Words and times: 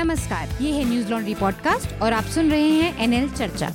नमस्कार, 0.00 0.48
ये 0.60 0.70
है 0.72 0.84
न्यूज़ 0.84 1.10
लॉन्ड्री 1.10 1.34
पॉडकास्ट 1.34 2.02
और 2.02 2.12
आप 2.12 2.24
सुन 2.24 2.50
रहे 2.50 2.68
हैं 2.68 3.02
एनएल 3.04 3.28
चर्चा। 3.30 3.68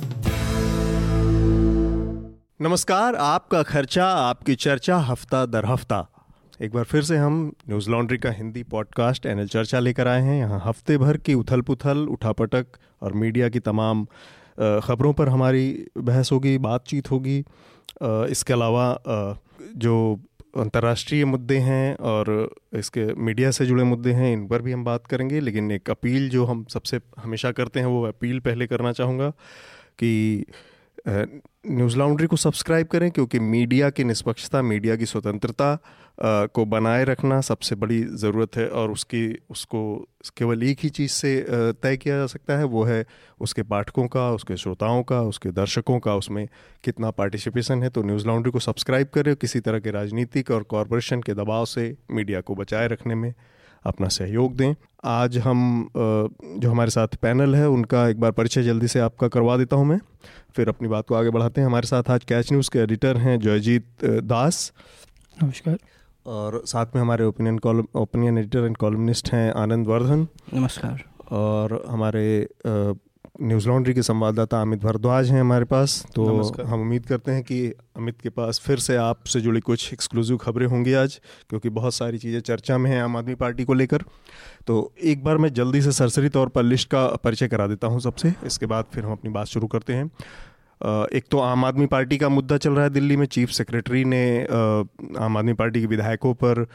नमस्कार, 2.60 3.14
आपका 3.14 3.62
खर्चा, 3.62 4.06
आपकी 4.06 4.54
चर्चा 4.54 4.96
हफ़्ता 5.00 5.44
दर 5.46 5.66
हफ़्ता। 5.66 6.00
एक 6.62 6.72
बार 6.72 6.84
फिर 6.84 7.02
से 7.02 7.16
हम 7.16 7.52
न्यूज़ 7.68 7.90
लॉन्ड्री 7.90 8.18
का 8.18 8.30
हिंदी 8.30 8.62
पॉडकास्ट 8.62 9.26
एनएल 9.26 9.48
चर्चा 9.48 9.78
लेकर 9.78 10.08
आए 10.08 10.22
हैं। 10.22 10.38
यहाँ 10.38 10.60
हफ़्ते 10.64 10.98
भर 10.98 11.16
की 11.16 11.34
उथल 11.34 11.60
पुथल 11.60 12.06
उठापटक 12.10 12.66
और 13.02 13.12
मीडिया 13.14 13.48
की 13.48 13.60
तमाम 13.60 14.04
ख़बरों 14.84 15.12
पर 15.12 15.28
हमारी 15.28 15.86
बहस 15.98 16.32
होगी, 16.32 16.58
बातचीत 16.58 17.10
होगी। 17.10 17.38
इसके 18.02 18.52
अलावा 18.52 18.96
जो 19.76 20.20
अंतर्राष्ट्रीय 20.56 21.24
मुद्दे 21.24 21.56
हैं 21.58 21.96
और 21.96 22.54
इसके 22.74 23.04
मीडिया 23.14 23.50
से 23.50 23.66
जुड़े 23.66 23.84
मुद्दे 23.84 24.12
हैं, 24.12 24.32
इन 24.32 24.46
पर 24.48 24.62
भी 24.62 24.72
हम 24.72 24.84
बात 24.84 25.06
करेंगे। 25.06 25.40
लेकिन 25.40 25.70
एक 25.72 25.90
अपील 25.90 26.28
जो 26.28 26.44
हम 26.44 26.64
सबसे 26.64 27.00
हमेशा 27.18 27.52
करते 27.52 27.80
हैं, 27.80 27.86
वो 27.86 28.02
अपील 28.04 28.40
पहले 28.40 28.66
करना 28.66 28.92
चाहूँगा 28.92 29.30
कि 29.98 30.44
न्यूज़ 31.08 31.96
लाउंड्री 31.98 32.26
को 32.26 32.36
सब्सक्राइब 32.36 32.86
करें, 32.86 33.10
क्योंकि 33.10 33.38
मीडिया 33.40 33.90
की 33.90 34.04
निष्पक्षता, 34.04 34.62
मीडिया 34.62 34.96
की 34.96 35.06
स्वतंत्रता 35.06 35.78
को 36.18 36.64
बनाए 36.64 37.04
रखना 37.04 37.40
सबसे 37.40 37.74
बड़ी 37.74 38.02
ज़रूरत 38.02 38.56
है 38.56 38.68
और 38.68 38.90
उसकी, 38.90 39.26
उसको, 39.50 40.08
केवल 40.36 40.62
एक 40.62 40.78
ही 40.82 40.88
चीज़ 40.88 41.12
से 41.12 41.34
तय 41.82 41.96
किया 41.96 42.16
जा 42.16 42.26
सकता 42.26 42.56
है, 42.58 42.64
वो 42.64 42.84
है 42.84 43.04
उसके 43.40 43.62
पाठकों 43.62 44.06
का, 44.08 44.30
उसके 44.30 44.56
श्रोताओं 44.56 45.02
का, 45.02 45.20
उसके 45.22 45.50
दर्शकों 45.50 45.98
का, 46.00 46.14
उसमें 46.14 46.46
कितना 46.84 47.10
पार्टिसिपेशन 47.10 47.82
है 47.82 47.88
तो 47.88 48.02
न्यूज़ 48.02 48.26
लाउंड्री 48.26 48.52
को 48.52 48.58
सब्सक्राइब 48.58 49.08
करें 49.14 49.34
किसी 49.36 49.60
तरह 49.60 49.78
के 49.78 49.90
राजनीतिक 49.90 50.50
और 50.50 50.62
कॉरपोरेशन 50.62 51.22
के 51.22 51.34
दबाव 51.34 51.64
से 51.64 51.94
मीडिया 52.10 52.40
को 52.40 52.54
बचाए 52.54 52.88
रखने 52.88 53.14
में 53.14 53.32
अपना 53.84 54.08
सहयोग 54.08 54.56
दें। 54.56 54.74
आज 55.04 55.36
हम 55.38 55.88
जो 55.96 56.70
हमारे 56.70 56.90
साथ 56.90 57.16
पैनल 57.22 57.54
है, 57.54 57.68
उनका 57.68 58.08
एक 58.08 58.20
बार 58.20 58.30
परिचय 58.30 58.62
जल्दी 58.62 58.88
से 58.88 59.00
आपका 59.00 59.28
करवा 59.28 59.56
देता 59.56 59.76
हूँ 59.76 59.86
मैं। 59.86 59.98
फिर 60.56 60.68
अपनी 60.68 60.88
बात 60.88 61.06
को 61.08 61.14
आगे 61.14 61.30
बढ़ाते 61.30 61.60
हैं। 61.60 61.68
हमारे 61.68 61.86
साथ 61.86 62.10
आज 62.10 62.24
कैच 62.24 62.52
न्यूज़ 62.52 62.70
के 62.70 62.78
एडिटर 62.78 63.16
हैं 63.16 63.38
जयजीत 63.40 64.04
दास। 64.04 64.72
नमस्कार। 65.42 65.78
और 66.26 66.62
साथ 66.66 66.94
में 66.94 67.02
हमारे 67.02 67.24
opinion 67.24 67.58
column 67.58 67.86
opinion 67.96 68.38
editor 68.38 68.64
and 68.64 68.76
columnist 68.76 69.32
हैं 69.32 69.52
आनंद 69.54 69.86
वर्धन। 69.86 70.26
नमस्कार। 70.54 71.04
और 71.32 71.84
हमारे 71.88 72.48
न्यूज़ 73.42 73.68
लॉन्ड्री 73.68 73.92
के 73.94 74.02
संवाददाता 74.02 74.60
अमित 74.62 74.82
भारद्वाज 74.82 75.30
हैं 75.30 75.40
हमारे 75.40 75.64
पास। 75.64 76.06
तो 76.14 76.24
हम 76.62 76.80
उम्मीद 76.80 77.06
करते 77.06 77.32
हैं 77.32 77.42
कि 77.42 77.58
अमित 77.96 78.20
के 78.20 78.28
पास 78.28 78.60
फिर 78.60 78.78
से 78.78 78.96
आपसे 78.96 79.40
जुड़ी 79.40 79.60
कुछ 79.60 79.92
एक्सक्लूसिव 79.92 80.36
खबरें 80.36 80.66
होंगी 80.66 80.92
आज 80.94 81.20
क्योंकि 81.50 81.68
बहुत 81.70 81.94
सारी 81.94 82.18
चीज़ें 82.18 82.40
चर्चा 82.40 82.78
में 82.78 82.90
हैं 82.90 83.02
आम 83.02 83.16
आदमी 83.16 83.34
पार्टी 83.34 83.64
को 83.64 83.74
लेकर। 83.74 84.04
तो 84.66 84.92
एक 85.04 85.24
बार 85.24 85.38
मैं 85.38 85.52
जल्दी 85.52 85.82
से 85.82 85.92
सरसरी 85.92 86.28
तौर 86.28 86.48
पर 86.48 86.62
लिस्ट 86.62 86.88
का 86.88 87.06
परिचय 87.24 87.48
करा 87.48 87.66
देता 87.66 87.86
हूँ 87.86 88.00
सबसे। 88.00 88.32
इसके 88.46 88.66
बाद 88.66 88.84
फिर 88.94 89.04
हम 89.04 89.12
अपनी 89.12 89.30
बात 89.30 89.46
शुरू 89.46 89.66
करते 89.66 89.92
हैं। 89.92 90.10
एक 90.80 91.24
तो 91.30 91.38
आम 91.38 91.64
आदमी 91.64 91.86
पार्टी 91.86 92.16
का 92.18 92.28
मुद्दा 92.28 92.56
चल 92.58 92.72
रहा 92.72 92.84
है 92.84 92.90
दिल्ली 92.90 93.16
में, 93.16 93.26
चीफ 93.26 93.50
सेक्रेटरी 93.50 94.04
ने 94.04 94.42
आम 95.18 95.36
आदमी 95.36 95.52
पार्टी 95.52 95.80
के 95.80 95.86
विधायकों 95.86 96.34
पर 96.34 96.66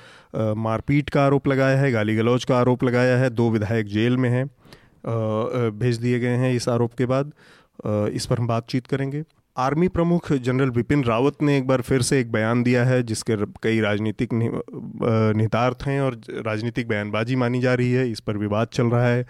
मारपीट 0.58 1.10
का 1.10 1.26
आरोप 1.26 1.48
लगाया 1.48 1.78
है, 1.78 1.92
गाली 1.92 2.16
गलौज 2.16 2.46
का 2.46 2.58
आरोप 2.60 2.84
लगाया 2.84 3.18
है, 3.18 3.30
दो 3.30 3.50
विधायक 3.50 3.86
जेल 3.88 4.18
में 4.18 4.30
हैं 4.30 4.46
भेज 5.80 5.98
दिए 5.98 6.20
गए 6.20 6.36
हैं 6.38 6.54
इस 6.54 6.70
आरोप 6.70 6.94
के 6.94 7.06
बाद 7.06 7.32
इस 7.86 8.26
पर 8.26 8.40
हम 8.40 8.48
बातचीत 8.48 8.88
करेंगे। 8.88 9.24
आर्मी 9.58 9.88
प्रमुख 9.88 10.32
जनरल 10.34 10.70
बिपिन 10.70 11.04
रावत 11.04 11.42
ने 11.44 11.58
एक 11.58 11.68
बार 11.68 11.82
फिर 11.82 12.02
से 12.02 12.20
एक 12.20 12.32
बयान 12.32 12.62
दिया 12.64 12.84
है, 12.86 13.02
जिसके 13.04 13.36
कई 13.64 13.80
राजनीतिक 13.82 14.34
निहितार्थ 14.34 15.84
हैं 15.84 16.00
और 16.02 16.20
राजनीतिक 16.46 16.88
बयानबाजी 16.88 17.36
मानी 17.36 17.62
जा 17.62 17.74
रही 17.74 17.92
है, 17.92 18.10
इस 18.12 18.20
पर 18.20 18.38
विवाद 18.38 18.68
चल 18.74 18.88
रहा 18.88 19.06
है 19.06 19.26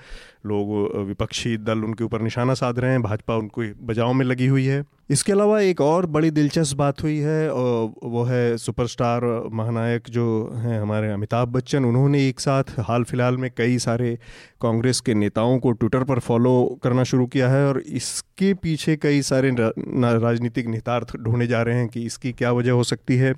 लोग 0.46 0.96
विपक्षी 1.08 1.58
दल 1.60 1.84
उनके 1.84 2.04
ऊपर 2.04 2.22
निशाना 2.22 2.54
साध 2.54 2.80
रहे 2.80 2.92
हैं, 2.92 3.02
भाजपा 3.02 3.36
उनको 3.36 3.64
बजाव 3.86 4.14
में 4.14 4.26
लगी 4.26 4.48
हुई 4.48 4.66
है। 4.66 4.84
इसके 5.10 5.32
अलावा 5.32 5.60
एक 5.62 5.82
और 5.82 6.06
बड़ी 6.06 6.30
दिलचस्प 6.32 6.78
बात 6.78 7.02
हुई 7.04 7.18
है 7.18 7.52
वो 7.52 8.24
है 8.24 8.58
सुपरस्टार 8.58 9.24
महानायक 9.54 10.10
जो 10.10 10.26
हैं 10.56 10.80
हमारे 10.82 11.12
अमिताभ 11.12 11.48
बच्चन, 11.48 11.86
उन्होंने 11.86 12.28
एक 12.28 12.40
साथ 12.40 12.80
हाल 12.80 13.04
फ़िलहाल 13.04 13.38
में 13.38 13.50
कई 13.58 13.78
सारे 13.80 14.18
कांग्रेस 14.62 15.00
के 15.00 15.14
नेताओं 15.14 15.58
को 15.60 15.72
ट्विटर 15.72 16.04
पर 16.04 16.20
फॉलो 16.22 16.80
करना 16.84 17.04
शुरू 17.04 17.26
किया 17.28 17.50
है 17.50 17.68
और 17.68 17.80
इसके 17.80 18.54
पीछे 18.54 18.96
कई 18.98 19.22
सारे 19.22 19.56
राजनीतिक 19.60 20.68
निहितार्थ 20.68 21.16
ढूंढे 21.18 21.48
जा 21.48 21.62
रहे 21.62 21.78
हैं 21.78 21.88
कि 21.88 22.06
इसकी 22.06 22.32
क्या 22.34 22.52
वजह 22.52 22.72
हो 22.72 22.84
सकती 22.86 23.18
है। 23.18 23.34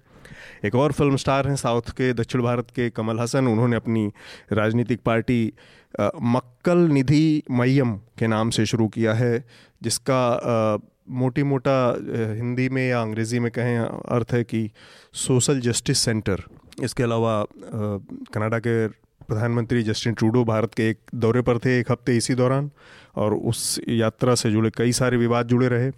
एक 0.65 0.75
और 0.75 0.91
फ़िल्म 0.91 1.15
स्टार 1.15 1.47
हैं 1.47 1.55
साउथ 1.55 1.89
के, 1.89 2.13
दक्षिण 2.13 2.41
भारत 2.41 2.67
के 2.75 2.89
कमल 2.89 3.19
हसन, 3.19 3.47
उन्होंने 3.47 3.75
अपनी 3.75 4.11
राजनीतिक 4.53 4.99
पार्टी 5.05 5.53
मक्कल 5.99 6.77
निधि 6.89 7.43
मयम 7.51 7.95
के 8.19 8.27
नाम 8.27 8.49
से 8.49 8.65
शुरू 8.65 8.87
किया 8.87 9.13
है, 9.13 9.43
जिसका 9.81 10.79
मोटी 11.11 11.43
मोटा 11.43 11.77
हिंदी 12.37 12.67
में 12.69 12.87
या 12.89 13.01
अंग्रेज़ी 13.01 13.39
में 13.39 13.51
कहें, 13.51 13.77
अर्थ 13.77 14.33
है 14.33 14.43
कि 14.43 14.69
सोशल 15.13 15.59
जस्टिस 15.59 15.99
सेंटर। 15.99 16.43
इसके 16.83 17.03
अलावा 17.03 17.43
कनाडा 18.33 18.59
के 18.59 18.87
प्रधानमंत्री 18.87 19.83
जस्टिन 19.83 20.13
ट्रूडो 20.13 20.43
भारत 20.43 20.73
के 20.73 20.89
एक 20.89 20.99
दौरे 21.15 21.41
पर 21.41 21.57
थे 21.57 21.79
एक 21.79 21.91
हफ़्ते 21.91 22.15
इसी 22.17 22.35
दौरान, 22.35 22.69
और 23.15 23.33
उस 23.33 23.79
यात्रा 23.89 24.35
से 24.35 24.51
जुड़े 24.51 24.71
कई 24.77 24.91
सारे 24.91 25.17
विवाद 25.17 25.47
जुड़े 25.47 25.67
रहे। 25.67 25.91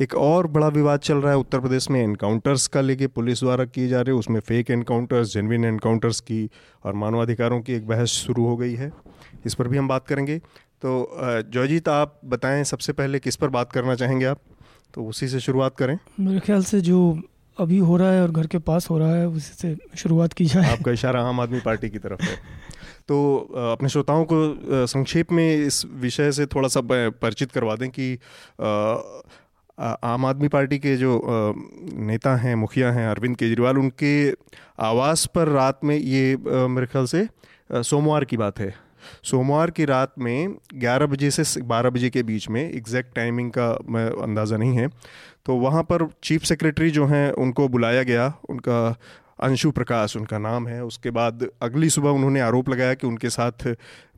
एक 0.00 0.14
और 0.14 0.46
बड़ा 0.46 0.68
विवाद 0.68 1.00
चल 1.00 1.16
रहा 1.16 1.32
है 1.32 1.38
उत्तर 1.38 1.60
प्रदेश 1.60 1.90
में 1.90 2.00
एनकाउंटर्स 2.02 2.66
का 2.66 2.80
लेके 2.80 3.06
पुलिस 3.06 3.40
द्वारा 3.40 3.64
किए 3.64 3.88
जा 3.88 4.00
रहे 4.00 4.12
उसमें 4.12 4.40
फेक 4.40 4.70
एनकाउंटर्स 4.70 5.32
जेनविन 5.34 5.64
एनकाउंटर्स 5.64 6.20
की 6.20 6.48
और 6.84 6.94
मानवाधिकारों 6.94 7.60
की 7.60 7.72
एक 7.72 7.86
बहस 7.86 8.08
शुरू 8.08 8.46
हो 8.46 8.56
गई 8.56 8.74
है। 8.74 8.90
इस 9.46 9.54
पर 9.54 9.68
भी 9.68 9.78
हम 9.78 9.88
बात 9.88 10.06
करेंगे। 10.06 10.38
तो 10.82 11.16
जॉयजीत 11.48 11.88
आप 11.88 12.20
बताएँ 12.24 12.64
सबसे 12.64 12.92
पहले 12.92 13.18
किस 13.18 13.36
पर 13.36 13.48
बात 13.48 13.72
करना 13.72 13.94
चाहेंगे 13.94 14.24
आप? 14.24 14.40
तो 14.94 15.04
उसी 15.04 15.28
से 15.28 15.40
शुरुआत 15.40 15.76
करें। 15.76 15.98
मेरे 16.20 16.40
ख्याल 16.40 16.62
से 16.62 16.80
जो 16.80 17.20
अभी 17.58 17.78
हो 17.78 17.96
रहा 17.96 18.12
है 18.12 18.22
और 18.22 18.30
घर 18.30 18.46
के 18.46 18.58
पास 18.58 18.90
हो 18.90 18.98
रहा 18.98 19.14
है 19.14 19.28
उसी 19.28 19.54
से 19.54 19.76
शुरुआत 19.96 20.32
की 20.32 20.44
जाए। 20.44 20.72
आपका 20.72 20.92
इशारा 20.92 21.22
आम 21.22 21.40
आदमी 21.40 21.60
पार्टी 21.60 21.90
की 21.90 21.98
तरफ़ 21.98 22.22
है। 22.22 22.36
तो 23.08 23.36
अपने 23.72 23.88
श्रोताओं 23.88 24.24
को 24.24 24.86
संक्षेप 24.86 25.32
में 25.32 25.56
इस 25.56 25.84
विषय 25.86 26.32
से 26.32 26.46
थोड़ा 26.46 26.68
सा 26.68 26.80
परिचित 26.84 27.52
करवा 27.52 27.76
दें 27.76 27.88
कि 27.90 28.14
आम 29.78 30.26
आदमी 30.26 30.48
पार्टी 30.48 30.78
के 30.78 30.96
जो 30.96 31.20
नेता 31.26 32.34
हैं, 32.36 32.54
मुखिया 32.54 32.90
हैं 32.92 33.06
अरविंद 33.08 33.36
केजरीवाल, 33.36 33.78
उनके 33.78 34.30
आवास 34.80 35.26
पर 35.26 35.48
रात 35.48 35.80
में 35.84 35.96
ये 35.96 36.36
मेरे 36.68 36.86
ख्याल 36.86 37.06
से 37.06 37.26
सोमवार 37.72 38.24
की 38.24 38.36
बात 38.36 38.58
है। 38.60 38.74
सोमवार 39.24 39.70
की 39.70 39.84
रात 39.84 40.12
में 40.18 40.54
11 40.80 41.06
बजे 41.06 41.30
से 41.30 41.60
12 41.62 41.90
बजे 41.90 42.10
के 42.10 42.22
बीच 42.22 42.48
में 42.48 42.62
एग्जैक्ट 42.62 43.14
टाइमिंग 43.14 43.50
का 43.50 43.66
मैं 43.88 44.04
अंदाज़ा 44.22 44.56
नहीं 44.56 44.76
है 44.76 44.88
तो 45.46 45.56
वहाँ 45.56 45.82
पर 45.82 46.06
चीफ 46.24 46.42
सेक्रेटरी 46.44 46.90
जो 46.90 47.06
हैं, 47.06 47.30
उनको 47.32 47.68
बुलाया 47.68 48.02
गया, 48.02 48.32
उनका 48.50 48.96
अंशु 49.42 49.70
प्रकाश 49.70 50.16
उनका 50.16 50.38
नाम 50.38 50.68
है। 50.68 50.84
उसके 50.84 51.10
बाद 51.10 51.46
अगली 51.62 51.90
सुबह 51.90 52.10
उन्होंने 52.10 52.40
आरोप 52.40 52.68
लगाया 52.68 52.94
कि 52.94 53.06
उनके 53.06 53.30
साथ 53.30 53.66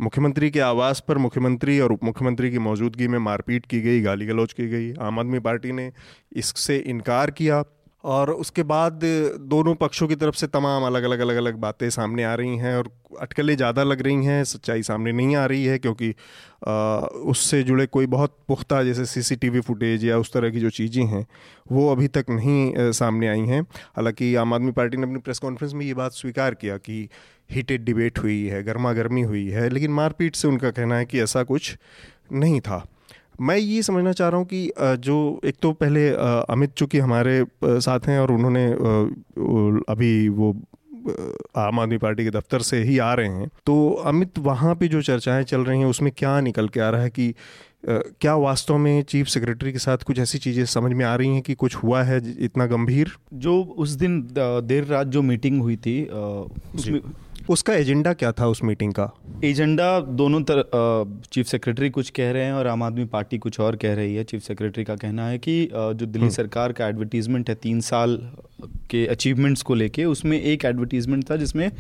मुख्यमंत्री 0.01 0.51
के 0.51 0.61
आवास 0.61 1.05
पर 1.09 1.19
मुख्यमंत्री 1.19 1.79
और 1.81 1.93
उप 1.93 2.05
मुख्यमंत्री 2.05 2.51
की 2.51 2.59
मौजूदगी 2.59 3.09
में 3.09 3.19
मारपीट 3.19 3.67
की 3.67 3.81
गई, 3.81 4.01
गाली 4.01 4.27
गलौज 4.27 4.53
की 4.53 4.69
गई। 4.69 4.93
आम 4.95 5.19
आदमी 5.19 5.39
पार्टी 5.39 5.73
ने 5.73 5.93
इससे 6.33 6.77
इनकार 6.77 7.31
किया। 7.31 7.65
और 8.05 8.31
उसके 8.31 8.63
बाद 8.63 9.01
दोनों 9.51 9.75
पक्षों 9.75 10.09
की 10.09 10.15
तरफ़ 10.15 10.35
से 10.35 10.47
तमाम 10.47 10.85
अलग 10.85 11.03
अलग 11.03 11.19
अलग 11.19 11.37
अलग 11.37 11.55
बातें 11.59 11.89
सामने 11.91 12.25
आ 12.25 12.35
रही 12.35 12.57
हैं 12.59 12.77
और 12.77 12.91
अटकलें 13.21 13.57
ज़्यादा 13.57 13.83
लग 13.83 14.01
रही 14.03 14.25
हैं 14.25 14.43
सच्चाई 14.45 14.83
सामने 14.83 15.13
नहीं 15.13 15.37
आ 15.37 15.45
रही 15.47 15.65
है 15.65 15.79
क्योंकि 15.79 16.11
आ, 16.69 16.73
उससे 17.25 17.63
जुड़े 17.63 17.87
कोई 17.87 18.07
बहुत 18.07 18.37
पुख्ता 18.49 18.83
जैसे 18.83 19.05
सीसीटीवी 19.07 19.61
फुटेज 19.61 20.05
या 20.05 20.19
उस 20.19 20.33
तरह 20.33 20.51
की 20.51 20.61
जो 20.61 20.71
चीज़ें 20.71 21.05
हैं 21.07 21.27
वो 21.73 21.91
अभी 21.93 22.09
तक 22.09 22.31
नहीं 22.31 22.91
सामने 22.93 23.29
आई 23.29 23.47
हैं। 23.47 23.61
हालाँकि 23.97 24.35
आम 24.35 24.55
आदमी 24.55 24.73
पार्टी 24.73 24.97
ने 24.97 25.03
अपनी 25.03 25.19
प्रेस 25.19 25.39
कॉन्फ्रेंस 25.39 25.75
में 25.75 25.87
ये 25.87 25.95
बात 25.95 26.13
स्वीकार 26.13 26.55
किया 26.55 26.77
कि 26.79 27.09
हीटेड 27.51 27.85
डिबेट 27.85 28.19
हुई 28.19 28.43
है 28.47 28.63
गर्मा 28.63 28.93
गर्मी 28.93 29.23
हुई 29.23 29.47
है 29.49 29.69
लेकिन 29.71 29.91
मारपीट 29.93 30.37
से 30.37 30.49
उनका 30.49 30.71
कहना 30.71 30.97
है 30.97 31.05
कि 31.05 31.21
ऐसा 31.21 31.43
कुछ 31.43 31.77
नहीं 32.33 32.61
था। 32.61 32.87
मैं 33.41 33.57
ये 33.57 33.83
समझना 33.83 34.13
चाह 34.13 34.29
रहा 34.29 34.39
हूँ 34.39 34.47
कि 34.47 34.73
जो 34.79 35.41
एक 35.45 35.55
तो 35.63 35.73
पहले 35.73 36.11
अमित 36.51 36.73
चूँकि 36.73 36.99
हमारे 36.99 37.47
साथ 37.65 38.01
हैं 38.01 38.21
और 38.21 38.33
उन्होंने 38.33 38.73
अभी 39.93 40.29
वो 40.29 40.63
आम 41.57 41.81
आदमी 41.81 41.99
पार्टी 41.99 42.25
के 42.25 42.31
दफ्तर 42.31 42.59
से 42.61 42.83
ही 42.83 42.99
आ 42.99 43.15
रहे 43.15 43.29
हैं 43.29 43.49
तो 43.49 43.91
अमित 43.91 44.39
वहाँ 44.39 44.75
पे 44.75 44.89
जो 44.89 45.03
चर्चाएँ 45.03 45.45
चल 45.45 45.61
रही 45.61 45.79
हैं 45.79 45.87
उसमें 45.87 46.13
क्या 46.17 46.41
निकल 46.41 46.69
के 46.69 46.81
आ 46.81 46.91
रहा 46.91 47.03
है 47.03 47.11
कि 47.11 47.35
क्या 47.89 48.35
वास्तव 48.35 48.77
में 48.77 49.03
चीफ 49.03 49.27
सेक्रेटरी 49.27 49.73
के 49.73 49.79
साथ 49.79 49.99
कुछ 49.99 50.19
ऐसी 50.19 50.39
चीज़ें 50.39 50.65
समझ 50.65 50.93
में 50.93 51.05
आ 51.05 51.15
रही 51.15 51.29
हैं 51.29 51.43
कि 51.43 51.55
कुछ 51.55 51.77
हुआ 51.77 52.03
है 52.03 52.35
इतना 52.39 52.67
गंभीर? 52.67 53.13
जो 53.35 53.63
उस 53.63 53.91
दिन 53.91 54.29
देर 54.37 54.85
रात 54.85 55.07
जो 55.07 55.23
मीटिंग 55.23 55.63
हुई 55.63 55.77
थी 55.77 56.05
उसमें 56.75 57.01
उसका 57.51 57.75
एजेंडा 57.75 58.13
क्या 58.13 58.31
था 58.33 58.47
उस 58.47 58.63
मीटिंग 58.65 58.93
का? 58.93 59.11
एजेंडा 59.45 60.01
दोनों 60.01 60.41
तरह 60.43 61.21
चीफ 61.33 61.47
सेक्रेटरी 61.47 61.91
कुछ 61.91 62.11
कह 62.11 62.31
रहे 62.33 62.45
हैं 62.45 62.53
और 62.53 62.67
आम 62.67 62.83
आदमी 62.83 63.05
पार्टी 63.05 63.39
कुछ 63.39 63.59
और 63.61 63.77
कह 63.77 63.95
रही 63.95 64.15
है। 64.15 64.25
चीफ 64.25 64.43
सेक्रेटरी 64.43 64.85
का 64.85 64.97
कहना 64.97 65.27
है 65.27 65.39
कि 65.39 65.69
जो 65.73 66.07
दिल्ली 66.07 66.31
सरकार 66.31 66.73
का 66.73 66.89
एडवर्टीजमेंट 66.89 67.49
है 67.49 67.55
तीन 67.55 67.81
साल 67.81 68.17
के 68.91 69.07
अचीवमेंट्स 69.07 69.63
को 69.63 69.75
लेके 69.75 70.05
उसमें 70.05 70.41
एक 70.41 70.65
एडवर्टीजमेंट 70.65 71.31
था 71.31 71.37
जिसमें 71.37 71.71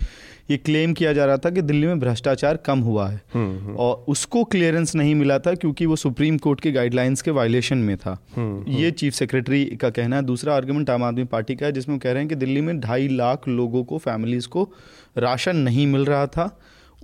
ये 0.50 0.56
क्लेम 0.56 0.92
किया 0.92 1.12
जा 1.12 1.24
रहा 1.24 1.36
था 1.36 1.50
कि 1.50 1.62
दिल्ली 1.62 1.86
में 1.86 2.00
भ्रष्टाचार 2.00 2.56
कम 2.56 2.78
हुआ 2.78 3.08
है। 3.08 3.22
हम्म, 3.34 3.58
हम्म। 3.58 3.76
और 3.76 4.04
उसको 4.08 4.44
क्लियरेंस 4.44 4.94
नहीं 4.94 5.14
मिला 5.14 5.38
था 5.38 5.54
क्योंकि 5.54 5.86
वो 5.86 5.96
सुप्रीम 5.96 6.38
कोर्ट 6.38 6.60
के 6.60 6.72
गाइडलाइंस 6.72 7.22
के 7.22 7.30
वायलेशन 7.30 7.78
में 7.78 7.96
था। 7.96 8.18
हम्म, 8.36 8.72
ये 8.72 8.90
चीफ 8.90 9.12
सेक्रेटरी 9.12 9.64
का 9.64 9.90
कहना 9.90 10.16
है। 10.16 10.22
दूसरा 10.22 10.54
आर्ग्यूमेंट 10.54 10.90
आम 10.90 11.02
आदमी 11.02 11.24
पार्टी 11.24 11.54
का 11.54 11.66
है 11.66 11.72
जिसमें 11.72 11.96
वो 11.96 11.98
कह 11.98 12.12
रहे 12.12 12.20
हैं 12.20 12.28
कि 12.28 12.34
दिल्ली 12.34 12.60
में 12.60 12.80
ढाई 12.80 13.08
लाख 13.08 13.48
लोगों 13.48 13.84
को 13.84 13.98
फैमिलीज़ 13.98 14.48
को 14.48 14.72
राशन 15.18 15.56
नहीं 15.56 15.86
मिल 15.86 16.04
रहा 16.04 16.26
था। 16.26 16.60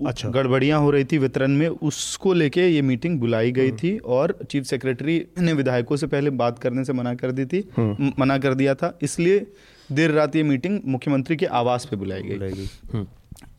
अच्छा। 0.06 0.28
गड़बड़ियाँ 0.28 0.80
हो 0.80 0.90
रही 0.90 1.04
थी 1.04 1.18
वितरण 1.18 1.50
में। 1.50 1.68
उसको 1.68 2.32
लेके 2.32 2.68
ये 2.68 2.82
मीटिंग 2.82 3.20
बुलाई 3.20 3.52
गई 3.52 3.72
थी 3.72 3.98
और 3.98 4.38
चीफ 4.50 4.64
सेक्रेटरी 4.64 5.26
ने 5.38 5.52
विधायकों 5.52 5.96
से 5.96 6.06
पहले 6.06 6.30
बात 6.30 6.58
करने 6.58 6.84
से 6.84 6.92
मना 6.92 7.14
कर 7.14 7.32
दी 7.32 7.44
थी। 7.44 7.68
मना 8.18 8.38
कर 8.38 8.54
दिया 8.54 8.74
था। 8.74 8.98
इसलिए 9.02 9.46
देर 9.92 10.10
रात 10.10 10.36
ये 10.36 10.42
मीटिंग 10.42 10.80
मुख्यमंत्री 10.86 11.36
के 11.36 11.46
आवास 11.46 11.84
पे 11.84 11.96
बुलाई 11.96 12.22
गई। 12.22 13.06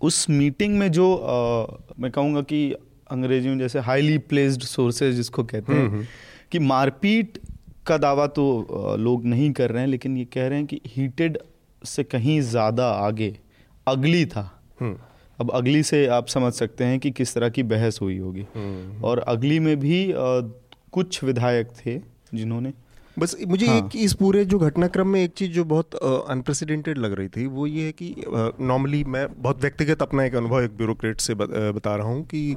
उस 0.02 0.30
मीटिंग 0.30 0.78
में 0.80 0.92
जो 0.92 1.14
आ, 1.16 1.94
मैं 2.00 2.12
कहूँगा 2.12 2.42
कि 2.42 2.72
अंग्रेज़ी 3.12 3.50
में 3.50 3.58
जैसे 3.60 3.80
हाईली 3.80 4.18
प्लेस्ड 4.30 4.62
सोर्सेज 4.64 5.16
जिसको 5.16 5.44
कहते 5.44 5.74
हैं 5.74 5.82
हम्म, 5.82 5.92
हम्म। 5.92 6.06
कि 6.52 6.60
मारपीट 6.60 7.38
का 7.88 7.98
दावा 7.98 8.28
तो 8.28 8.96
लोग 9.00 9.26
नहीं 9.26 9.52
कर 9.52 9.70
रहे 9.72 9.84
हैं 9.84 9.90
लेकिन 9.90 10.18
ये 10.18 10.26
कह 10.26 10.48
रहे 10.48 10.58
हैं 10.58 10.68
कि 10.68 10.80
हीटेड 10.88 11.38
से 11.82 12.04
कहीं 12.04 12.40
ज़्यादा 12.42 12.90
आगे 12.92 13.36
अगली 13.88 14.26
था 14.26 14.50
हम्म। 14.80 14.98
अब 15.40 15.52
अगली 15.52 15.82
से 15.84 16.06
आप 16.08 16.28
समझ 16.28 16.54
सकते 16.54 16.84
हैं 16.84 17.00
कि 17.00 17.12
किस 17.12 17.34
तरह 17.34 17.50
की 17.50 17.64
बहस 17.64 18.00
हुई 18.02 18.18
होगी 18.18 18.46
और 19.04 19.20
अगली 19.28 19.60
में 19.60 19.76
भी 19.80 20.12
आ, 20.12 20.18
कुछ 20.92 21.24
विधायक 21.24 21.68
थे 21.78 22.00
जिन्होंने 22.34 22.74
बस 23.20 23.36
मुझे 23.48 23.66
हाँ. 23.68 23.78
एक 23.78 23.96
इस 23.96 24.14
पूरे 24.14 24.44
जो 24.46 24.58
घटनाक्रम 24.60 25.08
में 25.08 25.24
एक 25.24 25.34
चीज़ 25.34 25.52
जो 25.52 25.64
बहुत 25.66 25.96
अनप्रेसिडेंटेड 25.96 26.98
लग 26.98 27.14
रही 27.14 27.28
थी 27.28 27.46
वो 27.48 27.66
ये 27.68 27.86
है 27.86 27.92
कि 27.92 28.16
नॉर्मली 28.62 29.04
मैं 29.06 29.26
बहुत 29.38 29.62
व्यक्तिगत 29.62 30.02
अपना 30.02 30.24
एक 30.26 30.36
अनुभव 30.36 30.62
एक 30.62 30.78
ब्यूरोक्रेट 30.78 31.20
से 31.20 31.36
बता 31.36 31.96
रहा 31.96 32.08
हूँ 32.08 32.24
कि 32.26 32.56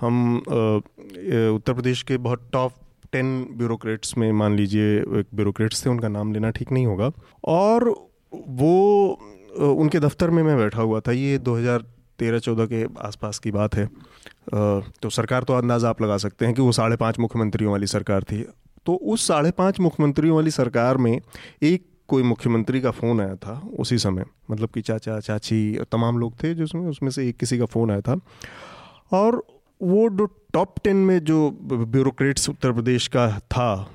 हम 0.00 0.36
उत्तर 0.36 1.72
प्रदेश 1.72 2.02
के 2.02 2.16
बहुत 2.18 2.48
टॉप 2.52 2.72
टेन 3.12 3.42
ब्यूरोक्रेट्स 3.52 4.16
में 4.18 4.30
मान 4.32 4.56
लीजिए 4.56 4.96
एक 4.98 5.26
ब्यूरोक्रेट्स 5.34 5.84
थे 5.84 5.90
उनका 5.90 6.08
नाम 6.08 6.32
लेना 6.32 6.50
ठीक 6.50 6.72
नहीं 6.72 6.86
होगा। 6.86 7.10
और 7.44 7.88
वो 8.48 8.74
उनके 9.74 10.00
दफ्तर 10.00 10.30
में 10.30 10.42
मैं 10.42 10.56
बैठा 10.56 10.82
हुआ 10.82 11.00
था 11.00 11.12
ये 11.12 11.38
2013 11.38 12.40
14 12.40 12.66
के 12.66 12.84
आसपास 13.06 13.38
की 13.38 13.50
बात 13.50 13.74
है। 13.74 13.86
तो 15.02 15.10
सरकार 15.10 15.42
तो 15.42 15.54
अंदाज़ा 15.54 15.88
आप 15.88 16.02
लगा 16.02 16.16
सकते 16.18 16.46
हैं 16.46 16.54
कि 16.54 16.62
वो 16.62 16.72
साढ़े 16.72 16.96
पाँच 16.96 17.18
मुख्यमंत्रियों 17.18 17.72
वाली 17.72 17.86
सरकार 17.86 18.22
थी। 18.22 18.44
तो 18.86 18.94
उस 18.94 19.26
साढ़े 19.26 19.50
पाँच 19.50 19.80
मुख्यमंत्रियों 19.80 20.36
वाली 20.36 20.50
सरकार 20.50 20.96
में 20.96 21.20
एक 21.62 21.86
कोई 22.08 22.22
मुख्यमंत्री 22.22 22.80
का 22.80 22.90
फ़ोन 22.90 23.20
आया 23.20 23.36
था 23.36 23.60
उसी 23.78 23.98
समय 23.98 24.24
मतलब 24.50 24.68
कि 24.68 24.80
चाचा, 24.80 25.20
चाची, 25.20 25.78
तमाम 25.92 26.18
लोग 26.18 26.34
थे 26.42 26.54
जिसमें 26.54 26.82
उसमें 26.82 27.10
से 27.10 27.28
एक 27.28 27.36
किसी 27.36 27.58
का 27.58 27.64
फ़ोन 27.64 27.90
आया 27.90 28.00
था। 28.00 28.20
और 29.12 29.46
वो 29.82 30.08
जो 30.10 30.26
टॉप 30.26 30.74
टेन 30.84 30.96
में 30.96 31.18
जो 31.18 31.50
ब्यूरोक्रेट्स 31.72 32.48
उत्तर 32.48 32.72
प्रदेश 32.72 33.06
का 33.08 33.38
था, 33.38 33.90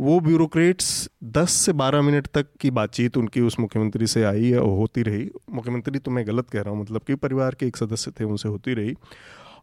वो 0.00 0.20
ब्यूरोक्रेट्स 0.20 1.08
10 1.24 1.50
से 1.50 1.72
12 1.72 2.02
मिनट 2.02 2.26
तक 2.26 2.46
की 2.60 2.70
बातचीत 2.70 3.16
उनकी 3.16 3.40
उस 3.40 3.58
मुख्यमंत्री 3.60 4.06
से 4.06 4.22
आई 4.24 4.52
होती 4.52 5.02
रही। 5.02 5.30
मुख्यमंत्री 5.50 5.98
तो 5.98 6.10
मैं 6.10 6.26
गलत 6.26 6.50
कह 6.50 6.60
रहा 6.60 6.74
हूँ 6.74 6.82
मतलब 6.82 7.02
कि 7.06 7.14
परिवार 7.14 7.54
के 7.54 7.66
एक 7.66 7.76
सदस्य 7.76 8.10
थे, 8.10 8.24
उनसे 8.24 8.48
होती 8.48 8.74
रही। 8.74 8.94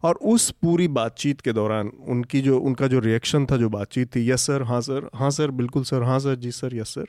और 0.02 0.18
उस 0.24 0.50
पूरी 0.62 0.88
बातचीत 0.90 1.40
के 1.40 1.52
दौरान 1.52 1.90
उनकी 2.08 2.40
जो, 2.40 2.58
उनका 2.58 2.86
जो 2.86 2.98
रिएक्शन 2.98 3.46
था, 3.46 3.56
जो 3.56 3.68
बातचीत 3.68 4.14
थी 4.16 4.30
यस 4.30 4.46
सर 4.46 4.62
हाँ 4.62 4.80
सर 4.80 5.08
हाँ 5.14 5.30
सर 5.30 5.50
बिल्कुल 5.52 5.84
सर 5.84 6.02
हाँ 6.02 6.18
सर 6.20 6.34
जी 6.34 6.50
sir 6.50 6.76
yes 6.76 6.94
sir 6.94 7.06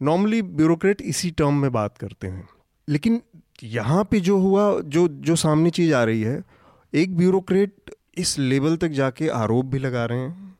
normally 0.00 0.42
bureaucrat 0.42 1.02
इसी 1.02 1.30
टर्म 1.30 1.54
में 1.54 1.70
बात 1.72 1.98
करते 1.98 2.26
हैं। 2.26 2.48
लेकिन 2.88 3.20
यहाँ 3.64 4.04
पे 4.04 4.20
जो 4.20 4.38
हुआ, 4.38 4.80
जो 4.80 5.06
जो 5.08 5.36
सामने 5.36 5.70
चीज़ 5.70 5.92
आ 5.94 6.02
रही 6.04 6.22
है, 6.22 6.42
एक 6.92 7.16
ब्यूरोक्रेट 7.16 7.94
इस 8.18 8.38
लेवल 8.38 8.76
तक 8.76 8.88
जाके 8.88 9.28
आरोप 9.28 9.66
भी 9.66 9.78
लगा 9.78 10.04
रहे 10.04 10.18
हैं। 10.18 10.50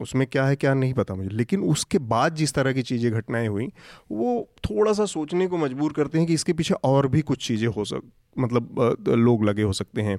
उसमें 0.00 0.26
क्या 0.26 0.44
है, 0.46 0.56
क्या 0.56 0.74
नहीं 0.74 0.94
पता 0.94 1.14
मुझे। 1.14 1.28
लेकिन 1.28 1.62
उसके 1.62 1.98
बाद 1.98 2.34
जिस 2.34 2.54
तरह 2.54 2.72
की 2.72 2.82
चीज़ें, 2.82 3.10
घटनाएँ 3.12 3.48
हुई, 3.48 3.66
वो 4.12 4.48
थोड़ा 4.64 4.92
सा 4.92 5.04
सोचने 5.06 5.46
को 5.46 5.58
मजबूर 5.58 5.92
करते 5.92 6.18
हैं 6.18 6.26
कि 6.26 6.34
इसके 6.34 6.52
पीछे 6.52 6.74
और 6.84 7.08
भी 7.08 7.20
कुछ 7.22 7.46
चीज़ें 7.46 7.68
हो 7.68 7.84
सक 7.84 8.10
मतलब 8.38 8.96
लोग 9.08 9.44
लगे 9.44 9.62
हो 9.62 9.72
सकते 9.72 10.02
हैं। 10.02 10.18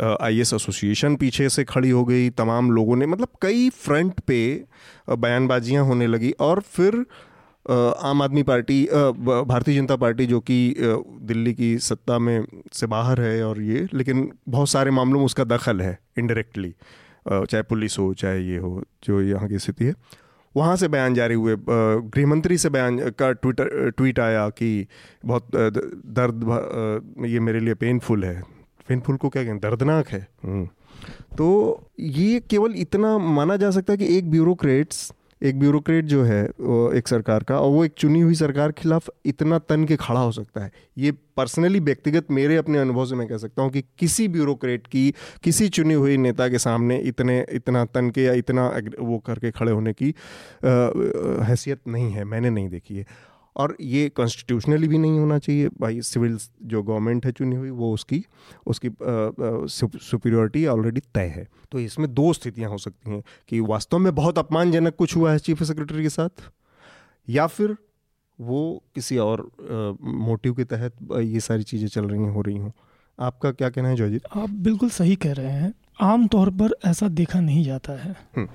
आई 0.00 0.40
एस 0.40 0.52
एसोसिएशन 0.54 1.16
पीछे 1.16 1.48
से 1.48 1.64
खड़ी 1.64 1.90
हो 1.90 2.04
गई, 2.04 2.28
तमाम 2.30 2.70
लोगों 2.70 2.96
ने 2.96 3.06
मतलब 3.06 3.28
कई 3.42 3.68
फ्रंट 3.70 4.20
पे 4.20 4.64
बयानबाजियाँ 5.10 5.84
होने 5.84 6.06
लगी 6.06 6.30
और 6.40 6.60
फिर 6.68 7.04
आम 7.66 8.22
आदमी 8.22 8.42
पार्टी 8.42 8.82
भारतीय 8.84 9.74
जनता 9.76 9.96
पार्टी 9.96 10.26
जो 10.26 10.40
कि 10.40 10.74
दिल्ली 10.78 11.54
की 11.54 11.76
सत्ता 11.78 12.18
में 12.18 12.46
से 12.72 12.86
बाहर 12.86 13.20
है 13.20 13.42
और 13.44 13.60
ये, 13.62 13.86
लेकिन 13.94 14.30
बहुत 14.48 14.68
सारे 14.68 14.90
मामलों 14.90 15.18
में 15.18 15.26
उसका 15.26 15.44
दखल 15.46 15.80
है 15.80 15.98
इनडायरेक्टली 16.18 16.74
चाहे 17.28 17.62
पुलिस 17.62 17.98
हो, 17.98 18.12
चाहे 18.14 18.40
ये 18.40 18.58
हो, 18.58 18.82
जो 19.04 19.20
यहाँ 19.22 19.48
की 19.48 19.58
स्थिति 19.58 19.84
है। 19.84 19.94
वहाँ 20.54 20.76
से 20.76 20.88
बयान 20.88 21.14
जारी 21.14 21.34
हुए 21.34 21.56
गृह 21.58 22.26
मंत्री 22.26 22.58
से 22.58 22.68
बयान, 22.70 22.98
का 23.10 23.30
ट्विटर 23.32 23.90
ट्वीट 23.90 24.18
आया 24.20 24.48
कि 24.50 24.86
बहुत 25.24 25.48
दर्द 25.54 27.24
ये 27.26 27.40
मेरे 27.40 27.60
लिए 27.60 27.74
पेनफुल 27.74 28.24
है। 28.24 28.42
पेनफुल 28.88 29.16
को 29.16 29.28
क्या 29.28 29.44
कहें 29.44 29.58
दर्दनाक 29.58 30.08
है। 30.08 30.26
हम्म। 30.44 30.68
तो 31.38 31.46
ये 32.00 32.40
केवल 32.40 32.74
इतना 32.76 33.16
माना 33.18 33.56
जा 33.56 33.70
सकता 33.70 33.92
है 33.92 33.96
कि 33.96 34.16
एक 34.18 34.30
ब्यूरोक्रेट्स, 34.30 35.12
एक 35.42 35.58
ब्यूरोक्रेट 35.60 36.04
जो 36.04 36.22
है 36.24 36.44
एक 36.44 37.08
सरकार 37.08 37.42
का 37.42 37.58
और 37.60 37.70
वो 37.70 37.84
एक 37.84 37.92
चुनी 37.98 38.20
हुई 38.20 38.34
सरकार 38.34 38.72
के 38.72 38.82
खिलाफ 38.82 39.08
इतना 39.26 39.58
तन 39.58 39.84
के 39.84 39.96
खड़ा 39.96 40.20
हो 40.20 40.30
सकता 40.32 40.60
है। 40.64 40.70
ये 40.98 41.12
पर्सनली 41.36 41.80
व्यक्तिगत 41.80 42.30
मेरे 42.30 42.56
अपने 42.56 42.78
अनुभव 42.78 43.06
से 43.06 43.14
मैं 43.14 43.26
कह 43.28 43.36
सकता 43.36 43.62
हूँ 43.62 43.70
कि 43.70 43.82
किसी 43.98 44.28
ब्यूरोक्रेट 44.28 44.86
की, 44.86 45.14
किसी 45.42 45.68
चुनी 45.68 45.94
हुई 45.94 46.16
नेता 46.16 46.48
के 46.48 46.58
सामने 46.58 46.98
इतने, 46.98 47.44
इतना 47.50 47.84
तन 47.84 48.10
के 48.10 48.22
या 48.22 48.32
इतना 48.34 48.68
वो 49.00 49.18
करके 49.18 49.50
खड़े 49.50 49.72
होने 49.72 49.92
की 49.92 50.14
हैसियत 51.44 51.80
नहीं 51.88 52.10
है। 52.12 52.24
मैंने 52.24 52.50
नहीं 52.50 52.68
देखी 52.68 52.96
है। 52.96 53.06
और 53.56 53.76
ये 53.80 54.08
कॉन्स्टिट्यूशनली 54.08 54.88
भी 54.88 54.98
नहीं 54.98 55.18
होना 55.18 55.38
चाहिए। 55.38 55.68
भाई 55.80 56.00
सिविल 56.02 56.38
जो 56.62 56.82
गवर्नमेंट 56.82 57.26
है 57.26 57.32
चुनी 57.32 57.56
हुई 57.56 57.70
वो 57.70 57.92
उसकी 57.94 58.22
उसकी 58.66 58.90
सुपीरियोरिटी 60.00 60.66
ऑलरेडी 60.66 61.00
तय 61.14 61.32
है। 61.36 61.46
तो 61.72 61.80
इसमें 61.80 62.12
दो 62.14 62.32
स्थितियाँ 62.32 62.70
हो 62.70 62.78
सकती 62.78 63.10
हैं 63.10 63.22
कि 63.48 63.60
वास्तव 63.62 63.98
में 63.98 64.14
बहुत 64.14 64.38
अपमानजनक 64.38 64.96
कुछ 64.96 65.16
हुआ 65.16 65.32
है 65.32 65.38
चीफ 65.38 65.62
सेक्रेटरी 65.62 66.02
के 66.02 66.08
साथ 66.10 66.50
या 67.28 67.46
फिर 67.48 67.76
वो 68.38 68.60
किसी 68.94 69.18
और 69.18 69.48
मोटिव 70.02 70.54
के 70.54 70.64
तहत 70.66 70.96
ये 71.14 71.40
सारी 71.40 71.62
चीज़ें 71.62 71.88
चल 71.88 72.04
रही 72.04 72.22
हैं 72.22 72.30
हो 72.30 72.40
रही 72.42 72.56
हों। 72.56 72.70
आपका 73.18 73.50
क्या 73.52 73.68
कहना 73.70 73.88
है 73.88 73.96
जोजी 73.96 74.20
आप 74.36 74.50
बिल्कुल 74.62 74.90
सही 74.90 75.14
कह 75.16 75.32
रहे 75.32 75.52
हैं। 75.52 75.72
आम 76.02 76.26
तौर 76.26 76.50
पर 76.52 76.74
ऐसा 76.84 77.08
देखा 77.10 77.40
नहीं 77.40 77.64
जाता 77.64 77.92
है। 77.92 78.14
हम्म। 78.36 78.48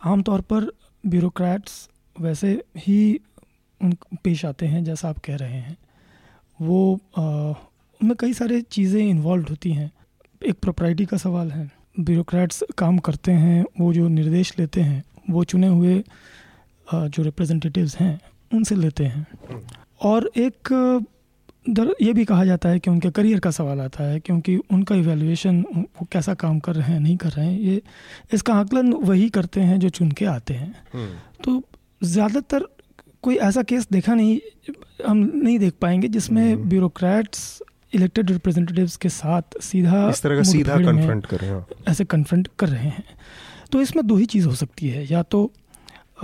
आम 0.00 0.22
तौर 0.22 0.40
पर 0.42 0.70
ब्यूरोक्रेट्स 1.04 1.88
वैसे 2.16 2.50
ही 2.78 2.98
उन 3.80 3.92
पेश 4.24 4.44
आते 4.44 4.66
हैं 4.66 4.84
जैसा 4.84 5.08
आप 5.08 5.18
कह 5.18 5.36
रहे 5.36 5.58
हैं। 5.58 5.76
वो 6.60 6.92
उनमें 7.16 8.14
कई 8.20 8.32
सारे 8.34 8.60
चीज़ें 8.62 9.00
इन्वॉल्व 9.00 9.46
होती 9.50 9.72
हैं। 9.72 9.90
एक 10.42 10.58
प्रोप्राइटी 10.62 11.04
का 11.06 11.16
सवाल 11.16 11.50
है। 11.50 11.70
ब्यूरोक्रेट्स 11.98 12.62
काम 12.78 12.98
करते 12.98 13.32
हैं 13.34 13.64
वो 13.80 13.92
जो 13.92 14.08
निर्देश 14.10 14.52
लेते 14.58 14.80
हैं 14.80 15.02
वो 15.30 15.44
चुने 15.44 15.66
हुए 15.68 16.02
जो 16.86 17.22
रिप्रेजेंटेटिव्स 17.22 17.96
हैं 17.96 18.18
उनसे 18.50 18.74
लेते 18.74 19.04
हैं। 19.04 19.26
और 20.02 20.30
एक 20.36 20.72
दर 21.66 21.94
ये 22.02 22.12
भी 22.12 22.24
कहा 22.24 22.44
जाता 22.44 22.68
है 22.68 22.78
कि 22.78 22.90
उनके 22.90 23.10
करियर 23.10 23.38
का 23.40 23.50
सवाल 23.50 23.80
आता 23.80 24.04
है 24.04 24.18
क्योंकि 24.20 24.56
उनका 24.56 24.94
इवेल्युएशन 24.94 25.60
वो 25.76 26.06
कैसा 26.12 26.34
काम 26.34 26.58
कर 26.60 26.74
रहे 26.74 26.92
हैं 26.92 27.00
नहीं 27.00 27.16
कर 27.16 27.28
रहे 27.28 27.46
हैं 27.46 27.58
ये 27.60 27.80
इसका 28.32 28.54
आकलन 28.54 28.92
वही 29.02 29.28
करते 29.30 29.60
हैं 29.60 29.78
जो 29.80 29.88
चुन 29.90 30.10
के 30.10 30.24
आते 30.26 30.54
हैं। 30.54 30.74
हम्म। 30.92 31.42
तो 31.44 31.62
ज़्यादातर 32.04 32.66
कोई 33.26 33.36
ऐसा 33.42 33.62
केस 33.64 33.86
देखा 33.92 34.14
नहीं 34.14 34.38
हम 35.06 35.18
नहीं 35.34 35.58
देख 35.58 35.74
पाएँगे 35.80 36.08
जिसमें 36.08 36.68
ब्यूरोक्रेट्स 36.68 37.40
इलेक्टेड 37.94 38.30
रिप्रेजेंटेटिव्स 38.30 38.96
के 38.96 39.08
साथ 39.08 39.58
सीधा 39.62 40.08
इस 40.10 40.22
तरह 40.22 40.36
का 40.36 40.42
सीधा 40.42 40.76
कन्फ्रंट 40.76 41.26
कर 41.26 41.40
रहे 41.40 41.50
हैं 41.50 41.64
ऐसे 41.88 42.04
कन्फ्रंट 42.06 42.48
कर 42.58 42.68
रहे 42.68 42.88
हैं 42.88 43.04
तो 43.72 43.80
इसमें 43.80 44.06
दो 44.06 44.16
ही 44.16 44.26
चीज़ 44.26 44.46
हो 44.46 44.54
सकती 44.54 44.88
है 44.88 45.06
या 45.06 45.22
तो 45.24 45.44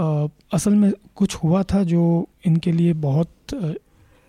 आ, 0.01 0.27
असल 0.53 0.75
में 0.75 0.93
कुछ 1.15 1.37
हुआ 1.37 1.63
था 1.73 1.83
जो 1.85 2.05
इनके 2.47 2.73
लिए 2.73 2.93
बहुत 3.01 3.55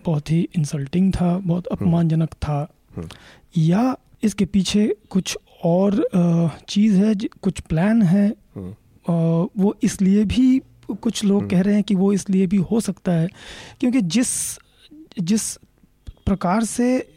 बहुत 0.03 0.31
ही 0.31 0.41
इंसल्टिंग 0.57 1.13
था 1.13 1.37
बहुत 1.37 1.67
हम्म। 1.67 1.75
अपमानजनक 1.77 2.33
था 2.41 2.59
हम्म। 2.97 3.07
या 3.57 3.95
इसके 4.23 4.45
पीछे 4.47 4.93
कुछ 5.09 5.37
और 5.65 6.03
चीज़ 6.69 6.97
है 6.97 7.15
कुछ 7.41 7.59
प्लान 7.59 8.01
है 8.03 8.27
हम्म। 8.55 8.73
वो 9.57 9.75
इसलिए 9.83 10.25
भी 10.25 10.61
कुछ 10.91 11.23
लोग 11.25 11.37
हम्म। 11.37 11.49
कह 11.49 11.61
रहे 11.61 11.73
हैं 11.73 11.83
कि 11.83 11.95
वो 11.95 12.13
इसलिए 12.13 12.47
भी 12.47 12.57
हो 12.57 12.79
सकता 12.79 13.11
है 13.11 13.27
क्योंकि 13.79 14.01
जिस 14.01 14.59
जिस 15.19 15.55
प्रकार 16.25 16.63
से 16.63 17.07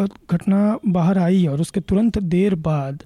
घटना 0.00 0.78
बाहर 0.88 1.18
आई 1.18 1.46
और 1.46 1.60
उसके 1.60 1.80
तुरंत 1.80 2.18
देर 2.18 2.54
बाद 2.54 3.02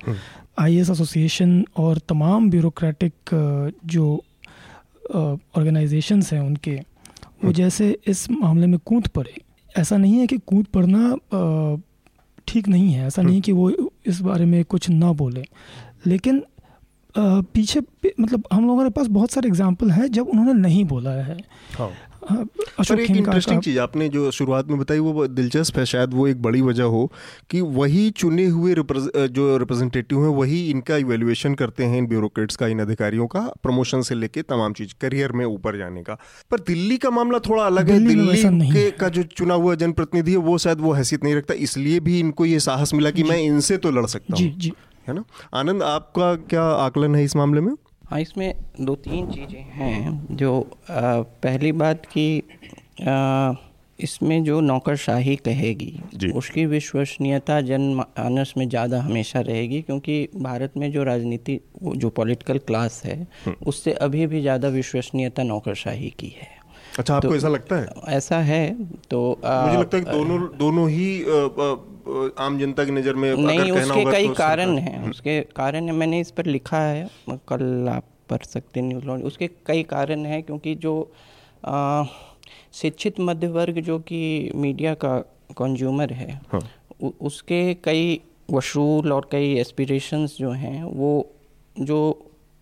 आई 0.59 0.79
हम्म। 0.79 0.93
एसोसिएशन 0.93 1.65
और 1.77 1.99
तमाम 1.99 2.51
ब्यूरोक्रेटिक 2.51 3.13
जो 3.87 4.25
ऑर्गेनाइजेशंस 5.15 6.33
हैं 6.33 6.41
उनके 6.41 6.81
वो 7.45 7.53
जैसे 7.53 7.99
इस 8.07 8.31
मामले 8.31 8.67
में 8.67 8.79
कूद 8.85 9.07
पड़े। 9.07 9.35
ऐसा 9.77 9.97
नहीं 9.97 10.19
है 10.19 10.27
कि 10.27 10.39
कूद 10.39 10.67
पड़ना 10.67 11.19
ठीक 12.49 12.69
नहीं 12.69 12.93
है। 12.93 13.07
ऐसा 13.07 13.23
नहीं 13.23 13.41
कि 13.41 13.53
वो 13.53 13.93
इस 14.07 14.21
बारे 14.21 14.45
में 14.45 14.65
कुछ 14.65 14.91
ना 14.91 15.13
बोले। 15.13 15.45
लेकिन 16.07 16.43
पीछे 17.19 17.81
मतलब 18.21 18.45
हम 18.53 18.67
लोगों 18.67 18.85
के 18.85 18.91
पास 18.91 19.07
बहुत 19.13 19.31
सारे 19.31 19.49
एग्ज़ाम्पल 19.49 19.91
हैं 19.91 20.11
जब 20.13 20.29
उन्होंने 20.29 20.53
नहीं 20.61 20.85
बोला 20.87 21.11
है। 21.13 21.39
हाँ। 21.79 21.91
हाँ, 22.21 22.45
पर 22.79 23.01
एक 23.01 23.11
इंटरेस्टिंग 23.11 23.61
चीज़ 23.63 23.79
आपने 23.81 24.09
जो 24.09 24.31
शुरुआत 24.31 24.69
में 24.69 24.79
बताई 24.79 24.99
वो 24.99 25.27
दिलचस्प 25.29 25.79
है 25.79 25.85
शायद 25.87 26.15
वो 26.15 26.27
एक 26.29 26.41
बड़ी 26.43 26.61
वजह 26.63 26.85
हो 26.85 27.05
कि 27.51 27.61
वही 27.61 28.11
चुने 28.13 28.45
हुए 28.47 28.75
जो 28.75 29.57
रिप्रेजेंटेटिव 29.59 30.23
हैं 30.23 30.35
वही 30.37 30.59
इनका 30.71 30.97
इवेल्युएशन 30.97 31.55
करते 31.55 31.85
हैं 31.85 31.99
इन 31.99 32.07
ब्यूरोक्रेट्स 32.07 32.57
का 32.57 32.67
इन 32.67 32.81
अधिकारियों 32.81 33.27
का 33.27 33.41
प्रमोशन 33.63 34.03
से 34.03 34.15
लेके 34.15 34.43
तमाम 34.45 34.73
चीज़ 34.73 34.95
करियर 35.01 35.33
में 35.33 35.45
ऊपर 35.47 35.79
जाने 35.79 36.03
का। 36.03 36.19
पर 36.51 36.61
दिल्ली 36.67 36.97
का 36.99 37.11
मामला 37.11 37.39
थोड़ा 37.49 37.63
अलग 37.65 37.91
है। 37.91 37.99
दिल्ली 38.07 38.43
के 38.73 38.91
का 38.91 39.09
जो 39.09 39.23
चुना 39.23 39.55
हुआ 39.55 39.75
जनप्रतिनिधि 39.77 40.33
है 40.33 40.39
वो 40.49 40.59
शायद 40.59 40.81
वो 40.81 40.93
हैसियत 40.93 41.25
नहीं 41.25 41.35
रखता 41.37 41.55
इसलिए 41.61 42.01
भी 42.01 42.19
इनको 42.21 42.45
ये 42.47 42.61
साहस 42.61 42.95
मिला 42.95 43.11
कि 43.11 43.23
मैं 43.23 43.39
इनसे 43.39 43.77
तो 43.79 43.91
लड़ 43.91 44.07
सकता 44.09 44.37
हूँ। 44.37 44.71
है 45.09 45.15
ना? 45.15 45.25
आनंद 45.55 45.83
आपका 45.83 46.35
क्या 46.49 46.63
आकलन 46.63 47.15
है 47.15 47.25
इस 47.25 47.37
मामले 47.37 47.61
में? 47.61 47.75
हाँ 48.11 48.21
इसमें 48.21 48.53
दो 48.81 48.95
तीन 48.97 49.31
चीज़ें 49.31 49.61
हैं 49.61 50.37
जो 50.37 50.61
आ, 50.91 51.21
पहली 51.43 51.73
बात 51.73 52.07
कि 52.07 52.43
इसमें 53.99 54.43
जो 54.45 54.61
नौकरशाही 54.61 55.35
कहेगी 55.37 56.31
उसकी 56.33 56.65
विश्वसनीयता 56.67 57.61
जनमानस 57.61 58.53
में 58.59 58.69
ज़्यादा 58.69 59.01
हमेशा 59.03 59.41
रहेगी 59.41 59.81
क्योंकि 59.83 60.29
भारत 60.37 60.77
में 60.77 60.91
जो 60.93 61.05
राजनीति 61.05 61.59
जो 61.83 62.11
पॉलिटिकल 62.11 62.59
क्लास 62.59 63.03
है 63.05 63.17
हम्म। 63.47 63.55
उससे 63.67 63.93
अभी 63.93 64.27
भी 64.27 64.41
ज़्यादा 64.41 64.69
विश्वसनीयता 64.69 65.43
नौकरशाही 65.43 66.11
की 66.11 66.35
है। 66.39 66.58
अच्छा 66.99 67.17
आपको 67.17 67.29
तो, 67.29 67.37
ऐसा 67.37 67.49
लगता 67.49 67.77
है 67.77 68.17
ऐसा 68.17 68.39
है 68.43 68.63
तो 69.11 69.21
आ, 69.45 69.67
मुझे 69.67 69.79
लगता 69.79 69.97
है 69.97 70.05
कि 70.05 70.11
दोनों 70.11 70.39
दोनों 70.59 70.89
ही 70.91 71.09
आ, 71.23 71.37
आ, 71.37 72.47
आम 72.47 72.59
जनता 72.59 72.85
की 72.85 72.91
नज़र 72.91 73.15
में 73.15 73.35
नहीं 73.37 73.71
अगर 73.71 73.83
उसके 73.83 74.05
कई 74.13 74.27
तो 74.29 74.35
कारण 74.35 74.77
हैं। 74.79 75.11
उसके 75.11 75.41
कारण 75.57 75.87
है 75.87 75.93
मैंने 75.93 76.21
इस 76.21 76.31
पर 76.31 76.47
लिखा 76.47 76.81
है 76.81 77.09
कल 77.49 77.89
आप 77.89 78.05
पढ़ 78.31 78.43
सकते 78.45 78.81
न्यूज़ 78.83 79.05
लॉन्च 79.05 79.25
उसके 79.25 79.49
कई 79.67 79.83
कारण 79.91 80.25
हैं 80.27 80.43
क्योंकि 80.43 80.75
जो 80.77 80.95
आ, 81.65 82.05
शिक्षित 82.73 83.21
मध्य 83.21 83.47
वर्ग 83.49 83.81
जो 83.81 83.99
कि 84.09 84.21
मीडिया 84.55 84.95
का 84.95 85.17
कंज्यूमर 85.59 86.13
है 86.13 86.41
हाँ। 86.53 86.61
उ, 87.03 87.11
उसके 87.21 87.63
कई 87.85 88.21
वसूल 88.51 89.13
और 89.13 89.29
कई 89.33 89.55
एस्पिरेशंस 89.61 90.37
जो 90.39 90.51
हैं 90.53 90.83
वो 90.85 91.11
जो 91.81 91.99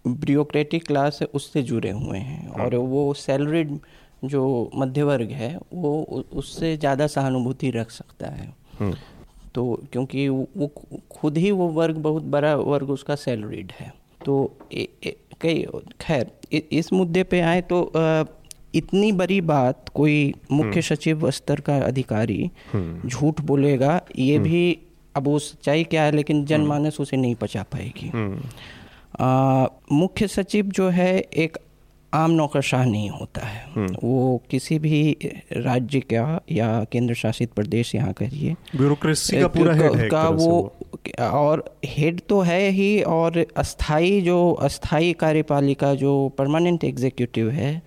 ब्यूरोक्रेटिक 0.05 0.87
क्लास 0.87 1.19
है 1.23 1.29
उससे 1.35 1.63
जुड़े 1.63 1.91
हुए 1.91 2.19
हैं 2.19 2.49
हाँ। 2.49 2.65
और 2.65 2.75
वो 2.93 3.13
सैलरीड 3.17 3.79
जो 4.25 4.71
मध्य 4.75 5.03
वर्ग 5.03 5.31
है 5.33 5.59
वो 5.73 5.93
उससे 6.35 6.77
ज़्यादा 6.77 7.07
सहानुभूति 7.07 7.71
रख 7.71 7.91
सकता 7.91 8.29
है 8.29 8.55
हाँ। 8.79 8.95
तो 9.55 9.65
क्योंकि 9.93 10.29
वो 10.29 10.71
खुद 11.13 11.37
ही 11.37 11.51
वो 11.51 11.69
वर्ग 11.73 11.97
बहुत 11.99 12.23
बड़ा 12.29 12.55
वर्ग 12.57 12.91
उसका 12.91 13.15
सैलरीड 13.17 13.73
है 13.73 13.93
तो 14.25 14.37
कई 15.41 15.67
खैर 16.01 16.31
इस 16.53 16.93
मुद्दे 16.93 17.23
पे 17.25 17.41
आए 17.43 17.61
तो 17.63 17.81
इतनी 18.75 19.11
बड़ी 19.13 19.41
बात 19.41 19.89
कोई 19.89 20.35
मुख्य 20.53 20.69
हम्म। 20.69 20.81
सचिव 20.81 21.31
स्तर 21.31 21.61
का 21.61 21.77
अधिकारी 21.79 22.51
हम्म। 22.73 23.09
झूठ 23.09 23.41
बोलेगा 23.43 24.01
ये 24.19 24.37
हम्म। 24.37 24.45
भी 24.45 24.79
अब 25.15 25.25
वो 25.25 25.39
सच्चाई 25.39 25.85
क्या 25.85 26.03
है 26.03 26.13
लेकिन 26.13 26.45
जनमानस 26.45 27.01
उसे 27.01 27.17
नहीं 27.17 27.35
पचा 27.35 27.63
पाएगी 27.73 28.11
मुख्य 29.93 30.29
सचिव 30.29 30.67
जो 30.71 30.89
है 30.91 31.19
एक 31.19 31.57
आम 32.13 32.31
नौकरशाह 32.31 32.85
नहीं 32.85 33.09
होता 33.11 33.47
है 33.47 33.65
हम्म। 33.75 33.97
वो 34.03 34.43
किसी 34.51 34.79
भी 34.79 35.01
राज्य 35.55 36.01
का 36.03 36.41
या 36.51 36.69
केंद्र 36.93 37.15
शासित 37.15 37.53
प्रदेश 37.53 37.95
यहाँ 37.95 38.13
करिए 38.13 38.55
ब्यूरोक्रेसी 38.77 39.41
का 39.41 39.49
पूरा 39.49 39.75
हेड 39.75 39.97
है 39.97 40.09
का 40.09 40.29
वो, 40.29 40.47
वो 40.47 41.25
और 41.25 41.65
हेड 41.87 42.21
तो 42.29 42.41
है 42.41 42.69
ही 42.71 43.03
और 43.03 43.45
अस्थाई 43.57 44.21
जो 44.21 44.53
अस्थाई 44.63 45.13
कार्यपालिका 45.13 45.95
जो 45.97 46.13
परमानेंट 46.39 46.85
एग्जीक्यूटिव 46.85 47.51
है 47.51 47.81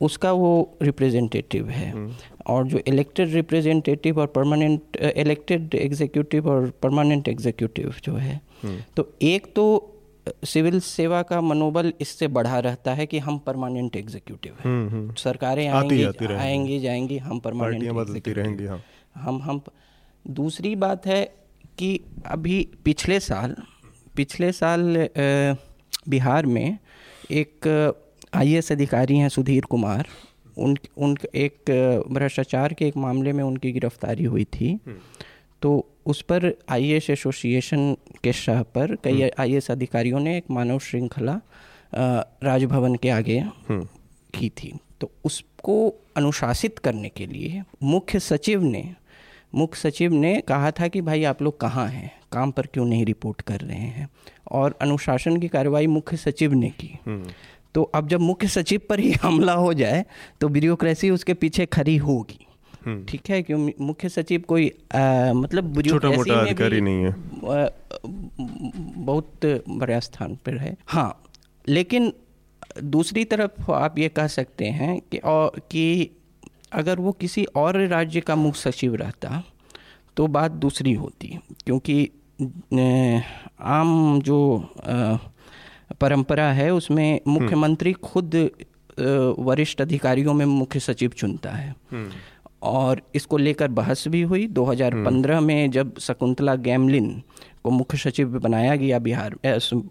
उसका 0.00 0.32
वो 0.34 0.78
रिप्रेजेंटेटिव 0.82 1.68
है 1.68 1.90
हम्म। 1.90 2.12
और 2.46 2.66
जो 2.66 2.80
इलेक्टेड 2.88 3.32
रिप्रेजेंटेटिव 3.32 4.20
और 4.20 4.26
परमानेंट 4.26 4.96
इलेक्टेड 4.96 5.74
एग्जीक्यूटिव 5.74 6.48
और 6.50 6.70
परमानेंट 6.82 7.28
एग्जीक्यूटिव 7.28 7.94
जो 8.04 8.14
है 8.14 8.40
हम्म। 8.62 8.78
तो 8.96 9.08
एक 9.24 9.52
तो 9.56 9.66
सिविल 10.44 10.80
सेवा 10.80 11.22
का 11.22 11.40
मनोबल 11.40 11.92
इससे 12.00 12.28
बढ़ा 12.28 12.58
रहता 12.58 12.94
है 12.94 13.06
कि 13.06 13.18
हम 13.18 13.38
परमानेंट 13.38 13.96
एग्जीक्यूटिव 13.96 14.52
हैं 14.52 14.64
हम्म, 14.64 14.88
हम्म। 14.88 15.14
सरकारें 15.14 15.66
आएँगी 15.68 16.02
आएँगी 16.26 16.78
जाएँगी 16.80 17.18
हम 17.18 17.38
परमानेंट 17.38 18.28
रहेंगी 18.28 18.66
हाँ। 18.66 18.82
हम 19.16 19.40
हम 19.42 19.60
दूसरी 20.24 20.74
बात 20.76 21.06
है 21.06 21.24
कि 21.78 21.98
अभी 22.26 22.68
पिछले 22.84 23.20
साल 23.20 23.56
पिछले 24.16 24.52
साल 24.52 25.08
बिहार 26.08 26.46
में 26.46 26.78
एक 27.30 27.68
आईएएस 28.34 28.72
अधिकारी 28.72 29.16
हैं 29.18 29.28
सुधीर 29.28 29.64
कुमार 29.64 30.06
उन 30.58 30.76
उन 30.96 31.16
एक 31.34 31.70
भ्रष्टाचार 32.10 32.72
के 32.72 32.86
एक 32.86 32.96
मामले 32.96 33.32
में 33.32 33.42
उनकी 33.44 33.72
गिरफ्तारी 33.72 34.24
हुई 34.24 34.44
थी 34.44 34.72
हम्म। 34.86 34.98
तो 35.62 35.88
उस 36.06 36.20
पर 36.22 36.52
आई 36.68 36.90
एस 36.90 37.10
एसोसिएशन 37.10 37.96
के 38.24 38.32
शाह 38.32 38.62
पर 38.62 38.94
कई 38.94 39.22
आई 39.22 39.52
हम्म। 39.52 39.72
अधिकारियों 39.72 40.20
ने 40.20 40.36
एक 40.36 40.44
मानव 40.50 40.78
श्रृंखला 40.78 41.40
राजभवन 42.42 42.94
के 42.94 43.08
आगे 43.08 43.38
हम्म। 43.38 43.88
की 44.34 44.48
थी 44.48 44.72
तो 45.00 45.10
उसको 45.24 45.94
अनुशासित 46.16 46.78
करने 46.78 47.08
के 47.08 47.26
लिए 47.26 47.62
मुख्य 47.82 48.20
सचिव 48.20 48.62
ने 48.62 48.84
मुख्य 49.54 49.80
सचिव 49.80 50.12
ने 50.12 50.40
कहा 50.40 50.70
था 50.70 50.88
कि 50.88 51.00
भाई 51.00 51.24
आप 51.24 51.42
लोग 51.42 51.60
कहाँ 51.60 51.88
हैं 51.88 52.10
काम 52.32 52.50
पर 52.50 52.66
क्यों 52.66 52.84
नहीं 52.84 53.04
रिपोर्ट 53.04 53.40
कर 53.40 53.60
रहे 53.60 53.78
हैं 53.78 54.08
और 54.50 54.78
अनुशासन 54.80 55.36
की 55.36 55.48
कार्रवाई 55.48 55.86
मुख्य 55.86 56.16
सचिव 56.16 56.52
ने 56.52 56.70
की 56.70 56.98
हम्म। 57.06 57.32
तो 57.74 57.82
अब 57.82 58.08
जब 58.08 58.20
मुख्य 58.20 58.48
सचिव 58.48 58.80
पर 58.88 59.00
ही 59.00 59.12
हमला 59.12 59.52
हो 59.52 59.72
जाए 59.74 60.04
तो 60.40 60.48
ब्यूरोक्रेसी 60.48 61.10
उसके 61.10 61.34
पीछे 61.34 61.66
खड़ी 61.66 61.96
होगी। 61.96 62.46
ठीक 63.08 63.30
है 63.30 63.42
क्यों? 63.42 63.58
मुख्य 63.80 64.08
सचिव 64.08 64.42
कोई 64.48 64.68
आ, 64.94 65.32
मतलब 65.32 65.80
छोटा 65.82 66.10
मोटा 66.10 66.34
अधिकारी 66.34 66.80
नहीं 66.80 67.04
है। 67.04 67.14
बहुत 69.04 69.46
बड़ा 69.68 69.98
स्थान 70.00 70.34
पर 70.46 70.56
है। 70.58 70.76
हाँ 70.86 71.22
लेकिन 71.68 72.12
दूसरी 72.84 73.24
तरफ़ 73.24 73.70
आप 73.72 73.98
ये 73.98 74.08
कह 74.08 74.26
सकते 74.26 74.64
हैं 74.70 75.00
कि 75.10 75.18
और 75.18 75.60
कि 75.70 76.10
अगर 76.72 76.98
वो 76.98 77.12
किसी 77.12 77.44
और 77.56 77.80
राज्य 77.86 78.20
का 78.20 78.36
मुख्य 78.36 78.60
सचिव 78.60 78.94
रहता 78.94 79.42
तो 80.16 80.26
बात 80.26 80.50
दूसरी 80.50 80.92
होती। 80.92 81.38
क्योंकि 81.66 82.04
आम 83.60 84.20
जो 84.20 84.38
परंपरा 86.00 86.50
है 86.52 86.70
उसमें 86.70 87.12
हम्म। 87.14 87.32
मुख्यमंत्री 87.32 87.92
खुद 87.92 88.34
वरिष्ठ 89.38 89.80
अधिकारियों 89.80 90.34
में 90.34 90.44
मुख्य 90.46 90.80
सचिव 90.80 91.10
चुनता 91.16 91.50
है। 91.50 91.74
हम्म। 91.92 92.10
और 92.62 93.02
इसको 93.14 93.36
लेकर 93.36 93.68
बहस 93.68 94.08
भी 94.08 94.22
हुई 94.22 94.48
2015 94.48 95.30
हम्म। 95.30 95.44
में 95.44 95.70
जब 95.70 95.98
शकुंतला 95.98 96.54
गैमलिन 96.54 97.22
को 97.64 97.70
मुख्य 97.70 97.98
सचिव 97.98 98.28
बनाया 98.28 98.76
गया 98.76 98.98
बिहार 98.98 99.36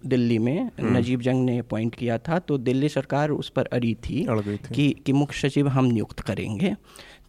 दिल्ली 0.06 0.40
में 0.40 0.64
हम्म। 0.64 0.98
नजीब 0.98 1.22
जंग 1.22 1.46
ने 1.46 1.58
अपॉइंट 1.58 1.96
किया 1.96 2.18
था 2.18 2.40
तो 2.40 2.58
दिल्ली 2.58 2.90
सरकार 2.90 3.30
उस 3.30 3.50
पर 3.50 3.66
अड़ी 3.66 3.94
थी, 3.94 4.28
थी। 4.28 4.76
कि 4.76 4.96
कि 5.06 5.14
मुख्य 5.14 5.50
सचिव 5.50 5.68
हम 5.68 5.86
नियुक्त 5.86 6.20
करेंगे 6.20 6.76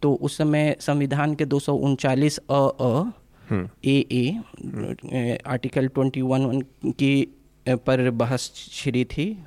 तो 0.03 0.15
उस 0.15 0.39
समय 0.39 0.77
संविधान 0.81 1.35
के 1.35 1.45
दो 1.45 1.61
उनचालीस 1.73 2.39
अ 2.39 3.13
हम्म। 3.51 3.69
A 3.85 4.07
A 4.13 5.39
article 5.47 5.89
twenty 5.89 6.23
one 6.23 6.63
की 6.89 7.29
पर 7.69 8.11
बहस 8.11 8.71
छिड़ी 8.73 9.05
थी 9.05 9.45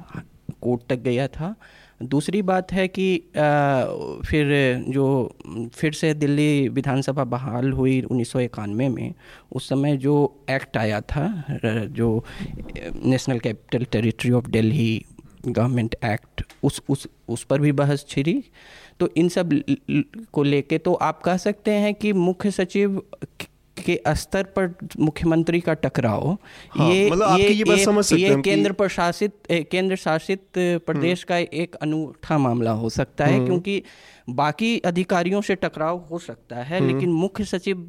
कोर्ट 0.62 0.82
तक 0.90 1.00
गया 1.02 1.28
था। 1.30 1.56
दूसरी 2.02 2.42
बात 2.42 2.72
है 2.72 2.88
कि 2.88 3.08
फिर 4.26 4.48
जो, 4.88 5.36
फिर 5.74 5.94
से 5.94 6.14
दिल्ली 6.14 6.68
विधानसभा 6.70 7.24
बहाल 7.26 7.72
हुई 7.72 8.02
उन्नीस 8.02 8.32
सौ 8.32 8.40
इक्यानवे 8.40 8.88
में, 8.90 9.14
उस 9.52 9.70
समय 9.70 9.98
जो 9.98 10.16
एक्ट 10.50 10.78
आया 10.78 11.02
था 11.04 11.28
जो 11.64 12.24
national 13.06 13.40
capital 13.40 13.86
territory 13.92 14.32
of 14.32 14.48
Delhi 14.50 15.06
government 15.48 15.96
act, 16.06 16.44
उस 16.64 16.82
उस 16.90 17.08
उस 17.30 17.44
पर 17.44 17.60
भी 17.62 17.72
बहस 17.72 18.06
छिड़ी 18.10 18.44
तो 19.00 19.10
इन 19.18 19.30
सबको 19.30 20.44
लेके 20.44 20.78
तो 20.78 20.94
आप 20.94 21.22
कह 21.24 21.38
सकते 21.38 21.72
हैं 21.74 21.94
कि 21.94 22.14
मुख्य 22.14 22.52
सचिव 22.52 23.02
के 23.80 24.00
स्तर 24.16 24.44
पर 24.56 24.74
मुख्यमंत्री 25.00 25.60
का 25.60 25.74
टकराव 25.76 26.38
हाँ, 26.72 26.90
ये 26.90 27.10
मतलब 27.10 27.40
ये, 27.40 27.50
ये, 27.50 27.84
समझ 27.86 28.06
सकते 28.06 28.22
ये 28.22 28.42
केंद्र 28.42 28.72
प्रशासित 28.74 29.34
केंद्र 29.72 29.96
शासित 29.98 30.44
प्रदेश 30.58 31.24
का 31.24 31.38
एक 31.38 31.76
अनूठा 31.78 32.38
मामला 32.38 32.72
हो 32.74 32.90
सकता 32.92 33.26
है 33.26 33.34
हम्म। 33.34 33.46
क्योंकि 33.46 33.82
बाकी 34.32 34.78
अधिकारियों 34.86 35.42
से 35.42 35.56
टकराव 35.56 35.98
हो 36.12 36.18
सकता 36.20 36.56
है 36.56 36.80
हम्म। 36.80 36.94
लेकिन 36.94 37.12
मुख्य 37.12 37.46
सचिव 37.46 37.88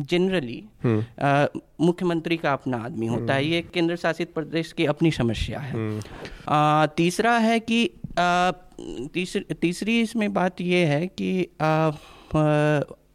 जनरली 0.00 0.62
हम्म। 0.84 1.60
मुख्यमंत्री 1.80 2.36
का 2.36 2.52
अपना 2.52 2.76
आदमी 2.84 3.06
होता 3.06 3.34
है 3.34 3.46
ये 3.46 3.62
केंद्र 3.74 3.96
शासित 3.96 4.32
प्रदेश 4.34 4.72
की 4.72 4.86
अपनी 4.86 5.10
समस्या 5.12 5.58
है 5.60 6.00
आ, 6.48 6.86
तीसरा 6.96 7.36
है 7.38 7.58
कि 7.60 7.88
तीसरी 8.18 9.54
तीसरी 9.54 10.00
इसमें 10.00 10.32
बात 10.32 10.60
यह 10.60 10.88
है 10.88 11.06
कि 11.08 11.48
आ, 11.60 11.90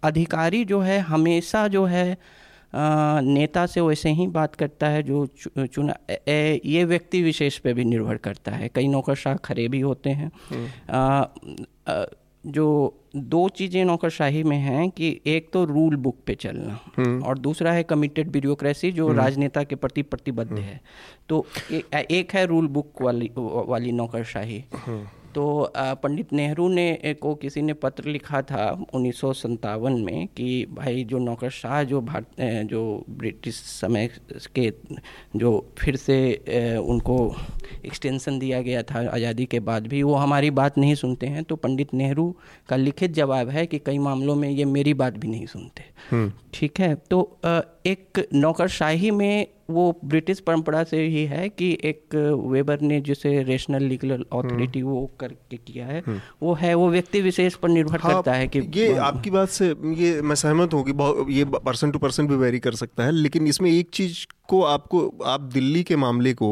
अधिकारी 0.03 0.63
जो 0.65 0.79
है 0.79 1.00
हमेशा 1.00 1.67
जो 1.67 1.86
है 1.86 2.17
नेता 2.74 3.65
से 3.65 3.81
वैसे 3.81 4.10
ही 4.10 4.27
बात 4.27 4.55
करता 4.55 4.88
है 4.88 5.03
जो 5.03 5.25
चुना 5.58 5.96
ये 6.20 6.84
व्यक्ति 6.84 7.22
विशेष 7.22 7.58
पे 7.58 7.74
भी 7.74 7.86
निर्भर 7.86 8.17
करता 8.20 8.51
है 8.51 8.70
कई 8.75 8.88
नौकरशाह 8.88 9.36
खरे 9.36 9.67
भी 9.67 9.79
होते 9.79 10.10
हैं 10.10 10.31
हम्म। 10.50 12.05
जो 12.43 12.67
दो 13.15 13.48
चीज़ें 13.50 13.84
नौकरशाही 13.86 14.43
में 14.43 14.58
हैं 14.58 14.89
कि 14.89 15.10
एक 15.27 15.50
तो 15.53 15.63
रूल 15.65 15.96
बुक 15.96 16.17
पे 16.27 16.36
चलना 16.36 16.79
हम्म। 16.98 17.24
और 17.24 17.38
दूसरा 17.38 17.72
है 17.72 17.84
कमिटेड 17.84 18.29
ब्यूरोक्रेसी 18.31 18.91
जो 18.91 19.08
हम्म। 19.08 19.20
राजनेता 19.20 19.63
के 19.63 19.75
प्रति 19.75 20.01
प्रतिबद्ध 20.03 20.51
है 20.51 20.79
तो 21.29 21.46
ए, 21.72 21.84
एक 22.12 22.34
है 22.34 22.46
रूल 22.46 22.67
बुक 22.67 23.01
वाली 23.01 23.31
वाली 23.36 23.91
नौकरशाही 23.91 24.63
तो 25.36 25.74
पंडित 25.78 26.34
नेहरू 26.34 26.68
ने 26.70 27.16
को 27.22 27.34
किसी 27.36 27.62
ने 27.62 27.74
पत्र 27.74 28.10
लिखा 28.10 28.42
था 28.42 28.66
उन्नीस 28.94 29.20
सौ 29.20 29.34
सत्तावन 29.34 29.94
में 30.02 30.28
कि 30.28 30.66
भाई 30.72 31.04
जो 31.04 31.20
नौकरशाह 31.20 31.84
जो 31.84 32.02
भारत 32.02 32.42
जो 32.70 32.82
ब्रिटिश 33.10 33.56
समय 33.56 34.10
के 34.56 34.70
जो 35.36 35.52
फिर 35.80 35.96
से 35.96 36.18
उनको 36.78 37.18
एक्सटेंशन 37.86 38.40
दिया 38.40 38.62
गया 38.62 38.84
था 38.84 39.08
आज़ादी 39.10 39.46
के 39.46 39.60
बाद 39.60 39.88
भी 39.88 40.04
वो 40.04 40.16
हमारी 40.16 40.52
बात 40.52 40.78
नहीं 40.78 40.96
सुनते 40.96 41.28
हैं। 41.28 41.44
तो 41.44 41.56
पंडित 41.56 41.94
नेहरू 41.94 42.36
का 42.70 42.76
लिखित 42.76 43.12
जवाब 43.12 43.50
है 43.50 43.66
कि 43.66 43.80
कई 43.80 43.98
मामलों 43.98 44.36
में 44.36 44.50
ये 44.50 44.66
मेरी 44.66 44.94
बात 44.94 45.18
भी 45.18 45.28
नहीं 45.28 45.46
सुनते। 45.46 45.84
हम्म। 46.12 46.32
ठीक 46.54 46.80
है? 46.80 46.96
तो 46.96 47.22
एक 47.86 48.28
नौकरशाही 48.34 49.10
में 49.12 49.48
वो 49.70 49.84
ब्रिटिश 50.06 50.40
परंपरा 50.40 50.84
से 50.84 51.02
ही 51.04 51.24
है 51.26 51.48
कि 51.50 51.72
एक 51.84 52.16
वेबर 52.46 52.82
ने 52.82 53.00
जिसे 53.02 53.42
रेशनल 53.44 53.84
लीगल 53.84 54.12
अथॉरिटी 54.12 54.82
वो 54.82 55.06
करके 55.20 55.58
किया 55.58 55.86
है 55.86 56.02
हम्म। 56.08 56.20
वो 56.42 56.54
है 56.54 56.74
वो 56.74 56.90
व्यक्ति 56.90 57.22
विशेष 57.22 57.56
पर 57.56 57.70
निर्भर 57.70 58.00
हाँ, 58.00 58.14
करता 58.14 58.34
है 58.34 58.48
कि 58.48 58.60
ये 58.76 58.96
आपकी 59.00 59.30
बात 59.30 59.50
से 59.50 59.70
ये 59.96 60.22
मैं 60.22 60.36
सहमत 60.36 60.74
हूँ 60.74 60.84
कि 60.86 61.34
ये 61.34 61.46
पर्सन 61.46 61.92
टू 61.92 62.00
पर्सन 62.00 62.28
भी 62.28 62.36
वेरी 62.36 62.60
कर 62.60 62.76
सकता 62.76 63.04
है 63.04 63.12
लेकिन 63.14 63.48
इसमें 63.48 63.72
एक 63.72 63.90
चीज़ 63.94 64.26
को 64.48 64.62
आपको 64.68 65.08
आप 65.26 65.42
दिल्ली 65.54 65.84
के 65.84 65.96
मामले 65.98 66.34
को 66.34 66.52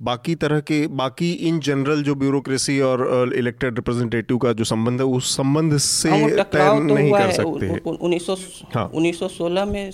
बाकी 0.00 0.34
तरह 0.34 0.60
के 0.60 0.86
बाकी 0.96 1.30
इन 1.48 1.58
जनरल 1.60 2.02
जो 2.02 2.14
ब्यूरोक्रेसी 2.14 2.78
और 2.80 3.32
इलेक्टेड 3.36 3.76
रिप्रेजेंटेटिव 3.76 4.38
का 4.38 4.52
जो 4.52 4.64
संबंध 4.64 5.00
है 5.00 5.06
उस 5.08 5.36
संबंध 5.36 5.76
से 5.78 6.10
हाँ, 6.10 6.28
तय 6.30 6.68
तो 6.68 6.94
नहीं 6.94 7.12
कर 7.12 7.32
सकते 7.32 7.78
उन्नीस 8.88 9.18
सौ 9.18 9.28
सोलह 9.28 9.64
में 9.64 9.90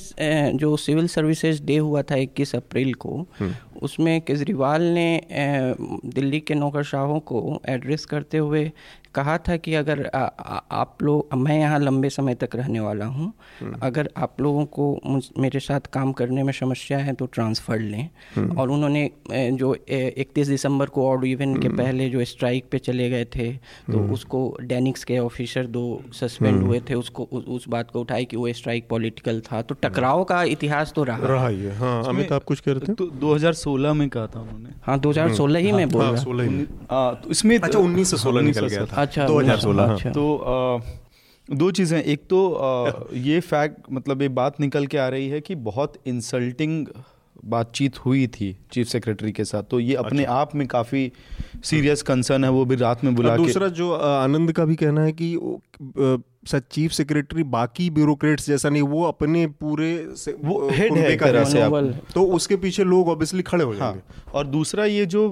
जो 0.56 0.76
सिविल 0.78 1.06
सर्विसेज़ 1.08 1.62
डे 1.62 1.76
हुआ 1.78 2.02
था 2.02 2.16
21 2.16 2.54
अप्रैल 2.54 2.92
को 2.96 3.16
हम्म। 3.38 3.54
उसमें 3.82 4.20
केजरीवाल 4.20 4.82
ने 4.90 5.20
दिल्ली 5.30 6.40
के 6.40 6.54
नौकरशाहों 6.54 7.18
को 7.22 7.60
एड्रेस 7.68 8.04
करते 8.04 8.38
हुए 8.38 8.70
कहा 9.14 9.38
था 9.38 9.56
कि 9.56 9.74
अगर 9.74 10.06
आ, 10.06 10.18
आ, 10.18 10.60
आप 10.72 11.02
लोग 11.02 11.34
मैं 11.34 11.58
यहाँ 11.58 11.78
लंबे 11.78 12.08
समय 12.10 12.34
तक 12.34 12.56
रहने 12.56 12.80
वाला 12.80 13.06
हूँ 13.06 13.32
हम्म। 13.60 13.78
अगर 13.82 14.10
आप 14.16 14.40
लोगों 14.40 14.64
को 14.64 15.00
मेरे 15.38 15.60
साथ 15.60 15.80
काम 15.92 16.12
करने 16.12 16.42
में 16.42 16.52
समस्या 16.52 16.98
है 16.98 17.12
तो 17.12 17.26
ट्रांसफ़र 17.26 17.78
लें। 17.78 18.08
हम्म। 18.36 18.58
और 18.58 18.70
उन्होंने 18.70 19.10
जो 19.32 19.74
इकतीस 19.88 20.48
दिसंबर 20.48 20.86
को 20.86 21.08
ऑड 21.08 21.24
इवेंट 21.24 21.60
के 21.62 21.68
हम्म। 21.68 21.78
पहले 21.78 22.08
जो 22.10 22.24
स्ट्राइक 22.24 22.64
पे 22.70 22.78
चले 22.78 23.10
गए 23.10 23.24
थे 23.24 23.52
तो 23.92 24.12
उसको 24.14 24.56
डेनिक्स 24.62 25.04
के 25.04 25.18
ऑफिसर 25.18 25.66
दो 25.66 25.84
सस्पेंड 26.12 26.62
हुए 26.62 26.80
थे 26.90 26.94
उसको 26.94 27.22
उ, 27.22 27.38
उस 27.38 27.68
बात 27.68 27.90
को 27.90 28.00
उठाई 28.00 28.24
कि 28.24 28.36
वो 28.36 28.52
स्ट्राइक 28.52 28.88
पॉलिटिकल 28.88 29.40
था। 29.40 29.62
तो 29.62 29.74
टकराव 29.74 30.24
का 30.24 30.42
इतिहास 30.42 30.92
तो 30.96 31.04
रहा। 31.04 31.16
रहा 31.16 31.48
ही 31.48 31.62
है। 31.62 31.76
हाँ 31.76 32.04
अमित 32.04 32.32
आप 32.32 32.44
कुछ 32.44 32.60
कह 32.60 32.72
रहे 32.72 32.80
थे? 32.80 32.94
तो 32.94 33.06
2016 33.06 33.92
में 33.92 34.08
कहा 34.08 34.26
था 34.26 34.40
उन्होंने। 34.40 34.70
हाँ 34.82 34.98
2016 35.00 35.58
ही 35.58 35.72
में 35.72 35.88
बोल। 35.88 36.04
हाँ, 36.90 37.20
तो 37.24 37.30
इसमें 37.30 37.58
अच्छा 37.58 37.78
उन्नीस 37.78 38.10
सौ 38.10 38.16
सोलह 38.16 38.40
निकल 38.40 38.68
गया 38.68 38.86
था। 38.86 39.03
अच्छा 39.04 39.26
दो 39.26 39.38
हज़ार 39.40 39.58
सोलह। 39.60 39.96
तो 40.10 40.26
दो 41.48 41.70
चीज़ें 41.70 42.02
एक 42.02 42.22
तो 42.30 42.40
ये 43.22 43.40
फैक्ट 43.42 43.92
मतलब 43.92 44.22
ये 44.22 44.28
बात 44.36 44.60
निकल 44.60 44.86
के 44.86 44.98
आ 44.98 45.08
रही 45.08 45.28
है 45.28 45.40
कि 45.40 45.54
बहुत 45.64 45.98
इंसल्टिंग 46.06 46.86
बातचीत 47.44 47.98
हुई 47.98 48.26
थी 48.26 48.46
चीफ 48.72 48.86
सेक्रेटरी 48.88 49.32
के 49.32 49.44
साथ। 49.44 49.62
तो 49.70 49.80
ये 49.80 49.94
अपने 49.94 50.22
अच्छा। 50.22 50.34
आप 50.34 50.54
में 50.54 50.66
काफ़ी 50.66 51.10
सीरियस 51.64 52.02
कंसर्न 52.02 52.44
है 52.44 52.50
वो 52.50 52.64
भी 52.64 52.76
रात 52.76 53.04
में 53.04 53.14
बुला 53.14 53.36
दूसरा 53.36 53.68
जो 53.80 53.92
आनंद 53.92 54.52
का 54.52 54.64
भी 54.64 54.76
कहना 54.76 55.02
है 55.02 55.12
कि 55.12 55.36
सर 56.46 56.58
चीफ 56.72 56.92
सेक्रेटरी 56.92 57.42
बाकी 57.42 57.88
ब्यूरोक्रेट्स 57.90 58.46
जैसा 58.46 58.68
नहीं 58.68 58.82
वो 58.82 59.04
अपने 59.04 59.46
पूरे 59.46 59.90
से 60.16 60.36
वो 60.44 60.68
हेड 60.72 60.96
है 60.96 61.16
तरह 61.16 61.44
से 61.44 61.60
आप 61.60 61.74
तो 62.14 62.24
उसके 62.32 62.56
पीछे 62.56 62.84
लोग 62.84 63.08
ऑब्वियसली 63.08 63.42
खड़े 63.42 63.64
हो 63.64 63.70
हाँ। 63.70 63.78
जाएँगे 63.78 64.00
हाँ। 64.00 64.32
और 64.34 64.46
दूसरा 64.46 64.84
ये 64.84 65.06
जो 65.06 65.28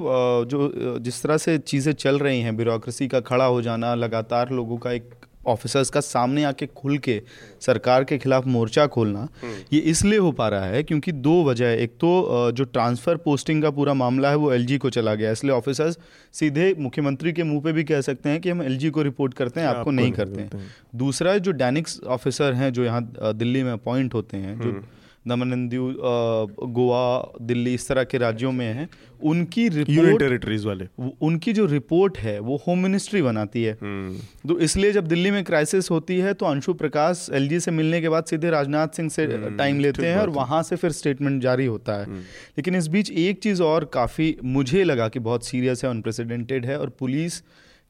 जो 0.51 0.99
जिस 0.99 1.23
तरह 1.23 1.37
से 1.37 1.59
चीज़ें 1.59 1.93
चल 1.93 2.19
रही 2.19 2.41
हैं 2.41 2.57
ब्यूरोक्रेसी 2.57 3.09
का 3.09 3.21
खड़ा 3.21 3.45
हो 3.45 3.63
जाना 3.63 3.95
लगातार 3.95 4.51
लोगों 4.51 4.77
का 4.77 4.93
एक 4.93 5.11
ऑफिसर्स 5.47 5.91
का 5.91 6.01
सामने 6.01 6.45
आके 6.45 6.67
खुल 6.69 6.99
के 6.99 7.21
सरकार 7.61 8.05
के 8.05 8.19
खिलाफ 8.19 8.47
मोर्चा 8.47 8.87
खोलना 8.87 9.21
हम्म। 9.43 9.55
ये 9.73 9.81
इसलिए 9.93 10.19
हो 10.19 10.31
पा 10.33 10.49
रहा 10.49 10.65
है 10.65 10.83
क्योंकि 10.83 11.13
दो 11.13 11.43
वजह 11.45 11.67
है। 11.67 11.79
एक 11.79 11.93
तो 12.01 12.51
जो 12.53 12.65
ट्रांसफ़र 12.67 13.17
पोस्टिंग 13.17 13.63
का 13.63 13.71
पूरा 13.71 13.95
मामला 13.95 14.31
है 14.31 14.37
वो 14.37 14.53
एलजी 14.53 14.79
को 14.79 14.91
चला 14.91 15.15
गया 15.15 15.31
इसलिए 15.31 15.53
ऑफिसर्स 15.53 15.99
सीधे 16.35 16.75
मुख्यमंत्री 16.79 17.33
के 17.33 17.43
मुँह 17.43 17.61
पे 17.61 17.73
भी 17.73 17.85
कह 17.85 18.01
सकते 18.01 18.29
हैं 18.29 18.41
कि 18.41 18.51
हम 18.51 18.63
एलजी 18.63 18.91
को 18.91 19.03
रिपोर्ट 19.03 19.35
करते 19.35 19.61
हैं 19.61 19.67
आपको 19.69 19.91
नहीं 19.91 20.13
करते 20.13 20.41
हैं। 20.41 20.71
दूसरा 20.97 21.37
जो 21.39 21.53
डैनिक्स 21.55 22.01
ऑफिसर 22.09 22.53
हैं 22.55 22.73
जो 22.73 22.85
यहाँ 22.85 23.35
दिल्ली 23.35 23.63
में 23.63 23.73
अपॉइंट 23.73 24.15
होते 24.15 24.37
हैं 24.37 24.59
जो 24.61 24.81
हम्म। 25.25 25.35
दमनंदीव 25.35 25.95
गोवा 26.71 27.33
दिल्ली 27.43 27.75
इस 27.75 27.89
तरह 27.89 28.05
के 28.05 28.19
राज्यों 28.19 28.53
में 28.53 28.67
हैं 28.67 28.89
उनकी 29.23 29.69
रिपोर्ट 29.69 30.19
टेरिटरीज 30.19 30.65
वाले 30.67 30.87
उनकी 31.23 31.53
जो 31.53 31.67
रिपोर्ट 31.67 32.19
है 32.19 32.39
वो 32.41 32.57
होम 32.67 32.79
मिनिस्ट्री 32.79 33.23
बनाती 33.23 33.63
है 33.63 33.77
हम्म। 33.83 34.49
तो 34.49 34.59
इसलिए 34.61 34.93
जब 34.93 35.07
दिल्ली 35.07 35.31
में 35.31 35.43
क्राइसिस 35.45 35.91
होती 35.91 36.19
है 36.19 36.35
तो 36.35 36.47
अंशु 36.47 36.75
प्रकाश 36.75 37.27
एलजी 37.33 37.61
से 37.61 37.71
मिलने 37.71 38.01
के 38.01 38.09
बाद 38.09 38.25
सीधे 38.25 38.51
राजनाथ 38.51 38.97
सिंह 38.97 39.09
से 39.09 39.27
टाइम 39.27 39.59
हम्म, 39.67 39.83
लेते 39.83 40.07
हैं 40.07 40.19
और 40.19 40.31
वहाँ 40.33 40.63
से 40.63 40.77
फिर 40.77 40.93
स्टेटमेंट 40.93 41.43
जारी 41.43 41.67
होता 41.67 41.99
है 41.99 42.05
हम्म। 42.05 42.19
लेकिन 42.19 42.77
इस 42.77 42.89
बीच 42.89 43.11
एक 43.11 43.43
चीज़ 43.43 43.63
और 43.63 43.85
काफ़ी 43.95 44.37
मुझे 44.53 44.85
लगा 44.85 45.09
कि 45.09 45.19
बहुत 45.21 45.45
सीरियस 45.47 45.85
है 45.85 45.91
अनप्रेसिडेंटेड 45.91 46.67
है 46.67 46.79
और 46.79 46.89
पुलिस 46.99 47.43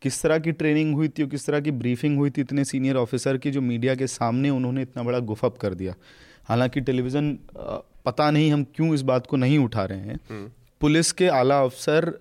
किस 0.03 0.23
तरह 0.23 0.39
की 0.39 0.53
ट्रेनिंग 0.53 0.95
हुई 0.95 1.09
थी 1.09 1.23
और 1.23 1.29
किस 1.29 1.47
तरह 1.47 1.61
की 1.61 1.71
ब्रीफिंग 1.73 2.17
हुई 2.19 2.31
थी 2.31 2.41
इतने 2.41 2.65
सीनियर 2.65 2.97
ऑफिसर 2.97 3.37
की 3.37 3.51
जो 3.51 3.61
मीडिया 3.63 3.95
के 3.95 4.07
सामने 4.09 4.51
उन्होंने 4.51 4.83
इतना 4.83 5.03
बड़ा 5.03 5.19
गुफअप 5.29 5.59
कर 5.59 5.75
दिया 5.75 5.95
हालाँकि 6.53 6.81
टेलीविज़न 6.81 7.39
पता 8.05 8.31
नहीं 8.31 8.53
हम 8.53 8.65
क्यों 8.77 8.95
इस 8.95 9.03
बात 9.03 9.27
को 9.27 9.37
नहीं 9.37 9.59
उठा 9.59 9.85
रहे 9.85 9.99
हैं 9.99 10.19
हम्म। 10.31 10.51
पुलिस 10.81 11.13
के 11.13 11.29
आला 11.29 11.61
अफसर 11.61 12.13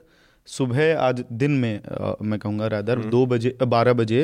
सुबह 0.48 1.00
आज 1.00 1.24
दिन 1.32 1.52
में 1.52 1.82
आ, 1.84 2.14
मैं 2.22 2.40
कहूँगा 2.40 2.68
रादर 2.68 2.98
हम्म। 2.98 3.10
दो 3.10 3.26
बजे 3.26 3.58
बारह 3.68 3.94
बजे 3.94 4.22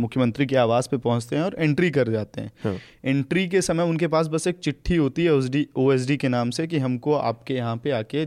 मुख्यमंत्री 0.00 0.46
के 0.46 0.56
आवास 0.56 0.86
पे 0.86 0.96
पहुँचते 0.96 1.36
हैं 1.36 1.42
और 1.42 1.56
एंट्री 1.58 1.90
कर 1.90 2.08
जाते 2.08 2.40
हैं 2.40 2.52
हाँ। 2.64 2.76
एंट्री 3.04 3.46
के 3.48 3.62
समय 3.62 3.84
उनके 3.84 4.06
पास 4.06 4.26
बस 4.26 4.46
एक 4.46 4.58
चिट्ठी 4.58 4.96
होती 4.96 5.24
है 5.24 5.30
ओ 5.76 5.92
एस 5.92 6.06
डी 6.06 6.16
के 6.16 6.28
नाम 6.28 6.50
से 6.50 6.66
कि 6.66 6.78
हमको 6.78 7.14
आपके 7.14 7.54
यहाँ 7.54 7.76
पे 7.76 7.90
आके 7.90 8.26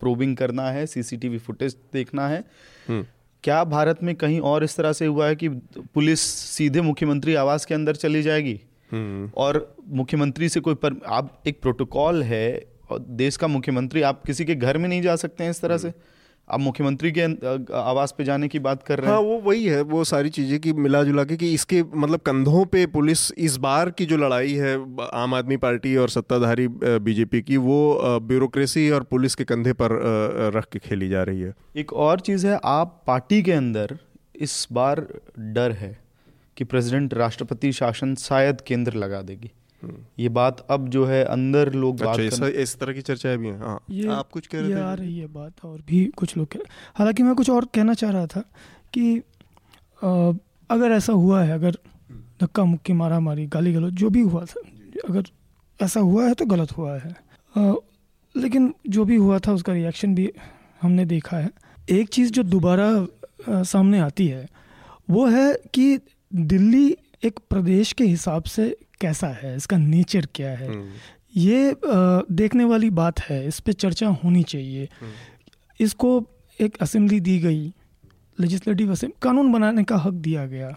प्रोबिंग 0.00 0.36
करना 0.36 0.70
है 0.70 0.86
सीसीटीवी 0.86 1.38
फुटेज 1.38 1.76
देखना 1.92 2.28
है 2.28 2.44
हम्म। 2.88 3.06
क्या 3.44 3.62
भारत 3.64 4.02
में 4.02 4.14
कहीं 4.14 4.40
और 4.40 4.64
इस 4.64 4.76
तरह 4.76 4.92
से 4.92 5.06
हुआ 5.06 5.26
है 5.28 5.36
कि 5.36 5.48
पुलिस 5.94 6.20
सीधे 6.56 6.80
मुख्यमंत्री 6.80 7.34
आवास 7.34 7.64
के 7.64 7.74
अंदर 7.74 7.96
चली 7.96 8.22
जाएगी। 8.22 8.60
और 9.36 9.76
मुख्यमंत्री 9.88 10.48
से 10.48 10.60
कोई 10.60 10.74
पर 10.74 11.00
आप 11.06 11.42
एक 11.46 11.60
प्रोटोकॉल 11.62 12.22
है 12.22 12.46
और 12.90 12.98
देश 12.98 13.36
का 13.36 13.46
मुख्यमंत्री 13.46 14.02
आप 14.02 14.22
किसी 14.26 14.44
के 14.44 14.54
घर 14.54 14.78
में 14.78 14.88
नहीं 14.88 15.02
जा 15.02 15.16
सकते 15.16 15.44
हैं 15.44 15.50
इस 15.50 15.60
तरह 15.60 15.78
से? 15.78 15.88
हम्म। 15.88 16.18
आप 16.48 16.60
मुख्यमंत्री 16.60 17.12
के 17.12 17.22
आवास 17.78 18.14
पे 18.18 18.24
जाने 18.24 18.48
की 18.48 18.58
बात 18.58 18.82
कर 18.82 18.98
रहे 18.98 19.06
हैं? 19.06 19.14
हाँ 19.14 19.22
वो 19.22 19.38
वही 19.40 19.64
है 19.64 19.80
वो 19.82 20.02
सारी 20.04 20.28
चीज़ें 20.28 20.58
की 20.60 20.72
मिला 20.72 21.02
जुला 21.02 21.24
के 21.24 21.36
कि 21.36 21.52
इसके 21.54 21.82
मतलब 21.82 22.20
कंधों 22.20 22.64
पे 22.64 22.86
पुलिस 22.86 23.32
इस 23.32 23.56
बार 23.56 23.90
की 23.90 24.06
जो 24.06 24.16
लड़ाई 24.16 24.54
है 24.54 24.74
आम 25.14 25.34
आदमी 25.34 25.56
पार्टी 25.56 25.96
और 25.96 26.08
सत्ताधारी 26.08 26.68
बीजेपी 27.00 27.42
की 27.42 27.56
वो 27.56 28.18
ब्यूरोक्रेसी 28.20 28.90
और 28.90 29.02
पुलिस 29.02 29.34
के 29.34 29.44
कंधे 29.44 29.72
पर 29.72 29.98
रख 30.56 30.68
के 30.72 30.78
खेली 30.78 31.08
जा 31.08 31.22
रही 31.22 31.40
है। 31.40 31.54
एक 31.76 31.92
और 31.92 32.20
चीज़ 32.20 32.46
है 32.46 32.60
आप 32.64 33.02
पार्टी 33.06 33.42
के 33.42 33.52
अंदर 33.52 33.98
इस 34.34 34.68
बार 34.72 35.06
डर 35.38 35.72
है। 35.72 35.98
कि 36.60 36.64
प्रेसिडेंट 36.64 37.14
राष्ट्रपति 37.14 37.72
शासन 37.72 38.14
शायद 38.14 38.60
केंद्र 38.60 38.92
लगा 38.92 39.20
देगी। 39.22 39.50
हम्म। 39.82 39.96
ये 40.18 40.28
बात 40.28 40.60
अब 40.70 40.88
जो 40.88 41.04
है 41.06 41.22
अंदर 41.24 41.72
लोग 41.72 41.94
अच्छा, 41.94 42.06
बात 42.06 42.20
इस, 42.20 42.42
इस 42.42 42.78
तरह 42.78 42.92
की 42.92 43.00
चर्चा 43.00 43.36
भी 43.36 43.46
है। 43.46 43.58
हाँ। 43.58 43.78
ये 43.90 44.08
आप 44.08 44.28
कुछ 44.30 44.46
कह 44.46 44.60
रहे 44.60 44.74
थे? 44.74 44.80
आ 44.80 44.92
रही 44.94 45.18
है 45.18 45.26
बात 45.26 45.64
और 45.64 45.78
भी 45.86 46.04
कुछ 46.16 46.36
लोग 46.36 46.56
हालाँकि 46.94 47.22
मैं 47.22 47.34
कुछ 47.34 47.50
और 47.50 47.64
कहना 47.64 47.94
चाह 47.94 48.10
रहा 48.10 48.26
था 48.26 48.40
कि 48.92 49.22
आ, 50.04 50.32
अगर 50.70 50.90
ऐसा 50.90 51.12
हुआ 51.12 51.42
है 51.44 51.52
अगर 51.52 51.78
धक्का 52.40 52.64
मुक्की 52.64 52.92
मारा 52.92 53.20
मारी 53.20 53.46
गाली 53.46 53.72
गलौज 53.72 53.92
जो 53.94 54.10
भी 54.10 54.20
हुआ 54.20 54.44
था 54.44 54.60
अगर 55.08 55.22
ऐसा 55.80 56.00
हुआ 56.00 56.26
है 56.26 56.34
तो 56.34 56.46
गलत 56.46 56.72
हुआ 56.72 56.98
है। 56.98 57.16
आ, 57.56 57.72
लेकिन 58.36 58.74
जो 58.88 59.04
भी 59.04 59.16
हुआ 59.16 59.38
था 59.38 59.52
उसका 59.52 59.72
रिएक्शन 59.72 60.14
भी 60.14 60.30
हमने 60.82 61.04
देखा 61.04 61.36
है। 61.36 61.50
एक 61.90 62.08
चीज़ 62.08 62.32
जो 62.32 62.42
दोबारा 62.42 63.62
सामने 63.64 64.00
आती 64.00 64.26
है 64.28 64.48
वो 65.10 65.26
है 65.26 65.52
कि 65.74 65.98
दिल्ली 66.34 66.96
एक 67.24 67.38
प्रदेश 67.50 67.92
के 67.92 68.04
हिसाब 68.04 68.42
से 68.42 68.76
कैसा 69.00 69.28
है? 69.28 69.56
इसका 69.56 69.76
नेचर 69.76 70.26
क्या 70.34 70.50
है? 70.50 70.68
हम्म। 70.68 70.88
ये 71.36 71.76
देखने 72.34 72.64
वाली 72.64 72.90
बात 72.90 73.20
है। 73.20 73.46
इस 73.48 73.60
पर 73.60 73.72
चर्चा 73.72 74.08
होनी 74.24 74.42
चाहिए। 74.42 74.88
हम्म। 75.00 75.12
इसको 75.80 76.26
एक 76.60 76.76
असेंबली 76.80 77.20
दी 77.20 77.38
गई। 77.38 77.72
लेजिस्लेटिव 78.40 78.92
असेंबली 78.92 79.18
कानून 79.22 79.52
बनाने 79.52 79.84
का 79.84 79.96
हक 79.96 80.12
दिया 80.12 80.46
गया। 80.46 80.76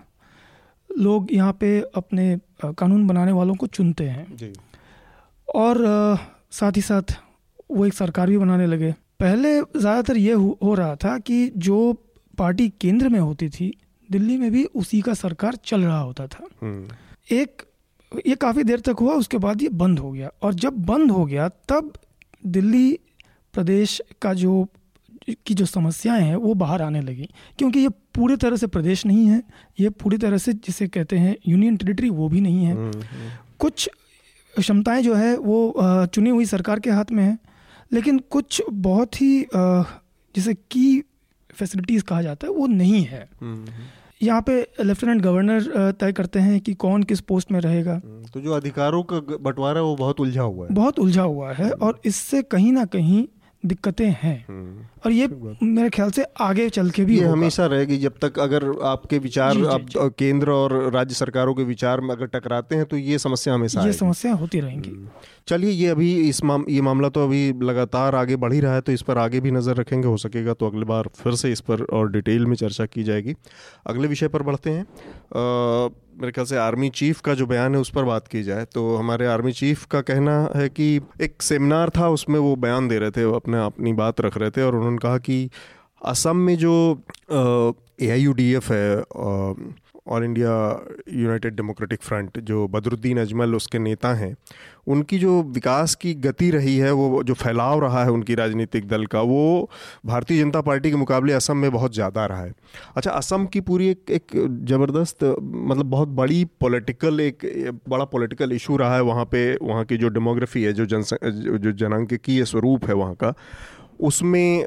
लोग 0.97 1.27
यहाँ 1.33 1.53
पे 1.53 1.79
अपने 1.95 2.39
कानून 2.65 3.07
बनाने 3.07 3.31
वालों 3.31 3.55
को 3.55 3.67
चुनते 3.67 4.03
हैं। 4.03 4.53
और 5.55 5.77
साथ 6.51 6.71
ही 6.75 6.81
साथ 6.81 7.17
वो 7.71 7.85
एक 7.85 7.93
सरकार 7.93 8.29
भी 8.29 8.37
बनाने 8.37 8.67
लगे। 8.67 8.91
पहले 9.19 9.59
ज़्यादातर 9.61 10.17
ये 10.17 10.33
हो 10.33 10.73
रहा 10.73 10.95
था 10.95 11.17
कि 11.17 11.51
जो 11.57 11.93
पार्टी 12.37 12.69
केंद्र 12.81 13.09
में 13.09 13.19
होती 13.19 13.49
थी 13.49 13.73
दिल्ली 14.11 14.37
में 14.37 14.51
भी 14.51 14.63
उसी 14.75 15.01
का 15.01 15.13
सरकार 15.13 15.55
चल 15.55 15.81
रहा 15.81 15.99
होता 15.99 16.27
था। 16.27 16.47
हम्म। 16.61 16.95
एक 17.31 17.61
ये 18.27 18.35
काफ़ी 18.35 18.63
देर 18.63 18.79
तक 18.79 18.95
हुआ 19.01 19.13
उसके 19.13 19.37
बाद 19.37 19.61
ये 19.61 19.69
बंद 19.69 19.99
हो 19.99 20.11
गया। 20.11 20.29
और 20.41 20.53
जब 20.53 20.73
बंद 20.85 21.11
हो 21.11 21.25
गया 21.25 21.47
तब 21.69 21.93
दिल्ली 22.45 22.99
प्रदेश 23.53 24.01
का 24.21 24.33
जो 24.33 24.67
की 25.45 25.53
जो 25.53 25.65
समस्याएँ 25.65 26.21
हैं 26.21 26.35
वो 26.35 26.53
बाहर 26.53 26.81
आने 26.81 27.01
लगी। 27.01 27.29
क्योंकि 27.57 27.79
ये 27.79 27.89
पूरी 27.89 28.35
तरह 28.35 28.55
से 28.55 28.67
प्रदेश 28.67 29.05
नहीं 29.05 29.25
है 29.27 29.43
ये 29.79 29.89
पूरी 29.89 30.17
तरह 30.17 30.37
से 30.37 30.53
जिसे 30.53 30.87
कहते 30.87 31.17
हैं 31.17 31.35
यूनियन 31.47 31.77
टेरिटरी 31.77 32.09
वो 32.09 32.29
भी 32.29 32.41
नहीं 32.41 32.65
है। 32.65 32.73
हम्म, 32.73 33.01
हम्म। 33.01 33.29
कुछ 33.59 33.89
क्षमताएँ 34.59 35.01
जो 35.03 35.13
है 35.15 35.37
वो 35.37 35.73
चुनी 36.05 36.29
हुई 36.29 36.45
सरकार 36.45 36.79
के 36.79 36.89
हाथ 36.89 37.11
में 37.11 37.23
है। 37.23 37.37
लेकिन 37.91 38.19
कुछ 38.19 38.61
बहुत 38.71 39.21
ही 39.21 39.45
जैसे 40.35 40.53
की 40.53 41.03
फैसिलिटीज़ 41.53 42.03
कहा 42.03 42.21
जाता 42.21 42.47
है 42.47 42.53
वो 42.53 42.67
नहीं 42.67 43.03
है। 43.03 43.27
हम्म, 43.41 43.65
यहाँ 44.21 44.41
पे 44.41 44.59
लेफ्टिनेंट 44.83 45.21
गवर्नर 45.21 45.91
तय 45.99 46.11
करते 46.11 46.39
हैं 46.39 46.59
कि 46.59 46.73
कौन 46.73 47.03
किस 47.03 47.19
पोस्ट 47.21 47.51
में 47.51 47.59
रहेगा। 47.59 47.99
तो 48.33 48.41
जो 48.41 48.51
अधिकारों 48.51 49.03
का 49.03 49.19
बंटवारा 49.37 49.79
है 49.79 49.85
वो 49.85 49.95
बहुत 49.95 50.19
उलझा 50.19 50.41
हुआ 50.41 50.67
है। 50.67 50.73
बहुत 50.73 50.99
उलझा 50.99 51.23
हुआ 51.23 51.51
है 51.53 51.71
और 51.71 52.01
इससे 52.05 52.41
कहीं 52.41 52.71
ना 52.71 52.85
कहीं 52.85 53.25
दिक्कतें 53.63 54.09
हैं। 54.21 54.45
हम्म। 54.47 54.85
और 55.05 55.11
ये 55.11 55.27
मेरे 55.63 55.89
ख्याल 55.89 56.11
से 56.11 56.23
आगे 56.41 56.67
चल 56.69 56.89
के 56.89 57.05
भी 57.05 57.17
ये 57.19 57.25
हमेशा 57.25 57.65
रहेगी 57.65 57.97
जब 57.97 58.13
तक 58.21 58.39
अगर 58.39 58.65
आपके 58.85 59.17
विचार 59.19 59.53
जी, 59.53 59.65
आप 59.65 59.81
जी, 59.81 60.09
केंद्र 60.19 60.51
और 60.51 60.73
राज्य 60.93 61.15
सरकारों 61.15 61.53
के 61.53 61.63
विचार 61.63 62.01
में 62.01 62.09
अगर 62.09 62.25
टकराते 62.29 62.75
हैं 62.75 62.85
तो 62.85 62.97
ये 62.97 63.17
समस्या 63.19 63.53
हमेशा 63.53 63.85
ये 63.85 63.93
समस्या 63.93 64.33
होती 64.33 64.59
रहेंगी। 64.59 64.89
हम्म। 64.89 65.07
चलिए 65.47 65.71
ये 65.71 65.87
अभी 65.87 66.13
इस 66.29 66.43
माम 66.43 66.65
ये 66.69 66.81
मामला 66.81 67.09
तो 67.09 67.23
अभी 67.23 67.41
लगातार 67.63 68.15
आगे 68.15 68.35
बढ़ 68.35 68.53
ही 68.53 68.59
रहा 68.59 68.73
है 68.73 68.81
तो 68.81 68.91
इस 68.91 69.01
पर 69.01 69.17
आगे 69.17 69.39
भी 69.39 69.51
नज़र 69.51 69.75
रखेंगे 69.75 70.07
हो 70.07 70.17
सकेगा 70.17 70.53
तो 70.53 70.67
अगली 70.67 70.85
बार 70.85 71.09
फिर 71.15 71.35
से 71.35 71.51
इस 71.51 71.61
पर 71.61 71.83
और 71.83 72.11
डिटेल 72.11 72.45
में 72.45 72.55
चर्चा 72.55 72.85
की 72.85 73.03
जाएगी। 73.03 73.35
अगले 73.87 74.07
विषय 74.07 74.27
पर 74.27 74.43
बढ़ते 74.43 74.69
हैं। 74.69 74.85
मेरे 76.13 76.31
ख्याल 76.31 76.45
से 76.45 76.57
आर्मी 76.57 76.89
चीफ 76.91 77.19
का 77.21 77.33
जो 77.33 77.45
बयान 77.47 77.75
है, 77.75 77.81
उस 77.81 77.89
पर 77.89 78.03
बात 78.03 78.27
की 78.27 78.41
जाए 78.43 78.65
तो 78.73 78.95
हमारे 78.95 79.25
आर्मी 79.27 79.51
चीफ 79.53 79.85
का 79.85 80.01
कहना 80.01 80.37
है 80.55 80.67
कि 80.69 80.85
एक 81.21 81.41
सेमिनार 81.41 81.89
था, 81.89 82.09
उसमें 82.09 82.39
वो 82.39 82.55
बयान 82.57 82.87
दे 82.87 82.97
रहे 82.99 83.11
थे 83.11 83.23
अपने 83.35 83.63
अपनी 83.65 83.93
बात 83.93 84.21
रख 84.21 84.37
रहे 84.37 84.49
थे, 84.51 84.61
और 84.61 84.75
उन्होंने 84.75 84.97
कहा 84.97 85.17
कि 85.19 85.49
असम 86.05 86.37
में 86.37 86.55
जो 86.57 86.73
A 87.31 88.09
I 88.09 88.21
U 88.21 88.33
D 88.33 88.51
F 88.53 88.71
है 88.73 88.95
all 90.07 90.23
India 90.23 90.51
united 91.13 91.55
democratic 91.55 92.01
front, 92.01 92.39
जो 92.39 92.67
बदरुद्दीन 92.67 93.19
अजमल 93.19 93.55
उसके 93.55 93.79
नेता 93.79 94.13
हैं, 94.13 94.35
उनकी 94.87 95.19
जो 95.19 95.41
विकास 95.43 95.95
की 95.95 96.13
गति 96.13 96.49
रही 96.51 96.75
है, 96.77 96.91
वो, 96.91 97.23
जो 97.23 97.33
फैलाव 97.33 97.81
रहा 97.81 98.03
है 98.03 98.11
उनकी 98.11 98.35
राजनीतिक 98.35 98.87
दल 98.87 99.05
का, 99.05 99.21
वो 99.21 99.69
भारतीय 100.05 100.41
जनता 100.43 100.61
पार्टी 100.61 100.89
के 100.89 100.95
मुकाबले 100.95 101.33
असम 101.33 101.57
में 101.57 101.71
बहुत 101.71 101.93
ज़्यादा 101.93 102.25
रहा 102.25 102.43
है। 102.43 102.53
अच्छा 102.95 103.11
असम 103.11 103.45
की 103.45 103.61
पूरी 103.61 103.87
एक 103.87 104.11
एक 104.11 104.31
ज़बरदस्त 104.65 105.23
मतलब 105.41 105.85
बहुत 105.85 106.07
बड़ी 106.07 106.43
पॉलिटिकल 106.59 107.19
एक, 107.19 107.45
बड़ा 107.89 108.05
पॉलिटिकल 108.05 108.51
इशू 108.51 108.77
रहा 108.77 108.95
है 108.95 109.01
वहाँ 109.01 109.25
पे, 109.25 109.57
वहाँ 109.61 109.85
की 109.85 109.97
जो 109.97 110.09
डेमोग्राफी 110.09 110.63
है, 110.63 110.73
जो 110.73 110.85
जन, 110.85 111.03
जो 111.57 111.71
जनांकीय 111.71 112.45
स्वरूप 112.45 112.85
है 112.85 112.93
वहाँ 112.93 113.15
का 113.15 113.33
उसमें 113.99 114.65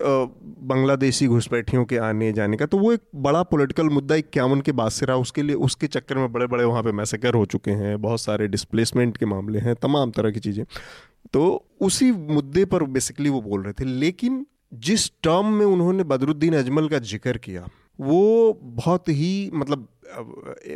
बांग्लादेशी 0.63 1.27
घुसपैठियों 1.27 1.85
के 1.85 1.97
आने 1.99 2.33
जाने 2.33 2.57
का 2.57 2.67
तो 2.67 2.79
वो 2.79 2.93
एक 2.93 3.01
बड़ा 3.17 3.43
पॉलिटिकल 3.43 3.89
मुद्दा 3.89 4.15
इक्यावन 4.15 4.61
के 4.61 4.73
बाद 4.73 4.91
से 4.91 5.07
रहा, 5.07 5.17
उसके 5.17 5.43
लिए, 5.43 5.57
उसके 5.57 5.87
चक्कर 5.87 6.19
में 6.19 6.33
बड़े 6.33 6.47
बड़े 6.47 6.65
वहाँ 6.65 6.83
पे 6.83 6.93
मैसेकर 6.93 7.35
हो 7.35 7.45
चुके 7.45 7.71
हैं, 7.71 8.01
बहुत 8.03 8.21
सारे 8.21 8.49
डिस्प्लेसमेंट 8.49 9.17
के 9.17 9.27
मामले 9.27 9.59
हैं, 9.59 9.75
तमाम 9.75 10.11
तरह 10.11 10.31
की 10.31 10.41
चीज़ें। 10.41 10.65
तो 11.33 11.65
उसी 11.81 12.11
मुद्दे 12.13 12.65
पर 12.65 12.83
बेसिकली 12.83 13.29
वो 13.29 13.41
बोल 13.41 13.63
रहे 13.63 13.73
थे, 13.73 13.85
लेकिन 13.85 14.45
जिस 14.75 15.11
टर्म 15.23 15.53
में 15.53 15.67
उन्होंने 15.67 16.05
बदरुद्दीन 16.05 16.55
अजमल 16.55 16.89
का 16.89 16.99
ज़िक्र 16.99 17.39
किया 17.39 17.69
वो 17.99 18.59
बहुत 18.63 19.09
ही 19.11 19.51
मतलब 19.55 19.89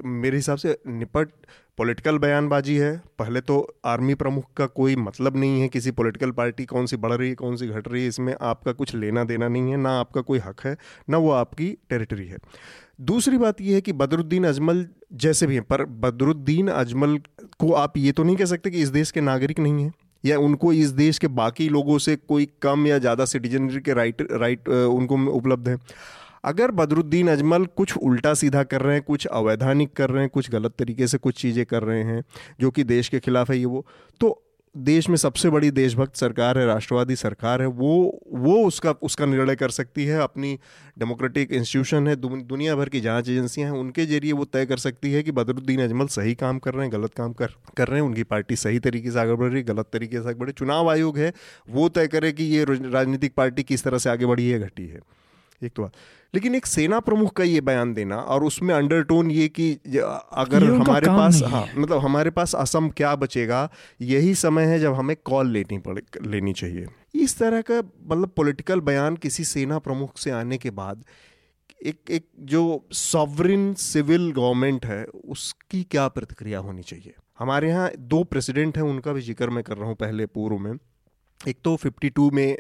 मेरे 0.05 0.37
हिसाब 0.37 0.59
से 0.59 0.77
निपट 0.89 1.29
पॉलिटिकल 1.79 2.19
बयानबाजी 2.19 2.77
है। 2.77 2.97
पहले 3.19 3.41
तो 3.41 3.57
आर्मी 3.87 4.15
प्रमुख 4.15 4.45
का 4.57 4.67
कोई 4.69 4.97
मतलब 4.99 5.37
नहीं 5.37 5.61
है 5.61 5.69
किसी 5.69 5.91
पॉलिटिकल 5.93 6.31
पार्टी 6.33 6.65
कौन 6.67 6.87
सी 6.87 6.97
बढ़ 6.97 7.13
रही 7.13 7.29
है, 7.29 7.35
कौन 7.35 7.57
सी 7.57 7.69
घट 7.69 7.89
रही 7.89 8.03
है। 8.03 8.09
इसमें 8.09 8.35
आपका 8.43 8.73
कुछ 8.73 8.95
लेना 8.95 9.25
देना 9.25 9.49
नहीं 9.49 9.71
है, 9.71 9.77
ना 9.77 9.99
आपका 10.01 10.21
कोई 10.23 10.39
हक 10.39 10.61
है, 10.65 10.77
ना 11.11 11.19
वो 11.19 11.31
आपकी 11.33 11.71
टेरिटरी 11.91 12.27
है। 12.27 12.39
दूसरी 13.03 13.39
बात 13.39 13.61
यह 13.61 13.75
है 13.75 13.81
कि 13.81 13.93
बदरुद्दीन 13.95 14.47
अजमल 14.47 14.87
जैसे 15.15 15.47
भी 15.47 15.55
हैं, 15.55 15.65
पर 15.65 15.85
बदरुद्दीन 15.85 16.69
अजमल 16.69 17.19
को 17.59 17.73
आप 17.75 17.97
ये 17.97 18.13
तो 18.13 18.25
नहीं 18.25 18.37
कह 18.37 18.45
सकते 18.47 18.71
कि 18.71 18.83
इस 18.83 18.89
देश 18.91 19.11
के 19.11 19.21
नागरिक 19.23 19.59
नहीं 19.61 19.85
हैं, 19.85 19.93
या 20.25 20.39
उनको 20.39 20.73
इस 20.75 20.91
देश 20.93 21.19
के 21.19 21.29
बाकी 21.37 21.69
लोगों 21.69 21.99
से 21.99 22.17
कोई 22.19 22.49
कम 22.63 22.87
या 22.87 22.99
ज़्यादा 22.99 23.25
सिटीजनरी 23.27 23.81
के 23.81 23.95
राइट 23.95 24.27
राइट 24.33 24.69
उनको 24.69 25.27
उपलब्ध 25.29 25.69
है। 25.69 25.77
अगर 26.45 26.71
बदरुद्दीन 26.71 27.29
अजमल 27.29 27.65
कुछ 27.67 27.97
उल्टा 27.97 28.35
सीधा 28.35 28.63
कर 28.65 28.83
रहे 28.83 28.95
हैं, 28.95 29.03
कुछ 29.03 29.27
अवैधानिक 29.27 29.93
कर 29.93 30.11
रहे 30.11 30.23
हैं, 30.23 30.31
कुछ 30.31 30.51
गलत 30.51 30.75
तरीके 30.79 31.07
से 31.07 31.19
कुछ 31.19 31.41
चीज़ें 31.41 31.65
कर 31.67 31.83
रहे 31.83 32.03
हैं, 32.03 32.23
जो 32.61 32.71
कि 32.71 32.85
देश 32.85 33.09
के 33.09 33.21
खिलाफ 33.21 33.51
है 33.51 33.59
ये 33.59 33.65
वो 33.65 33.85
तो 34.21 34.41
देश 34.75 35.09
में 35.09 35.17
सबसे 35.17 35.51
बड़ी 35.51 35.71
देशभक्त 35.71 36.17
सरकार 36.17 36.59
है, 36.59 36.67
राष्ट्रवादी 36.67 37.17
सरकार 37.17 37.63
है, 37.63 37.67
वो 37.67 38.21
वो 38.33 38.55
उसका 38.67 38.91
उसका 39.03 39.27
निर्णय 39.27 39.57
कर 39.57 39.71
सकती 39.71 40.05
है, 40.05 40.21
अपनी 40.21 40.59
डेमोक्रेटिक 40.99 41.53
इंस्टीट्यूशन 41.53 42.09
है 42.09 42.15
दुनिया 42.17 42.77
भर 42.77 42.89
की 42.89 43.01
जाँच 43.01 43.29
एजेंसियाँ 43.29 43.71
हैं, 43.71 43.79
उनके 43.79 44.07
ज़रिए 44.07 44.33
वो 44.33 44.45
तय 44.45 44.67
कर 44.67 44.77
सकती 44.77 45.13
है 45.13 45.23
कि 45.23 45.33
बदरुद्दीन 45.33 45.83
अजमल 45.83 46.07
सही 46.07 46.35
काम 46.35 46.59
कर 46.59 46.75
रहे 46.75 46.87
हैं, 46.87 46.93
गलत 46.93 47.15
काम 47.15 47.33
कर 47.33 47.55
कर 47.77 47.89
रहे 47.89 48.01
हैं, 48.01 48.07
उनकी 48.07 48.23
पार्टी 48.23 48.57
सही 48.57 48.79
तरीके 48.79 49.11
से 49.11 49.21
आगे 49.21 49.35
बढ़ 49.35 49.49
रही 49.49 49.59
है, 49.59 49.65
गलत 49.65 49.91
तरीके 49.93 50.23
से 50.23 50.29
आगे 50.29 50.39
बढ़े 50.39 50.53
चुनाव 50.53 50.91
आयोग 50.91 51.19
है, 51.19 51.33
वो 51.71 51.89
तय 51.89 52.07
करे 52.07 52.33
कि 52.33 52.45
ये 52.45 52.65
राजनीतिक 52.65 53.35
पार्टी 53.35 53.63
किस 53.63 53.85
तरह 53.85 53.99
से 53.99 54.11
आगे 54.11 54.27
बढ़ी 54.27 54.49
है, 54.51 54.61
घटी 54.61 54.87
है। 54.87 55.01
एक 55.63 55.73
तो 55.73 55.91
लेकिन 56.35 56.55
एक 56.55 56.67
सेना 56.67 56.99
प्रमुख 57.01 57.33
का 57.37 57.45
ये 57.45 57.61
बयान 57.61 57.93
देना 57.95 58.17
और 58.17 58.45
उसमें 58.45 58.75
अंडरटोन 58.75 59.31
ये 59.31 59.49
कि 59.49 59.73
अगर 59.73 60.65
हमारे 60.65 61.07
पास 61.09 61.43
हाँ 61.45 61.67
मतलब 61.77 61.99
हमारे 61.99 62.31
पास 62.31 62.55
असम 62.55 62.89
क्या 62.91 63.15
बचेगा 63.17 63.69
यही 64.03 64.35
समय 64.35 64.65
है 64.65 64.79
जब 64.81 64.95
हमें 64.95 65.17
कॉल 65.25 65.51
लेनी 65.51 65.79
पड़े 65.79 66.03
लेनी 66.27 66.53
चाहिए। 66.53 66.87
इस 67.15 67.39
तरह 67.39 67.61
का 67.61 67.79
मतलब 67.79 68.33
पॉलिटिकल 68.37 68.81
बयान 68.81 69.17
किसी 69.17 69.45
सेना 69.45 69.79
प्रमुख 69.79 70.19
से 70.19 70.31
आने 70.31 70.59
के 70.59 70.71
बाद 70.73 71.05
एक 71.87 72.11
एक 72.11 72.27
जो 72.45 72.63
सॉवरिन 72.93 73.73
सिविल 73.75 74.31
गवर्नमेंट 74.33 74.87
है 74.87 75.05
उसकी 75.05 75.83
क्या 75.83 76.07
प्रतिक्रिया 76.09 76.59
होनी 76.59 76.83
चाहिए? 76.83 77.15
हमारे 77.39 77.69
यहाँ 77.69 77.91
दो 77.99 78.23
प्रेसिडेंट 78.25 78.77
हैं 78.77 78.85
उनका 78.85 79.13
भी 79.13 79.21
ज़िक्र 79.21 79.51
मैं 79.51 79.63
कर 79.65 79.77
रहा 79.77 79.89
हूँ 79.89 79.97
पहले 79.97 80.27
पूर्व 80.29 80.59
में। 80.59 80.73
एक 81.49 81.59
तो 81.65 81.77
52 81.77 82.31
में 82.31 82.57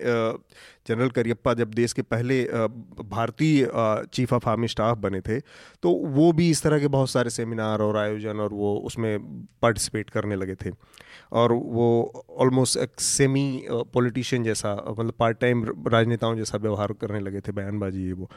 जनरल 0.88 1.08
करियप्पा 1.08 1.54
जब 1.54 1.74
देश 1.74 1.92
के 1.92 2.02
पहले 2.02 2.42
भारतीय 3.10 3.68
चीफ 4.12 4.32
ऑफ़ 4.32 4.48
आर्मी 4.48 4.68
स्टाफ 4.68 4.98
बने 4.98 5.20
थे 5.20 5.38
तो 5.82 5.90
वो 6.14 6.32
भी 6.32 6.48
इस 6.50 6.62
तरह 6.62 6.80
के 6.80 6.88
बहुत 6.88 7.10
सारे 7.10 7.30
सेमिनार 7.30 7.82
और 7.82 7.96
आयोजन 7.96 8.40
और 8.40 8.52
वो 8.52 8.74
उसमें 8.76 9.18
पार्टिसिपेट 9.62 10.10
करने 10.10 10.36
लगे 10.36 10.54
थे। 10.54 10.70
और 11.32 11.52
वो 11.52 12.24
ऑलमोस्ट 12.38 12.76
एक 12.76 13.00
सेमी 13.00 13.64
पॉलिटिशियन 13.70 14.44
जैसा 14.44 14.74
मतलब 14.88 15.14
पार्ट 15.18 15.38
टाइम 15.40 15.64
राजनेताओं 15.88 16.36
जैसा 16.36 16.58
व्यवहार 16.58 16.92
करने 16.92 17.20
लगे 17.20 17.40
थे, 17.40 17.52
बयानबाजी 17.52 18.06
ये 18.06 18.12
वो। 18.12 18.30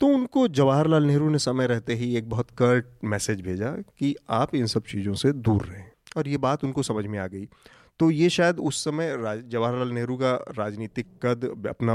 तो 0.00 0.06
उनको 0.06 0.48
जवाहरलाल 0.48 1.04
नेहरू 1.04 1.28
ने 1.30 1.38
समय 1.38 1.66
रहते 1.66 1.94
ही 1.94 2.16
एक 2.16 2.28
बहुत 2.28 2.50
कर्ट 2.50 2.86
मैसेज 3.04 3.40
भेजा 3.40 3.70
कि 3.98 4.14
आप 4.30 4.54
इन 4.54 4.66
सब 4.66 4.82
चीज़ों 4.82 5.14
से 5.14 5.32
दूर 5.32 5.62
रहें। 5.62 5.90
और 6.16 6.28
ये 6.28 6.36
बात 6.36 6.64
उनको 6.64 6.82
समझ 6.82 7.06
में 7.06 7.18
आ 7.18 7.26
गई। 7.26 7.48
तो 8.00 8.10
ये 8.10 8.28
शायद 8.30 8.58
उस 8.60 8.82
समय 8.84 9.16
जवाहरलाल 9.46 9.90
नेहरू 9.90 10.16
का 10.16 10.32
राजनीतिक 10.58 11.06
कद, 11.22 11.44
अपना 11.68 11.94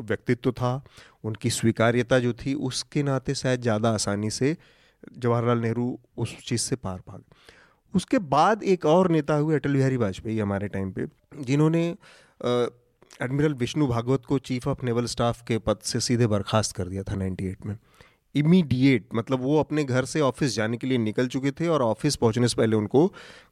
व्यक्तित्व 0.00 0.52
था, 0.52 0.84
उनकी 1.24 1.50
स्वीकार्यता 1.52 2.18
जो 2.18 2.32
थी, 2.34 2.54
उसके 2.54 3.02
नाते 3.02 3.34
शायद 3.36 3.62
ज़्यादा 3.62 3.90
आसानी 3.92 4.30
से 4.32 4.56
जवाहरलाल 5.14 5.58
नेहरू 5.58 5.98
उस 6.16 6.36
चीज़ 6.40 6.60
से 6.62 6.76
पार 6.78 6.98
भाग। 7.08 7.22
उसके 7.94 8.18
बाद 8.18 8.62
एक 8.64 8.84
और 8.86 9.10
नेता 9.10 9.34
हुए 9.36 9.56
अटल 9.56 9.72
बिहारी 9.72 9.96
वाजपेयी 9.98 10.38
हमारे 10.38 10.68
टाइम 10.68 10.92
पे, 10.92 11.06
जिन्होंने 11.40 11.88
एडमिरल 13.20 13.54
विष्णु 13.54 13.86
भागवत 13.86 14.24
को 14.26 14.38
चीफ 14.40 14.68
ऑफ़ 14.68 14.84
नेवल 14.84 15.06
स्टाफ 15.06 15.42
के 15.48 15.58
पद 15.60 15.78
से 15.84 16.00
सीधे 16.00 16.26
बर्खास्त 16.28 16.76
कर 16.76 16.88
दिया 16.88 17.02
था 17.02 17.16
98 17.16 17.66
में। 17.66 17.76
इमीडिएट 18.34 19.08
मतलब 19.14 19.40
वो 19.40 19.58
अपने 19.60 19.84
घर 19.84 20.04
से 20.04 20.20
ऑफ़िस 20.22 20.54
जाने 20.54 20.76
के 20.76 20.86
लिए 20.86 20.98
निकल 21.00 21.26
चुके 21.28 21.50
थे 21.50 21.68
और 21.68 21.82
ऑफ़िस 21.82 22.16
पहुँचने 22.16 22.48
से 22.48 22.56
पहले 22.56 22.76
उनको 22.76 23.06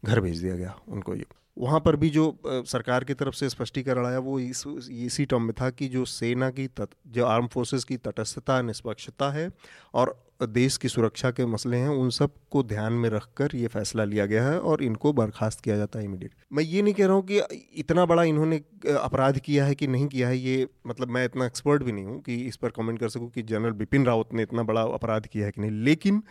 घर 0.04 0.20
भेज 0.20 0.38
दिया 0.38 0.54
गया, 0.56 0.74
उनको 0.88 1.14
ये। 1.14 1.24
वहाँ 1.58 1.80
पर 1.80 1.96
भी 1.96 2.10
जो 2.10 2.24
सरकार 2.46 3.04
की 3.04 3.14
तरफ़ 3.14 3.34
से 3.34 3.48
स्पष्टीकरण 3.48 4.06
आया 4.06 4.18
वो 4.18 4.38
इस 4.40 4.64
इसी 4.90 5.24
टर्म 5.24 5.42
में 5.42 5.52
था 5.60 5.70
कि 5.70 5.88
जो 5.88 6.04
सेना 6.04 6.50
की 6.50 6.66
तत, 6.68 6.88
जो 7.06 7.24
आर्म 7.26 7.46
फोर्सेस 7.46 7.84
की 7.84 7.96
तटस्थता 7.96 8.60
निष्पक्षता 8.62 9.30
है 9.30 9.50
और 9.94 10.29
देश 10.42 10.76
की 10.76 10.88
सुरक्षा 10.88 11.30
के 11.30 11.46
मसले 11.46 11.76
हैं 11.76 11.88
उन 11.88 12.10
सबको 12.10 12.62
ध्यान 12.62 12.92
में 12.92 13.08
रखकर 13.10 13.54
ये 13.54 13.66
फैसला 13.66 14.04
लिया 14.04 14.26
गया 14.26 14.44
है 14.44 14.58
और 14.60 14.82
इनको 14.82 15.12
बर्खास्त 15.12 15.60
किया 15.60 15.76
जाता 15.76 15.98
है 15.98 16.04
इमीडिएट 16.04 16.32
मैं 16.52 16.62
ये 16.64 16.82
नहीं 16.82 16.94
कह 16.94 17.06
रहा 17.06 17.14
हूँ 17.14 17.22
कि 17.22 17.40
इतना 17.76 18.04
बड़ा 18.06 18.22
इन्होंने 18.22 18.60
अपराध 18.94 19.38
किया 19.38 19.64
है 19.64 19.74
कि 19.74 19.86
नहीं 19.86 20.06
किया 20.06 20.28
है 20.28 20.38
ये 20.38 20.68
मतलब 20.86 21.08
मैं 21.08 21.24
इतना 21.24 21.46
एक्सपर्ट 21.46 21.82
भी 21.82 21.92
नहीं 21.92 22.04
हूँ 22.04 22.20
कि 22.20 22.36
इस 22.36 22.56
पर 22.56 22.70
कमेंट 22.70 22.98
कर 23.00 23.08
सकूँ 23.08 23.30
कि 23.30 23.42
जनरल 23.42 23.72
बिपिन 23.72 24.06
रावत 24.06 24.34
ने 24.34 24.42
इतना 24.42 24.62
बड़ा 24.62 24.82
अपराध 24.82 25.26
किया 25.26 25.46
है 25.46 25.52
कि 25.52 25.60
नहीं। 25.60 25.70
लेकिन 25.70 26.22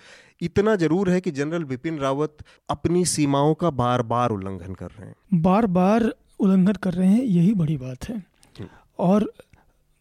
इतना 0.42 0.76
ज़रूर 0.76 1.10
है 1.10 1.22
कि 1.22 1.32
जनरल 1.32 1.64
बिपिन 1.64 2.00
रावत 2.00 2.38
अपनी 2.70 3.06
सीमाओं 3.06 3.54
का 3.54 3.70
बार 3.70 4.02
बार 4.02 4.30
उल्लंघन 4.30 4.74
कर 4.74 4.90
रहे 4.90 5.08
हैं। 5.08 5.42
बार 5.42 5.66
बार 5.68 6.14
उल्लंघन 6.40 6.74
कर 6.74 6.94
रहे 6.94 7.08
हैं 7.08 7.24
यही 7.24 7.54
बड़ी 7.54 7.78
बात 7.78 8.10
है। 8.10 8.16
हम्म। 8.16 8.68
और 9.00 9.32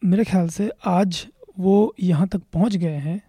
मेरे 0.01 0.23
ख्याल 0.23 0.49
से 0.49 0.71
आज 0.87 1.25
वो 1.59 1.95
यहाँ 1.99 2.27
तक 2.27 2.41
पहुँच 2.53 2.75
गए 2.75 2.97
हैं 2.97 3.21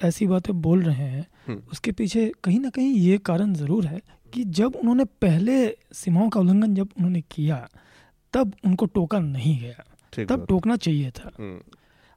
ऐसी 0.00 0.26
बातें 0.26 0.60
बोल 0.62 0.82
रहे 0.82 1.04
हैं 1.04 1.26
हम्म। 1.46 1.60
उसके 1.72 1.92
पीछे 1.92 2.30
कहीं 2.44 2.58
ना 2.60 2.68
कहीं 2.68 2.92
ये 2.92 3.18
कारण 3.20 3.54
ज़रूर 3.54 3.86
है 3.86 4.00
कि 4.32 4.44
जब 4.52 4.76
उन्होंने 4.76 5.04
पहले 5.20 5.66
सीमाओं 5.94 6.28
का 6.28 6.40
उल्लंघन 6.40 6.74
जब 6.74 6.88
उन्होंने 6.96 7.20
किया 7.30 7.66
तब 8.34 8.52
उनको 8.64 8.86
टोका 8.86 9.18
नहीं 9.20 9.58
गया 9.60 10.24
तब 10.24 10.46
टोकना 10.48 10.76
चाहिए 10.76 11.10
था 11.10 11.30
हम्म। 11.38 11.60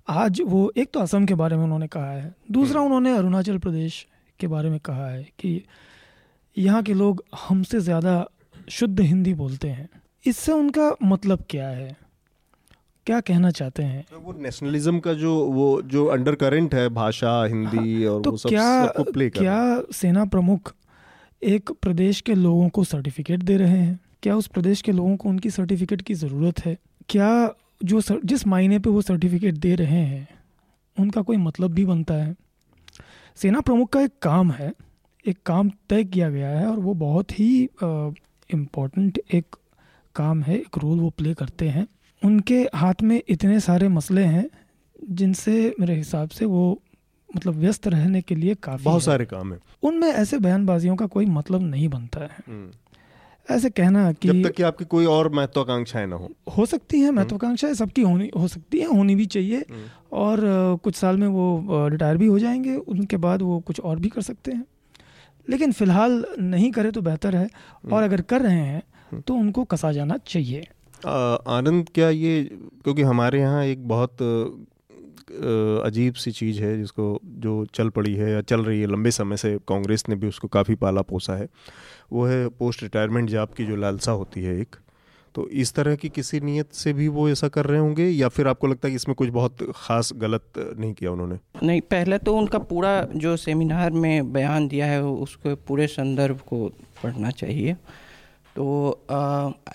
आज 0.07 0.41
वो 0.41 0.71
एक 0.77 0.89
तो 0.93 0.99
असम 0.99 1.25
के 1.25 1.33
बारे 1.33 1.55
में 1.55 1.63
उन्होंने 1.63 1.87
कहा 1.87 2.11
है 2.11 2.33
दूसरा 2.51 2.81
हम्म। 2.81 2.85
उन्होंने 2.85 3.17
अरुणाचल 3.17 3.57
प्रदेश 3.57 4.05
के 4.39 4.47
बारे 4.47 4.69
में 4.69 4.79
कहा 4.79 5.07
है 5.07 5.23
कि 5.39 5.61
यहाँ 6.57 6.83
के 6.83 6.93
लोग 6.93 7.23
हमसे 7.39 7.79
ज़्यादा 7.79 8.25
शुद्ध 8.69 8.99
हिंदी 8.99 9.33
बोलते 9.33 9.69
हैं 9.69 9.89
इससे 10.25 10.51
उनका 10.51 10.91
मतलब 11.03 11.43
क्या 11.49 11.67
है 11.67 11.95
क्या 13.07 13.19
कहना 13.19 13.49
चाहते 13.51 13.83
हैं? 13.83 14.03
तो 14.12 14.19
वो 14.19 14.33
नेशनलिज्म 14.33 14.99
का 14.99 15.13
जो 15.13 15.33
वो 15.45 15.81
जो 15.81 16.05
अंडर 16.05 16.35
करेंट 16.35 16.75
है 16.75 16.88
भाषा 16.89 17.43
हिंदी 17.45 18.03
हाँ, 18.03 18.12
और 18.12 18.21
तो 18.21 18.31
वो 18.31 18.38
सब 18.38 18.49
क्या 18.49 18.85
प्ले 18.88 19.29
कर 19.29 19.39
क्या 19.39 19.81
सेना 19.93 20.25
प्रमुख 20.25 20.73
एक 21.41 21.71
प्रदेश 21.71 22.21
के 22.21 22.33
लोगों 22.33 22.69
को 22.69 22.83
सर्टिफिकेट 22.83 23.43
दे 23.43 23.57
रहे 23.57 23.77
हैं? 23.77 23.99
क्या 24.23 24.35
उस 24.35 24.47
प्रदेश 24.47 24.81
के 24.81 24.91
लोगों 24.91 25.15
को 25.17 25.29
उनकी 25.29 25.49
सर्टिफिकेट 25.49 26.01
की 26.01 26.13
ज़रूरत 26.13 26.65
है? 26.65 26.77
क्या 27.09 27.55
जो 27.83 28.01
सर, 28.01 28.19
जिस 28.25 28.47
मायने 28.47 28.79
पे 28.79 28.89
वो 28.89 29.01
सर्टिफिकेट 29.01 29.57
दे 29.57 29.75
रहे 29.75 30.03
हैं 30.05 30.27
उनका 30.97 31.21
कोई 31.21 31.38
मतलब 31.38 31.71
भी 31.71 31.85
बनता 31.85 32.13
है? 32.13 32.35
सेना 33.35 33.62
प्रमुख 33.62 33.89
का 33.89 34.01
एक 34.01 34.13
काम 34.21 34.51
है 34.51 34.73
एक 35.25 35.38
काम 35.45 35.69
तय 35.89 36.03
किया 36.03 36.29
गया 36.29 36.49
है 36.49 36.67
और 36.67 36.79
वो 36.79 36.93
बहुत 36.93 37.39
ही 37.39 37.69
इम्पोर्टेंट 38.49 39.21
एक 39.33 39.55
काम 40.15 40.41
है 40.43 40.57
एक 40.57 40.77
रोल 40.77 40.99
वो 40.99 41.09
प्ले 41.09 41.33
करते 41.33 41.69
हैं। 41.69 41.88
उनके 42.25 42.69
हाथ 42.75 42.93
में 43.03 43.21
इतने 43.29 43.60
सारे 43.60 43.88
मसले 43.88 44.23
हैं 44.23 44.49
जिनसे 45.10 45.75
मेरे 45.79 45.95
हिसाब 45.95 46.29
से 46.29 46.45
वो 46.45 46.82
मतलब 47.36 47.55
व्यस्त 47.55 47.88
रहने 47.88 48.21
के 48.21 48.36
लिए 48.36 48.55
काफ़ी 48.55 48.84
बहुत 48.84 49.03
सारे 49.03 49.25
काम 49.25 49.53
है। 49.53 49.60
उनमें 49.84 50.08
ऐसे 50.08 50.38
बयानबाजियों 50.38 50.95
का 50.95 51.05
कोई 51.05 51.25
मतलब 51.25 51.62
नहीं 51.62 51.89
बनता 51.89 52.19
है। 52.21 52.29
हम्म। 52.47 52.71
ऐसे 53.55 53.69
कहना 53.69 54.12
कि 54.12 54.27
जब 54.27 54.49
तक 54.49 54.55
कि 54.55 54.63
आपकी 54.63 54.86
कोई 54.86 55.05
और 55.05 55.32
महत्वाकांक्षाएँ 55.32 56.08
ना 56.08 56.15
हो। 56.15 56.32
हो 56.58 56.65
सकती 56.65 56.99
हैं 56.99 57.12
महत्वाकांक्षाएँ 57.12 57.73
सबकी 57.73 58.01
होनी 58.01 58.32
हो 58.38 58.47
सकती 58.47 58.79
हैं 58.79 58.88
होनी 58.88 59.15
भी 59.15 59.25
चाहिए। 59.25 59.58
हम्म। 59.58 59.86
और 60.13 60.39
कुछ 60.84 60.95
साल 60.95 61.17
में 61.17 61.27
वो 61.27 61.65
रिटायर 61.88 62.17
भी 62.17 62.25
हो 62.25 62.39
जाएँगे 62.39 62.75
उनके 62.75 63.17
बाद 63.17 63.41
वो 63.41 63.60
कुछ 63.60 63.79
और 63.79 63.99
भी 63.99 64.10
कर 64.10 64.21
सकते 64.21 64.51
हैं। 64.51 64.65
लेकिन 65.49 65.71
फ़िलहाल 65.71 66.25
नहीं 66.39 66.71
करे 66.71 66.91
तो 66.91 67.01
बेहतर 67.01 67.36
है। 67.36 67.45
और 67.45 67.93
हम्म। 67.93 68.03
अगर 68.03 68.21
कर 68.21 68.41
रहे 68.41 68.60
हैं 68.60 68.84
तो 69.21 69.36
उनको 69.36 69.63
कसा 69.63 69.91
जाना 69.91 70.17
चाहिए। 70.17 70.67
आनंद 70.99 71.89
क्या 71.95 72.09
ये, 72.09 72.43
क्योंकि 72.83 73.01
हमारे 73.03 73.39
यहाँ 73.39 73.63
एक 73.65 73.88
बहुत 73.88 74.21
अजीब 75.85 76.13
सी 76.15 76.31
चीज़ 76.31 76.62
है 76.62 76.77
जिसको, 76.77 77.19
जो 77.23 77.65
चल 77.73 77.89
पड़ी 77.89 78.13
है 78.15 78.31
या 78.31 78.41
चल 78.43 78.62
रही 78.62 78.79
है 78.81 78.88
लंबे 78.88 79.12
समय 79.12 79.38
से 79.38 79.57
कांग्रेस 79.67 80.03
ने 80.09 80.15
भी 80.15 80.27
उसको 80.27 80.47
काफ़ी 80.47 80.75
पाला 80.75 81.01
पोसा 81.03 81.35
है। 81.35 81.47
वो 82.13 82.25
है 82.25 82.47
पोस्ट 82.49 82.83
रिटायरमेंट 82.83 83.29
जॉब 83.29 83.49
की 83.57 83.65
जो 83.65 83.75
लालसा 83.75 84.12
होती 84.13 84.43
है 84.43 84.59
एक। 84.62 84.75
तो 85.35 85.47
इस 85.55 85.73
तरह 85.73 85.95
की 85.95 86.09
किसी 86.09 86.39
नीयत 86.39 86.73
से 86.73 86.93
भी 86.93 87.07
वो 87.07 87.27
ऐसा 87.29 87.47
कर 87.47 87.65
रहे 87.65 87.79
होंगे 87.79 88.07
या 88.07 88.27
फिर 88.29 88.47
आपको 88.47 88.67
लगता 88.67 88.88
है 88.88 88.91
कि 88.91 88.95
इसमें 88.95 89.15
कुछ 89.15 89.29
बहुत 89.29 89.57
ख़ास 89.75 90.12
गलत 90.15 90.43
नहीं 90.57 90.93
किया 90.93 91.12
उन्होंने? 91.12 91.38
नहीं, 91.63 91.81
पहले 91.81 92.17
तो 92.17 92.35
उनका 92.38 92.59
पूरा 92.59 93.01
जो 93.15 93.35
सेमिनार 93.38 93.91
में 93.91 94.31
बयान 94.33 94.67
दिया 94.67 94.85
है, 94.85 95.03
उसके 95.03 95.53
पूरे 95.67 95.88
संदर्भ 95.88 96.39
को 96.49 96.67
पढ़ना 97.03 97.31
चाहिए। 97.31 97.75
तो 98.60 99.06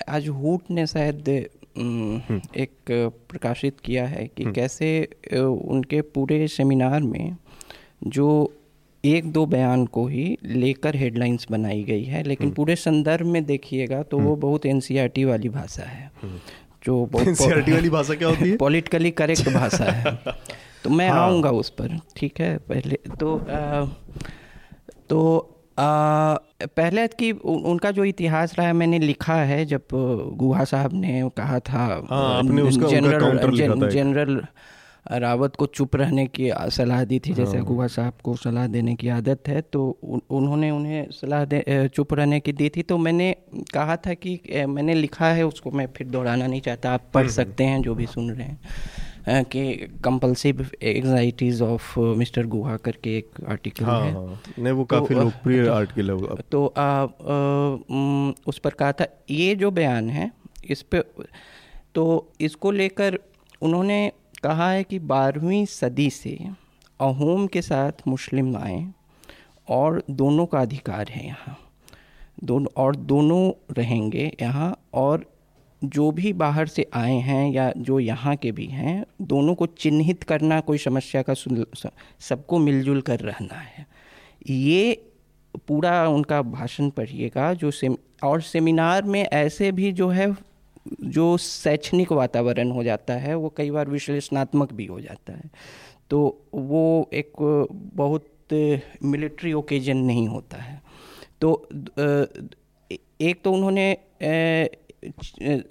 आज 0.08 0.28
हुट 0.28 0.70
ने 0.70 0.86
शायद 0.86 1.28
हम्म। 1.78 2.40
एक 2.56 2.74
प्रकाशित 3.28 3.80
किया 3.80 4.06
है 4.06 4.26
कि 4.26 4.42
हम्म। 4.42 4.52
कैसे 4.54 4.88
उनके 5.34 6.00
पूरे 6.00 6.48
सेमिनार 6.48 7.00
में 7.00 7.36
जो 8.06 8.26
एक 9.04 9.32
दो 9.32 9.46
बयान 9.46 9.86
को 9.86 10.06
ही 10.06 10.26
लेकर 10.44 10.96
हेडलाइंस 10.96 11.46
बनाई 11.50 11.82
गई 11.82 12.04
है 12.04 12.22
लेकिन 12.22 12.46
हम्म। 12.46 12.54
पूरे 12.54 12.76
संदर्भ 12.76 13.26
में 13.26 13.44
देखिएगा 13.44 14.02
तो 14.02 14.18
वो 14.18 14.36
बहुत 14.36 14.66
एन 14.66 14.80
वाली 15.24 15.48
भाषा 15.48 15.82
है 15.82 16.10
जो 16.86 17.04
बहुत 17.06 17.40
वाली 17.40 17.90
भाषा 17.90 18.14
क्या 18.14 18.28
होती 18.28 18.50
है 18.50 18.56
पॉलिटिकली 18.66 19.10
करेक्ट 19.10 19.48
भाषा 19.48 19.84
है 19.84 20.18
तो 20.84 20.90
मैं 20.90 21.10
हाँ। 21.10 21.20
आऊँगा 21.20 21.50
उस 21.50 21.70
पर 21.70 21.98
ठीक 22.16 22.40
है 22.40 22.56
पहले 22.58 22.98
तो 23.20 23.36
आ, 23.38 23.84
तो 25.08 25.50
आ, 25.78 26.34
पहले 26.64 27.06
की 27.10 27.30
उनका 27.32 27.90
जो 27.90 28.04
इतिहास 28.04 28.54
रहा 28.58 28.66
है 28.66 28.72
मैंने 28.72 28.98
लिखा 28.98 29.34
है 29.44 29.64
जब 29.66 29.88
गुहा 30.38 30.64
साहब 30.64 30.92
ने 30.94 31.30
कहा 31.36 31.58
था 31.60 31.84
हाँ, 32.10 32.42
जनरल 32.42 33.88
जनरल 33.90 34.42
रावत 35.06 35.56
को 35.56 35.66
चुप 35.66 35.96
रहने 35.96 36.26
की 36.26 36.50
सलाह 36.70 37.02
दी 37.04 37.18
थी 37.18 37.32
जैसे 37.34 37.56
हाँ। 37.56 37.66
गुहा 37.66 37.86
साहब 37.86 38.12
को 38.24 38.34
सलाह 38.36 38.66
देने 38.66 38.94
की 38.94 39.08
आदत 39.08 39.48
है 39.48 39.60
तो 39.62 39.88
उन्होंने 40.30 40.70
उन्हें 40.70 41.10
सलाह 41.10 41.44
दे 41.44 41.88
चुप 41.88 42.14
रहने 42.14 42.40
की 42.40 42.52
दी 42.52 42.68
थी 42.68 42.82
तो 42.82 42.98
मैंने 42.98 43.34
कहा 43.74 43.96
था 43.96 44.14
कि 44.16 44.40
मैंने 44.68 44.94
लिखा 44.94 45.28
है 45.28 45.46
उसको 45.46 45.70
मैं 45.70 45.86
फिर 45.96 46.06
दोहराना 46.06 46.46
नहीं 46.46 46.60
चाहता 46.60 46.92
आप 46.92 47.10
पढ़ 47.14 47.20
हम्म, 47.20 47.30
हम्म। 47.30 47.34
सकते 47.34 47.64
हैं 47.64 47.82
जो 47.82 47.94
भी 47.94 48.06
सुन 48.06 48.30
रहे 48.30 48.46
हैं 48.46 48.58
कि 49.28 49.74
compulsive 50.04 50.70
anxieties 50.82 51.62
of 51.62 52.00
mister 52.00 52.46
Guha 52.46 52.76
करके 52.76 53.18
एक 53.18 53.30
आर्टिकल 53.48 53.84
हाँ, 53.84 54.00
है। 54.00 54.12
हाँ। 54.12 54.42
नहीं 54.58 54.72
वो 54.72 54.84
काफ़ी 54.84 55.14
तो, 55.14 55.20
लोकप्रिय 55.20 55.68
आर्टिकल 55.74 56.10
है 56.10 56.36
तो 56.50 56.66
आ, 56.66 56.82
आ, 56.82 57.06
उस 58.46 58.58
पर 58.58 58.70
कहा 58.70 58.92
था 58.92 59.06
ये 59.30 59.54
जो 59.54 59.70
बयान 59.70 60.10
है 60.10 60.32
इस 60.70 60.82
पे 60.82 61.04
तो 61.94 62.32
इसको 62.40 62.70
लेकर 62.70 63.18
उन्होंने 63.62 64.12
कहा 64.42 64.70
है 64.70 64.84
कि 64.84 64.98
बारहवीं 64.98 65.64
सदी 65.64 66.10
से 66.10 66.38
अहोम 67.00 67.46
के 67.46 67.62
साथ 67.62 67.92
मुस्लिम 68.08 68.56
आए 68.56 68.88
और 69.68 70.02
दोनों 70.10 70.46
का 70.46 70.60
अधिकार 70.60 71.08
है 71.08 71.26
यहाँ। 71.26 71.58
दोनों 72.44 72.68
और 72.76 72.96
दोनों 72.96 73.52
रहेंगे 73.74 74.36
यहाँ 74.42 74.78
और 74.94 75.33
जो 75.84 76.10
भी 76.10 76.32
बाहर 76.32 76.66
से 76.66 76.86
आए 76.94 77.14
हैं 77.14 77.50
या 77.52 77.72
जो 77.76 77.98
यहाँ 78.00 78.36
के 78.36 78.52
भी 78.52 78.66
हैं, 78.66 79.04
दोनों 79.22 79.54
को 79.54 79.66
चिन्हित 79.66 80.22
करना 80.22 80.60
कोई 80.60 80.78
समस्या 80.78 81.22
का 81.22 81.34
सबको 82.20 82.58
मिलजुल 82.58 83.00
कर 83.00 83.20
रहना 83.20 83.54
है। 83.54 83.86
ये 84.50 85.10
पूरा 85.68 86.08
उनका 86.08 86.42
भाषण 86.42 86.90
पढ़िएगा, 86.90 87.52
जो 87.54 87.70
सेम, 87.70 87.96
और 88.24 88.40
सेमिनार 88.42 89.02
में 89.02 89.22
ऐसे 89.22 89.72
भी 89.72 89.92
जो 89.92 90.08
है, 90.08 90.36
जो 91.02 91.36
शैक्षणिक 91.36 92.12
वातावरण 92.12 92.70
हो 92.70 92.84
जाता 92.84 93.14
है, 93.14 93.34
वो 93.34 93.54
कई 93.56 93.70
बार 93.70 93.88
विश्लेषणात्मक 93.88 94.72
भी 94.72 94.86
हो 94.86 95.00
जाता 95.00 95.32
है। 95.32 95.50
तो 96.10 96.46
वो 96.54 97.10
एक 97.12 97.32
बहुत 97.94 98.28
मिलिट्री 99.02 99.52
ओकेजन 99.52 99.96
नहीं 99.96 100.28
होता 100.28 100.56
है। 100.56 100.82
तो 101.40 101.68
एक 103.20 103.40
तो 103.44 103.52
उन्होंने 103.52 103.96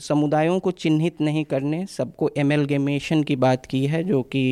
समुदायों 0.02 0.60
को 0.60 0.72
चिन्हित 0.74 1.22
नहीं 1.22 1.44
करने 1.46 1.86
सबको 1.88 2.30
एमलगेमेशन 2.38 3.24
की 3.24 3.36
बात 3.38 3.66
की 3.66 3.86
है 3.86 4.04
जो 4.04 4.22
कि 4.26 4.46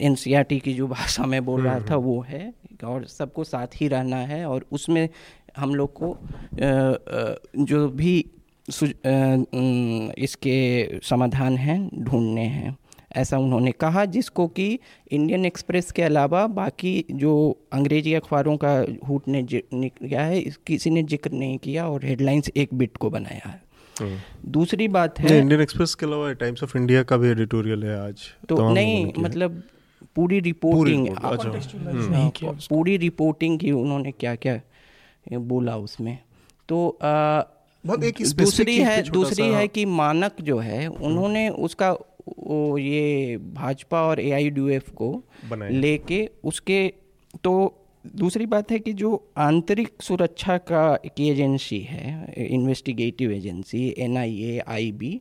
एन 0.00 0.16
की 0.44 0.72
जो 0.74 0.86
भाषा 0.88 1.26
में 1.26 1.44
बोल 1.44 1.62
रहा 1.62 1.78
था 1.80 1.94
हम्म, 1.94 2.04
वो 2.04 2.20
है 2.20 2.52
और 2.84 3.04
सबको 3.08 3.44
साथ 3.44 3.80
ही 3.80 3.88
रहना 3.88 4.16
है 4.26 4.44
और 4.46 4.66
उसमें 4.72 5.08
हम 5.56 5.74
लोग 5.74 5.92
को 5.94 6.16
जो 7.64 7.88
भी 7.88 8.18
इसके 10.18 11.00
समाधान 11.02 11.56
हैं 11.56 11.78
ढूँढने 11.98 12.44
हैं 12.48 12.76
ऐसा 13.12 13.38
उन्होंने 13.38 13.70
कहा 13.72 14.04
जिसको 14.06 14.46
कि 14.48 14.78
इंडियन 15.10 15.44
एक्सप्रेस 15.46 15.90
के 15.92 16.02
अलावा 16.02 16.46
बाकी 16.46 17.04
जो 17.12 17.34
अंग्रेज़ी 17.72 18.14
अखबारों 18.14 18.56
का 18.56 18.72
हुट 19.08 19.28
ने 19.28 19.42
किया 19.44 20.22
है 20.22 20.40
किसी 20.66 20.90
ने 20.90 21.02
ज़िक्र 21.04 21.30
नहीं 21.30 21.58
किया 21.58 21.88
और 21.88 22.04
हेडलाइंस 22.04 22.50
एक 22.56 22.74
बिट 22.74 22.96
को 22.96 23.10
बनाया 23.10 23.48
है 23.48 23.52
हम्म। 23.52 23.67
दूसरी 24.46 24.88
बात 24.88 25.20
है 25.20 25.38
इंडियन 25.38 25.60
एक्सप्रेस 25.60 25.94
के 25.94 26.06
अलावा 26.06 26.32
टाइम्स 26.32 26.62
ऑफ़ 26.62 26.78
इंडिया 26.78 27.02
का 27.02 27.16
भी 27.16 27.28
एडिटोरियल 27.28 27.84
है 27.84 28.00
आज। 28.00 28.20
तो 28.48 28.70
नहीं 28.70 29.12
मतलब 29.18 29.62
पूरी 30.14 30.40
रिपोर्टिंग 30.40 31.08
अच्छा। 31.08 31.90
हम्म। 31.90 32.52
पूरी 32.52 32.96
रिपोर्टिंग 32.96 33.58
की 33.58 33.72
उन्होंने 33.72 34.12
क्या 34.12 34.34
क्या 34.34 34.60
बोला 35.38 35.76
उसमें। 35.76 36.18
तो 36.68 36.98
आ, 37.02 37.42
एक 38.04 38.14
दूसरी 38.36 38.78
है 38.78 39.10
दूसरी 39.10 39.46
है 39.46 39.68
कि 39.68 39.84
मानक 39.84 40.32
जो 40.40 40.58
है 40.58 40.86
उन्होंने 40.86 41.48
उसका 41.48 41.92
वो 42.38 42.78
ये 42.78 43.36
भाजपा 43.36 44.02
और 44.02 44.20
ए 44.20 44.50
को 44.94 45.24
लेके 45.54 46.30
उसके 46.44 46.92
तो 47.44 47.77
दूसरी 48.04 48.46
बात 48.46 48.70
है 48.70 48.78
कि 48.78 48.92
जो 48.92 49.10
आंतरिक 49.38 50.02
सुरक्षा 50.02 50.56
का 50.58 50.94
की 51.16 51.28
एजेंसी 51.30 51.80
है 51.80 52.34
इन्वेस्टिगेटिव 52.46 53.32
एजेंसी 53.32 53.94
एन 53.98 54.16
आई 54.16 55.20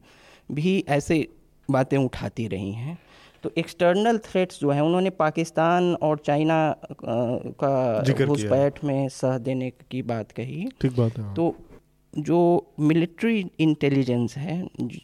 भी 0.49 0.83
ऐसे 0.89 1.27
बातें 1.69 1.97
उठाती 1.97 2.47
रही 2.47 2.71
हैं। 2.71 2.97
तो 3.43 3.51
एक्सटर्नल 3.57 4.17
थ्रेट्स 4.17 4.59
जो 4.59 4.71
हैं 4.71 4.81
उन्होंने 4.81 5.09
पाकिस्तान 5.09 5.93
और 6.01 6.17
चाइना 6.17 6.75
का 7.03 8.25
घुसपैठ 8.25 8.83
में 8.83 9.07
सह 9.09 9.37
देने 9.37 9.69
की 9.91 10.01
बात 10.03 10.31
कही। 10.31 10.67
ठीक 10.81 10.95
बात 10.97 11.17
है 11.19 11.33
तो 11.33 11.55
जो 12.13 12.39
मिलिट्री 12.79 13.39
इंटेलिजेंस 13.59 14.37
है 14.37 14.61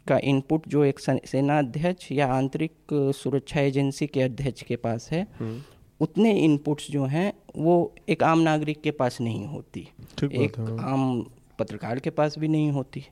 का 0.07 0.17
इनपुट 0.23 0.67
जो 0.67 0.83
एक 0.83 0.99
सेना 0.99 1.57
अध्यक्ष 1.59 2.11
या 2.11 2.27
आंतरिक 2.33 2.93
सुरक्षा 3.15 3.61
एजेंसी 3.61 4.07
के 4.07 4.21
अध्यक्ष 4.21 4.63
के 4.63 4.75
पास 4.77 5.09
है 5.11 5.21
हम्म। 5.39 5.61
उतने 6.01 6.31
इनपुट्स 6.31 6.91
जो 6.91 7.05
हैं 7.05 7.33
वो 7.55 7.95
एक 8.09 8.23
आम 8.23 8.39
नागरिक 8.39 8.81
के 8.81 8.91
पास 8.91 9.21
नहीं 9.21 9.45
होती। 9.45 9.87
एक 10.23 10.59
आम 10.59 11.25
पत्रकार 11.59 11.99
के 11.99 12.09
पास 12.09 12.39
भी 12.39 12.47
नहीं 12.47 12.71
होती। 12.71 13.03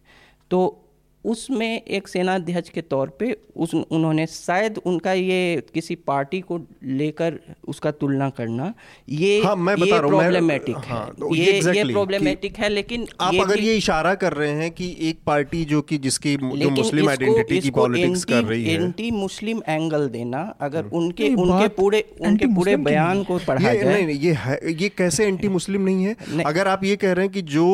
तो 0.52 0.84
उसमें 1.26 1.82
एक 1.82 2.08
सेनाध्यक्ष 2.08 2.70
के 2.70 2.82
तौर 2.82 3.10
पे 3.20 3.36
उस 3.56 3.74
उन्होंने 3.76 4.26
शायद 4.26 4.80
उनका 4.86 5.14
ये 5.14 5.64
किसी 5.74 5.96
पार्टी 5.96 6.40
को 6.42 6.60
लेकर 6.84 7.40
उसका 7.68 7.92
तुलना 7.92 8.30
करना 8.30 8.74
ये 9.10 9.42
हाँ, 9.42 9.56
मैं 9.56 9.76
ये 9.76 10.00
प्रॉब्लमेटिक 10.00 10.78
है 10.78 10.92
हाँ, 10.92 11.16
तो 11.20 11.36
ये 11.36 11.52
exactly, 11.52 11.76
ये 11.78 11.94
प्रॉब्लमेटिक 11.94 12.58
है 12.58 12.70
लेकिन 12.70 13.08
आप 13.22 13.34
ये 13.34 13.40
अगर 13.40 13.60
ये 13.60 13.76
इशारा 13.78 14.14
कर 14.16 14.34
रहे 14.34 14.52
हैं 14.52 14.72
कि 14.72 14.96
एक 15.02 15.20
पार्टी 15.26 15.64
जो 15.66 15.82
कि 15.82 15.98
जिसकी 15.98 16.36
जो 16.36 16.70
मुस्लिम 16.70 17.10
आइडेंटिटी 17.10 17.60
की 17.60 17.72
पॉलिटिक्स 17.72 18.24
कर 18.26 18.44
रही 18.44 18.66
है। 18.66 18.82
एंटी 18.84 19.12
मुस्लिम 19.12 19.62
एंगल 19.68 20.08
देना 20.10 20.42
अगर 20.62 20.80
हम्म। 20.80 20.98
उनके 20.98 21.34
उनके 21.36 21.68
पूरे 21.68 22.04
उनके 22.22 22.48
पूरे 22.56 22.76
बयान 22.78 23.24
को 23.24 23.38
पढ़ा 23.38 23.74
जाए। 23.74 24.04
नहीं 24.04 24.20
ये 24.20 24.32
ये 24.82 24.90
कैसे 24.90 25.26
एंटी 25.26 25.48
मुस्लिम 25.50 25.82
नहीं 25.82 26.06
है? 26.06 26.44
अगर 26.46 26.68
आप 26.68 26.84
ये 26.84 26.96
कह 26.96 27.12
रहे 27.12 27.26
हैं 27.26 27.34
कि 27.34 27.42
जो 27.42 27.66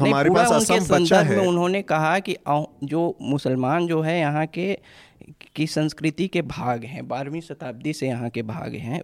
हमारे 0.00 0.30
पास 0.30 0.52
असम 0.52 0.86
बच्चा 0.88 1.20
है। 1.20 1.38
उन्होंने 1.48 1.82
कहा 1.82 2.18
कि 2.18 2.36
जो 2.90 3.16
मुसलमान 3.22 3.86
जो 3.86 4.00
है 4.00 4.18
यहाँ 4.18 4.46
के 4.48 4.76
की 5.56 5.66
संस्कृति 5.66 6.26
के 6.28 6.42
भाग 6.42 6.84
हैं 6.84 7.06
बारहवीं 7.08 7.40
शताब्दी 7.40 7.92
से 7.92 8.06
यहाँ 8.06 8.28
के 8.30 8.42
भाग 8.42 8.74
हैं 8.76 9.00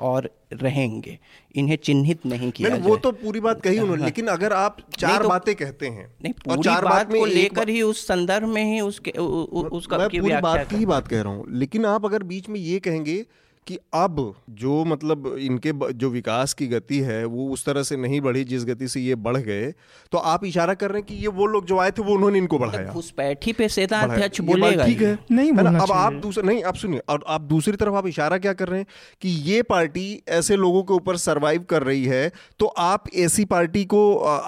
और 0.00 0.30
रहेंगे 0.52 1.18
इन्हें 1.54 1.76
चिन्हित 1.76 2.26
नहीं 2.26 2.50
किया 2.50 2.74
वो 2.76 2.96
तो 2.96 3.12
पूरी 3.14 3.40
बात 3.40 3.60
कही 3.60 3.78
उन्होंने 3.78 4.00
हाँ। 4.00 4.06
लेकिन 4.06 4.26
अगर 4.26 4.52
आप 4.52 4.76
चार 4.98 5.22
तो, 5.22 5.28
बातें 5.28 5.54
कहते 5.54 5.86
हैं 5.86 6.06
नहीं 6.24 6.32
पूरी 6.34 6.62
चार 6.62 6.84
बात, 6.84 6.92
बात 6.92 7.08
को 7.10 7.24
लेकर 7.26 7.68
ही 7.68 7.82
उस 7.82 8.06
संदर्भ 8.06 8.48
में 8.48 8.64
ही 8.64 8.80
उसके 8.80 9.10
उ, 9.10 9.22
उ, 9.22 9.64
उसका 9.70 9.98
मैं 9.98 10.08
पूरी 10.10 10.40
बात 10.40 10.66
की 10.70 10.86
बात 10.86 11.08
कह 11.08 11.22
रहा 11.22 11.32
हूँ 11.32 11.46
लेकिन 11.56 11.86
आप 11.86 12.04
अगर 12.04 12.22
बीच 12.24 12.48
में 12.48 12.60
ये 12.60 12.78
कहेंगे 12.78 13.24
कि 13.70 13.78
अब 13.94 14.34
जो 14.50 14.84
मतलब 14.84 15.26
इनके 15.40 15.72
जो 15.92 16.08
विकास 16.10 16.52
की 16.52 16.66
गति 16.66 16.98
है 17.00 17.24
वो 17.24 17.48
उस 17.48 17.64
तरह 17.64 17.82
से 17.82 17.96
नहीं 17.96 18.20
बढ़ी 18.20 18.44
जिस 18.44 18.64
गति 18.64 18.88
से 18.88 19.00
ये 19.00 19.14
बढ़ 19.14 19.36
गए 19.36 19.70
तो 20.12 20.18
आप 20.18 20.44
इशारा 20.44 20.74
कर 20.74 20.90
रहे 20.90 20.98
हैं 20.98 21.06
कि 21.06 21.14
ये 21.14 21.28
वो 21.28 21.46
लोग 21.46 21.66
जो 21.66 21.78
आए 21.78 21.90
थे 21.90 22.02
वो 22.02 22.14
उन्होंने 22.14 22.38
इनको 22.38 22.58
बढ़ाया। 22.58 22.92
उस 22.92 23.10
पैठी 23.10 23.52
पे 23.52 23.68
सेना 23.68 24.00
अध्यक्ष 24.00 24.40
बोलेगा 24.40 24.86
ठीक 24.86 25.02
है। 25.02 25.18
नहीं 25.30 25.52
अब 25.52 25.92
आप 25.92 26.12
दूसरे 26.12 26.46
नहीं 26.46 26.62
आप 26.62 26.74
सुनिए 26.74 27.00
और 27.08 27.24
आप 27.28 27.40
दूसरी 27.40 27.76
तरफ़ 27.76 27.94
आप 27.94 28.06
इशारा 28.06 28.38
क्या 28.38 28.52
कर 28.52 28.68
रहे 28.68 28.80
हैं 28.80 28.86
कि 29.20 29.28
ये 29.28 29.62
पार्टी 29.62 30.22
ऐसे 30.28 30.56
लोगों 30.56 30.82
के 30.82 30.94
ऊपर 30.94 31.16
सरवाइव 31.16 31.64
कर 31.70 31.82
रही 31.82 32.04
है 32.04 32.30
तो 32.58 32.66
आप 32.66 33.04
ऐसी 33.14 33.44
पार्टी 33.44 33.84
को 33.84 34.02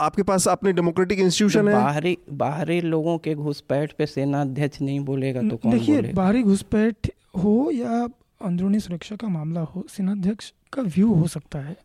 आपके 0.07 0.23
पास 0.23 0.49
अपने 0.49 0.73
डेमोक्रेटिक 0.73 1.19
इंस्टीट्यूशन 1.19 1.69
है? 1.69 1.75
बाहरी 1.75 2.17
बाहरी 2.33 2.81
लोगों 2.81 3.19
के 3.19 3.35
घुसपैठ 3.35 3.93
पे 3.93 4.07
सेना 4.07 4.41
अध्यक्ष 4.41 4.81
नहीं 4.81 5.01
बोलेगा 5.01 5.43
तो 5.43 5.57
कौन 5.57 5.73
देखिए 5.73 6.03
बाहरी 6.13 6.43
घुसपैठ 6.43 7.11
हो 7.37 7.71
या 7.75 8.09
अंदरूनी 8.45 8.81
सुरक्षा 8.81 9.17
का 9.17 9.29
मामला 9.29 9.61
हो 9.61 9.85
सेनाध्यक्ष 9.89 10.53
का 10.73 10.83
व्यू 10.83 11.13
हो 11.15 11.27
सकता 11.27 11.59
है। 11.59 11.77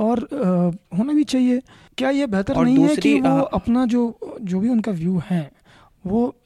और 0.00 0.18
आ, 0.18 0.96
होना 0.98 1.12
भी 1.12 1.24
चाहिए। 1.24 1.62
क्या 1.98 2.10
ये 2.10 2.26
बेहतर 2.26 2.56
नहीं 2.56 2.78
है 2.78 2.96
कि 2.96 3.20
वो 3.20 3.40
अपना 3.40 3.86
जो 3.86 4.18
जो 4.42 4.60
भी 4.60 4.68
उनका 4.68 4.92
व्यू 4.92 5.22
है 5.30 5.50
वो 6.06 6.36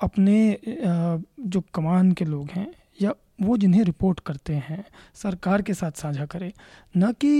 अपने 0.00 0.52
आ, 0.52 1.16
जो 1.40 1.62
कमान 1.74 2.12
के 2.12 2.24
लोग 2.24 2.50
हैं 2.50 2.72
या 3.02 3.14
वो 3.42 3.56
जिन्हें 3.56 3.84
रिपोर्ट 3.84 4.20
करते 4.20 4.54
हैं 4.54 4.84
सरकार 5.14 5.62
के 5.62 5.74
साथ 5.74 5.90
साझा 5.90 6.26
करें। 6.26 6.52
न 6.96 7.10
कि 7.20 7.30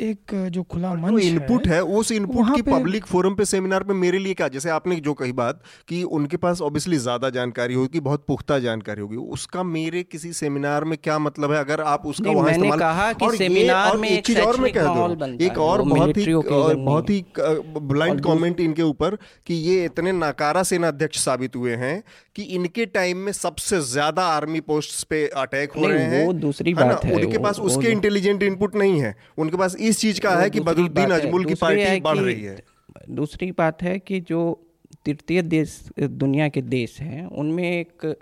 एक 0.00 0.34
जो 0.52 0.62
खुला 0.62 0.92
मंच 0.94 1.22
इनपुट 1.22 1.66
है, 1.66 1.74
है 1.74 1.82
उस 1.98 2.10
इनपुट 2.12 2.54
की 2.54 2.62
पब्लिक 2.62 3.06
फोरम 3.06 3.34
पे 3.34 3.44
सेमिनार 3.44 3.82
पे 3.82 3.94
मेरे 3.94 4.18
लिए 4.18 4.34
क्या? 4.34 4.48
जैसे 4.48 4.70
आपने 4.70 4.96
जो 4.98 5.14
कही 5.14 5.32
बात 5.34 5.62
कि 5.88 6.02
उनके 6.16 6.36
पास 6.36 6.60
ऑब्वियसली 6.62 6.96
ज़्यादा 6.98 7.30
जानकारी 7.30 7.74
होगी 7.74 8.00
बहुत 8.00 8.24
पुख्ता 8.28 8.58
जानकारी 8.58 9.00
होगी 9.00 9.16
उसका 9.36 9.62
मेरे 9.64 10.02
किसी 10.04 10.32
सेमिनार 10.34 10.84
में 10.84 10.96
क्या 10.98 11.18
मतलब 11.18 11.52
है? 11.52 11.58
अगर 11.58 11.80
आप 11.82 12.06
उसका 12.06 12.30
वहाँ 12.30 12.50
इस्तेमाल 12.50 12.78
कहा 12.78 13.12
कि 13.14 13.30
सेमिनार 13.36 13.96
में 13.96 14.08
एक 14.08 14.26
चीज़ 14.26 14.40
और 14.40 14.60
मैं 14.60 14.72
कह 14.72 14.82
दूँ 14.84 15.32
एक 15.40 15.58
और 15.60 15.82
बहुत 15.84 16.16
ही 16.16 16.34
बहुत 16.34 17.10
ही 17.10 17.24
ब्लाइंड 17.38 18.20
कमेंट 18.24 18.60
इनके 18.60 18.82
ऊपर 18.82 19.16
कि 19.46 19.54
ये 19.62 19.84
इतने 19.84 20.12
नाकारा 20.14 20.62
सेना 20.64 20.88
अध्यक्ष 20.88 21.18
साबित 21.20 21.56
हुए 21.56 21.74
हैं 21.76 22.02
कि 22.36 22.42
इनके 22.54 22.86
टाइम 22.92 23.18
में 23.18 23.32
सबसे 23.32 23.80
ज़्यादा 23.86 24.26
आर्मी 24.28 24.60
पोस्ट 24.62 25.06
पे 25.08 25.26
अटैक 25.38 25.72
हो 25.72 25.86
रहे 25.86 26.04
हैं। 26.04 26.24
वो 26.26 26.32
दूसरी 26.34 26.74
बात 26.74 27.04
है 27.04 27.14
उनके 27.14 27.38
पास 27.38 27.60
उसके 27.62 27.90
इंटेलिजेंट 27.90 28.42
इनपुट 28.42 28.74
नहीं 28.76 29.00
है। 29.00 29.05
उनके 29.38 29.56
पास 29.56 29.76
इस 29.76 30.00
चीज़ 30.00 30.20
का 30.20 30.36
है 30.36 30.50
कि 30.50 30.60
बदरुद्दीन 30.60 31.10
अजमुल 31.10 31.44
की 31.44 31.54
पार्टी 31.54 32.00
बढ़ 32.00 32.18
रही 32.18 32.42
है। 32.42 32.62
दूसरी 33.10 33.50
बात 33.52 33.82
है 33.82 33.98
कि 33.98 34.20
जो 34.20 34.62
तृतीय 35.04 35.42
देश 35.42 35.88
दुनिया 35.98 36.48
के 36.48 36.62
देश 36.62 37.00
हैं 37.00 37.26
उनमें 37.26 37.64
एक 37.64 38.16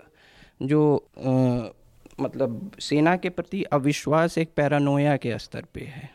जो 0.61 0.81
आ, 1.19 1.31
मतलब 2.21 2.71
सेना 2.79 3.15
के 3.15 3.29
प्रति 3.29 3.63
अविश्वास 3.63 4.37
एक 4.37 4.49
पैरानोया 4.55 5.17
के 5.17 5.37
स्तर 5.39 5.65
पे 5.73 5.81
है। 5.81 6.14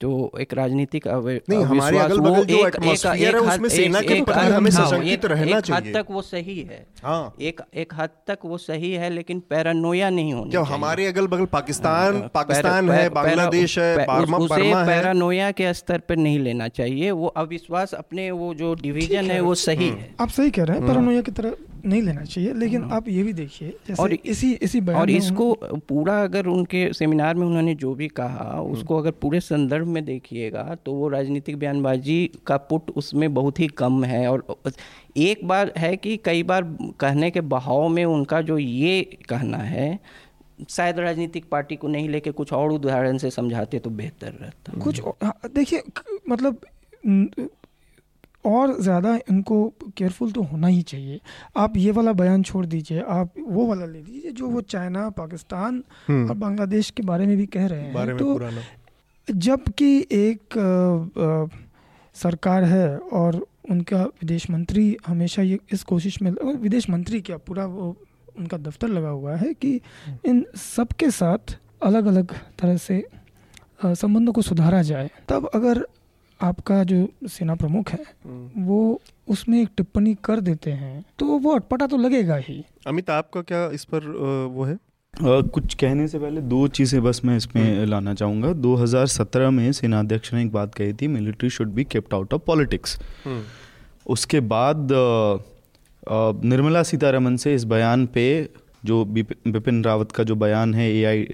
जो 0.00 0.30
एक 0.40 0.52
राजनीतिक 0.54 1.06
नहीं 1.08 1.62
हमारे 1.64 1.98
अगल 1.98 2.18
बगल 2.20 2.44
जो 2.46 2.66
एटमॉस्फेयर 2.66 3.36
है 3.36 3.40
उसमें 3.42 3.68
सेना 3.68 4.00
के 4.00 4.20
प्रति 4.24 4.46
हमें 4.46 4.70
सशंकित 4.70 5.24
रहना 5.24 5.60
चाहिए 5.60 5.90
हद 5.90 5.96
तक 5.96 6.10
वो 6.10 6.22
सही 6.22 6.58
है। 6.60 6.78
हाँ। 7.02 7.34
एक 7.40 7.60
एक 7.74 7.94
हद 7.98 8.10
तक 8.26 8.38
वो 8.44 8.58
सही 8.58 8.92
है 8.92 9.10
लेकिन 9.10 9.40
पैरानोया 9.50 10.10
नहीं 10.10 10.32
होनी 10.32 10.50
जब 10.50 10.62
हमारे 10.64 11.06
अगल 11.06 11.26
बगल 11.26 11.44
पाकिस्तान 11.52 12.16
हाँ, 12.16 12.30
पाकिस्तान 12.34 12.90
है 12.90 13.08
बांग्लादेश 13.10 13.78
है 13.78 14.06
उसे 14.06 14.72
पैरानोया 14.86 15.50
के 15.50 15.72
स्तर 15.74 15.98
पर 16.08 16.16
नहीं 16.16 16.38
लेना 16.38 16.68
चाहिए। 16.68 17.10
वो 17.10 17.26
अविश्वास 17.42 17.94
अपने 17.94 18.30
वो 18.30 18.52
जो 18.54 18.74
डिवीज़न 18.82 19.30
है 19.30 19.40
वो 19.40 19.54
सही 19.64 19.88
हम्म। 19.88 19.98
है। 19.98 20.14
आप 20.20 20.28
सही 20.28 20.50
कह 20.50 20.64
रहे 20.64 20.78
हैं 20.78 20.86
पैरानोया 20.86 21.20
की 21.20 21.30
तरह 21.30 21.56
नहीं 21.84 22.02
लेना 22.02 22.22
चाहिए 22.22 22.52
लेकिन 22.52 22.82
हम्म। 22.82 22.92
आप 22.92 23.08
ये 23.08 23.22
भी 23.22 23.32
देखिए 23.32 23.94
और 24.00 24.12
इसी 24.12 24.52
इसी 24.52 24.80
और 24.92 25.10
इसको 25.10 25.52
पूरा 25.88 26.22
अगर 26.22 26.46
उनके 26.46 26.92
सेमिनार 26.92 27.34
में 27.34 27.46
उन्होंने 27.46 27.74
जो 27.74 27.94
भी 27.94 28.08
कहा 28.08 28.60
उसको 28.62 28.98
अगर 28.98 29.10
पूरे 29.22 29.40
संदर्भ 29.40 29.86
में 29.86 30.04
देखिएगा 30.04 30.76
तो 30.86 30.92
वो 30.92 31.08
राजनीतिक 31.08 31.56
बयानबाजी 31.56 32.18
का 32.46 32.56
पुट 32.70 32.90
उसमें 32.90 33.32
बहुत 33.34 33.60
ही 33.60 33.66
कम 33.78 34.04
है। 34.04 34.26
और 34.28 34.44
एक 35.16 35.46
बार 35.48 35.72
है 35.76 35.96
कि 35.96 36.16
कई 36.16 36.42
बार 36.42 36.62
कहने 37.00 37.30
के 37.30 37.40
बहाव 37.48 37.88
में 37.88 38.04
उनका 38.04 38.40
जो 38.40 38.58
ये 38.58 39.02
कहना 39.28 39.58
है 39.58 39.98
शायद 40.70 40.98
राजनीतिक 40.98 41.44
पार्टी 41.50 41.76
को 41.76 41.88
नहीं 41.88 42.08
लेके 42.08 42.30
कुछ 42.30 42.52
और 42.52 42.72
उदाहरण 42.72 43.18
से 43.18 43.30
समझाते 43.30 43.78
तो 43.78 43.90
बेहतर 43.90 44.32
रहता। 44.32 44.80
कुछ 44.80 45.00
हाँ, 45.22 45.34
देखिए 45.54 45.82
मतलब 46.28 46.60
और 48.44 48.74
ज़्यादा 48.80 49.14
इनको 49.30 49.56
केयरफुल 49.88 50.30
तो 50.32 50.42
होना 50.42 50.66
ही 50.66 50.82
चाहिए 50.82 51.20
आप 51.56 51.76
ये 51.76 51.90
वाला 51.90 52.12
बयान 52.14 52.42
छोड़ 52.42 52.64
दीजिए 52.66 53.02
आप 53.10 53.32
वो 53.38 53.66
वाला 53.66 53.86
ले 53.86 54.00
लीजिए 54.00 54.30
जो 54.32 54.48
वो 54.48 54.60
चाइना 54.66 55.08
पाकिस्तान 55.12 55.82
हम्म। 56.08 56.28
और 56.28 56.36
बांग्लादेश 56.36 56.90
के 56.90 57.02
बारे 57.02 57.26
में 57.26 57.36
भी 57.36 57.46
कह 57.48 57.66
रहे 57.66 57.80
हैं 57.82 58.16
तो 58.16 58.38
जबकि 59.28 59.90
एक 60.10 60.58
आ, 60.58 61.24
आ, 61.24 61.46
सरकार 62.16 62.64
है 62.64 62.98
और 62.98 63.44
उनका 63.70 64.02
विदेश 64.02 64.50
मंत्री 64.50 64.96
हमेशा 65.06 65.42
ये 65.42 65.58
इस 65.72 65.82
कोशिश 65.84 66.20
में 66.22 66.30
विदेश 66.56 66.88
मंत्री 66.90 67.20
क्या 67.20 67.36
पूरा 67.38 67.66
वो 67.66 67.94
उनका 68.38 68.56
दफ्तर 68.58 68.88
लगा 68.88 69.08
हुआ 69.08 69.34
है 69.36 69.52
कि 69.54 69.80
हम्म। 70.06 70.18
इन 70.24 70.44
सबके 70.56 71.10
साथ 71.10 71.56
अलग 71.82 72.06
अलग 72.06 72.34
तरह 72.58 72.76
से 72.78 73.04
संबंधों 73.84 74.32
को 74.32 74.42
सुधारा 74.42 74.82
जाए 74.82 75.10
तब 75.28 75.50
अगर 75.54 75.84
आपका 76.40 76.82
जो 76.84 77.06
सेना 77.28 77.54
प्रमुख 77.54 77.90
है 77.90 78.02
हम्म। 78.24 78.64
वो 78.64 79.00
उसमें 79.28 79.60
एक 79.60 79.68
टिप्पणी 79.76 80.14
कर 80.24 80.40
देते 80.40 80.70
हैं 80.72 81.04
तो 81.18 81.26
वो 81.26 81.54
अटपटा 81.54 81.86
तो 81.86 81.96
लगेगा 81.96 82.36
ही। 82.36 82.64
अमित 82.86 83.10
आपका 83.10 83.40
क्या 83.42 83.66
इस 83.70 83.84
पर 83.84 84.06
वो 84.52 84.64
है? 84.64 84.74
आ, 84.74 85.40
कुछ 85.42 85.74
कहने 85.74 86.06
से 86.08 86.18
पहले 86.18 86.40
दो 86.42 86.66
चीज़ें 86.68 87.02
बस 87.02 87.20
मैं 87.24 87.36
इसमें 87.36 87.62
हम्म। 87.62 87.88
लाना 87.90 88.14
चाहूँगा। 88.14 88.52
2017 88.62 89.50
में 89.50 89.70
सेनाध्यक्ष 89.72 90.32
ने 90.34 90.42
एक 90.42 90.52
बात 90.52 90.74
कही 90.74 90.92
थी 90.92 91.08
military 91.08 91.50
should 91.50 91.72
be 91.74 91.84
kept 91.84 92.14
out 92.14 92.34
of 92.34 92.42
politics 92.46 92.98
उसके 94.06 94.40
बाद 94.52 94.88
निर्मला 96.44 96.82
सीतारमन 96.82 97.36
से 97.36 97.54
इस 97.54 97.64
बयान 97.64 98.06
पे 98.06 98.28
जो 98.84 99.04
बिपिन 99.04 99.84
रावत 99.84 100.12
का 100.12 100.24
जो 100.24 100.34
बयान 100.36 100.74
है 100.74 100.90
ए 100.90 101.04
आई 101.04 101.26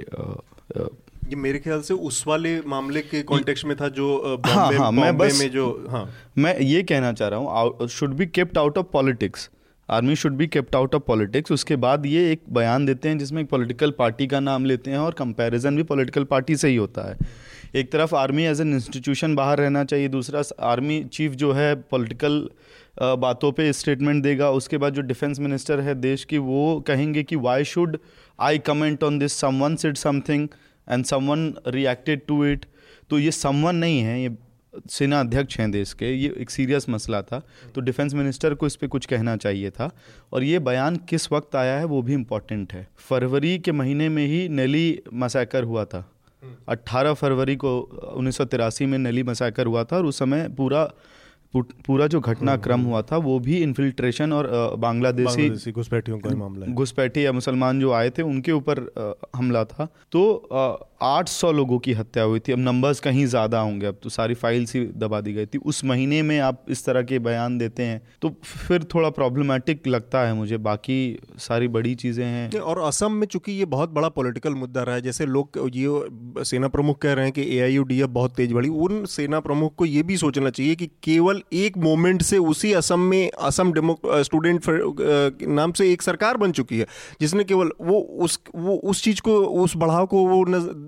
ये 1.29 1.37
मेरे 1.37 1.59
ख्याल 1.59 1.81
से 1.81 1.95
उस 2.07 2.23
वाले 2.27 2.61
मामले 2.67 3.01
के 3.01 3.23
कॉन्टेक्स्ट 3.23 3.65
में 3.65 3.77
था 3.77 3.89
जो 3.89 4.39
हाँ 4.47 4.73
हाँ 4.73 4.91
मैं 4.93 5.17
बस 5.19 5.39
में 5.41 5.51
जो 5.51 5.67
हाँ। 5.91 6.09
मैं 6.39 6.57
ये 6.59 6.83
कहना 6.83 7.13
चाह 7.13 7.29
रहा 7.29 7.39
हूँ 7.41 7.87
should 7.89 8.15
be 8.15 8.27
kept 8.27 8.59
out 8.59 8.79
of 8.79 8.87
politics 8.93 9.49
army 9.89 10.17
should 10.17 10.33
be 10.33 10.47
kept 10.47 10.77
out 10.77 10.95
of 10.95 11.03
politics 11.07 11.53
उसके 11.53 11.77
बाद 11.77 12.07
ये 12.07 12.31
एक 12.33 12.43
बयान 12.53 12.87
देते 12.87 13.09
हैं 13.09 13.19
जिसमें 13.19 13.43
एक 13.43 13.49
पॉलिटिकल 13.49 13.91
पार्टी 13.91 14.27
का 14.27 14.41
नाम 14.41 14.65
लेते 14.65 14.91
हैं 14.91 14.99
और 14.99 15.15
कंपैरिजन 15.15 15.77
भी 15.77 15.83
पॉलिटिकल 15.83 16.25
पार्टी 16.25 16.57
से 16.57 16.69
ही 16.69 16.77
होता 16.77 17.09
है। 17.11 17.17
एक 17.75 17.91
तरफ़ 17.93 18.15
आर्मी 18.15 18.45
एज 18.45 18.61
एन 18.61 18.75
इंस्टीट्यूशन 18.75 19.35
बाहर 19.35 19.59
रहना 19.59 19.85
चाहिए 19.85 20.09
दूसरा 20.09 20.43
आर्मी 20.63 21.03
चीफ 21.13 21.33
जो 21.35 21.53
है 21.53 21.75
पॉलिटिकल 21.91 22.49
बातों 23.01 23.53
पे 23.53 23.73
स्टेटमेंट 23.73 24.23
देगा। 24.23 24.51
उसके 24.53 24.79
बाद 24.79 24.95
जो 24.95 25.03
डिफेंस 25.03 25.41
मिनिस्टर 25.41 25.81
है 25.81 25.95
देश 26.01 26.25
की 26.25 26.39
वो 26.41 26.81
कहेंगे 26.87 27.23
कि 27.23 27.37
why 27.39 27.65
should 27.65 27.99
I 28.39 28.59
comment 28.67 29.05
on 29.05 29.19
this 29.19 29.41
someone 29.41 29.77
said 29.77 29.97
something 29.97 30.49
and 30.91 31.05
someone 31.05 31.53
reacted 31.69 32.27
to 32.27 32.45
it 32.45 32.67
तो 33.11 33.19
ये 33.19 33.31
समवन 33.31 33.77
नहीं 33.77 34.01
है 34.01 34.23
ये 34.23 34.37
सेना 34.91 35.21
अध्यक्ष 35.21 35.59
हैं 35.61 35.71
देश 35.71 35.93
के 35.93 36.13
ये 36.13 36.35
एक 36.39 36.51
सीरियस 36.51 36.89
मसला 36.89 37.23
था। 37.23 37.41
तो 37.75 37.81
डिफेंस 37.81 38.15
मिनिस्टर 38.15 38.55
को 38.55 38.67
इस 38.67 38.77
पर 38.77 38.87
कुछ 38.87 39.07
कहना 39.07 39.37
चाहिए 39.37 39.71
था। 39.71 39.91
और 40.33 40.43
ये 40.43 40.59
बयान 40.59 40.97
किस 40.97 41.31
वक्त 41.33 41.57
आया 41.57 41.79
है 41.79 41.85
वो 41.85 42.03
भी 42.03 42.15
इंपॉर्टेंट 42.15 42.73
है। 42.73 42.87
फरवरी 42.99 43.59
के 43.59 43.73
महीने 43.73 44.09
में 44.09 44.27
ही 44.27 44.49
नेली 44.49 45.03
मसाकर 45.15 45.65
हुआ 45.65 45.85
था। 45.85 46.05
18 46.69 47.15
फरवरी 47.15 47.57
को 47.57 47.79
उन्नीस 48.17 48.83
में 48.83 48.99
नेली 48.99 49.23
मसाकर 49.23 49.67
हुआ 49.67 49.85
था 49.85 49.97
और 49.97 50.07
उस 50.07 50.19
समय 50.19 50.49
पूरा 50.49 50.85
पूरा 51.57 52.07
जो 52.07 52.21
घटनाक्रम 52.21 52.81
हुआ 52.81 53.03
था 53.03 53.17
वो 53.17 53.39
भी 53.39 53.57
इन्फिल्ट्रेशन 53.63 54.33
और 54.33 54.49
बांग्लादेशी 54.79 55.73
घुसपैठियों 55.73 56.19
का 56.19 56.35
मामला 56.37 56.67
घुसपैठी 56.67 57.25
या 57.27 57.33
मुसलमान 57.33 57.81
जो 57.81 57.93
आए 57.93 58.11
थे 58.11 58.23
उनके 58.23 58.53
ऊपर 58.53 58.81
हमला 59.37 59.65
था। 59.65 59.89
तो 60.13 60.23
आठ 61.05 61.29
सौ 61.29 61.51
लोगों 61.53 61.79
की 61.79 61.93
हत्या 61.93 62.23
हुई 62.25 62.41
थी। 62.41 62.53
अब 62.53 62.59
नंबर्स 62.61 63.01
कहीं 63.01 63.25
ज़्यादा 63.27 63.61
होंगे। 63.61 63.87
अब 63.87 63.99
तो 64.03 64.11
सारी 64.11 64.35
फाइल्स 64.37 64.75
ही 64.75 64.81
दबा 64.99 65.21
दी 65.21 65.33
गई 65.33 65.47
थी। 65.47 65.59
उस 65.61 65.85
महीने 65.85 66.21
में 66.23 66.39
आप 66.41 66.65
इस 66.69 66.85
तरह 66.85 67.03
के 67.03 67.19
बयान 67.21 67.59
देते 67.59 67.83
हैं 67.83 68.01
तो 68.23 68.29
फिर 68.45 68.85
थोड़ा 68.95 69.11
प्रॉब्लमेटिक 69.13 69.87
लगता 69.89 70.21
है 70.21 70.35
मुझे। 70.35 70.57
बाकी 70.65 70.97
सारी 71.39 71.69
बड़ी 71.71 71.95
चीज़ें 71.97 72.25
हैं। 72.25 72.61
और 72.61 72.79
असम 72.83 73.13
में 73.13 73.27
चूँकि 73.27 73.53
ये 73.53 73.65
बहुत 73.67 73.91
बड़ा 73.91 74.09
पॉलिटिकल 74.11 74.55
मुद्दा 74.55 74.83
रहा 74.83 74.95
है, 74.95 75.03
जैसे 75.03 75.27
लोग 75.27 75.59
ये 75.75 76.45
सेना 76.45 76.69
प्रमुख 76.69 77.01
कह 77.03 77.13
रहे 77.13 77.25
हैं 77.25 77.33
कि 77.33 77.43
ए 77.51 77.61
आई 77.63 78.03
बहुत 78.05 78.35
तेज 78.37 78.53
बढ़ी। 78.53 78.69
उन 78.69 79.05
सेना 79.09 79.41
प्रमुख 79.41 79.75
को 79.75 79.85
ये 79.87 80.03
भी 80.03 80.17
सोचना 80.17 80.51
चाहिए 80.51 80.75
कि 80.75 80.87
केवल 81.03 81.43
एक 81.55 81.79
मोमेंट 81.81 82.23
से 82.23 82.39
उसी 82.47 82.73
असम 82.75 83.01
में 83.03 83.31
असम 83.43 83.73
डेमो 83.73 83.99
स्टूडेंट 84.23 84.67
नाम 85.51 85.73
से 85.73 85.91
एक 85.93 86.03
सरकार 86.03 86.37
बन 86.37 86.53
चुकी 86.53 86.79
है, 86.79 86.87
जिसने 87.21 87.45
केवल 87.45 87.71
वो 87.83 88.01
उस 88.21 88.39
वो 88.57 88.77
उस 88.85 89.03
चीज़ 89.05 89.21
को, 89.21 89.37
उस 89.37 89.77
बढ़ाव 89.77 90.07
को 90.07 90.27
वो 90.27 90.43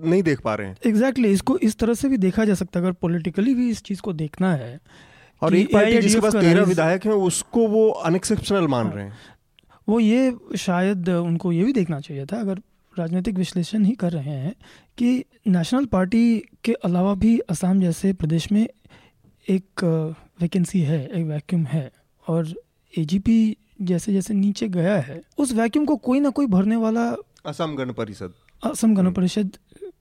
नहीं 0.07 0.23
देख 0.23 0.41
पा 0.41 0.55
रहे 0.55 0.67
हैं। 0.67 0.75
एग्जैक्टली 0.85 1.23
exactly, 1.23 1.33
इसको 1.33 1.57
इस 1.57 1.77
तरह 1.77 1.93
से 1.93 2.09
भी 2.09 2.17
देखा 2.17 2.45
जा 2.45 2.53
सकता 2.53 2.79
है 2.79 2.85
अगर 2.85 2.93
पॉलिटिकली 3.01 3.53
भी 3.55 3.69
इस 3.69 3.81
चीज़ 3.83 4.01
को 4.01 4.13
देखना 4.13 4.53
है 4.55 4.79
और 5.41 5.55
एक 5.55 5.73
पार्टी 5.73 5.99
जिसके 5.99 6.21
पास 6.21 6.35
तेरह 6.35 6.63
विधायक 6.63 7.05
हैं 7.05 7.13
उसको 7.25 7.67
वो 7.67 7.89
अनएक्सेप्शनल 7.89 8.67
मान 8.67 8.89
रहे 8.89 9.05
हैं। 9.05 9.13
वो 9.89 9.99
ये 9.99 10.33
शायद 10.57 11.09
उनको 11.09 11.51
ये 11.51 11.63
भी 11.63 11.73
देखना 11.73 11.99
चाहिए 11.99 12.25
था 12.25 12.39
अगर 12.39 12.61
राजनीतिक 12.93 13.35
विश्लेषण 13.35 13.83
ही 13.85 13.91
कर 13.95 14.11
रहे 14.11 14.35
हैं 14.35 14.53
कि 14.97 15.23
नेशनल 15.47 15.85
पार्टी 15.85 16.23
के 16.63 16.73
अलावा 16.73 17.13
भी 17.15 17.37
असम 17.49 17.81
जैसे 17.81 18.13
प्रदेश 18.13 18.51
में 18.51 18.67
एक 19.47 19.83
वैकेंसी 20.41 20.79
है 20.81 20.99
एक 21.07 21.25
वैक्यूम 21.25 21.65
है 21.65 21.91
और 22.27 22.53
एजीपी 22.93 23.57
जैसे 23.81 24.13
जैसे 24.13 24.33
नीचे 24.33 24.67
गया 24.67 24.97
है 25.01 25.21
उस 25.37 25.53
वैक्यूम 25.53 25.85
को 25.85 25.95
कोई 25.97 26.19
ना 26.19 26.29
कोई 26.29 26.45
भरने 26.47 26.75
वाला 26.75 27.03
असम 27.45 27.75
गण 27.75 27.91
परिषद। 27.93 28.33
असम 28.63 28.95
गण 28.95 29.11
परिषद 29.11 29.57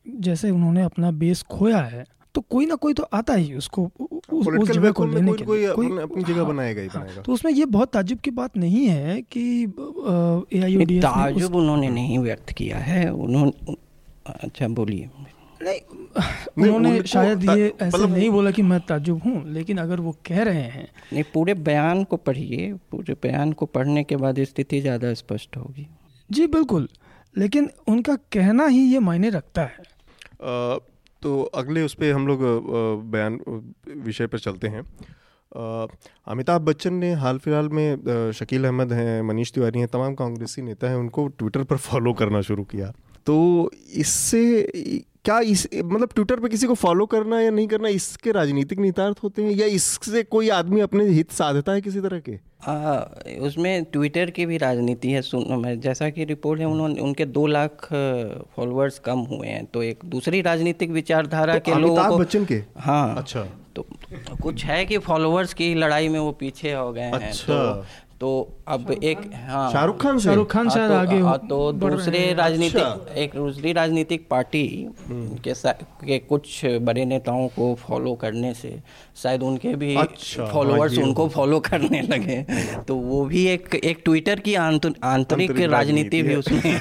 जैसे 0.07 0.51
उन्होंने 0.51 0.83
अपना 0.83 1.11
बेस 1.13 1.43
खोया 1.43 1.81
है 1.81 2.05
तो 2.35 2.41
कोई 2.41 2.67
ना 2.67 2.75
कोई 2.75 2.95
तो 2.95 3.03
आता 3.13 3.35
ही 3.35 3.55
उसको 3.55 3.83
उस 4.01 4.47
उस 4.49 4.71
जगह 4.71 4.91
को 4.93 5.05
लेने 5.07 5.33
के 5.33 5.45
लिए। 5.45 5.73
कोई 5.73 5.99
अपनी 5.99 6.23
जगह 6.25 6.37
हाँ, 6.37 6.47
बनाएगा 6.47 6.81
ही 6.81 6.89
हाँ, 6.89 7.03
बनाएगा। 7.03 7.23
तो 7.23 7.33
उसमें 7.33 7.53
ये 7.53 7.65
बहुत 7.67 7.93
ताजुब 7.93 8.19
की 8.19 8.31
बात 8.31 8.57
नहीं 8.57 8.87
है 8.87 9.21
कि 9.23 9.63
ए 10.53 11.01
ताजुब 11.01 11.55
उन्होंने 11.55 11.89
नहीं 11.91 12.19
व्यक्त 12.19 12.51
किया 12.51 12.79
है। 12.79 13.09
उन्होंने 13.09 13.77
अच्छा 14.27 14.69
बोलिए। 14.69 15.09
नहीं 15.63 16.69
उन्होंने 16.69 17.03
शायद 17.05 17.45
ये 17.45 17.67
ऐसे 17.69 17.87
मतलब 17.87 18.13
नहीं 18.13 18.31
बोला 18.31 18.51
कि 18.51 18.63
मैं 18.63 18.81
ताजुब 18.81 19.23
हूँ 19.23 19.43
लेकिन 19.53 19.79
अगर 19.79 20.01
वो 20.01 20.13
कह 20.27 20.43
रहे 20.43 20.69
हैं 20.69 20.89
नहीं 21.13 21.25
पूरे 21.35 21.55
बयान 21.55 22.05
को 22.05 22.17
पढ़िए। 22.19 22.73
पूरे 22.91 23.15
बयान 23.23 23.53
को 23.53 23.67
पढ़ने 23.67 24.05
के 24.05 24.17
बाद 24.17 24.45
स्थिति 24.45 24.81
ज़्यादा 24.81 25.15
स्पष्ट 25.15 25.57
होगी। 25.57 25.89
जी 26.31 26.47
बिल्कुल। 26.47 26.89
लेकिन 27.37 27.71
उनका 27.89 28.15
कहना 28.33 28.67
ही 28.67 28.83
ये 28.93 28.99
मायने 28.99 29.31
रखता 29.31 29.63
है। 29.63 29.96
तो 30.43 31.43
अगले 31.55 31.83
उस 31.83 31.95
पर 31.95 32.13
हम 32.13 32.27
लोग 32.27 32.41
बयान 33.11 33.39
विषय 33.97 34.27
पर 34.27 34.39
चलते 34.39 34.69
हैं। 34.69 34.83
अमिताभ 36.27 36.61
बच्चन 36.61 36.95
ने 36.95 37.13
हाल 37.15 37.39
फ़िलहाल 37.39 37.69
में 37.69 38.33
शकील 38.33 38.65
अहमद 38.65 38.93
हैं, 38.93 39.23
मनीष 39.23 39.53
तिवारी 39.53 39.79
हैं, 39.79 39.89
तमाम 39.89 40.15
कांग्रेसी 40.15 40.63
नेता 40.63 40.89
हैं, 40.89 40.97
उनको 40.97 41.27
ट्विटर 41.29 41.63
पर 41.63 41.77
फॉलो 41.79 42.13
करना 42.13 42.41
शुरू 42.41 42.65
किया। 42.65 42.93
तो 43.27 43.71
इससे 43.95 44.43
क्या 45.27 45.39
इस 45.41 45.67
मतलब 45.75 46.09
ट्विटर 46.15 46.41
पे 46.41 46.49
किसी 46.49 46.67
को 46.67 46.75
फॉलो 46.75 47.07
करना 47.07 47.41
या 47.41 47.51
नहीं 47.51 47.67
करना 47.67 47.89
इसके 47.89 48.33
राजनीतिक 48.33 48.79
निहितार्थ 48.79 49.17
होते 49.23 49.43
हैं? 49.43 49.51
या 49.51 49.67
इससे 49.67 50.23
कोई 50.23 50.49
आदमी 50.49 50.81
अपने 50.81 51.05
हित 51.05 51.31
साधता 51.31 51.73
है 51.73 51.81
किसी 51.81 52.01
तरह 52.01 52.19
के? 52.19 52.39
आ, 52.67 53.01
उसमें 53.41 53.85
ट्विटर 53.85 54.31
की 54.31 54.47
भी 54.47 54.57
राजनीति 54.57 55.11
है 55.11 55.23
सुन 55.23 55.81
जैसा 55.81 56.11
कि 56.11 56.25
रिपोर्ट 56.25 56.61
है 56.61 56.67
उन्होंने 56.67 57.01
उनके 57.01 57.25
दो 57.25 57.47
लाख 57.47 57.89
फॉलोअर्स 58.57 58.99
कम 58.99 59.19
हुए 59.19 59.49
हैं। 59.49 59.65
तो 59.65 59.83
एक 59.83 60.05
दूसरी 60.05 60.41
राजनीतिक 60.43 60.91
विचारधारा 60.91 61.59
तो 61.59 61.61
के 61.61 61.81
लोगों 61.81 62.09
को 62.09 62.19
बच्चन 62.19 62.45
के? 62.45 62.63
हाँ। 62.79 63.17
अच्छा। 63.17 63.47
तो 63.77 63.87
कुछ 64.43 64.65
है 64.65 64.85
कि 64.87 64.99
फॉलोअर्स 64.99 65.55
की 65.55 65.75
लड़ाई 65.75 66.09
में 66.09 66.19
वो 66.21 66.33
पीछे 66.33 66.73
हो 66.73 66.93
गए 66.93 67.01
हैं 67.01 67.13
अच्छा। 67.13 67.55
तो 67.55 67.85
तो 68.21 68.29
अब 68.69 68.91
एक 68.91 69.19
हाँ। 69.49 69.73
शाहरुख 69.73 70.03
खान 70.03 70.19
शाहरुख 70.19 70.51
खान 70.51 70.69
शायद 70.69 70.91
तो, 70.91 70.97
आगे 70.97 71.19
हो, 71.19 71.37
तो 71.37 71.73
दूसरे 71.73 72.33
राजनीतिक 72.35 72.83
अच्छा। 72.83 73.15
एक 73.15 73.35
दूसरी 73.35 73.73
राजनीतिक 73.73 74.27
पार्टी 74.31 74.89
हम्म। 75.09 75.37
के 75.47 75.53
के 76.07 76.19
कुछ 76.19 76.61
बड़े 76.65 77.05
नेताओं 77.05 77.49
को 77.49 77.75
फॉलो 77.75 78.15
करने 78.15 78.53
से 78.55 78.83
शायद 79.23 79.43
उनके 79.43 79.75
भी 79.75 79.95
अच्छा, 79.95 80.45
फॉलोअर्स 80.45 80.99
उनको 80.99 81.29
फॉलो 81.29 81.61
करने 81.61 82.01
लगे। 82.03 82.43
तो 82.89 82.95
वो 82.95 83.25
भी 83.25 83.47
एक 83.47 83.75
एक 83.75 84.01
ट्विटर 84.05 84.41
की 84.41 84.55
आंतरिक 84.55 85.61
राजनीति 85.71 86.23
भी 86.23 86.35
उसमें। 86.35 86.79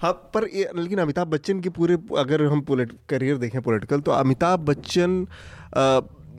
हाँ 0.00 0.12
पर 0.34 0.44
लेकिन 0.76 0.98
अमिताभ 0.98 1.28
बच्चन 1.28 1.60
के 1.60 1.68
पूरे 1.68 1.94
अगर 2.18 2.42
हम 2.42 2.60
पोलिट 2.60 2.92
करियर 3.08 3.36
देखें 3.36 3.60
पॉलिटिकल 3.62 4.00
तो 4.00 4.12
अमिताभ 4.12 4.60
बच्चन 4.60 5.26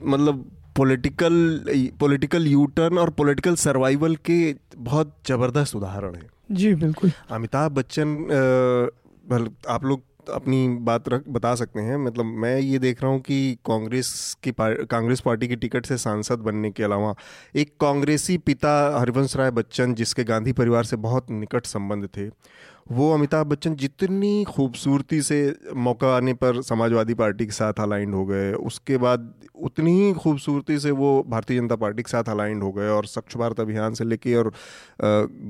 मतलब 0.04 0.44
पॉलिटिकल 0.76 1.90
पॉलिटिकल 2.00 2.46
यू 2.46 2.66
टर्न 2.76 2.98
और 2.98 3.10
पॉलिटिकल 3.12 3.54
सर्वाइवल 3.58 4.16
के 4.24 4.54
बहुत 4.76 5.14
ज़बरदस्त 5.28 5.76
उदाहरण 5.76 6.14
हैं। 6.14 6.28
जी 6.52 6.74
बिल्कुल। 6.76 7.12
अमिताभ 7.30 7.72
बच्चन 7.72 8.16
आप 9.68 9.84
लोग 9.84 10.00
अपनी 10.32 10.66
बात 10.86 11.08
रख 11.08 11.22
बता 11.28 11.54
सकते 11.54 11.80
हैं। 11.80 11.96
मतलब 11.96 12.24
मैं 12.42 12.58
ये 12.58 12.78
देख 12.78 13.02
रहा 13.02 13.10
हूँ 13.12 13.20
कि 13.20 13.58
कांग्रेस 13.66 14.36
की 14.42 14.52
कांग्रेस 14.60 15.20
पार्टी 15.20 15.48
की 15.48 15.56
टिकट 15.56 15.86
से 15.86 15.96
सांसद 15.98 16.38
बनने 16.40 16.70
के 16.70 16.82
अलावा 16.84 17.14
एक 17.56 17.72
कांग्रेसी 17.80 18.36
पिता 18.40 18.72
हरिवंश 18.98 19.36
राय 19.36 19.50
बच्चन 19.50 19.94
जिसके 19.94 20.24
गांधी 20.24 20.52
परिवार 20.52 20.84
से 20.84 20.96
बहुत 20.98 21.30
निकट 21.32 21.66
संबंध 21.66 22.08
थे 22.16 22.28
वो 22.90 23.12
अमिताभ 23.14 23.46
बच्चन 23.46 23.74
जितनी 23.76 24.32
खूबसूरती 24.44 25.20
से 25.22 25.36
मौका 25.78 26.14
आने 26.16 26.32
पर 26.34 26.60
समाजवादी 26.62 27.14
पार्टी 27.14 27.46
के 27.46 27.52
साथ 27.52 27.80
अलाइंड 27.80 28.14
हो 28.14 28.24
गए 28.24 28.52
उसके 28.64 28.96
बाद 28.98 29.32
उतनी 29.62 29.92
ही 29.92 30.12
खूबसूरती 30.14 30.78
से 30.78 30.90
वो 30.92 31.10
भारतीय 31.28 31.58
जनता 31.58 31.76
पार्टी 31.76 32.02
के 32.02 32.10
साथ 32.10 32.28
अलाइंड 32.28 32.62
हो 32.62 32.70
गए 32.72 32.88
और 32.88 33.06
स्वच्छ 33.06 33.36
भारत 33.36 33.60
अभियान 33.60 33.94
से 33.94 34.04
लेके 34.04 34.34
और 34.34 34.52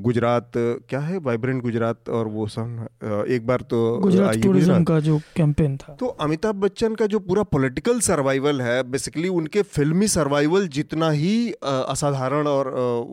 गुजरात 0.02 0.50
क्या 0.56 1.00
है 1.00 1.18
वाइब्रेंट 1.20 1.62
गुजरात 1.62 2.08
और 2.10 2.28
वो 2.28 2.46
सब 2.48 3.24
एक 3.28 3.46
बार 3.46 3.60
तो 3.70 3.80
गुजरात 3.98 4.42
टूरिज़्म 4.42 4.82
का 4.84 4.98
जो 5.00 5.18
कैंपेन 5.36 5.76
था। 5.76 5.94
तो 5.94 6.06
अमिताभ 6.20 6.54
बच्चन 6.56 6.94
का 6.94 7.06
जो 7.06 7.18
पूरा 7.20 7.42
पॉलिटिकल 7.48 8.00
सर्वाइवल 8.00 8.60
है 8.60 8.82
बेसिकली 8.90 9.28
उनके 9.30 9.62
फिल्मी 9.70 10.08
सर्वाइवल 10.08 10.68
जितना 10.70 11.10
ही 11.12 11.34
असाधारण 11.62 12.46
और 12.46 12.68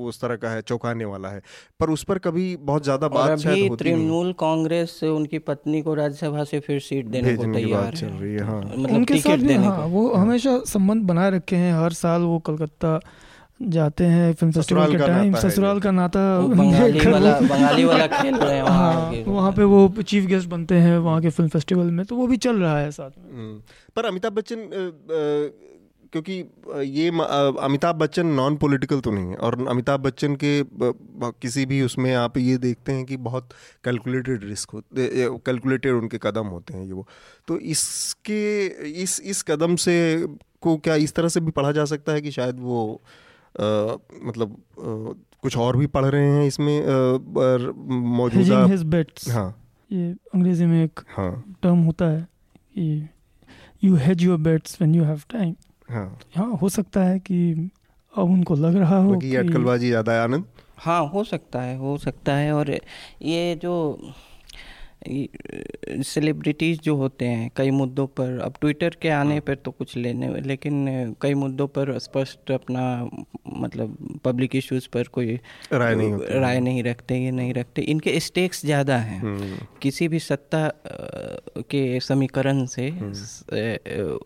उस 0.07 0.21
तरह 0.21 0.35
का 0.35 0.49
है 0.49 0.61
चौंकाने 0.63 1.05
वाला 1.05 1.29
है। 1.29 1.41
पर 1.79 1.89
उस 1.89 2.03
पर 2.03 2.17
कभी 2.19 2.55
बहुत 2.63 2.83
ज़्यादा 2.83 3.07
बात 3.09 3.37
शायद 3.39 3.69
होती 3.69 3.91
तृणमूल 4.17 4.31
कांग्रेस 4.39 4.99
उनकी 5.03 5.37
पत्नी 5.39 5.81
को 5.81 5.93
राज्यसभा 5.95 6.43
से 6.43 6.59
फिर 6.59 6.79
सीट 6.79 7.05
देने 7.07 7.35
को 7.35 7.53
तैयार 7.53 7.95
चल 7.95 8.07
रही 8.07 8.33
है 8.33 8.43
हाँ। 8.43 8.61
मतलब 8.61 8.91
उनके 8.91 9.17
साथ 9.17 9.37
भी 9.37 9.53
हाँ 9.55 9.85
वो 9.87 10.11
हमेशा 10.13 10.57
संबंध 10.67 11.03
बनाए 11.03 11.31
रखे 11.31 11.55
हैं 11.55 11.73
हर 11.73 11.93
साल 11.93 12.21
वो 12.23 12.39
कलकत्ता 12.39 12.99
जाते 13.59 14.05
हैं 14.05 14.33
फ़िल्म 14.33 14.51
फेस्टिवल 14.53 14.91
के 14.91 14.97
टाइम 14.97 15.33
ससुराल 15.35 15.79
का 15.79 15.91
नाता 15.91 16.21
बंगाली 16.41 16.99
वाला 17.11 17.39
बंगाली 17.41 17.83
वाला 17.83 18.07
खेल 18.07 18.35
रहे 18.35 18.55
हैं 18.55 18.63
हाँ 18.63 19.11
वहाँ 19.27 19.51
पे 19.51 19.63
वो 19.65 19.87
चीफ 20.03 20.25
गेस्ट 20.25 20.49
बनते 20.49 20.75
हैं 20.77 20.97
वहाँ 20.99 21.21
के 21.21 21.29
फ़िल्म 21.29 21.49
फेस्टिवल 21.49 21.89
में 21.91 22.05
तो 22.05 22.15
वो 22.15 22.27
भी 22.27 22.37
चल 22.37 22.61
रहा 22.61 22.77
है 22.79 22.91
साथ 22.91 23.17
में। 23.17 23.31
हम्म। 23.31 23.61
पर 23.95 24.05
अमिताभ 24.05 24.33
बच्चन 24.33 24.69
क्योंकि 26.21 26.99
ये 26.99 27.07
अमिताभ 27.63 27.95
बच्चन 27.95 28.27
नॉन 28.27 28.55
पॉलिटिकल 28.55 28.99
तो 28.99 29.11
नहीं 29.11 29.25
है 29.25 29.35
और 29.35 29.67
अमिताभ 29.67 29.99
बच्चन 29.99 30.35
के 30.35 30.63
किसी 31.41 31.65
भी 31.65 31.81
उसमें 31.81 32.15
आप 32.15 32.37
ये 32.37 32.57
देखते 32.57 32.91
हैं 32.91 33.05
कि 33.05 33.17
बहुत 33.17 33.49
कैलकुलेटेड 33.83 34.43
रिस्क 34.43 34.71
होते 34.71 35.09
कैलकुलेटेड 35.45 35.93
उनके 35.93 36.17
कदम 36.17 36.47
होते 36.47 36.73
हैं 36.73 36.85
ये 36.85 36.93
वो। 36.93 37.07
तो 37.47 37.59
इसके 37.59 38.67
इस 38.91 39.19
इस 39.19 39.43
कदम 39.43 39.75
से 39.75 40.25
को 40.61 40.77
क्या 40.77 40.95
इस 40.95 41.13
तरह 41.13 41.27
से 41.27 41.39
भी 41.39 41.51
पढ़ा 41.51 41.71
जा 41.71 41.85
सकता 41.85 42.11
है 42.11 42.21
कि 42.21 42.31
शायद 42.31 42.59
वो 42.59 43.01
आ, 43.59 43.63
मतलब 44.23 44.51
आ, 44.51 45.13
कुछ 45.41 45.57
और 45.57 45.77
भी 45.77 45.87
पढ़ 45.87 46.05
रहे 46.05 46.29
हैं 46.31 46.47
इसमें 46.47 46.85
मौजूदा 47.89 49.33
हाँ। 49.33 49.63
ये 49.91 50.11
अंग्रेज़ी 50.11 50.65
में 50.65 50.83
एक 50.83 50.99
हाँ। 51.09 51.57
टर्म 51.63 51.77
होता 51.77 52.05
है 52.05 52.27
कि 52.77 53.09
you 53.83 53.95
hedge 53.95 54.23
your 54.23 54.37
bets 54.37 54.81
when 54.81 54.95
you 54.95 55.03
have 55.03 55.21
time 55.29 55.55
हाँ 55.89 56.07
हाँ 56.35 56.51
हो 56.61 56.69
सकता 56.69 57.03
है 57.03 57.19
कि 57.19 57.69
अब 58.13 58.29
उनको 58.29 58.55
लग 58.55 58.75
रहा 58.75 58.97
हो 58.97 59.17
कि 59.17 59.35
अटकलबाजी 59.35 59.87
ज़्यादा 59.87 60.13
है 60.13 60.19
आनंद 60.19 60.45
हाँ 60.77 61.01
हो 61.07 61.23
सकता 61.23 61.61
है 61.61 61.77
हो 61.77 61.97
सकता 61.97 62.35
है 62.35 62.51
और 62.53 62.71
ये 63.23 63.55
जो 63.55 63.75
सेलिब्रिटीज़ 66.03 66.79
जो 66.79 66.95
होते 66.95 67.25
हैं 67.25 67.49
कई 67.55 67.71
मुद्दों 67.71 68.05
पर 68.09 68.39
अब 68.39 68.53
ट्विटर 68.61 68.95
के 69.01 69.09
आने 69.09 69.33
हाँ। 69.33 69.41
पर 69.41 69.55
तो 69.55 69.71
कुछ 69.71 69.95
लेने 69.97 70.27
लेकिन 70.41 71.15
कई 71.21 71.33
मुद्दों 71.33 71.67
पर 71.67 71.97
स्पष्ट 71.99 72.51
अपना 72.51 72.83
मतलब 73.57 73.97
पब्लिक 74.25 74.55
इश्यूज़ 74.55 74.87
पर 74.93 75.07
कोई 75.07 75.39
राय 75.73 75.95
नहीं 75.95 76.39
राय 76.39 76.59
नहीं 76.59 76.83
रखते 76.83 77.17
ये 77.17 77.31
नहीं 77.31 77.53
रखते 77.53 77.81
इनके 77.83 78.19
स्टेक्स 78.19 78.61
ज़्यादा 78.61 78.97
हैं 78.97 79.19
हम्म। 79.21 79.57
किसी 79.81 80.07
भी 80.07 80.19
सत्ता 80.19 80.69
के 81.69 81.99
समीकरण 81.99 82.65
से 82.65 82.89
हम्म। 82.89 84.17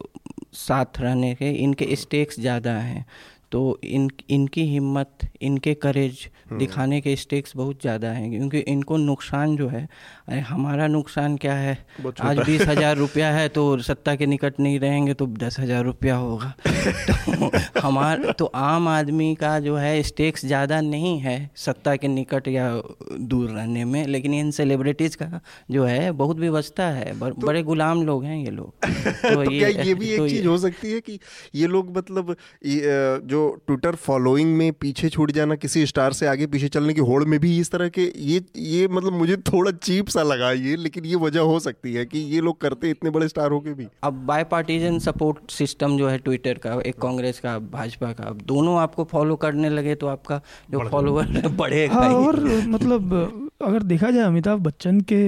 साथ 0.54 1.00
रहने 1.00 1.34
के 1.36 1.52
इनके 1.54 1.96
स्टेक्स 1.96 2.40
ज़्यादा 2.40 2.74
हैं। 2.74 3.06
तो 3.52 3.80
इन 3.84 4.10
इनकी 4.30 4.64
हिम्मत 4.64 5.28
इनके 5.42 5.74
करेज 5.74 6.28
हम्म। 6.50 6.60
दिखाने 6.60 7.00
के 7.02 7.16
स्टेक्स 7.16 7.56
बहुत 7.56 7.82
ज़्यादा 7.82 8.08
हैं 8.08 8.30
क्योंकि 8.32 8.60
इनको 8.72 8.98
नुकसान 8.98 9.56
जो 9.58 9.68
है 9.68 9.88
अरे 10.28 10.40
हमारा 10.40 10.88
नुकसान 10.88 11.36
क्या 11.38 11.54
है? 11.54 11.78
आज 12.22 12.40
बीस 12.40 12.62
हज़ार 12.62 12.98
रुपया 13.04 13.32
है 13.32 13.48
तो 13.50 13.78
सत्ता 13.82 14.16
के 14.16 14.26
निकट 14.26 14.60
नहीं 14.60 14.80
रहेंगे 14.80 15.14
तो 15.14 15.28
दस 15.38 15.60
हज़ार 15.60 15.84
रुपया 15.84 16.16
होगा। 16.16 16.54
तो 17.08 17.80
हमार 17.82 18.32
तो 18.40 18.46
आम 18.56 18.88
आदमी 18.88 19.34
का 19.36 19.60
जो 19.60 19.76
है 19.76 20.02
स्टेक्स 20.04 20.46
ज़्यादा 20.46 20.80
नहीं 20.82 21.18
है 21.20 21.36
सत्ता 21.56 21.96
के 21.96 22.08
निकट 22.08 22.48
या 22.48 22.70
दूर 23.14 23.50
रहने 23.50 23.86
में 23.86 24.06
लेकिन 24.08 24.34
इन 24.34 24.52
सेलिब्रिटीज़ 24.52 25.18
का 25.18 25.42
जो 25.72 25.86
है 25.86 26.12
बहुत 26.14 26.38
व्यवस्था 26.38 26.90
है। 26.92 27.20
बर, 27.20 27.34
तो, 27.34 27.48
बड़े 27.48 27.64
गुलाम 27.64 28.04
लोग 28.04 28.24
हैं 28.24 28.38
ये 28.38 28.52
लोग। 28.52 28.74
तो, 28.86 29.36
तो 29.36 29.52
ये, 29.52 29.60
क्या 29.60 29.84
ये 29.84 29.94
भी 29.94 30.16
तो 30.18 30.26
एक 30.26 30.32
चीज़ 30.32 30.48
हो 30.48 30.58
सकती 30.58 30.92
है 30.92 31.00
कि 31.02 31.20
ये 31.56 31.68
लोग 31.68 31.98
मतलब 31.98 32.36
जो 32.64 33.41
ट्विटर 33.68 33.96
फॉलोइंग 33.96 34.56
में 34.58 34.72
पीछे 34.74 35.10
छूट 35.10 35.32
जाना 35.32 35.56
किसी 35.56 35.86
स्टार 35.86 36.14
से 36.14 36.28
आगे 36.28 36.48
पीछे 36.48 36.68
चलने 36.68 36.94
की 36.94 37.02
होड़ 37.02 37.24
में 37.26 37.40
भी 37.40 37.58
इस 37.60 37.72
तरह 37.72 37.90
के 37.90 38.02
ये 38.24 38.42
ये 38.58 38.88
मतलब 38.88 39.14
मुझे 39.14 39.38
थोड़ा 39.38 39.72
चीप 39.72 40.08
सा 40.08 40.24
लगा 40.24 40.52
ये 40.52 40.76
लेकिन 40.76 41.06
ये 41.06 41.16
वजह 41.16 41.50
हो 41.52 41.60
सकती 41.60 41.94
है 41.94 42.06
कि 42.06 42.20
ये 42.20 42.42
लोग 42.42 42.60
करते 42.62 42.90
इतने 42.90 43.10
बड़े 43.10 43.28
स्टार 43.28 43.52
होके 43.52 43.74
भी। 43.74 43.88
अब 44.04 44.14
बाय 44.26 44.44
पार्टीजन 44.44 45.00
सपोर्ट 45.00 45.52
सिस्टम 45.52 45.98
जो 45.98 46.10
है 46.10 46.18
ट्विटर 46.18 46.58
का 46.58 46.80
एक 46.86 47.00
कांग्रेस 47.02 47.40
का 47.40 47.58
भाजपा 47.72 48.12
का 48.14 48.24
अब 48.24 48.42
दोनों 48.46 48.78
आपको 48.80 49.04
फॉलो 49.04 49.36
करने 49.36 49.70
लगे 49.70 49.96
तो 49.96 50.08
आपका 50.08 50.42
जो 50.72 50.88
फॉलोवर 50.90 51.48
बढ़ेगा 51.48 51.96
हाँ, 51.96 52.14
और 52.16 52.40
मतलब 52.68 53.50
अगर 53.62 53.84
देखा 53.84 54.12
जाए 54.12 54.24
अमिताभ 54.24 54.60
बच्चन 54.60 55.02
के 55.02 55.22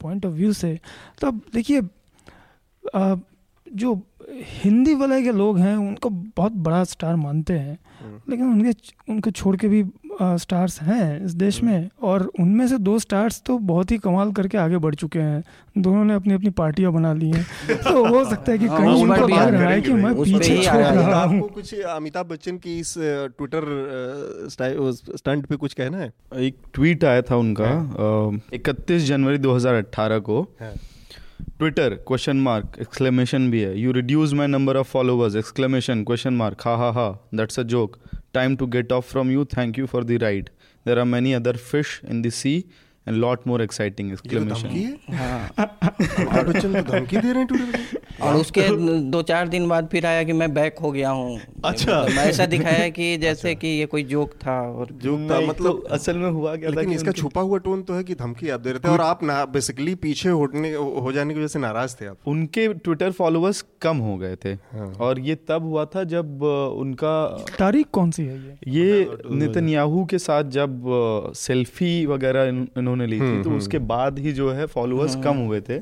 पॉइंट 0.00 0.26
ऑफ़ 0.26 0.32
व्यू 0.32 0.52
से 0.52 0.78
तो 1.20 1.30
देखिए 1.54 1.82
जो 3.66 4.00
हिंदी 4.28 4.94
वाले 4.94 5.22
के 5.22 5.32
लोग 5.32 5.58
हैं 5.58 5.76
उनको 5.76 6.10
बहुत 6.10 6.52
बड़ा 6.64 6.82
स्टार 6.84 7.14
मानते 7.16 7.52
हैं 7.52 7.78
हम्म। 8.00 8.20
लेकिन 8.30 8.46
उनके 8.46 8.72
उनको 9.12 9.30
छोड़ 9.30 9.56
के 9.56 9.68
भी 9.68 9.84
आ, 10.20 10.36
स्टार्स 10.36 10.80
हैं 10.82 11.24
इस 11.24 11.32
देश 11.32 11.60
हम्म। 11.60 11.70
में 11.70 11.88
और 12.02 12.22
उनमें 12.40 12.66
से 12.68 12.78
दो 12.78 12.98
स्टार्स 12.98 13.40
तो 13.46 13.58
बहुत 13.66 13.90
ही 13.90 13.98
कमाल 13.98 14.32
करके 14.32 14.58
आगे 14.58 14.78
बढ़ 14.78 14.94
चुके 14.94 15.18
हैं 15.18 15.42
दोनों 15.78 16.04
ने 16.04 16.14
अपनी 16.14 16.34
अपनी 16.34 16.50
पार्टियाँ 16.52 16.92
बना 16.92 17.12
ली 17.12 17.30
हैं 17.30 17.44
तो 17.78 18.04
हो 18.06 18.24
सकता 18.24 18.52
है 18.52 18.58
कि 18.58 18.66
हाँ, 18.66 18.78
कहीं 18.78 19.02
उनको 19.02 19.28
लग 19.28 19.54
रहा 19.54 19.70
है 19.70 19.80
कि 19.80 19.92
मैं 19.94 20.14
पीछे 20.14 20.62
छोड़ 20.62 20.82
रहा 20.82 21.22
हूँ 21.22 21.48
कुछ 21.50 21.74
अमिताभ 21.74 22.26
बच्चन 22.26 22.58
की 22.58 22.78
इस 22.78 22.94
ट्विटर 22.98 23.64
स्टंट 24.48 25.46
पे 25.46 25.56
कुछ 25.56 25.74
कहना 25.74 25.98
है 25.98 26.12
एक 26.40 26.56
ट्वीट 26.74 27.04
आया 27.04 27.22
था 27.22 27.36
उनका 27.36 27.68
हाँ। 27.68 28.40
इकतीस 28.52 29.02
जनवरी 29.04 29.38
2018 29.40 30.20
को 30.20 30.40
हाँ। 30.60 30.72
ट्विटर 31.40 31.94
क्वेश्चन 32.08 32.36
मार्क 32.36 32.76
एक्सक्लेमेशन 32.80 33.50
भी 33.50 33.60
है। 33.60 33.78
You 33.80 33.92
reduce 33.92 34.32
my 34.32 34.46
number 34.46 34.76
of 34.76 34.88
followers 34.88 35.36
exclamation 35.36 36.02
question 36.04 36.34
mark 36.34 36.62
ha 36.66 36.74
ha 36.76 36.90
ha 36.92 37.08
that's 37.34 37.58
a 37.60 37.62
joke 37.72 37.98
time 38.34 38.56
to 38.56 38.66
get 38.66 38.92
off 38.92 39.10
from 39.10 39.30
you 39.30 39.44
thank 39.56 39.78
you 39.78 39.86
for 39.86 40.04
the 40.04 40.18
ride 40.22 40.48
there 40.86 40.98
are 40.98 41.04
many 41.04 41.32
other 41.32 41.56
fish 41.56 42.00
in 42.10 42.22
the 42.22 42.30
sea 42.30 42.52
and 43.08 43.16
lot 43.16 43.46
more 43.46 43.62
exciting 43.62 44.12
exclamation 44.12 44.68
धमकी 46.82 47.16
दे 47.16 47.32
रहे 47.32 47.42
हैं 47.42 47.48
और 48.22 48.36
उसके 48.36 48.62
दो 49.10 49.22
चार 49.22 49.48
दिन 49.48 49.68
बाद 49.68 49.88
फिर 49.92 50.06
आया 50.06 50.22
कि 50.22 50.32
मैं 50.32 50.52
बैक 50.54 50.78
हो 50.82 50.90
गया 50.92 51.10
हूँ। 51.10 51.38
अच्छा। 51.64 52.00
मैं 52.16 52.24
ऐसा 52.24 52.46
दिखाया 52.46 52.88
कि 52.88 53.16
जैसे 53.16 53.48
अच्छा। 53.48 53.60
कि 53.60 53.68
ये 53.68 53.86
कोई 53.86 54.02
जोक 54.04 54.32
था 54.44 54.60
और 54.70 54.88
जोक 55.02 55.20
था 55.30 55.40
मतलब 55.40 55.72
तो 55.72 55.88
असल 55.90 56.16
में 56.16 56.30
हुआ 56.30 56.54
क्या 56.56 56.70
लेकिन 56.70 56.92
इसका 56.92 57.12
छुपा 57.12 57.40
हुआ 57.40 57.58
टोन 57.58 57.82
तो 57.82 57.94
है 57.94 58.04
कि 58.04 58.14
धमकी 58.14 58.48
आप 58.48 58.60
दे 58.60 58.70
रहे 58.70 58.78
थे 58.78 58.88
और 58.88 59.00
आप 59.00 59.22
ना 59.22 59.44
बेसिकली 59.44 59.94
पीछे 59.94 60.28
होने 60.28 60.72
हो 60.74 61.12
जाने 61.12 61.34
की 61.34 61.40
वजह 61.40 61.48
से 61.48 61.58
नाराज़ 61.58 61.96
थे 62.00 62.06
आप। 62.06 62.16
उनके 62.26 62.66
ट्विटर 62.74 63.10
फॉलोअर्स 63.12 63.64
कम 63.82 63.96
हो 63.96 64.16
गए 64.16 64.36
थे। 64.36 64.52
हाँ। 64.72 64.92
और 65.00 65.20
ये 65.20 65.34
तब 65.48 65.62
हुआ 65.62 65.84
था 65.84 66.04
जब 66.04 66.42
उनका 66.78 67.14
तारीख 67.58 67.86
कौन 67.92 68.10
सी 68.10 68.22
है 68.22 68.36
ये? 68.38 68.56
ये 68.68 69.08
नितिन 69.30 69.68
के 70.10 70.18
साथ 70.18 70.44
जब 70.50 70.82
सेल्फी 71.36 72.06
वगैरह 72.06 72.48
इन्होंने 72.78 72.97
ली 73.06 73.16
थी 73.16 73.20
हम्म, 73.20 73.42
तो 73.42 73.48
हम्म। 73.48 73.58
उसके 73.58 73.78
बाद 73.88 74.18
ही 74.18 74.32
जो 74.32 74.50
है 74.50 74.66
फॉलोअर्स 74.66 75.14
हाँ। 75.14 75.22
कम 75.24 75.36
हुए 75.36 75.60
थे। 75.60 75.80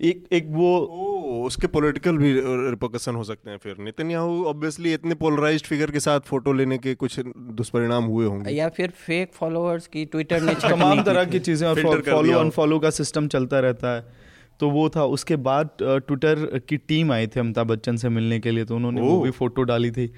एक 0.00 0.24
एक 0.32 0.46
वो 0.50 0.68
ओ, 0.78 1.46
उसके 1.46 1.66
पॉलिटिकल 1.66 2.16
भी 2.16 2.32
रिपोकशन 2.70 3.14
हो 3.14 3.24
सकते 3.24 3.50
हैं 3.50 3.58
फिर। 3.58 3.76
नितिन 3.78 4.14
ऑब्वियसली 4.16 4.92
इतने 4.94 5.14
पोलराइज्ड 5.14 5.66
फिगर 5.66 5.90
के 5.90 6.00
साथ 6.00 6.20
फ़ोटो 6.20 6.52
लेने 6.52 6.78
के 6.78 6.94
कुछ 6.94 7.18
दुष्परिणाम 7.60 8.04
हुए 8.04 8.26
होंगे। 8.26 8.50
या 8.50 8.68
फिर 8.68 8.90
फेक 9.06 9.32
फॉलोअर्स 9.32 9.86
की 9.86 10.04
ट्विटर 10.04 10.42
ने 10.42 10.54
तमाम 10.64 11.02
तरह 11.02 11.24
की 11.24 11.38
चीज़ें 11.38 11.68
और 11.68 12.00
फॉलो 12.00 12.38
अनफॉलो 12.38 12.78
का 12.78 12.90
सिस्टम 12.90 13.28
चलता 13.28 13.60
रहता 13.60 13.94
है। 13.94 14.04
तो 14.60 14.70
वो 14.70 14.88
था 14.88 15.04
उसके 15.04 15.36
बाद 15.36 15.70
ट्विटर 15.82 16.60
की 16.68 16.76
टीम 16.76 17.12
आई 17.12 17.26
थी 17.26 17.40
अमिताभ 17.40 17.66
बच्चन 17.66 17.96
से 17.96 18.08
मिलने 18.08 18.40
के 18.40 18.50
लिए 18.50 18.64
तो 18.64 18.76
उन्होंने 18.76 19.00
वो 19.00 19.20
भी 19.20 19.30
फ़ोटो 19.30 19.62
डाली 19.62 19.90
थी। 19.90 20.12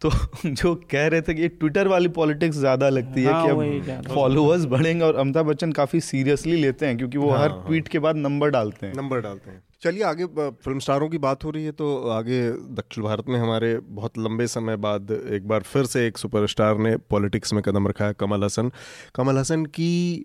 तो 0.00 0.10
जो 0.46 0.74
कह 0.90 1.06
रहे 1.06 1.22
थे 1.22 1.34
कि 1.34 1.48
ट्विटर 1.48 1.88
वाली 1.88 2.08
पॉलिटिक्स 2.08 2.56
ज़्यादा 2.56 2.88
लगती 2.88 3.22
है 3.22 3.32
हाँ, 3.32 3.44
कि 3.46 3.90
अब 3.90 4.02
फॉलोअर्स 4.14 4.64
बढ़ेंगे 4.64 5.04
और 5.04 5.16
अमिताभ 5.16 5.46
बच्चन 5.46 5.72
काफ़ी 5.72 6.00
सीरियसली 6.00 6.56
लेते 6.56 6.86
हैं 6.86 6.96
क्योंकि 6.98 7.18
वो 7.18 7.30
हाँ, 7.30 7.42
हर 7.42 7.48
ट्वीट 7.48 7.82
हाँ। 7.82 7.90
के 7.92 7.98
बाद 7.98 8.16
नंबर 8.16 8.50
डालते 8.50 8.86
हैं। 8.86 8.94
नंबर 8.94 9.20
डालते 9.20 9.50
हैं। 9.50 9.62
चलिए 9.82 10.02
आगे 10.02 10.24
फ़िल्म 10.26 10.78
स्टारों 10.78 11.08
की 11.08 11.18
बात 11.18 11.44
हो 11.44 11.50
रही 11.50 11.64
है 11.64 11.72
तो 11.72 12.08
आगे 12.08 12.50
दक्षिण 12.50 13.04
भारत 13.04 13.24
में 13.28 13.38
हमारे 13.40 13.78
बहुत 13.78 14.18
लंबे 14.18 14.46
समय 14.46 14.76
बाद 14.76 15.10
एक 15.10 15.48
बार 15.48 15.62
फिर 15.62 15.84
से 15.84 16.06
एक 16.06 16.18
सुपरस्टार 16.18 16.78
ने 16.78 16.96
पॉलिटिक्स 16.96 17.52
में 17.52 17.62
कदम 17.62 17.88
रखा 17.88 18.04
है 18.04 18.14
कमल 18.20 18.44
हसन। 18.44 18.70
कमल 19.14 19.38
हसन 19.38 19.64
की 19.66 20.24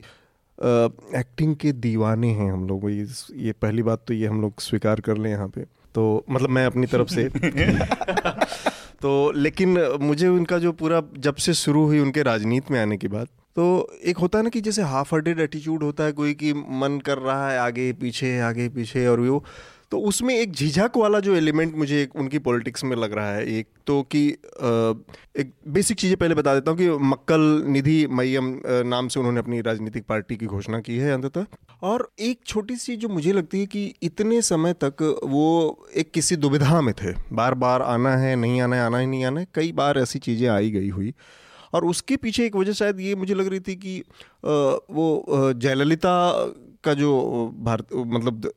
एक्टिंग 0.59 1.55
के 1.55 1.71
दीवाने 1.71 2.29
हैं 2.29 2.51
हम 2.51 2.67
लोग। 2.67 2.89
ये 2.91 3.51
पहली 3.51 3.83
बात 3.83 4.03
तो 4.07 4.13
ये 4.13 4.27
हम 4.27 4.41
लोग 4.41 4.61
स्वीकार 4.61 4.99
कर 4.99 5.17
लें 5.17 5.29
यहाँ 5.29 5.47
पे। 5.47 5.61
तो 5.95 6.25
मतलब 6.29 6.49
मैं 6.49 6.65
अपनी 6.65 6.87
तरफ़ 6.87 7.07
से 7.07 7.29
तो 9.03 9.31
लेकिन 9.35 9.77
मुझे 10.01 10.27
उनका 10.27 10.57
जो 10.57 10.71
पूरा 10.71 11.01
जब 11.17 11.35
से 11.35 11.53
शुरू 11.53 11.83
हुई 11.85 11.99
उनके 11.99 12.21
राजनीति 12.23 12.73
में 12.73 12.79
आने 12.81 12.97
की 12.97 13.07
बात 13.07 13.27
तो 13.55 13.63
एक 14.03 14.17
होता 14.17 14.37
है 14.37 14.43
ना 14.43 14.49
कि 14.49 14.61
जैसे 14.61 14.81
हाफ़ 14.81 15.13
हर्टेड 15.15 15.39
एटीट्यूड 15.39 15.83
होता 15.83 16.03
है 16.03 16.11
कोई 16.11 16.33
कि 16.33 16.53
मन 16.53 16.99
कर 17.05 17.17
रहा 17.17 17.49
है 17.49 17.57
आगे 17.59 17.91
पीछे 17.93 18.39
आगे 18.41 18.67
पीछे 18.69 19.05
और 19.07 19.19
वो 19.19 19.43
तो 19.93 19.99
उसमें 20.01 20.33
एक 20.35 20.51
झिझक 20.51 20.91
वाला 20.97 21.19
जो 21.19 21.33
एलिमेंट 21.35 21.75
मुझे 21.77 22.01
एक 22.01 22.15
उनकी 22.15 22.39
पॉलिटिक्स 22.39 22.83
में 22.83 22.95
लग 22.97 23.13
रहा 23.13 23.33
है, 23.33 23.45
एक 23.49 23.67
तो 23.87 24.01
कि 24.11 24.21
एक 25.39 25.51
बेसिक 25.67 25.97
चीज़ें 25.97 26.15
पहले 26.17 26.35
बता 26.35 26.53
देता 26.53 26.71
हूँ 26.71 26.77
कि 26.79 26.89
मक्कल 27.05 27.41
निधि 27.67 27.95
मयम 28.11 28.47
नाम 28.85 29.07
से 29.07 29.19
उन्होंने 29.19 29.39
अपनी 29.39 29.61
राजनीतिक 29.61 30.05
पार्टी 30.05 30.35
की 30.35 30.45
घोषणा 30.47 30.79
की 30.79 30.97
है 30.97 31.11
अंततः। 31.13 31.45
और 31.83 32.09
एक 32.21 32.39
छोटी 32.45 32.75
सी 32.75 32.95
जो 32.95 33.09
मुझे 33.09 33.33
लगती 33.33 33.59
है 33.59 33.65
कि 33.65 33.85
इतने 34.03 34.41
समय 34.41 34.73
तक 34.83 35.03
वो 35.25 35.45
एक 35.95 36.11
किसी 36.11 36.35
दुविधा 36.37 36.81
में 36.81 36.93
थे। 36.95 37.13
बार 37.33 37.53
बार 37.55 37.81
आना 37.83 38.15
है, 38.17 38.35
नहीं 38.35 38.61
आना 38.61 38.75
है, 38.75 38.81
आना 38.81 38.97
ही 38.97 39.07
नहीं 39.07 39.23
आना 39.25 39.39
है, 39.39 39.47
कई 39.55 39.71
बार 39.73 39.99
ऐसी 39.99 40.19
चीज़ें 40.21 40.47
आई 40.49 40.71
गई 40.71 40.89
हुई। 40.89 41.13
और 41.73 41.85
उसके 41.85 42.15
पीछे 42.17 42.45
एक 42.45 42.55
वजह 42.55 42.73
शायद 42.73 42.99
ये 42.99 43.13
मुझे 43.15 43.33
लग 43.33 43.47
रही 43.47 43.59
थी 43.59 43.75
कि 43.75 43.99
वो 44.45 45.53
जयललिता 45.53 46.13
का 46.83 46.93
जो 46.93 47.09
भारत 47.59 47.87
मतलब 47.93 48.51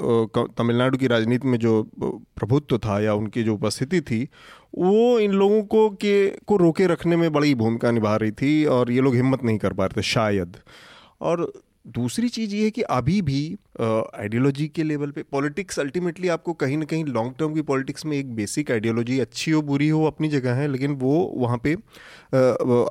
तमिलनाडु 0.58 0.98
की 0.98 1.06
राजनीति 1.06 1.48
में 1.48 1.58
जो 1.58 1.82
प्रभुत्व 1.96 2.78
था 2.78 3.00
या 3.00 3.14
उनकी 3.14 3.42
जो 3.42 3.54
उपस्थिति 3.54 4.00
थी, 4.00 4.28
वो 4.78 5.18
इन 5.18 5.32
लोगों 5.32 5.62
को 5.62 5.88
के, 5.90 6.28
को 6.46 6.56
रोके 6.56 6.86
रखने 6.86 7.16
में 7.16 7.32
बड़ी 7.32 7.54
भूमिका 7.54 7.90
निभा 7.90 8.16
रही 8.16 8.30
थी 8.32 8.64
और 8.64 8.90
ये 8.90 9.00
लोग 9.00 9.14
हिम्मत 9.14 9.44
नहीं 9.44 9.58
कर 9.58 9.72
पा 9.72 9.86
रहे 9.86 10.00
थे, 10.00 10.02
शायद। 10.02 10.56
और 11.20 11.52
दूसरी 11.86 12.28
चीज़ 12.28 12.54
ये 12.54 12.64
है 12.64 12.70
कि 12.70 12.82
अभी 12.82 13.20
भी 13.22 13.40
आइडियोलॉजी 13.80 14.66
के 14.68 14.82
लेवल 14.82 15.10
पे 15.10 15.22
पॉलिटिक्स 15.32 15.78
अल्टीमेटली 15.80 16.28
आपको 16.28 16.52
कहीं 16.54 16.76
ना 16.78 16.84
कहीं 16.84 17.04
लॉन्ग 17.06 17.34
टर्म 17.38 17.54
की 17.54 17.62
पॉलिटिक्स 17.62 18.06
में 18.06 18.16
एक 18.16 18.34
बेसिक 18.36 18.70
आइडियोलॉजी 18.70 19.18
अच्छी 19.20 19.50
हो, 19.50 19.62
बुरी 19.62 19.88
हो, 19.88 20.04
अपनी 20.06 20.28
जगह 20.28 20.54
है, 20.54 20.66
लेकिन 20.68 20.94
वो 20.96 21.14
वहाँ 21.36 21.58
पे 21.64 21.74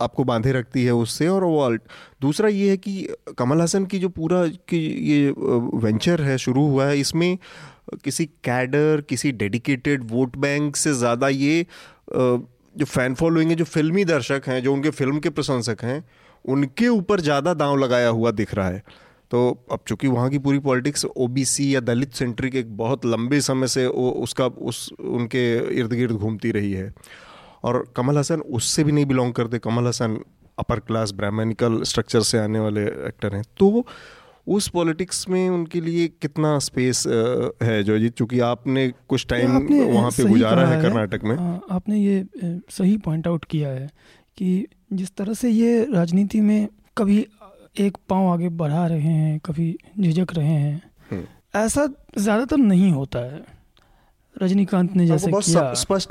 आपको 0.04 0.24
बांधे 0.24 0.52
रखती 0.52 0.84
है 0.86 0.94
उससे 0.96 1.28
और 1.28 1.44
वो 1.44 1.70
दूसरा 2.22 2.50
ये 2.50 2.70
है 2.70 2.78
कि 2.78 3.08
कमल 3.38 3.62
हसन 3.62 3.86
की 3.86 4.00
जो 4.00 4.10
पूरा 4.12 4.46
की 4.70 4.80
ये 5.12 5.34
वेंचर 5.78 6.22
है, 6.22 6.38
शुरू 6.38 6.68
हुआ 6.68 6.86
है, 6.86 7.00
इसमें 7.00 7.38
किसी 8.04 8.26
कैडर 8.26 9.02
किसी 9.10 9.32
डेडिकेटेड 9.34 10.10
वोट 10.12 10.38
बैंक 10.38 10.76
से 10.76 10.94
ज़्यादा 10.96 11.30
ये 11.30 11.66
जो 12.10 12.86
फ़ैन 12.86 13.14
फॉलोइंग 13.16 13.50
है, 13.50 13.56
जो 13.56 13.66
फिल्मी 13.66 14.06
दर्शक 14.06 14.44
हैं, 14.48 14.62
जो 14.64 14.74
उनके 14.74 14.90
फ़िल्म 14.92 15.20
के 15.20 15.30
प्रशंसक 15.32 15.84
हैं 15.84 16.04
उनके 16.46 16.88
ऊपर 16.88 17.22
ज़्यादा 17.22 17.54
दांव 17.54 17.76
लगाया 17.78 18.10
हुआ 18.10 18.32
दिख 18.32 18.54
रहा 18.56 18.68
है। 18.68 18.84
तो 19.32 19.40
अब 19.72 19.80
चूँकि 19.88 20.08
वहाँ 20.08 20.30
की 20.30 20.38
पूरी 20.40 20.60
पॉलिटिक्स 20.60 21.06
ओबीसी 21.06 21.74
या 21.76 21.80
दलित 21.82 22.14
सेंट्रिक 22.14 22.56
एक 22.56 22.76
बहुत 22.78 23.06
लंबे 23.06 23.40
समय 23.42 23.68
से 23.68 23.86
वो 23.88 24.10
उसका 24.24 24.46
उस 24.46 24.90
उनके 25.02 25.46
इर्द 25.80 25.94
गिर्द 25.94 26.12
घूमती 26.14 26.52
रही 26.52 26.72
है। 26.74 26.94
और 27.64 27.84
कमल 27.96 28.18
हसन 28.18 28.42
उससे 28.52 28.84
भी 28.84 28.92
नहीं 28.92 29.06
बिलोंग 29.06 29.34
करते। 29.34 29.60
Kamal 29.60 29.88
Haasan 29.88 30.20
upper 30.58 30.80
class 30.82 31.12
brahmanical 31.14 31.82
structure 31.84 32.22
से 32.24 32.38
आने 32.38 32.60
वाले 32.60 32.84
एक्टर 33.08 33.36
हैं। 33.36 33.44
तो 33.58 33.86
उस 34.48 34.68
पॉलिटिक्स 34.70 35.28
में 35.30 35.50
उनके 35.50 35.80
लिए 35.82 36.08
कितना 36.22 36.58
स्पेस 36.60 37.04
है 37.64 37.82
जो 37.84 37.98
जी 38.00 38.10
चूँकि 38.10 38.40
आपने 38.48 38.88
कुछ 39.10 39.26
टाइम 39.30 39.52
वहाँ 39.52 40.12
पे 40.12 40.24
गुजारा 40.24 40.68
है 40.68 40.82
कर्नाटक 40.82 41.24
में। 41.24 41.36
आपने 41.72 41.98
ये 41.98 42.26
सही 42.72 42.98
पॉइंट 43.06 43.28
आउट 43.28 43.46
किया 43.46 43.70
है 43.70 43.90
कि 44.38 44.68
जिस 44.94 45.16
तरह 45.16 45.34
से 45.34 45.50
ये 45.50 45.84
राजनीति 45.94 46.42
में 46.42 46.68
कभी 46.98 47.28
एक 47.80 47.98
पाँव 48.10 48.28
आगे 48.28 48.50
बढ़ा 48.50 48.86
रहे 48.88 49.00
हैं 49.00 49.40
कभी 49.40 49.78
झिझक 50.00 50.34
रहे 50.34 50.48
हैं 50.48 50.82
हम्म। 51.12 51.60
ऐसा 51.60 51.88
ज़्यादातर 52.18 52.58
नहीं 52.58 52.92
होता 52.92 53.20
है। 53.20 53.44
रजनीकांत 54.42 54.96
ने 54.96 55.06
जैसे 55.08 55.32
किया। 55.32 55.74
स्पष्ट 55.74 56.10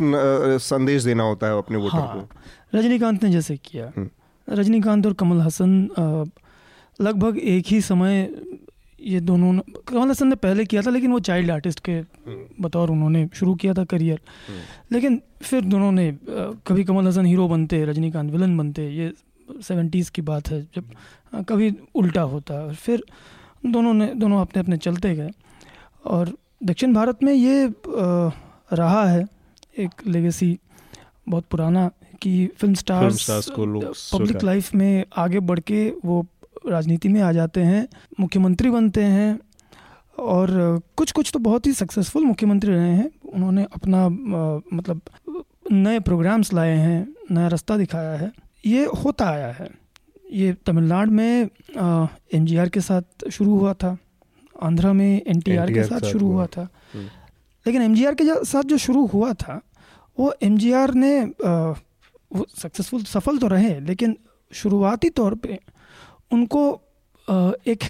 संदेश 0.62 1.02
देना 1.02 1.24
होता 1.24 1.46
है 1.46 1.58
अपने 1.58 1.76
वोटर 1.76 1.98
हाँ, 1.98 2.20
को। 2.20 2.78
रजनीकांत 2.78 3.24
ने 3.24 3.30
जैसे 3.30 3.56
किया। 3.56 3.92
हम्म। 3.96 4.10
रजनीकांत 4.48 5.06
और 5.06 5.12
कमल 5.12 5.40
हसन 5.40 5.88
लगभग 7.00 7.38
एक 7.38 7.64
ही 7.66 7.80
समय 7.80 8.28
ये 9.04 9.20
दोनों 9.20 9.52
कमल 9.88 10.10
हसन 10.10 10.28
ने 10.28 10.34
पहले 10.36 10.64
किया 10.64 10.82
था 10.82 10.90
लेकिन 10.90 11.12
वो 11.12 11.18
चाइल्ड 11.20 11.50
आर्टिस्ट 11.50 11.80
के 11.80 11.92
हम्म। 11.92 12.62
बतौर 12.62 12.90
उन्होंने 12.90 13.28
शुरू 13.34 13.54
किया 13.54 13.74
था 13.74 13.84
करियर। 13.84 14.20
लेकिन 14.92 15.20
फिर 15.42 15.64
दोनों 15.64 15.90
ने 15.92 16.06
कभी 16.66 16.84
कमल 16.84 17.06
हसन 17.06 17.26
हीरो 17.26 17.48
बनते 17.48 17.84
रजनीकांत 17.84 18.30
विलन 18.32 18.56
बनते 18.58 18.88
ये 18.90 19.12
सेवेंटीज़ 19.62 20.10
की 20.10 20.22
बात 20.22 20.48
है 20.48 20.62
जब 20.74 20.90
कभी 21.48 21.72
उल्टा 21.94 22.22
होता 22.22 22.54
है 22.54 22.74
फिर 22.74 23.04
दोनों 23.66 23.92
ने 23.94 24.06
दोनों 24.14 24.40
अपने 24.40 24.62
अपने 24.62 24.76
चलते 24.76 25.14
गए। 25.14 25.30
और 26.04 26.32
दक्षिण 26.64 26.94
भारत 26.94 27.22
में 27.22 27.32
ये 27.32 27.72
रहा 28.72 29.04
है 29.04 29.24
एक 29.78 30.06
लेगेसी 30.06 30.58
बहुत 31.28 31.44
पुराना 31.50 31.90
कि 32.22 32.46
फ़िल्म 32.58 32.74
स्टार्स 32.74 33.48
पब्लिक 33.50 34.42
लाइफ 34.44 34.74
में 34.74 35.04
आगे 35.16 35.40
बढ़ 35.40 35.60
के 35.60 35.88
वो 36.04 36.26
राजनीति 36.68 37.08
में 37.08 37.20
आ 37.20 37.32
जाते 37.32 37.60
हैं 37.60 37.88
मुख्यमंत्री 38.20 38.70
बनते 38.70 39.02
हैं 39.02 39.38
और 40.18 40.80
कुछ 40.96 41.12
कुछ 41.12 41.30
तो 41.32 41.38
बहुत 41.38 41.66
ही 41.66 41.72
सक्सेसफुल 41.72 42.24
मुख्यमंत्री 42.24 42.72
रहे 42.72 42.94
हैं। 42.94 43.10
उन्होंने 43.34 43.64
अपना 43.64 44.08
मतलब 44.76 45.00
नए 45.72 46.00
प्रोग्राम्स 46.00 46.52
लाए 46.52 46.76
हैं 46.76 47.14
नया 47.30 47.48
रास्ता 47.48 47.76
दिखाया 47.76 48.12
है। 48.16 48.32
ये 48.66 48.84
होता 49.04 49.28
आया 49.30 49.50
है। 49.52 49.68
ये 50.32 50.52
तमिलनाडु 50.66 51.10
में 51.10 51.48
एमजीआर 52.34 52.68
के 52.68 52.80
साथ 52.80 53.28
शुरू 53.30 53.58
हुआ 53.58 53.74
था। 53.74 53.96
आंध्रा 54.62 54.92
में 54.92 55.22
एनटीआर 55.26 55.72
के 55.72 55.84
साथ 55.84 56.00
शुरू 56.00 56.26
हुआ। 56.26 56.46
था। 56.46 56.68
हम्म। 56.94 57.06
लेकिन 57.66 57.82
एमजीआर 57.82 58.14
के 58.14 58.24
साथ 58.44 58.62
जो 58.62 58.78
शुरू 58.78 59.06
हुआ 59.06 59.32
था 59.32 59.60
वो 60.18 60.34
एमजीआर 60.42 60.94
ने 60.94 61.20
आ, 61.20 61.74
वो 62.32 62.46
सक्सेसफुल 62.58 63.02
सफल 63.02 63.38
तो 63.38 63.46
रहे 63.46 63.80
लेकिन 63.80 64.16
शुरुआती 64.52 65.10
तौर 65.10 65.34
पे 65.34 65.58
उनको 66.30 66.62
एक 67.66 67.84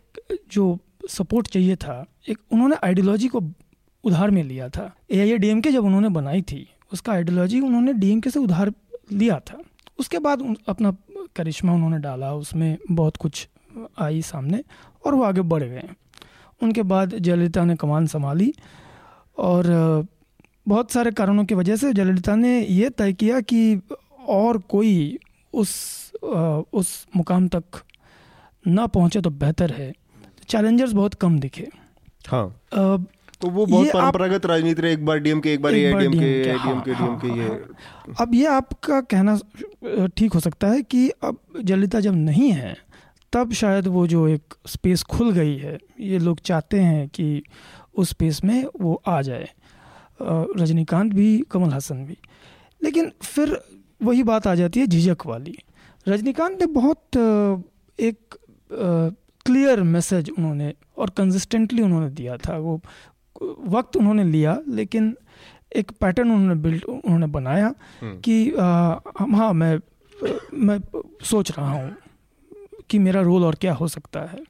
जो 0.53 0.78
सपोर्ट 1.11 1.49
चाहिए 1.49 1.76
था, 1.76 2.05
एक 2.28 2.39
उन्होंने 2.53 2.76
आइडियोलॉजी 2.85 3.28
को 3.28 3.41
उधार 4.05 4.30
में 4.30 4.43
लिया 4.45 4.68
था। 4.68 4.91
ए 5.11 5.20
आई 5.20 5.37
डी 5.39 5.49
एम 5.49 5.61
के 5.61 5.70
जब 5.72 5.85
उन्होंने 5.85 6.09
बनाई 6.09 6.43
थी, 6.43 6.66
उसका 6.93 7.12
आइडियोलॉजी 7.12 7.61
उन्होंने 7.61 7.93
डी 7.93 8.11
एम 8.12 8.20
के 8.20 8.30
से 8.30 8.41
उधार 8.41 8.72
लिया 9.12 9.39
था। 9.41 9.59
उसके 9.99 10.18
बाद 10.18 10.43
अपना 10.68 10.97
करिश्मा 11.37 11.72
उन्होंने 11.72 11.99
डाला, 11.99 12.32
उसमें 12.35 12.76
बहुत 12.91 13.16
कुछ 13.16 13.49
आई 13.99 14.22
सामने 14.22 14.62
और 15.05 15.14
वो 15.14 15.22
आगे 15.22 15.41
बढ़ 15.43 15.62
गए। 15.62 15.89
उनके 16.61 16.82
बाद 16.85 17.14
जयललिता 17.14 17.64
ने 17.64 17.76
कमान 17.76 18.07
संभाली 18.07 18.53
और 19.39 20.07
बहुत 20.68 20.91
सारे 20.93 21.11
कारणों 21.11 21.45
की 21.45 21.55
वजह 21.55 21.76
से 21.76 21.93
जयललिता 21.93 22.35
ने 22.37 22.61
ये 22.61 22.91
तय 22.91 23.12
किया 23.12 23.41
कि 23.43 23.80
और 24.28 24.59
कोई 24.68 25.18
उस 25.55 25.72
उस 26.22 27.07
मुकाम 27.16 27.49
तक 27.49 27.82
ना 28.67 28.87
पहुँचे 28.87 29.21
तो 29.21 29.31
बेहतर 29.31 29.71
है। 29.71 29.93
चैलेंजर्स 30.49 30.93
बहुत 30.93 31.15
कम 31.15 31.39
दिखे। 31.39 31.69
हाँ। 32.29 32.47
आ, 32.75 32.97
तो 33.41 33.49
वो 33.49 33.65
बहुत 33.67 33.87
परंपरागत 33.87 34.47
राजनीति 34.47 34.83
रहे 34.83 34.93
एक 34.93 35.05
बार 35.07 35.19
डीएम 35.19 35.41
के 35.41 35.53
एक 35.53 35.62
बार 35.62 35.75
एआईडीएम 35.75 36.12
के 36.12 36.27
एआईडीएम 36.41 36.81
के 36.81 36.95
डीएम 36.95 37.17
के 37.17 37.29
ये। 37.39 37.49
हाँ। 37.49 38.15
अब 38.21 38.35
ये 38.35 38.47
आपका 38.47 39.01
कहना 39.01 39.39
ठीक 40.17 40.33
हो 40.33 40.41
सकता 40.41 40.69
है 40.69 40.83
कि 40.83 41.09
अब 41.09 41.39
जयललिता 41.62 42.01
जब 42.01 42.15
नहीं 42.15 42.51
है 42.53 42.77
तब 43.33 43.53
शायद 43.53 43.87
वो 43.87 44.07
जो 44.07 44.27
एक 44.29 44.55
स्पेस 44.67 45.03
खुल 45.03 45.33
गई 45.33 45.57
है 45.57 45.79
ये 46.01 46.19
लोग 46.19 46.41
चाहते 46.41 46.81
हैं 46.81 47.09
कि 47.09 47.43
उस 47.95 48.11
स्पेस 48.11 48.41
में 48.45 48.65
वो 48.81 48.95
आ 49.07 49.21
जाए। 49.23 49.49
रजनीकांत 50.23 51.12
भी 51.12 51.27
कमल 51.51 51.73
हसन 51.73 52.05
भी। 52.07 52.17
लेकिन 52.83 53.11
फिर 53.23 53.59
वही 54.03 54.23
बात 54.23 54.47
आ 54.47 54.55
जाती 54.55 54.81
है 54.81 54.87
झिझक 54.87 55.27
वाली। 55.27 55.57
रजनीकांत 56.07 56.61
ने 56.61 56.67
बहुत 56.67 57.17
एक 57.99 58.35
क्लियर 59.47 59.83
मैसेज 59.85 60.31
उन्होंने 60.31 60.72
और 60.99 61.11
कंसिस्टेंटली 61.16 61.83
उन्होंने 61.83 62.09
दिया 62.11 62.37
था। 62.39 62.57
वो 62.59 62.81
वक्त 63.68 63.97
उन्होंने 63.97 64.25
लिया 64.25 64.59
लेकिन 64.68 65.16
एक 65.77 65.91
पैटर्न 66.01 66.31
उन्होंने 66.31 66.55
बिल्ड 66.62 66.85
उन्होंने 66.85 67.27
बनाया 67.27 67.72
हम्म। 68.01 68.18
कि 68.20 68.51
हम 69.18 69.35
हाँ 69.37 69.53
मैं 69.53 69.79
मैं 70.59 70.79
सोच 71.25 71.51
रहा 71.51 71.70
हूँ 71.70 71.97
कि 72.91 72.99
मेरा 72.99 73.20
रोल 73.20 73.45
और 73.45 73.55
क्या 73.61 73.72
हो 73.75 73.89
सकता 73.89 74.20
है। 74.22 74.43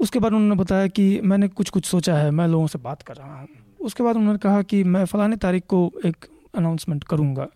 उसके 0.00 0.18
बाद 0.18 0.32
उन्होंने 0.32 0.54
बताया 0.54 0.86
कि 0.88 1.20
मैंने 1.24 1.48
कुछ 1.50 1.70
कुछ 1.70 1.84
सोचा 1.86 2.16
है 2.16 2.30
मैं 2.30 2.46
लोगों 2.48 2.66
से 2.66 2.78
बात 2.78 3.02
कर 3.02 3.16
रहा 3.16 3.40
हूँ। 3.40 3.48
उसके 3.80 4.02
बाद 4.02 4.16
उन्होंने 4.16 4.38
कहा 4.38 4.62
कि 4.62 4.82
मैं 4.84 5.04
फ़लाने 5.04 5.36
तारीख 5.36 5.66
को 5.68 5.90
एक 6.06 6.26
अनाउंसमेंट 6.54 7.04
करूँगा। 7.04 7.48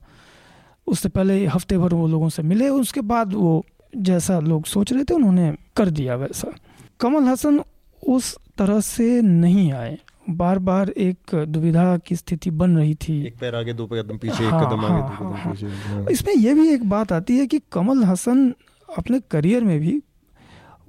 उससे 0.87 1.09
पहले 1.09 1.45
हफ़्ते 1.47 1.79
भर 1.79 1.95
वो 1.95 2.07
लोगों 2.09 2.29
से 2.29 2.43
मिले 2.43 2.69
उसके 2.69 3.01
बाद 3.05 3.35
वो 3.35 3.65
जैसा 3.97 4.39
लोग 4.41 4.67
सोच 4.67 4.93
रहे 4.93 5.05
थे 5.05 5.15
उन्होंने 5.15 5.51
कर 5.79 5.91
दिया 5.91 6.15
वैसा। 6.17 6.53
कमल 7.01 7.29
हसन 7.29 7.63
उस 8.03 8.37
तरह 8.59 8.81
से 8.83 9.21
नहीं 9.23 9.73
आए। 9.73 9.97
बार 10.31 10.59
बार 10.59 10.91
एक 10.91 11.35
दुविधा 11.49 11.97
की 11.99 12.17
स्थिति 12.17 12.51
बन 12.53 12.77
रही 12.77 12.95
थी। 12.95 13.15
एक 13.27 13.39
पैर 13.41 13.55
आगे 13.55 13.73
दो 13.73 13.87
कदम 13.87 14.19
पीछे 14.19 14.45
हाँ, 14.45 14.61
एक 14.61 14.67
कदम 14.67 14.85
आगे 14.85 14.93
हाँ, 14.93 15.09
दो 15.09 15.15
कदम 15.17 15.35
हाँ, 15.35 15.53
पीछे 15.53 15.67
हाँ। 15.67 16.07
इसमें 16.11 16.35
यह 16.35 16.55
भी 16.55 16.69
एक 16.69 16.89
बात 16.89 17.13
आती 17.13 17.39
है 17.39 17.47
कि 17.47 17.61
कमल 17.73 18.05
हसन 18.05 18.53
अपने 18.89 19.21
करियर 19.31 19.65
में 19.65 19.79
भी 19.81 20.01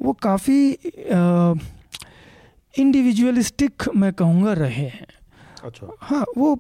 वो 0.02 0.14
काफ़ी 0.14 0.72
इंडिविजुअलिस्टिक 2.74 3.84
मैं 3.96 4.12
कहूँगा 4.14 4.54
रहे 4.54 4.88
हैं। 4.88 5.08
अच्छा। 5.64 5.88
हाँ 6.02 6.26
वो 6.38 6.58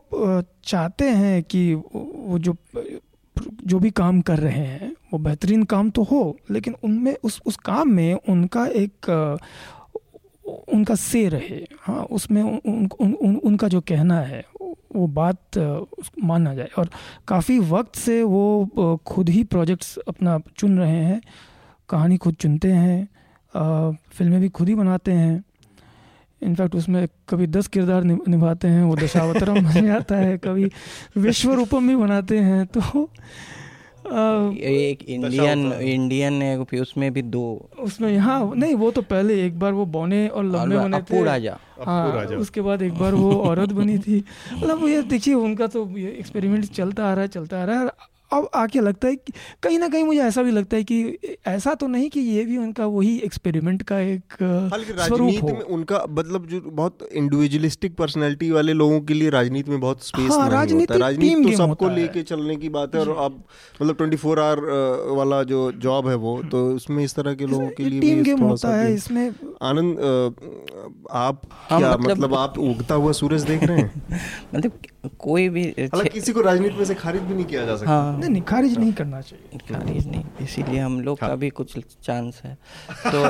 चाहते 0.63 1.09
हैं 1.09 1.43
कि 1.43 1.73
वो 1.73 2.39
जो 2.39 2.55
जो 3.65 3.79
भी 3.79 3.89
काम 3.91 4.21
कर 4.21 4.39
रहे 4.39 4.65
हैं 4.65 4.91
वो 5.13 5.19
बेहतरीन 5.19 5.63
काम 5.63 5.89
तो 5.89 6.03
हो 6.03 6.37
लेकिन 6.51 6.75
उनमें 6.83 7.15
उस 7.23 7.41
उस 7.45 7.55
काम 7.55 7.89
में 7.89 8.13
उनका 8.29 8.65
एक 8.67 9.09
उनका 10.73 10.95
से 10.95 11.27
रहे। 11.29 11.65
हाँ 11.81 12.03
उसमें 12.03 12.41
उन, 12.43 12.59
उन, 12.65 12.89
उन, 12.99 13.13
उन 13.13 13.35
उनका 13.35 13.67
जो 13.67 13.81
कहना 13.81 14.19
है 14.21 14.43
वो 14.95 15.07
बात 15.07 15.57
माना 16.23 16.53
जाए। 16.55 16.69
और 16.77 16.89
काफ़ी 17.27 17.59
वक्त 17.59 17.95
से 17.95 18.21
वो 18.23 18.97
खुद 19.07 19.29
ही 19.29 19.43
प्रोजेक्ट्स 19.43 19.97
अपना 20.07 20.39
चुन 20.57 20.77
रहे 20.79 21.03
हैं 21.03 21.21
कहानी 21.89 22.17
खुद 22.17 22.35
चुनते 22.35 22.71
हैं 22.71 23.07
फ़िल्में 24.13 24.39
भी 24.41 24.49
खुद 24.49 24.69
ही 24.69 24.75
बनाते 24.75 25.11
हैं। 25.11 25.43
इनफैक्ट 26.43 26.75
उसमें 26.75 27.07
कभी 27.29 27.47
दस 27.47 27.67
किरदार 27.67 28.03
निभाते 28.03 28.67
हैं 28.67 28.83
वो 28.83 28.95
दशावतरम 28.95 29.55
बन 29.67 29.85
जाता 29.85 30.15
है 30.15 30.37
कभी 30.37 30.71
विश्व 31.17 31.53
रूपम 31.53 31.87
भी 31.87 31.95
बनाते 31.95 32.37
हैं 32.37 32.65
तो 32.65 33.09
आ, 34.09 34.51
एक 34.55 35.03
इंडियन 35.03 35.73
इंडियन 35.73 36.33
है 36.41 36.57
उसमें 36.59 37.13
भी 37.13 37.21
दो। 37.21 37.69
उसमें 37.79 38.17
हाँ 38.17 38.53
नहीं 38.55 38.75
वो 38.75 38.91
तो 38.91 39.01
पहले 39.01 39.45
एक 39.45 39.59
बार 39.59 39.73
वो 39.73 39.85
बौने 39.85 40.27
और 40.27 40.45
लंबे 40.45 40.77
बने 40.77 41.01
थे। 41.01 41.23
राजा। 41.23 41.57
हाँ 41.85 42.25
उसके 42.25 42.61
बाद 42.61 42.81
एक 42.81 42.93
बार 42.93 43.13
वो 43.13 43.31
औरत 43.41 43.69
बनी 43.69 43.97
थी। 43.97 44.23
मतलब 44.57 44.87
ये 44.87 45.01
देखिए 45.01 45.33
उनका 45.33 45.67
तो 45.67 45.97
ये 45.97 46.09
एक्सपेरिमेंट 46.19 46.65
चलता 46.65 47.05
आ 47.05 47.13
रहा 47.13 47.21
है 47.21 47.27
चलता 47.27 47.61
आ 47.61 47.65
रहा 47.65 47.79
है 47.79 47.89
अब 48.33 48.49
आके 48.55 48.79
लगता 48.79 49.07
है 49.07 49.15
कि 49.15 49.33
कहीं 49.63 49.77
ना 49.79 49.87
कहीं 49.87 50.03
मुझे 50.03 50.19
ऐसा 50.21 50.43
भी 50.43 50.51
लगता 50.51 50.77
है 50.77 50.83
कि 50.83 51.37
ऐसा 51.47 51.73
तो 51.73 51.87
नहीं 51.87 52.09
कि 52.09 52.19
ये 52.19 52.43
भी 52.45 52.57
उनका 52.57 52.85
वही 52.87 53.15
एक्सपेरिमेंट 53.25 53.81
का 53.83 53.99
एक 53.99 54.33
स्वरूप 54.41 55.43
हो। 55.43 55.47
में 55.47 55.61
उनका 55.77 56.03
मतलब 56.09 56.45
जो 56.47 56.61
बहुत 56.61 57.07
इंडिविजुअलिस्टिक 57.13 57.95
पर्सनैलिटी 57.95 58.51
वाले 58.51 58.73
लोगों 58.73 58.99
के 59.01 59.13
लिए 59.13 59.29
राजनीति 59.29 59.71
में 59.71 59.79
बहुत 59.79 60.05
स्पेस 60.05 60.31
हाँ, 60.31 60.49
नहीं 60.49 60.79
होता। 60.79 60.95
राजनीति 60.97 61.51
तो 61.51 61.57
सबको 61.57 61.89
लेके 61.89 62.23
चलने 62.23 62.55
की 62.55 62.69
बात 62.69 62.95
है 62.95 63.01
और 63.01 63.15
अब 63.25 63.43
मतलब 63.81 63.95
ट्वेंटी 63.95 64.17
फोर 64.17 64.39
आवर 64.39 65.13
वाला 65.17 65.41
जो 65.43 65.71
जॉब 65.79 66.07
है 66.07 66.15
वो 66.17 66.41
तो 66.51 66.65
उसमें 66.75 67.03
इस 67.03 67.15
तरह 67.15 67.33
के 67.33 67.45
लोगों 67.45 67.67
के 67.77 67.83
लिए 67.83 68.01
टीम 68.01 68.23
गेम 68.23 68.43
होता 68.43 68.75
है 68.75 68.93
इसमें 68.93 69.31
आनंद 69.61 69.97
आप 71.11 71.41
हाँ, 71.51 71.79
क्या 71.79 71.91
मतलब, 71.91 72.17
मतलब 72.17 72.35
आप 72.35 72.59
उगता 72.59 72.95
हुआ 72.95 73.11
सूरज 73.11 73.43
देख 73.43 73.63
रहे 73.63 73.77
हैं? 73.77 74.21
मतलब 74.55 74.71
कोई 75.19 75.49
भी 75.49 75.75
किसी 75.89 76.33
को 76.33 76.41
राजनीति 76.41 76.75
में 76.75 76.85
से 76.85 76.95
खारिज 76.95 77.21
भी 77.21 77.33
नहीं 77.33 77.45
किया 77.45 77.65
जा 77.65 77.75
सकता। 77.75 77.91
हाँ। 77.91 78.19
नहीं 78.19 78.29
नहीं 78.29 78.41
खारिज 78.41 78.77
नहीं 78.77 78.93
करना 78.93 79.21
चाहिए। 79.21 79.57
खारिज 79.57 80.07
नहीं 80.07 80.23
इसीलिए 80.41 80.79
हम 80.79 81.01
लोग 81.01 81.17
हाँ. 81.21 81.29
का 81.29 81.35
भी 81.35 81.49
कुछ 81.49 81.77
चांस 82.03 82.41
है। 82.45 82.57
तो 83.11 83.27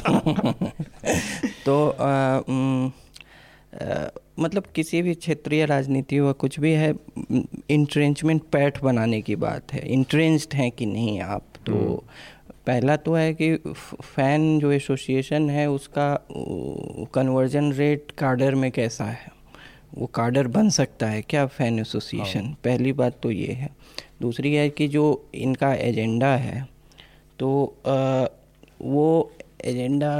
तो, 0.00 0.52
तो 1.66 1.90
आ, 1.90 2.40
म, 2.48 2.92
आ, 3.74 4.06
मतलब 4.40 4.64
किसी 4.74 5.02
भी 5.02 5.14
क्षेत्रीय 5.14 5.64
राजनीति 5.66 6.20
व 6.20 6.32
कुछ 6.32 6.60
भी 6.60 6.72
है 6.72 6.94
इंट्रेंचमेंट 7.70 8.42
पैठ 8.42 8.82
बनाने 8.82 9.22
की 9.22 9.36
बात 9.36 9.72
है। 9.72 9.88
इंट्रेंस्ड 9.88 10.54
हैं 10.54 10.70
कि 10.70 10.86
नहीं 10.86 11.20
आप 11.20 11.42
तो 11.66 11.72
हम्म। 11.72 11.98
पहला 12.68 12.96
तो 12.98 13.14
है 13.14 13.32
कि 13.34 13.56
फ़ैन 14.04 14.58
जो 14.58 14.72
एसोसिएशन 14.72 15.48
है 15.50 15.66
उसका 15.70 16.08
कन्वर्जन 17.14 17.72
रेट 17.72 18.10
कार्डर 18.18 18.54
में 18.54 18.70
कैसा 18.70 19.04
है 19.04 19.30
वो 19.94 20.06
कार्डर 20.14 20.46
बन 20.48 20.68
सकता 20.70 21.06
है 21.06 21.22
क्या 21.22 21.46
फ़ैन 21.48 21.78
एसोसिएशन 21.78 22.40
हाँ। 22.40 22.56
पहली 22.64 22.92
बात 22.92 23.18
तो 23.22 23.30
ये 23.30 23.52
है 23.52 23.70
दूसरी 24.20 24.54
है 24.54 24.68
कि 24.70 24.88
जो 24.88 25.04
इनका 25.36 25.72
एजेंडा 25.74 26.34
है 26.36 26.66
तो 27.38 27.50
आ, 27.86 28.26
वो 28.82 29.32
एजेंडा 29.64 30.12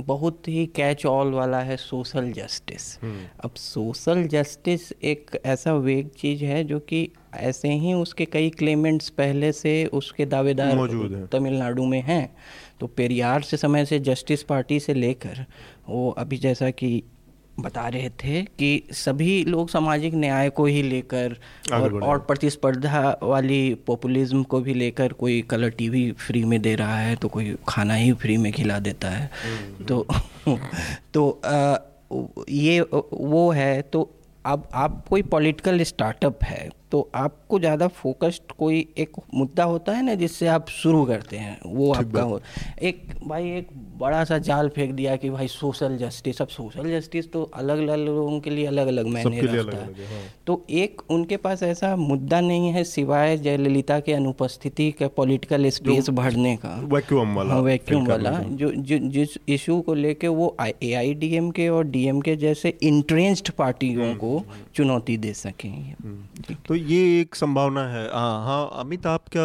बहुत 0.00 0.48
ही 0.48 0.66
कैच 0.66 1.06
ऑल 1.06 1.32
वाला 1.32 1.60
है 1.60 1.76
सोशल 1.76 2.32
जस्टिस 2.32 2.98
हम्म। 3.02 3.26
अब 3.44 3.54
सोशल 3.56 4.26
जस्टिस 4.28 4.92
एक 5.04 5.30
ऐसा 5.46 5.74
वेग 5.74 6.08
चीज़ 6.18 6.44
है 6.44 6.62
जो 6.64 6.78
कि 6.80 7.08
ऐसे 7.36 7.68
ही 7.68 7.92
उसके 7.92 8.24
कई 8.24 8.50
क्लेमेंट्स 8.50 9.08
पहले 9.08 9.52
से 9.52 9.86
उसके 9.86 10.26
दावेदार 10.26 10.76
मौजूद 10.76 11.12
हैं। 11.12 11.26
तमिलनाडु 11.26 11.84
में 11.84 12.02
हैं। 12.02 12.36
तो 12.80 12.86
पेरियार 12.86 13.42
से 13.42 13.56
समय 13.56 13.84
से 13.84 13.98
जस्टिस 13.98 14.42
पार्टी 14.42 14.80
से 14.80 14.94
लेकर 14.94 15.44
वो 15.88 16.10
अभी 16.10 16.36
जैसा 16.36 16.70
कि 16.70 17.02
बता 17.60 17.88
रहे 17.88 18.10
थे 18.10 18.42
कि 18.42 18.82
सभी 18.92 19.44
लोग 19.44 19.68
सामाजिक 19.68 20.14
न्याय 20.14 20.50
को 20.50 20.64
ही 20.64 20.82
लेकर 20.82 21.36
और, 21.72 22.02
और 22.02 22.18
प्रतिस्पर्धा 22.18 23.18
वाली 23.22 23.74
पॉपुलिज्म 23.74 24.42
को 24.42 24.60
भी 24.60 24.74
लेकर 24.74 25.12
कोई 25.12 25.42
कलर 25.42 25.70
टीवी 25.70 26.12
फ्री 26.12 26.44
में 26.44 26.62
दे 26.62 26.74
रहा 26.74 26.98
है 26.98 27.16
तो 27.16 27.28
कोई 27.28 27.56
खाना 27.68 27.94
ही 27.94 28.12
फ्री 28.12 28.36
में 28.36 28.52
खिला 28.52 28.78
देता 28.78 29.10
है। 29.10 29.30
हम्म। 29.44 29.84
तो 29.84 30.06
तो 31.14 31.40
आ, 31.44 31.76
ये 32.48 32.80
वो 33.12 33.50
है 33.50 33.82
तो 33.82 34.10
अब 34.46 34.68
आप 34.74 35.08
कोई 35.08 35.22
पॉलिटिकल 35.22 35.82
स्टार्टअप 35.82 36.44
है 36.44 36.70
तो 36.94 37.00
आपको 37.14 37.58
ज़्यादा 37.58 37.86
फोकस्ड 37.90 38.52
कोई 38.58 38.76
एक 38.98 39.16
मुद्दा 39.34 39.64
होता 39.64 39.92
है 39.92 40.02
ना 40.02 40.14
जिससे 40.14 40.46
आप 40.46 40.68
शुरू 40.70 41.04
करते 41.04 41.36
हैं? 41.36 41.58
वो 41.66 41.92
आपका 41.92 42.22
हो। 42.22 42.40
एक 42.82 43.14
भाई 43.24 43.50
एक 43.50 43.68
बड़ा 43.98 44.22
सा 44.24 44.38
जाल 44.38 44.68
फेंक 44.68 44.92
दिया 44.92 45.16
कि 45.16 45.30
भाई 45.30 45.48
सोशल 45.48 45.96
जस्टिस 45.96 46.42
अब 46.42 46.48
सोशल 46.48 46.88
जस्टिस 46.90 47.30
तो 47.32 47.42
अलग 47.54 47.78
अलग 47.78 48.04
लोगों 48.06 48.38
के 48.40 48.50
लिए 48.50 48.66
अलग 48.66 48.86
अलग 48.86 49.06
मैंने 49.06 49.40
रखता 49.40 49.76
है 49.76 50.06
हाँ। 50.10 50.22
तो 50.46 50.64
एक 50.70 51.02
उनके 51.10 51.36
पास 51.36 51.62
ऐसा 51.62 51.94
मुद्दा 51.96 52.40
नहीं 52.40 52.70
है 52.72 52.84
सिवाय 52.84 53.36
जयललिता 53.38 53.98
के 54.00 54.12
अनुपस्थिति 54.12 54.90
का 54.92 55.08
पॉलिटिकल 55.16 55.68
स्पेस 55.70 56.10
भरने 56.10 56.54
का। 56.56 56.74
वैक्यूम 56.94 57.34
वाला 57.36 57.58
वैक्यूम 57.60 58.02
हाँ, 58.02 58.08
वाला। 58.08 58.38
जो 58.52 58.70
जिस 59.08 59.36
इशू 59.48 59.80
को 59.80 59.94
लेके 59.94 60.28
वो 60.28 60.54
ए 60.62 60.92
आई 60.92 61.14
डी 61.14 61.34
एम 61.36 61.50
के 61.50 61.68
और 61.68 61.84
डी 61.86 62.04
एम 62.06 62.20
के 62.20 62.36
जैसे 62.36 62.76
इंट्रेंस्ड 62.82 63.50
पार्टियों 63.58 64.06
हम्म। 64.06 64.16
को 64.16 64.44
चुनौती 64.74 65.16
दे 65.16 65.32
सकें। 65.34 65.70
हम्म। 65.70 66.54
तो 66.68 66.74
ये 66.84 67.20
एक 67.20 67.34
संभावना 67.34 67.86
है। 67.88 68.04
हाँ 68.12 68.44
हाँ 68.44 68.68
अमित 68.80 69.06
आप 69.06 69.28
क्या 69.28 69.42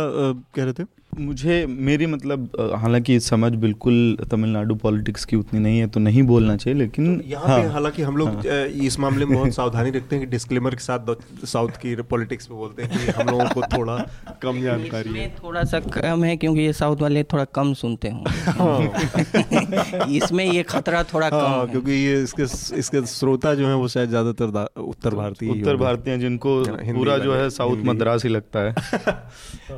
कह 0.55 0.63
रहे 0.63 0.73
थे? 0.73 0.83
मुझे 1.11 1.65
मेरी 1.65 2.05
मतलब 2.05 2.49
हालाँकि 2.75 3.19
समझ 3.19 3.51
बिल्कुल 3.53 4.17
तमिलनाडु 4.31 4.75
पॉलिटिक्स 4.75 5.25
की 5.25 5.35
उतनी 5.35 5.59
नहीं 5.59 5.79
है 5.79 5.87
तो 5.87 5.99
नहीं 5.99 6.23
बोलना 6.23 6.55
चाहिए 6.57 6.79
लेकिन 6.79 7.17
तो 7.17 7.29
यहाँ 7.29 7.47
हाँ, 7.47 7.61
पे 7.61 7.67
हालाँकि 7.67 8.01
हम 8.01 8.17
लोग 8.17 8.27
हाँ, 8.29 8.65
इस 8.65 8.99
मामले 8.99 9.25
में 9.25 9.37
बहुत 9.37 9.53
सावधानी 9.53 9.89
रखते 9.89 10.15
हैं 10.15 10.25
कि 10.25 10.31
डिस्क्लेमर 10.31 10.75
के 10.75 10.83
साथ 10.83 11.15
साउथ 11.45 11.69
की 11.69 11.95
पॉलिटिक्स 11.95 12.49
में 12.51 12.59
बोलते 12.59 12.83
हैं 12.83 13.05
कि 13.05 13.11
हम 13.11 13.27
लोगों 13.27 13.45
को 13.45 13.61
थोड़ा 13.61 13.97
कम 14.43 14.61
जानकारी 14.63 15.09
है। 15.09 15.27
थोड़ा 15.43 15.63
सा 15.63 15.79
कम 15.79 16.23
है 16.23 16.35
क्योंकि 16.37 16.61
ये 16.61 16.73
साउथ 16.73 17.01
वाले 17.01 17.23
थोड़ा 17.23 17.45
कम 17.45 17.73
सुनते 17.73 18.07
हैं 18.07 18.23
हाँ। 18.59 20.05
इसमें 20.09 20.45
ये 20.45 20.63
खतरा 20.63 21.03
थोड़ा 21.03 21.29
हाँ, 21.33 21.65
कम 21.65 21.71
क्योंकि 21.71 21.91
ये 21.91 22.21
इसके 22.23 22.43
इसके 22.79 23.05
श्रोता 23.05 23.53
जो 23.55 23.67
है 23.67 23.75
वो 23.75 23.87
शायद 23.87 24.09
ज़्यादातर 24.09 24.67
उत्तर 24.77 25.15
भारतीय 25.15 25.49
उत्तर 25.51 25.75
भारतीय 25.75 26.17
जिनको 26.17 26.63
पूरा 26.93 27.17
जो 27.17 27.33
है 27.35 27.49
साउथ 27.49 27.83
मद्रास 27.85 28.23
ही 28.23 28.29
लगता 28.29 28.59
है। 28.59 28.73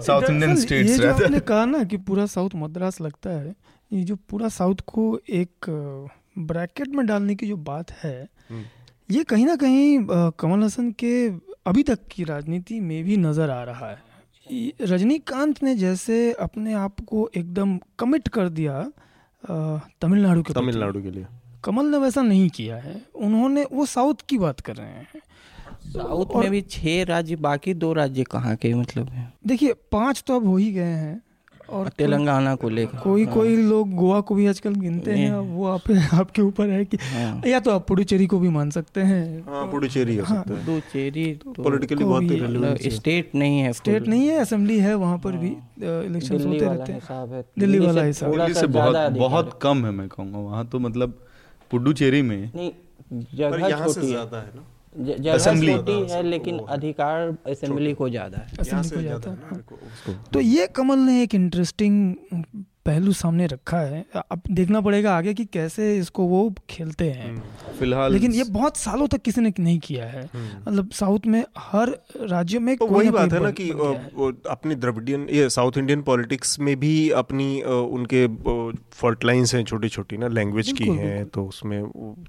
साउथ 0.02 0.30
इंडियन 0.30 0.56
स्टेट्स 0.56 1.00
आपने 1.24 1.40
कहा 1.40 1.66
ना 1.66 1.84
कि 1.84 1.98
पूरा 2.00 2.26
साउथ 2.26 2.50
मद्रास 2.56 3.02
लगता 3.02 3.30
है 3.30 3.56
ये 3.92 4.04
जो 4.04 4.16
पूरा 4.30 4.50
साउथ 4.50 4.82
को 4.88 5.04
एक 5.30 5.70
ब्रैकेट 6.38 6.88
में 6.88 7.06
डालने 7.06 7.36
की 7.36 7.48
जो 7.48 7.58
बात 7.64 7.92
है 8.04 8.18
हम्म। 8.50 8.64
ये 9.10 9.24
कहीं 9.24 9.46
ना 9.46 9.56
कहीं 9.56 10.06
कमल 10.40 10.64
हसन 10.64 10.92
के 11.00 11.14
अभी 11.68 11.84
तक 11.84 12.08
की 12.12 12.24
राजनीति 12.24 12.80
में 12.80 13.04
भी 13.04 13.18
नज़र 13.18 13.50
आ 13.50 13.64
रहा 13.64 13.90
है। 13.90 14.10
रजनीकांत 14.82 15.62
ने 15.64 15.76
जैसे 15.76 16.32
अपने 16.42 16.74
आप 16.74 17.00
को 17.08 17.30
एकदम 17.38 17.78
कमिट 18.00 18.28
कर 18.28 18.50
दिया 18.50 18.82
तमिलनाडु 19.44 20.42
के 20.44 20.54
तमिलनाडु 20.54 21.02
के 21.02 21.12
लिए। 21.12 21.26
कमल 21.64 21.86
ने 21.86 21.98
वैसा 21.98 22.22
नहीं 22.22 22.50
किया 22.50 22.78
है 22.78 22.96
उन्होंने 23.18 23.66
वो 23.72 23.86
साउथ 23.86 24.26
की 24.30 24.38
बात 24.38 24.60
कर 24.60 24.76
रहे 24.76 24.88
हैं। 24.88 25.22
साउथ 25.92 26.36
में 26.36 26.50
भी 26.52 26.62
छह 26.70 27.04
राज्य 27.06 27.36
बाकी 27.42 27.74
दो 27.76 27.92
राज्य 27.94 28.24
कहाँ 28.32 28.56
के 28.56 28.74
मतलब 28.76 29.10
है? 29.10 29.32
देखिए 29.48 29.74
पाँच 29.92 30.24
तो 30.28 30.36
अब 30.36 30.48
हो 30.48 30.56
ही 30.58 30.72
गए 30.74 30.82
हैं 30.82 31.22
और 31.70 31.88
तेलंगाना 31.98 32.54
को 32.56 32.70
लेकर। 32.70 32.98
कोई 32.98 33.24
हाँ। 33.26 33.34
कोई 33.34 33.56
लोग 33.58 33.92
गोवा 33.96 34.20
को 34.22 34.36
भी 34.36 34.48
आजकल 34.48 34.74
गिनते 34.76 35.12
हैं 35.12 35.34
वो 35.34 35.68
आप 35.68 35.92
आपके 36.14 36.42
ऊपर 36.42 36.70
है 36.70 36.84
कि 36.86 36.98
हाँ। 37.04 37.42
या 37.48 37.60
तो 37.60 37.72
आप 37.72 37.86
पुडुचेरी 37.88 38.28
को 38.28 38.40
भी 38.40 38.50
मान 38.50 38.70
सकते 38.70 39.02
हैं। 39.02 39.44
हाँ 39.46 39.66
पुडुचेरी 39.72 40.16
हो 40.16 40.26
सकता 40.26 40.54
है। 40.54 40.66
पुडुचेरी 40.66 41.26
तो 41.36 41.64
पॉलिटिकली 41.64 42.06
बहुत 42.06 42.82
स्टेट 42.94 43.36
नहीं 43.36 43.60
है 43.60 43.74
स्टेट 43.74 44.08
नहीं 44.08 44.28
है 44.28 44.40
असेंबली 44.40 44.80
है 44.80 44.96
वहाँ 44.96 45.18
पर 45.18 45.38
भी 45.38 45.48
इलेक्शन। 45.48 46.44
होते 46.44 46.66
रहते 46.66 46.92
हैं। 46.94 47.44
दिल्ली 47.60 47.80
वाला 47.80 48.04
हिसाब 48.04 48.32
दिल्ली 48.32 48.54
से 48.54 48.68
बहुत 48.70 49.12
बहुत 49.14 49.60
कम 49.62 49.86
है 49.86 49.92
मैं 49.92 50.08
कहूँगा। 50.10 50.40
वहाँ 50.40 50.66
तो 50.68 50.80
मतलब 50.80 51.18
पुडुचेरी 51.72 52.22
में 52.22 52.52
जगह 53.14 53.86
छोटी 53.86 54.12
है 54.12 54.26
ना? 54.26 54.66
असेंबली 55.30 55.72
है 56.12 56.22
लेकिन 56.24 56.58
अधिकार 56.70 57.28
असेंबली 57.48 57.94
को 57.94 58.10
ज़्यादा 58.10 58.38
है। 58.38 58.58
असेंबली 58.60 58.90
को 58.90 59.02
ज़्यादा 59.02 59.32
है 59.32 60.16
तो 60.34 60.40
ये 60.40 60.68
कमल 60.76 61.00
ने 61.00 61.22
एक 61.24 61.36
इंटरेस्टिंग 61.36 62.16
पहलू 62.86 63.12
सामने 63.12 63.48
रखा 63.48 63.78
है। 63.78 64.06
अब 64.16 64.42
देखना 64.52 64.82
पड़ेगा 64.82 65.16
आगे 65.18 65.34
कि 65.34 65.46
कैसे 65.46 65.96
इसको 65.98 66.24
वो 66.24 66.54
खेलते 66.70 67.10
हैं। 67.10 67.30
हम्म। 67.30 67.74
फ़िलहाल 67.80 68.14
लेकिन 68.14 68.32
ये 68.32 68.44
बहुत 68.44 68.78
सालों 68.78 69.08
तक 69.08 69.22
किसी 69.22 69.42
ने 69.42 69.54
नहीं 69.60 69.80
किया 69.80 70.06
है। 70.06 70.24
हम्म। 70.34 70.72
मतलब 70.72 70.90
साउथ 70.90 71.20
में 71.28 71.44
हर 71.58 71.90
राज्य 72.22 72.60
में 72.60 72.76
तो 72.78 72.88
वही 72.88 73.10
बात 73.10 73.34
है 73.34 73.44
ना 73.44 73.52
कि 73.52 73.70
अपनी 74.50 74.76
द्रविडियन 74.76 75.28
ये 75.32 75.50
साउथ 75.50 75.78
इंडियन 75.78 76.02
पॉलिटिक्स 76.02 76.60
में 76.60 76.76
भी 76.80 77.10
अपनी 77.10 77.62
उनके 77.62 78.28
फॉल्ट 78.92 79.26
लाइन्स 79.26 79.56
हैं 79.56 79.64
छोटी 79.64 79.90
छोटी 79.90 80.18
ना 80.18 80.28
लैंग्वेज 80.28 80.72
की 80.72 80.90
हैं 80.90 81.26
तो 81.26 81.46
उसमें 81.46 81.84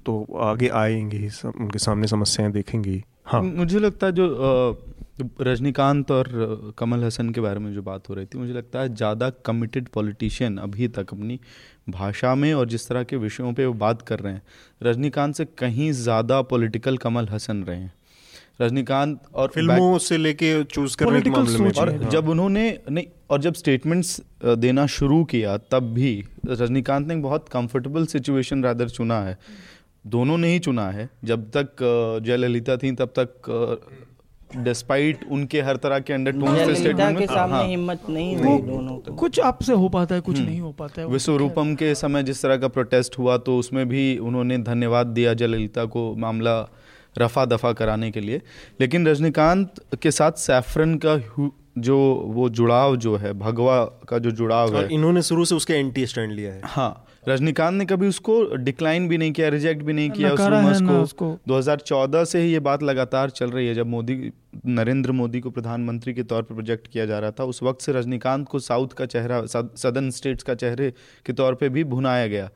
तो 0.05 0.25
आगे 0.41 0.67
आएँगे 0.67 1.29
उनके 1.45 1.79
सामने 1.79 2.07
समस्याएँ 2.07 2.51
देखेंगी। 2.51 3.03
हाँ। 3.25 3.41
मुझे 3.41 3.79
लगता 3.79 4.07
है 4.07 4.13
जो 4.13 4.27
रजनीकांत 5.17 6.11
और 6.11 6.73
कमल 6.77 7.03
हसन 7.03 7.29
के 7.29 7.41
बारे 7.41 7.59
में 7.59 7.73
जो 7.73 7.81
बात 7.83 8.09
हो 8.09 8.13
रही 8.15 8.25
थी 8.25 8.37
मुझे 8.37 8.53
लगता 8.53 8.79
है 8.79 8.93
ज़्यादा 8.95 9.29
कमिटेड 9.45 9.87
पॉलिटिशियन 9.87 10.57
अभी 10.57 10.87
तक 10.87 11.13
अपनी 11.13 11.39
भाषा 11.89 12.33
में 12.35 12.53
और 12.53 12.67
जिस 12.69 12.87
तरह 12.87 13.03
के 13.03 13.17
विषयों 13.17 13.51
पे 13.53 13.65
वो 13.65 13.73
बात 13.75 14.01
कर 14.01 14.19
रहे 14.19 14.33
हैं। 14.33 14.41
रजनीकांत 14.83 15.35
से 15.35 15.45
कहीं 15.57 15.91
ज़्यादा 15.93 16.41
पॉलिटिकल 16.43 16.97
कमल 16.97 17.27
हसन 17.27 17.63
रहे 17.63 17.77
हैं। 17.77 17.93
रजनीकांत 18.61 19.19
और 19.33 19.49
फ़िल्मों 19.49 19.97
से 19.97 20.17
लेके 20.17 20.63
चूज़ 20.63 20.95
करने 20.97 21.21
के 21.21 21.29
मामले 21.29 21.57
में 21.59 21.71
और 21.71 21.89
हाँ। 21.91 22.09
जब 22.09 22.29
उन्होंने 22.29 22.65
नहीं 22.89 23.05
और 23.29 23.41
जब 23.41 23.53
स्टेटमेंट्स 23.53 24.19
देना 24.45 24.85
शुरू 24.89 25.23
किया 25.25 25.57
तब 25.71 25.93
भी 25.93 26.23
रजनीकांत 26.45 27.07
ने 27.07 27.15
बहुत 27.17 27.49
कंफर्टेबल 27.49 28.05
सिचुएशन 28.07 28.63
रादर 28.63 28.89
चुना 28.89 29.19
है। 29.21 29.37
दोनों 30.07 30.37
ने 30.37 30.47
ही 30.47 30.59
चुना 30.59 30.89
है। 30.89 31.09
जब 31.23 31.49
तक 31.57 31.75
जयललिता 32.25 32.77
थी 32.77 32.91
तब 32.93 33.13
तक 33.19 33.79
डिस्पाइट 34.55 35.25
उनके 35.31 35.61
हर 35.61 35.75
तरह 35.75 35.99
के 35.99 36.13
अंडर 36.13 36.31
टोन 36.31 36.55
से 36.65 36.75
स्टेटमेंट 36.75 37.19
के 37.19 37.25
सामने 37.25 37.55
हाँ, 37.55 37.67
हिम्मत 37.67 38.01
नहीं 38.09 38.35
हुई 38.35 38.61
दोनों 38.61 38.97
को 38.97 39.13
कुछ 39.13 39.39
आपसे 39.39 39.73
हो 39.73 39.89
पाता 39.89 40.15
है 40.15 40.21
कुछ 40.21 40.37
हम्म। 40.37 40.47
नहीं 40.47 40.59
हो 40.59 40.71
पाता 40.71 41.01
है 41.01 41.07
विश्वरूपम 41.07 41.75
के 41.75 41.95
समय 41.95 42.23
जिस 42.23 42.41
तरह 42.41 42.57
का 42.57 42.67
प्रोटेस्ट 42.67 43.17
हुआ 43.19 43.37
तो 43.37 43.57
उसमें 43.57 43.89
भी 43.89 44.17
उन्होंने 44.17 44.57
धन्यवाद 44.57 45.07
दिया 45.07 45.33
जयललिता 45.33 45.85
को 45.85 46.15
मामला 46.15 46.69
रफा 47.17 47.45
दफ़ा 47.45 47.73
कराने 47.73 48.11
के 48.11 48.19
लिए। 48.19 48.41
लेकिन 48.81 49.07
रजनीकांत 49.07 49.73
के 50.03 50.11
साथ 50.11 50.31
सैफरन 50.31 50.95
का 51.05 51.15
जो 51.77 51.97
वो 52.27 52.49
जुड़ाव 52.49 52.95
जो 52.95 53.15
है 53.15 53.33
भगवा 53.33 53.83
का 54.09 54.17
जो 54.19 54.31
जुड़ाव 54.31 54.75
है। 54.75 54.87
इन्होंने 54.93 55.21
शुरू 55.21 55.45
से 55.45 55.55
उसके 55.55 55.73
एंटी 55.73 56.05
स्टैंड 56.05 56.31
लिया 56.31 56.53
है। 56.53 56.61
हाँ 56.63 57.05
रजनीकांत 57.29 57.73
ने 57.73 57.85
कभी 57.85 58.07
उसको 58.07 58.43
डिक्लाइन 58.55 59.07
भी 59.07 59.17
नहीं 59.17 59.31
किया 59.31 59.49
रिजेक्ट 59.49 59.83
भी 59.83 59.93
नहीं 59.93 60.09
किया 60.09 60.31
उस 60.31 60.39
रूमर्स 60.39 60.81
को। 60.81 61.01
उसको। 61.01 61.37
2014 61.47 62.25
से 62.25 62.41
ही 62.41 62.51
ये 62.51 62.59
बात 62.59 62.83
लगातार 62.83 63.29
चल 63.29 63.51
रही 63.51 63.67
है 63.67 63.73
जब 63.75 63.87
मोदी 63.87 64.31
नरेंद्र 64.65 65.11
मोदी 65.11 65.39
को 65.39 65.49
प्रधानमंत्री 65.49 66.13
के 66.13 66.23
तौर 66.23 66.41
पर 66.41 66.53
प्रोजेक्ट 66.53 66.87
किया 66.87 67.05
जा 67.05 67.19
रहा 67.19 67.31
था 67.31 67.43
उस 67.43 67.63
वक्त 67.63 67.81
से 67.81 67.91
रजनीकांत 67.91 68.47
को 68.47 68.59
साउथ 68.59 68.87
का 68.87 69.05
चेहरा 69.05 69.45
सदर्न 69.45 70.09
स्टेट्स 70.09 70.43
का 70.43 70.55
चेहरे 70.55 70.93
के 71.25 71.33
तौर 71.33 71.55
पर 71.55 71.69
भी 71.69 71.83
भुनाया 71.83 72.27
गया। 72.27 72.49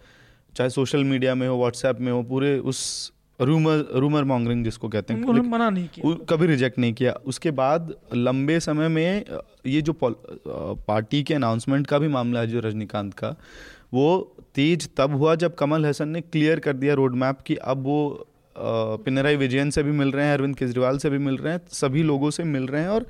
चाहे 0.55 0.69
सोशल 0.69 1.03
मीडिया 1.03 1.35
में 1.35 1.47
हो 1.47 1.57
व्हाट्सएप 1.57 1.99
में 1.99 2.11
हो 2.11 2.23
पूरे 2.23 2.57
उस 2.59 3.13
रूमर 3.39 3.85
रूमर 3.95 4.23
मॉन्गरिंग 4.23 4.63
जिसको 4.63 4.89
कहते 4.89 5.13
हैं। 5.13 5.21
उन्होंने 5.21 5.49
मना 5.49 5.69
नहीं 5.69 5.87
किया। 5.87 6.13
कभी 6.29 6.47
रिजेक्ट 6.47 6.79
नहीं 6.79 6.93
किया। 6.93 7.11
उसके 7.25 7.51
बाद 7.53 7.93
लंबे 8.15 8.59
समय 8.59 8.87
में 8.87 9.25
ये 9.67 9.81
जो 9.81 9.93
पार्टी 10.01 11.21
के 11.23 11.33
अनाउंसमेंट 11.33 11.87
का 11.87 11.99
भी 11.99 12.07
मामला 12.07 12.39
है 12.39 12.47
जो 12.47 12.59
रजनीकांत 12.59 13.13
का 13.13 13.35
वो 13.93 14.07
तेज 14.55 14.89
तब 14.97 15.15
हुआ 15.15 15.35
जब 15.35 15.55
कमल 15.55 15.85
हसन 15.85 16.09
ने 16.09 16.21
क्लियर 16.21 16.59
कर 16.59 16.73
दिया 16.75 16.93
रोड 16.93 17.15
मैप 17.15 17.41
कि 17.41 17.55
अब 17.55 17.83
वो 17.83 18.27
पिनराई 19.05 19.35
विजयन 19.35 19.69
से 19.69 19.83
भी 19.83 19.91
मिल 19.93 20.11
रहे 20.11 20.25
हैं 20.25 20.33
अरविंद 20.33 20.55
केजरीवाल 20.55 20.97
से 20.97 21.09
भी 21.09 21.17
मिल 21.19 21.37
रहे 21.37 21.53
हैं 21.53 21.61
सभी 21.73 22.03
लोगों 22.03 22.31
से 22.31 22.43
मिल 22.45 22.65
रहे 22.67 22.81
हैं 22.81 22.89
और 22.89 23.05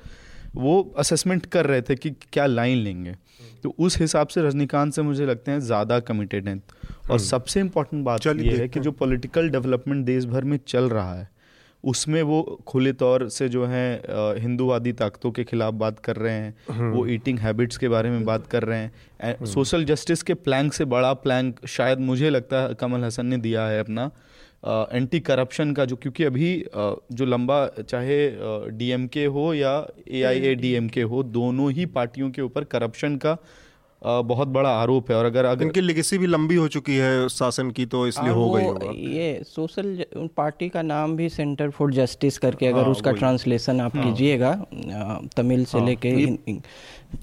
वो 0.56 0.80
असेसमेंट 0.98 1.46
कर 1.46 1.66
रहे 1.66 1.82
थे 1.82 1.94
कि 1.94 2.10
क्या 2.32 2.46
लाइन 2.46 2.78
लेंगे। 2.78 3.14
तो 3.62 3.74
उस 3.78 3.98
हिसाब 4.00 4.28
से 4.28 4.42
रजनीकांत 4.42 4.92
से 4.92 5.02
मुझे 5.02 5.26
लगते 5.26 5.50
हैं 5.50 5.60
ज़्यादा 5.60 5.98
कमिटेड 6.02 6.48
हैं। 6.48 6.62
और 7.10 7.16
हम्म। 7.16 7.24
सबसे 7.24 7.60
इम्पोर्टेंट 7.60 8.04
बात 8.04 8.26
ये 8.26 8.56
है 8.56 8.68
कि 8.68 8.80
जो 8.80 8.92
पॉलिटिकल 8.94 9.48
डेवलपमेंट 9.50 10.04
देश 10.06 10.24
भर 10.26 10.44
में 10.44 10.58
चल 10.66 10.88
रहा 10.88 11.14
है 11.14 11.28
उसमें 11.84 12.22
वो 12.22 12.42
खुले 12.66 12.92
तौर 12.92 13.28
से 13.28 13.48
जो 13.48 13.64
है 13.66 14.02
हिंदूवादी 14.38 14.92
ताकतों 14.92 15.30
के 15.30 15.44
खिलाफ 15.44 15.74
बात 15.74 15.98
कर 15.98 16.16
रहे 16.16 16.32
हैं 16.32 16.54
हम्म। 16.70 16.90
वो 16.92 17.06
ईटिंग 17.06 17.38
हैबिट्स 17.38 17.76
के 17.76 17.88
बारे 17.88 18.10
में 18.10 18.24
बात 18.24 18.46
कर 18.46 18.62
रहे 18.62 18.78
हैं 18.78 19.44
सोशल 19.46 19.84
जस्टिस 19.84 20.18
हम्म। 20.18 20.26
के 20.26 20.34
प्लैंक 20.42 20.72
से 20.72 20.84
बड़ा 20.86 21.12
प्लैंक 21.16 21.66
शायद 21.66 22.00
मुझे 22.00 22.30
लगता 22.30 22.62
है 22.62 22.74
कमल 22.74 23.04
हसन 23.04 23.26
ने 23.26 23.36
दिया 23.38 23.66
है 23.66 23.80
अपना 23.80 24.10
एंटी 24.92 25.20
करप्शन 25.20 25.72
का 25.72 25.84
जो 25.84 25.96
क्योंकि 25.96 26.24
अभी 26.24 26.52
जो 27.12 27.24
लंबा 27.24 27.66
चाहे 27.80 28.18
डीएमके 28.72 29.24
हो 29.26 29.52
या 29.54 29.74
एआईएडीएमके 30.10 31.02
हो 31.04 31.22
दोनों 31.22 31.70
ही 31.72 31.86
पार्टियों 31.92 32.30
के 32.30 32.42
ऊपर 32.42 32.64
करप्शन 32.66 33.16
का 33.16 33.36
बहुत 34.02 34.48
बड़ा 34.48 34.70
आरोप 34.70 35.10
है। 35.10 35.16
और 35.16 35.24
अगर 35.24 35.44
अगर 35.44 35.64
इनकी 35.64 35.80
लिगेसी 35.80 36.18
भी 36.18 36.26
लंबी 36.26 36.54
हो 36.54 36.66
चुकी 36.68 36.96
है 36.96 37.28
शासन 37.28 37.70
की 37.70 37.86
तो 37.86 38.06
इसलिए 38.06 38.32
हो 38.32 38.50
गई 38.50 38.64
होगा। 38.64 38.90
ये 38.96 39.42
सोशल 39.46 40.04
पार्टी 40.36 40.68
का 40.68 40.82
नाम 40.82 41.16
भी 41.16 41.28
सेंटर 41.28 41.70
फॉर 41.70 41.92
जस्टिस 41.92 42.38
करके 42.38 42.66
अगर 42.66 42.82
हाँ, 42.82 42.90
उसका 42.90 43.12
ट्रांसलेशन 43.12 43.80
आप 43.80 43.96
हाँ, 43.96 44.04
कीजिएगा 44.04 44.52
तमिल 45.36 45.64
से 45.64 45.78
हाँ, 45.78 45.86
लेके 45.86 46.12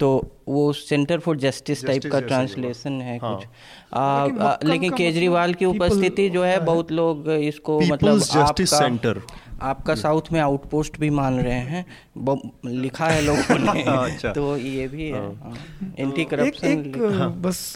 तो 0.00 0.30
वो 0.48 0.72
सेंटर 0.72 1.18
फॉर 1.18 1.36
जस्टिस 1.36 1.86
टाइप 1.86 2.02
का 2.12 2.20
ट्रांसलेशन 2.20 3.00
है 3.00 3.18
हाँ, 3.18 3.36
कुछ। 3.36 3.46
आ, 3.94 4.26
लेकिन, 4.26 4.42
आ, 4.42 4.56
लेकिन 4.64 4.92
केजरीवाल 4.92 5.54
की 5.54 5.64
उपस्थिति 5.64 6.30
जो 6.30 6.44
है 6.44 6.64
बहुत 6.64 6.92
लोग 6.92 7.30
इसको 7.30 7.80
मतलब 7.80 8.22
आपका 8.36 8.64
सेंटर 8.64 9.20
आपका 9.60 9.94
साउथ 9.94 10.22
में 10.32 10.40
आउटपोस्ट 10.40 10.98
भी 11.00 11.10
मान 11.10 11.40
रहे 11.40 11.54
हैं। 11.54 11.86
लिखा 12.66 13.06
है 13.06 13.22
लोगों 13.22 13.58
ने। 13.58 13.82
अच्छा। 14.12 14.32
तो 14.32 14.56
ये 14.56 14.88
भी 14.88 15.04
है। 15.04 15.30
एंटी 15.98 16.22
हाँ। 16.22 16.30
करप्शन 16.30 16.66
हाँ। 16.66 16.74
एक, 16.74 16.86
एक 16.86 17.02
हाँ। 17.02 17.32
बस 17.32 17.74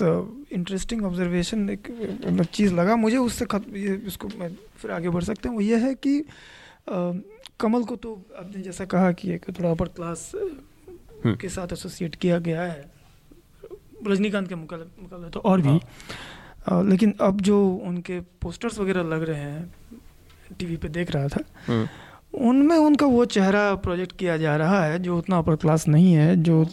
इंटरेस्टिंग 0.53 1.05
ऑब्जर्वेशन 1.05 1.71
एक 1.71 1.89
मतलब 2.27 2.45
चीज़ 2.45 2.75
लगा 2.75 2.97
मुझे 2.97 3.17
उससे 3.17 3.45
इसको 4.07 4.29
मैं 4.39 4.57
फिर 4.77 4.91
आगे 4.91 5.09
बढ़ 5.09 5.23
सकते 5.23 5.49
हैं। 5.49 5.55
वो 5.55 5.61
ये 5.61 5.77
है 5.77 5.95
कि 5.95 6.21
आ, 6.21 7.13
कमल 7.61 7.85
को 7.85 7.97
तो 7.97 8.23
आपने 8.39 8.63
जैसा 8.63 8.85
कहा 8.85 9.13
कि 9.13 9.33
एक 9.33 9.45
थोड़ा 9.49 9.71
अपर 9.71 9.89
क्लास। 9.89 10.33
के 11.27 11.49
साथ 11.49 11.73
एसोसिएट 11.73 12.15
किया 12.15 12.39
गया 12.39 12.63
है 12.63 12.91
रजनीकांत 14.07 14.49
के 14.49 14.55
मुकाबले 14.55 15.31
तो 15.31 15.41
और 15.41 15.61
भी 15.61 15.81
आ, 16.69 16.83
लेकिन 16.83 17.15
अब 17.21 17.41
जो 17.41 17.57
उनके 17.87 18.21
पोस्टर्स 18.43 18.79
वगैरह 18.79 19.03
लग 19.09 19.23
रहे 19.23 19.41
हैं 19.41 19.73
टीवी 20.59 20.77
पे 20.77 20.89
देख 20.89 21.11
रहा 21.11 21.29
था 21.29 21.41
हम्म। 21.67 22.49
उनमें 22.49 22.77
उनका 22.77 23.07
वो 23.07 23.25
चेहरा 23.37 23.75
प्रोजेक्ट 23.85 24.17
किया 24.19 24.37
जा 24.37 24.57
रहा 24.57 24.83
है 24.85 24.99
जो 24.99 25.17
उतना 25.19 25.39
अपर 25.39 25.57
क्लास 25.57 25.87
नहीं 25.89 26.13
है 26.15 26.37
जो 26.43 26.65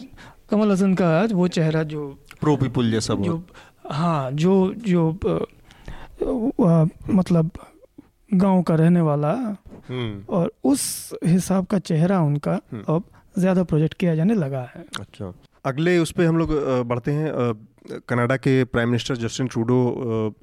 कमल 0.50 0.72
हसन 0.72 0.94
का 0.94 1.08
वो 1.32 1.48
चेहरा 1.56 1.82
जो 1.92 2.06
प्रो 2.40 2.56
पीपुल 2.56 2.90
जैसा 2.90 3.14
जो 3.14 3.42
हाँ 3.90 4.30
जो 4.32 4.54
जो 4.86 5.10
आ, 6.64 6.84
मतलब 7.10 7.50
गाँव 8.30 8.62
का 8.62 8.74
रहने 8.74 9.00
वाला 9.00 9.32
हम्म। 9.88 10.22
और 10.28 10.52
उस 10.64 10.82
हिसाब 11.24 11.66
का 11.66 11.78
चेहरा 11.80 12.20
उनका। 12.20 12.54
अब 12.88 13.04
ज़्यादा 13.38 13.62
प्रोजेक्ट 13.64 13.94
किया 13.94 14.14
जाने 14.14 14.34
लगा 14.34 14.62
है। 14.74 14.84
अच्छा। 15.00 15.32
अगले 15.64 15.98
उस 15.98 16.12
पर 16.12 16.24
हम 16.24 16.38
लोग 16.38 16.50
बढ़ते 16.88 17.10
हैं। 17.12 17.32
कनाडा 18.08 18.36
के 18.36 18.52
प्राइम 18.64 18.88
मिनिस्टर 18.88 19.16
जस्टिन 19.16 19.46
ट्रूडो 19.46 19.76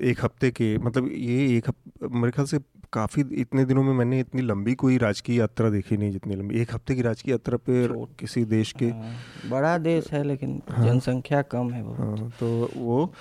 एक 0.01 0.23
हफ़्ते 0.23 0.49
के 0.51 0.77
मतलब 0.77 1.09
ये 1.13 1.57
एक 1.57 1.69
मेरे 2.03 2.31
ख्याल 2.31 2.47
से 2.47 2.59
काफ़ी 2.93 3.23
इतने 3.41 3.65
दिनों 3.65 3.83
में 3.83 3.93
मैंने 3.93 4.19
इतनी 4.19 4.41
लंबी 4.41 4.73
कोई 4.75 4.97
राजकीय 4.97 5.37
यात्रा 5.37 5.69
देखी 5.69 5.97
नहीं 5.97 6.11
जितनी 6.11 6.35
लंबी। 6.35 6.59
एक 6.61 6.73
हफ़्ते 6.73 6.95
की 6.95 7.01
राजकीय 7.01 7.31
यात्रा 7.31 7.57
पे 7.65 7.87
किसी 8.19 8.43
देश 8.45 8.71
के 8.79 8.85
हाँ, 8.85 9.13
बड़ा 9.49 9.77
देश 9.77 10.11
है 10.13 10.23
लेकिन 10.23 10.61
हाँ, 10.69 10.85
जनसंख्या 10.85 11.41
कम 11.51 11.71
है 11.71 11.83
हाँ, 11.95 12.29
तो 12.39 12.69
वो 12.75 13.11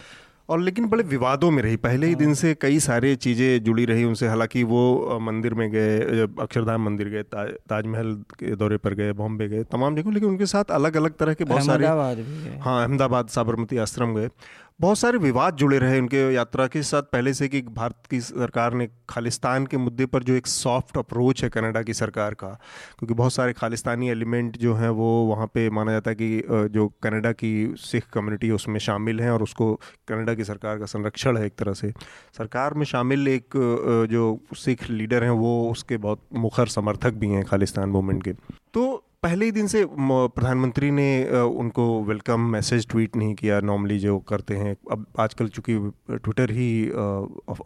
और 0.48 0.60
लेकिन 0.60 0.86
बड़े 0.86 1.02
विवादों 1.04 1.50
में 1.50 1.62
रही। 1.62 1.76
पहले 1.76 2.06
ही 2.06 2.14
दिन 2.14 2.26
हाँ। 2.26 2.34
से 2.34 2.54
कई 2.54 2.78
सारे 2.80 3.14
चीज़ें 3.16 3.62
जुड़ी 3.64 3.84
रही 3.84 4.04
उनसे। 4.04 4.26
हालाँकि 4.28 4.62
वो 4.64 5.18
मंदिर 5.22 5.54
में 5.54 5.70
गए 5.70 6.26
अक्षरधाम 6.40 6.84
मंदिर 6.84 7.08
गए 7.08 7.22
ता, 7.22 7.44
ताजमहल 7.44 8.12
के 8.38 8.54
दौरे 8.56 8.76
पर 8.76 8.94
गए 8.94 9.12
बॉम्बे 9.12 9.48
गए 9.48 9.62
तमाम 9.72 9.96
जगहों 9.96 10.14
लेकिन 10.14 10.28
उनके 10.28 10.46
साथ 10.46 10.70
अलग 10.70 10.96
अलग 10.96 11.16
तरह 11.16 11.34
के 11.34 11.44
बहुत 11.44 11.64
सारे 11.64 11.86
हाँ 11.86 12.82
अहमदाबाद 12.82 13.28
साबरमती 13.28 13.76
आश्रम 13.78 14.14
गए। 14.14 14.28
बहुत 14.80 14.98
सारे 14.98 15.18
विवाद 15.18 15.56
जुड़े 15.56 15.78
रहे 15.78 15.98
उनके 16.00 16.18
यात्रा 16.34 16.66
के 16.66 16.82
साथ। 16.82 17.02
पहले 17.02 17.32
से 17.34 17.48
कि 17.48 17.60
भारत 17.64 18.06
की 18.10 18.20
सरकार 18.20 18.74
ने 18.74 18.86
खालिस्तान 19.08 19.66
के 19.66 19.76
मुद्दे 19.76 20.06
पर 20.06 20.22
जो 20.22 20.34
एक 20.34 20.46
सॉफ्ट 20.46 20.98
अप्रोच 20.98 21.42
है 21.44 21.50
कनाडा 21.50 21.82
की 21.82 21.94
सरकार 21.94 22.34
का, 22.34 22.48
क्योंकि 22.98 23.14
बहुत 23.14 23.32
सारे 23.32 23.52
खालिस्तानी 23.52 24.08
एलिमेंट 24.10 24.56
जो 24.58 24.74
हैं 24.74 24.88
वो 24.90 25.08
वहाँ 25.26 25.46
पे 25.46 25.68
माना 25.70 25.92
जाता 25.92 26.10
है 26.10 26.16
कि 26.16 26.68
जो 26.70 26.88
कनाडा 27.02 27.32
की 27.34 27.74
सिख 27.78 28.08
कम्युनिटी 28.14 28.46
है 28.46 28.52
उसमें 28.52 28.78
शामिल 28.80 29.20
हैं 29.20 29.30
और 29.30 29.42
उसको 29.42 29.72
कनाडा 30.08 30.34
की 30.34 30.44
सरकार 30.44 30.78
का 30.78 30.86
संरक्षण 30.86 31.38
है 31.38 31.46
एक 31.46 31.56
तरह 31.58 31.74
से। 31.74 31.92
सरकार 32.38 32.74
में 32.74 32.84
शामिल 32.86 33.28
एक 33.28 33.56
जो 34.10 34.38
सिख 34.56 34.90
लीडर 34.90 35.24
हैं 35.24 35.30
वो 35.30 35.70
उसके 35.70 35.96
बहुत 35.98 36.22
मुखर 36.36 36.66
समर्थक 36.68 37.14
भी 37.14 37.28
हैं 37.28 37.44
खालिस्तान 37.44 37.88
मूवमेंट 37.88 38.22
के। 38.24 38.32
तो 38.74 39.02
पहले 39.24 39.44
ही 39.44 39.52
दिन 39.52 39.66
से 39.66 39.84
प्रधानमंत्री 39.90 40.90
ने 40.90 41.06
उनको 41.58 41.84
वेलकम 42.04 42.40
मैसेज 42.50 42.86
ट्वीट 42.88 43.14
नहीं 43.16 43.34
किया। 43.34 43.60
नॉर्मली 43.60 43.98
जो 43.98 44.18
करते 44.28 44.56
हैं, 44.56 44.74
अब 44.92 45.06
आजकल 45.18 45.48
चूँकि 45.48 45.76
ट्विटर 46.14 46.50
ही 46.50 46.66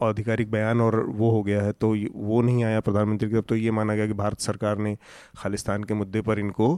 आधिकारिक 0.09 0.51
बयान 0.51 0.81
और 0.81 1.01
वो 1.09 1.31
हो 1.31 1.43
गया 1.43 1.63
है 1.63 1.73
तो 1.73 1.95
वो 2.15 2.41
नहीं 2.43 2.65
आया 2.65 2.81
प्रधानमंत्री 2.81 3.29
की 3.29 3.35
तरफ़ 3.35 3.45
तो 3.45 3.57
ये 3.57 3.71
माना 3.71 3.95
गया 3.95 4.07
कि 4.07 4.13
भारत 4.13 4.41
सरकार 4.41 4.79
ने 4.79 4.97
खालिस्तान 5.39 5.85
के 5.85 5.95
मुद्दे 5.95 6.21
पर 6.21 6.39
इनको 6.39 6.71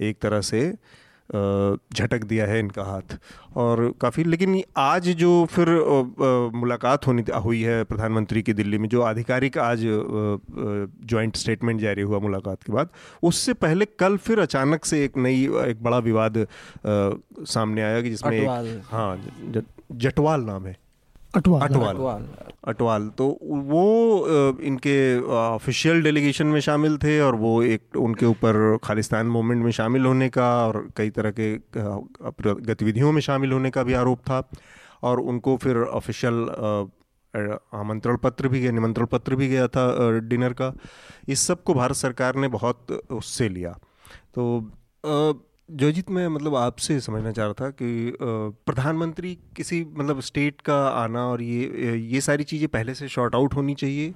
एक 0.00 0.20
तरह 0.22 0.40
से 0.40 0.62
झटक 1.32 2.24
दिया 2.24 2.46
है 2.46 2.58
इनका 2.58 2.82
हाथ। 2.82 3.18
और 3.56 3.92
काफ़ी 4.00 4.24
लेकिन 4.24 4.62
आज 4.76 5.08
जो 5.08 5.30
फिर 5.44 5.68
मुलाकात 6.54 7.06
होनी 7.06 7.24
हुई 7.44 7.62
है 7.62 7.84
प्रधानमंत्री 7.84 8.42
की 8.42 8.52
दिल्ली 8.52 8.78
में 8.78 8.88
जो 8.88 9.02
आधिकारिक 9.02 9.58
आज 9.58 9.80
जॉइंट 11.04 11.36
स्टेटमेंट 11.36 11.80
जारी 11.80 12.02
हुआ 12.02 12.18
मुलाकात 12.18 12.62
के 12.62 12.72
बाद 12.72 12.88
उससे 13.22 13.52
पहले 13.54 13.84
कल 13.98 14.16
फिर 14.16 14.40
अचानक 14.40 14.84
से 14.84 15.04
एक 15.04 15.16
नई 15.16 15.42
एक 15.66 15.82
बड़ा 15.82 15.98
विवाद 15.98 16.46
सामने 16.86 17.82
आया 17.82 18.00
कि 18.02 18.10
जिसमें 18.10 18.38
एक 18.38 18.82
हाँ 18.90 19.18
जटवाल 19.92 20.40
नाम 20.40 20.66
है। 20.66 20.76
अटवाल। 21.34 21.62
अटवाल। 21.62 22.28
अटवाल। 22.66 23.08
तो 23.08 23.26
वो 23.42 24.56
इनके 24.62 24.96
ऑफिशियल 25.20 26.02
डेलीगेशन 26.02 26.46
में 26.46 26.60
शामिल 26.60 26.96
थे 26.98 27.20
और 27.20 27.34
वो 27.36 27.62
एक 27.62 27.96
उनके 27.96 28.26
ऊपर 28.26 28.78
खालिस्तान 28.84 29.26
मूवमेंट 29.26 29.64
में 29.64 29.70
शामिल 29.70 30.06
होने 30.06 30.28
का 30.28 30.48
और 30.66 30.88
कई 30.96 31.10
तरह 31.10 31.32
के 31.40 31.56
गतिविधियों 32.62 33.12
में 33.12 33.20
शामिल 33.20 33.52
होने 33.52 33.70
का 33.70 33.82
भी 33.82 33.92
आरोप 33.94 34.20
था। 34.20 34.48
और 35.02 35.20
उनको 35.20 35.56
फिर 35.56 35.76
ऑफिशियल 35.76 36.34
आमंत्रण 37.74 38.16
पत्र 38.16 38.48
भी 38.48 38.60
गया, 38.60 38.70
निमंत्रण 38.72 39.06
पत्र 39.06 39.36
भी 39.36 39.48
गया 39.48 39.66
था 39.68 40.18
डिनर 40.20 40.52
का। 40.52 40.72
इस 41.28 41.40
सबको 41.40 41.74
भारत 41.74 41.96
सरकार 41.96 42.36
ने 42.36 42.48
बहुत 42.48 42.90
उससे 43.12 43.48
लिया। 43.48 43.72
तो 44.34 44.60
जोजीत 45.68 46.10
मैं 46.10 46.26
मतलब 46.28 46.54
आपसे 46.54 46.98
समझना 47.00 47.30
चाह 47.32 47.46
रहा 47.46 47.54
था 47.60 47.70
कि 47.70 48.16
प्रधानमंत्री 48.20 49.34
किसी 49.56 49.84
मतलब 49.84 50.20
स्टेट 50.20 50.60
का 50.60 50.76
आना 50.88 51.26
और 51.26 51.42
ये 51.42 51.96
ये 51.98 52.20
सारी 52.20 52.44
चीज़ें 52.44 52.68
पहले 52.68 52.94
से 52.94 53.08
शॉर्ट 53.08 53.34
आउट 53.34 53.54
होनी 53.54 53.74
चाहिए 53.74 54.12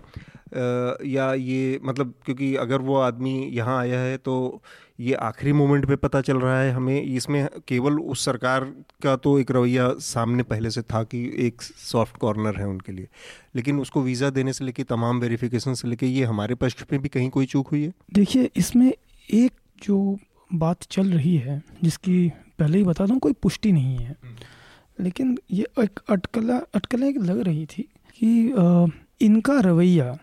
या 1.07 1.33
ये 1.35 1.81
मतलब 1.85 2.15
क्योंकि 2.25 2.55
अगर 2.57 2.81
वो 2.81 2.97
आदमी 2.97 3.33
यहाँ 3.53 3.79
आया 3.81 4.01
है 4.01 4.17
तो 4.19 4.63
ये 5.01 5.15
आखिरी 5.15 5.53
मोमेंट 5.53 5.87
पे 5.87 5.97
पता 5.97 6.21
चल 6.21 6.39
रहा 6.39 6.61
है 6.61 6.71
हमें, 6.73 7.03
इसमें 7.03 7.49
केवल 7.69 7.99
उस 7.99 8.25
सरकार 8.25 8.65
का 9.03 9.17
तो 9.17 9.39
एक 9.39 9.51
रवैया 9.51 9.93
सामने 10.01 10.43
पहले 10.43 10.71
से 10.71 10.83
था 10.83 11.03
कि 11.03 11.25
एक 11.39 11.63
सॉफ्ट 11.63 12.17
कॉर्नर 12.17 12.57
है 12.57 12.67
उनके 12.69 12.93
लिए, 12.93 13.09
लेकिन 13.57 13.81
उसको 13.81 14.03
वीज़ा 14.03 14.31
देने 14.31 14.53
से 14.53 14.65
लेके 14.65 14.85
तमाम 14.85 15.21
वेरिफिकेशन 15.21 15.75
से 15.75 15.89
लेके 15.89 16.07
ये 16.07 16.25
हमारे 16.25 16.55
पक्ष 16.55 16.85
में 16.93 17.01
भी 17.03 17.09
कहीं 17.09 17.31
कोई 17.31 17.47
चूक 17.47 17.69
हुई 17.69 17.83
है? 17.85 17.93
देखिए, 18.15 18.51
इसमें 18.57 18.93
एक 19.31 19.53
जो 19.83 20.19
बात 20.51 20.83
चल 20.91 21.11
रही 21.11 21.37
है 21.37 21.63
जिसकी 21.83 22.29
पहले 22.59 22.79
ही 22.79 22.85
बता 22.85 23.07
दूँ 23.07 23.19
कोई 23.19 23.33
पुष्टि 23.33 23.73
नहीं 23.73 23.97
है 23.97 24.17
हम्म। 24.25 25.05
लेकिन 25.05 25.37
ये 25.51 25.67
एक 25.79 26.01
अटकला 26.09 26.57
अटकलें 26.75 27.13
लग 27.15 27.41
रही 27.41 27.67
थी 27.67 27.83
कि 28.21 28.53
आ, 28.53 28.87
इनका 29.21 29.59
रवैया 29.61 30.19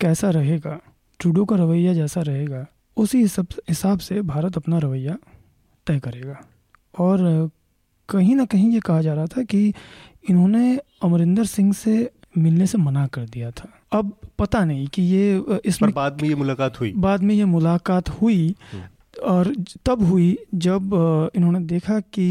कैसा 0.00 0.30
रहेगा 0.30 0.80
ट्रूडो 1.20 1.44
का 1.44 1.56
रवैया 1.56 1.92
जैसा 1.94 2.20
रहेगा 2.20 2.66
उसी 2.96 3.22
हिसाब 3.22 3.98
से 3.98 4.20
भारत 4.22 4.56
अपना 4.56 4.78
रवैया 4.78 5.16
तय 5.86 5.98
करेगा 5.98 6.40
और 6.98 7.50
कहीं 8.08 8.34
ना 8.36 8.44
कहीं 8.44 8.70
ये 8.70 8.80
कहा 8.80 9.00
जा 9.02 9.14
रहा 9.14 9.26
था 9.26 9.42
कि 9.42 9.72
इन्होंने 10.30 10.76
अमरिंदर 11.02 11.44
सिंह 11.44 11.72
से 11.72 12.10
मिलने 12.38 12.66
से 12.66 12.78
मना 12.78 13.06
कर 13.06 13.24
दिया 13.26 13.50
था 13.50 13.68
अब 13.92 14.12
पता 14.38 14.64
नहीं 14.64 14.86
कि 14.86 15.02
ये 15.02 15.60
इसमें 15.64 15.92
बाद 15.92 16.22
में 16.22 16.28
ये 16.28 16.34
मुलाकात 16.34 16.80
हुई 16.80 16.92
बाद 16.96 17.22
में 17.22 17.34
ये 17.34 17.44
मुलाकात 17.44 18.08
हुई 18.10 18.54
हम्म। 18.72 18.82
और 19.24 19.52
तब 19.86 20.02
हुई 20.02 20.36
जब 20.54 20.90
इन्होंने 21.36 21.60
देखा 21.66 21.98
कि 22.14 22.26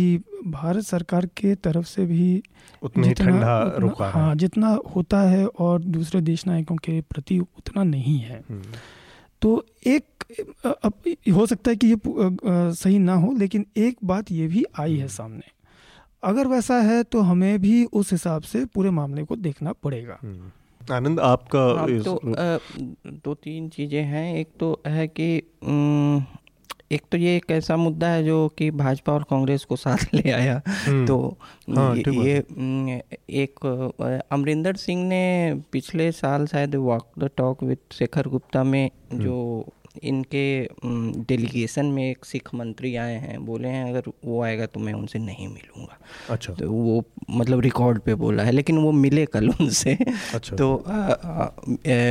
भारत 0.47 0.83
सरकार 0.83 1.25
के 1.37 1.53
तरफ़ 1.57 1.85
से 1.85 2.05
भी 2.05 2.43
जितना 2.83 3.61
उतना, 3.77 4.09
हाँ 4.09 4.35
जितना 4.35 4.77
होता 4.95 5.21
है 5.21 5.45
और 5.45 5.81
दूसरे 5.81 6.21
देश 6.21 6.45
नायकों 6.47 6.75
के 6.77 6.99
प्रति 7.03 7.39
उतना 7.39 7.83
नहीं 7.83 8.17
है। 8.19 8.43
हम्म। 8.49 8.77
तो 9.41 9.65
एक 9.87 10.03
अब 10.83 10.93
हो 11.33 11.45
सकता 11.45 11.71
है 11.71 11.75
कि 11.75 11.87
ये 11.87 11.97
सही 12.73 12.99
ना 12.99 13.15
हो 13.15 13.31
लेकिन 13.37 13.65
एक 13.77 13.97
बात 14.03 14.31
ये 14.31 14.47
भी 14.47 14.63
आई 14.79 14.97
है 14.97 15.07
सामने। 15.09 15.51
अगर 16.23 16.47
वैसा 16.47 16.75
है 16.81 17.01
तो 17.03 17.21
हमें 17.21 17.59
भी 17.61 17.83
उस 17.93 18.11
हिसाब 18.11 18.41
से 18.41 18.65
पूरे 18.65 18.89
मामले 18.91 19.23
को 19.23 19.35
देखना 19.37 19.71
पड़ेगा। 19.73 20.17
हम्म। 20.21 20.51
आनंद 20.81 21.19
आपका 21.19 21.59
हाँ, 21.79 21.87
तो 21.99 22.19
दो 23.25 23.33
तीन 23.33 23.67
चीज़ें 23.69 24.03
हैं। 24.03 24.35
एक 24.35 24.49
तो 24.59 24.79
है 24.87 25.07
कि 25.09 25.27
एक 26.93 27.01
तो 27.11 27.17
ये 27.17 27.35
एक 27.35 27.51
ऐसा 27.51 27.75
मुद्दा 27.77 28.07
है 28.07 28.23
जो 28.23 28.47
कि 28.57 28.69
भाजपा 28.71 29.13
और 29.13 29.23
कांग्रेस 29.29 29.63
को 29.63 29.75
साथ 29.75 29.97
ले 30.13 30.31
आया 30.31 30.61
हम्म। 30.67 31.05
तो 31.05 31.37
हाँ, 31.75 31.95
ये, 31.95 32.43
ये 32.49 33.01
एक 33.43 33.65
अमरिंदर 34.31 34.75
सिंह 34.75 35.03
ने 35.05 35.23
पिछले 35.71 36.11
साल 36.11 36.45
शायद 36.47 36.75
walk 36.75 37.07
the 37.19 37.29
talk 37.37 37.63
with 37.63 37.77
Shekhar 37.91 38.27
Gupta 38.27 38.63
में 38.63 38.85
हम्म। 38.85 39.23
जो 39.23 39.37
इनके 40.01 40.45
डेलीगेशन 41.27 41.85
में 41.85 42.03
एक 42.09 42.25
सिख 42.25 42.53
मंत्री 42.55 42.95
आए 42.95 43.15
हैं 43.19 43.45
बोले 43.45 43.67
हैं 43.67 43.83
अगर 43.89 44.11
वो 44.25 44.41
आएगा 44.43 44.65
तो 44.65 44.79
मैं 44.79 44.93
उनसे 44.93 45.19
नहीं 45.19 45.47
मिलूँगा। 45.47 45.97
अच्छा। 46.29 46.53
तो 46.53 46.69
वो 46.71 47.03
मतलब 47.29 47.59
रिकॉर्ड 47.59 47.99
पे 48.01 48.15
बोला 48.15 48.43
है 48.43 48.51
लेकिन 48.51 48.77
वो 48.77 48.91
मिले 48.91 49.25
कल 49.25 49.49
उनसे। 49.49 49.97
अच्छा। 50.33 50.55
तो 50.55 50.75
आ, 50.77 50.97
आ, 50.97 51.45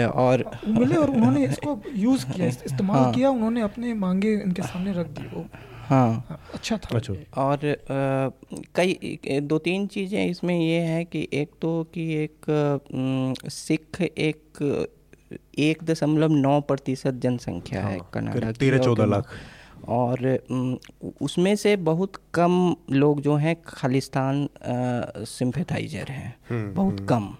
और 0.06 0.44
मिले 0.66 0.96
और 0.96 1.10
उन्होंने 1.10 1.44
इसको 1.46 1.80
यूज़ 1.94 2.26
किया 2.26 2.46
इस्तेमाल 2.46 2.98
हाँ, 2.98 3.12
किया 3.12 3.30
उन्होंने 3.30 3.60
अपने 3.62 3.94
मांगे 3.94 4.32
इनके 4.34 4.62
सामने 4.62 4.92
रख 4.92 5.06
दी 5.18 5.26
वो 5.34 5.46
हाँ, 5.86 6.24
हाँ 6.28 6.38
अच्छा 6.54 6.76
था। 6.76 6.96
अच्छा। 6.96 7.14
और 7.42 7.66
आ, 7.66 8.30
कई 8.76 9.40
दो 9.42 9.58
तीन 9.58 9.86
चीज़ें 9.86 10.24
इसमें 10.26 10.58
ये 10.58 10.78
है 10.80 11.04
कि 11.04 11.28
एक 11.32 11.50
तो 11.62 11.72
कि 11.94 12.12
एक 12.14 12.46
सिख 13.50 14.00
एक 14.02 14.62
एक 15.58 15.82
दशमलव 15.84 16.32
नौ 16.32 16.60
प्रतिशत 16.60 17.14
जनसंख्या 17.14 17.82
है 17.82 17.98
हाँ, 17.98 18.10
कनाडा 18.14 18.52
तेरह 18.52 18.78
चौदह 18.78 19.04
लाख 19.04 19.34
और 19.88 20.38
उसमें 21.22 21.54
से 21.56 21.76
बहुत 21.76 22.16
कम 22.34 22.74
लोग 22.90 23.20
जो 23.20 23.34
हैं 23.36 23.56
खालिस्तान 23.66 24.48
सिंपथाइजर 25.28 26.10
हैं 26.10 26.34
हम्म, 26.50 26.74
बहुत 26.74 26.92
हम्म। 26.92 27.06
कम 27.06 27.34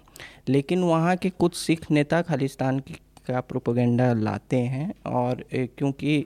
लेकिन 0.49 0.83
वहाँ 0.83 1.15
के 1.15 1.29
कुछ 1.29 1.55
सिख 1.55 1.89
नेता 1.91 2.21
खालिस्तान 2.21 2.79
की 2.79 2.95
का 3.27 3.39
प्रोपोगेंडा 3.41 4.11
लाते 4.13 4.57
हैं 4.57 4.93
और 5.05 5.43
क्योंकि 5.53 6.19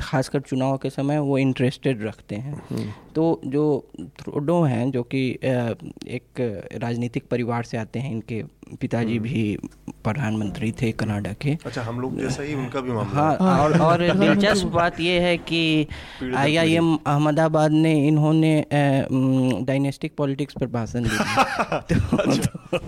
खासकर 0.00 0.40
चुनाव 0.40 0.76
के 0.76 0.90
समय 0.90 1.18
वो 1.18 1.38
इंटरेस्टेड 1.38 2.02
रखते 2.02 2.36
हैं 2.36 2.54
हम्म। 2.70 2.92
तो 3.14 3.40
जो 3.44 3.64
थ्रोडो 4.20 4.62
हैं 4.62 4.90
जो 4.90 5.02
कि 5.02 5.28
एक 6.08 6.40
राजनीतिक 6.74 7.26
परिवार 7.30 7.64
से 7.64 7.78
आते 7.78 7.98
हैं 7.98 8.12
इनके 8.12 8.42
पिताजी। 8.80 9.18
भी 9.18 9.58
प्रधानमंत्री 10.08 10.72
थे 10.72 10.90
कनाडा 10.92 11.32
के। 11.42 11.56
अच्छा 11.66 11.82
हम 11.82 12.00
लोग 12.00 12.18
जैसा 12.20 12.42
ही 12.42 12.54
उनका 12.54 12.80
भी 12.80 12.92
मामला 12.92 13.22
हाँ, 13.22 13.36
हाँ। 13.40 13.58
और 13.60 13.78
और 13.80 13.98
दिलचस्प 14.20 14.66
बात 14.66 15.00
यह 15.00 15.22
है 15.22 15.36
कि 15.50 15.62
आईआईएम 16.36 16.94
अहमदाबाद 17.06 17.72
ने 17.72 17.94
इन्होंने 18.08 18.52
डायनेस्टिक 19.62 20.14
पॉलिटिक्स 20.16 20.54
पर 20.60 20.66
भाषण 20.66 21.04
दिया। 21.04 21.80
तो, 21.92 22.16
तो, 22.16 22.78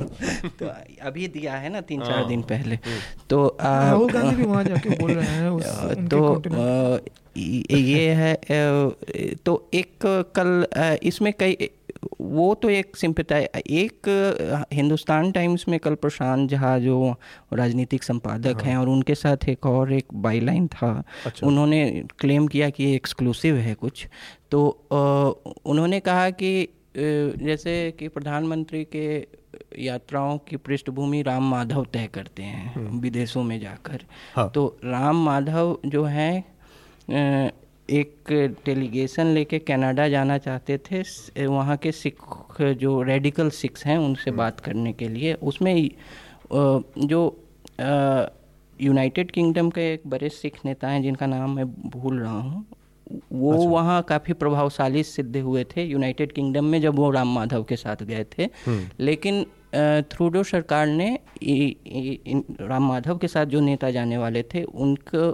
तो 0.58 0.72
अभी 1.02 1.28
दिया 1.28 1.54
है 1.54 1.72
ना 1.72 1.80
तीन 1.80 2.00
चार 2.00 2.12
हाँ। 2.12 2.28
दिन 2.28 2.42
पहले। 2.42 2.74
हम्म। 2.74 2.98
तो 3.30 3.56
राहुल 3.62 4.10
गांधी 4.10 4.36
भी 4.36 4.44
वहाँ 4.44 4.64
जाके 4.64 4.90
बोल 4.90 5.10
रहे 5.10 5.26
हैं 5.26 6.08
तो 6.08 6.22
ये 7.36 8.08
है 8.14 8.34
तो 9.44 9.52
एक 9.74 10.06
कल 10.36 10.66
इसमें 11.02 11.32
कई 11.40 11.68
वो 12.20 12.54
तो 12.54 12.68
एक 12.70 12.96
सिंपताई 12.96 13.44
एक 13.70 14.08
हिंदुस्तान 14.72 15.30
टाइम्स 15.32 15.64
में 15.68 15.78
कल 15.80 15.94
प्रशांत 15.94 16.50
झा 16.50 16.78
जो 16.78 17.14
राजनीतिक 17.52 18.02
संपादक 18.02 18.62
हाँ। 18.62 18.70
हैं 18.70 18.76
और 18.76 18.88
उनके 18.88 19.14
साथ 19.14 19.48
एक 19.48 19.66
और 19.66 19.92
एक 19.92 20.14
बाईलाइन 20.14 20.66
था 20.66 20.92
अच्छा। 21.26 21.46
उन्होंने 21.46 22.04
क्लेम 22.18 22.46
किया 22.46 22.70
कि 22.70 22.84
ये 22.84 22.94
एक्सक्लूसिव 22.94 23.56
है 23.56 23.74
कुछ 23.74 24.06
तो 24.50 24.68
उन्होंने 25.66 26.00
कहा 26.00 26.30
कि 26.30 26.68
जैसे 26.96 27.90
कि 27.98 28.08
प्रधानमंत्री 28.08 28.84
के 28.84 29.06
यात्राओं 29.78 30.38
की 30.38 30.56
पृष्ठभूमि 30.56 31.22
राम 31.22 31.50
माधव 31.50 31.86
तय 31.92 32.08
करते 32.14 32.42
हैं 32.42 32.74
हम्म। 32.74 33.00
विदेशों 33.00 33.42
में 33.42 33.58
जाकर 33.60 34.04
हाँ। 34.34 34.50
तो 34.50 34.66
राम 34.84 35.24
माधव 35.24 35.78
जो 35.86 36.04
हैं 36.04 36.44
एक 37.90 38.32
डेलीगेशन 38.66 39.26
लेके 39.26 39.58
कनाडा 39.58 40.08
जाना 40.08 40.38
चाहते 40.38 40.78
थे 40.80 41.46
वहाँ 41.46 41.76
के 41.76 41.92
सिख 41.92 42.60
जो 42.78 43.00
रेडिकल 43.02 43.50
सिख्स 43.50 43.86
हैं 43.86 43.96
उनसे 43.98 44.30
बात 44.32 44.60
करने 44.60 44.92
के 44.92 45.08
लिए 45.08 45.34
उसमें 45.42 45.74
जो 46.52 47.22
यूनाइटेड 48.78 49.30
किंगडम 49.30 49.70
के 49.70 49.92
एक 49.92 50.02
बड़े 50.06 50.28
सिख 50.28 50.58
नेता 50.64 50.88
हैं 50.88 51.02
जिनका 51.02 51.26
नाम 51.26 51.56
मैं 51.56 51.66
भूल 51.90 52.18
रहा 52.20 52.40
हूँ 52.40 52.64
वो 53.32 53.52
अच्छा। 53.52 53.68
वहाँ 53.70 54.02
काफ़ी 54.02 54.34
प्रभावशाली 54.34 55.02
सिद्ध 55.02 55.36
हुए 55.36 55.64
थे 55.66 55.84
यूनाइटेड 55.84 56.32
किंगडम 56.32 56.64
में 56.64 56.80
जब 56.80 56.96
वो 56.96 57.10
राम 57.10 57.34
माधव 57.34 57.62
के 57.62 57.76
साथ 57.76 58.02
गए 58.02 58.24
थे 58.38 58.44
हम्म। 58.66 58.88
लेकिन 59.00 59.44
थ्रूडो 60.10 60.42
सरकार 60.42 60.86
ने 60.86 61.08
इ, 61.42 61.54
इ, 61.86 62.18
इन, 62.26 62.44
राम 62.60 62.88
माधव 62.88 63.18
के 63.18 63.28
साथ 63.28 63.46
जो 63.46 63.60
नेता 63.60 63.90
जाने 63.90 64.18
वाले 64.18 64.42
थे 64.54 64.62
उनको 64.62 65.28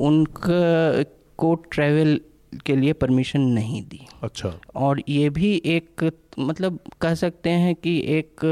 उनका 0.00 1.04
को 1.44 1.54
ट्रैवल 1.70 2.20
के 2.66 2.74
लिए 2.76 2.92
परमिशन 2.92 3.40
नहीं 3.52 3.82
दी। 3.82 4.06
अच्छा। 4.22 4.52
और 4.76 5.02
ये 5.08 5.30
भी 5.30 5.50
एक 5.66 6.10
मतलब 6.38 6.78
कह 7.00 7.14
सकते 7.14 7.50
हैं 7.50 7.74
कि 7.74 7.96
एक 8.08 8.44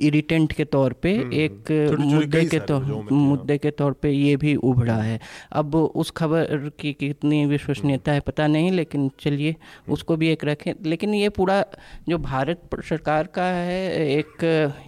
इरिटेंट 0.00 0.52
के 0.52 0.64
तौर 0.64 0.92
पे 1.02 1.14
हम्म, 1.16 1.32
एक 1.32 1.70
मुद्दे 2.00 2.44
के 2.44 2.58
तौर 2.60 2.84
मुद्दे 3.12 3.56
के 3.58 3.70
तौर 3.70 3.92
पे 4.02 4.10
ये 4.10 4.36
भी 4.36 4.54
उभरा 4.70 4.94
है। 4.94 5.18
अब 5.52 5.74
उस 5.74 6.10
खबर 6.16 6.70
की 6.80 6.92
कितनी 6.92 7.44
विश्वसनीयता 7.46 8.12
है 8.12 8.20
पता 8.20 8.46
नहीं 8.46 8.70
लेकिन 8.72 9.10
चलिए 9.20 9.54
उसको 9.88 10.16
भी 10.16 10.28
एक 10.28 10.44
रखें। 10.44 10.72
लेकिन 10.86 11.14
ये 11.14 11.28
पूरा 11.38 11.64
जो 12.08 12.18
भारत 12.18 12.80
सरकार 12.88 13.26
का 13.34 13.44
है 13.44 14.08
एक 14.08 14.44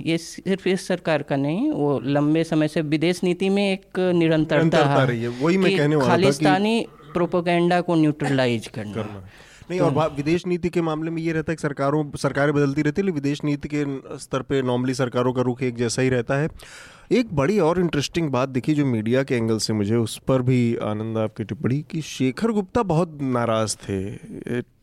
ये 0.06 0.18
सिर्फ़ 0.18 0.68
इस 0.68 0.86
सरकार 0.88 1.22
का 1.22 1.36
नहीं 1.36 1.70
वो 1.72 1.98
लंबे 2.06 2.44
समय 2.44 2.68
से 2.68 2.80
विदेश 2.96 3.22
नीति 3.24 3.48
में 3.48 3.64
एक 3.72 3.98
निरंतरता 4.14 4.84
है। 4.86 5.28
वही 5.28 5.56
मैं 5.58 5.76
कहने 5.76 5.96
वाला 5.96 6.08
खालिस्तानी 6.08 6.84
प्रोपोगेंडा 7.12 7.80
को 7.80 7.94
न्यूट्रलाइज 7.94 8.66
करना, 8.66 8.92
करना। 8.92 9.28
नहीं 9.70 9.80
और 9.80 9.90
तो- 9.90 10.16
विदेश 10.16 10.46
नीति 10.46 10.68
के 10.68 10.82
मामले 10.82 11.10
में 11.10 11.22
ये 11.22 11.32
रहता 11.32 11.52
है 11.52 11.56
कि 11.56 11.62
सरकारों 11.62 12.10
सरकारें 12.16 12.54
बदलती 12.54 12.82
रहती 12.82 13.00
है 13.00 13.06
लेकिन 13.06 13.22
विदेश 13.22 13.44
नीति 13.44 13.68
के 13.74 13.84
स्तर 14.18 14.42
पे 14.42 14.62
नॉर्मली 14.62 14.94
सरकारों 14.94 15.32
का 15.32 15.42
रुख 15.42 15.62
एक 15.62 15.76
जैसा 15.76 16.02
ही 16.02 16.08
रहता 16.08 16.34
है। 16.34 16.48
एक 17.12 17.34
बड़ी 17.34 17.58
और 17.58 17.80
इंटरेस्टिंग 17.80 18.30
बात 18.30 18.48
दिखी 18.48 18.74
जो 18.74 18.86
मीडिया 18.86 19.22
के 19.22 19.34
एंगल 19.34 19.58
से 19.58 19.72
मुझे 19.72 19.96
उस 19.96 20.20
पर 20.28 20.42
भी 20.42 20.76
आनंद 20.76 21.18
आपकी 21.18 21.44
टिप्पणी 21.44 21.84
कि 21.90 22.02
शेखर 22.02 22.48
गुप्ता 22.48 22.82
बहुत 22.82 23.18
नाराज़ 23.22 23.76
थे। 23.76 24.16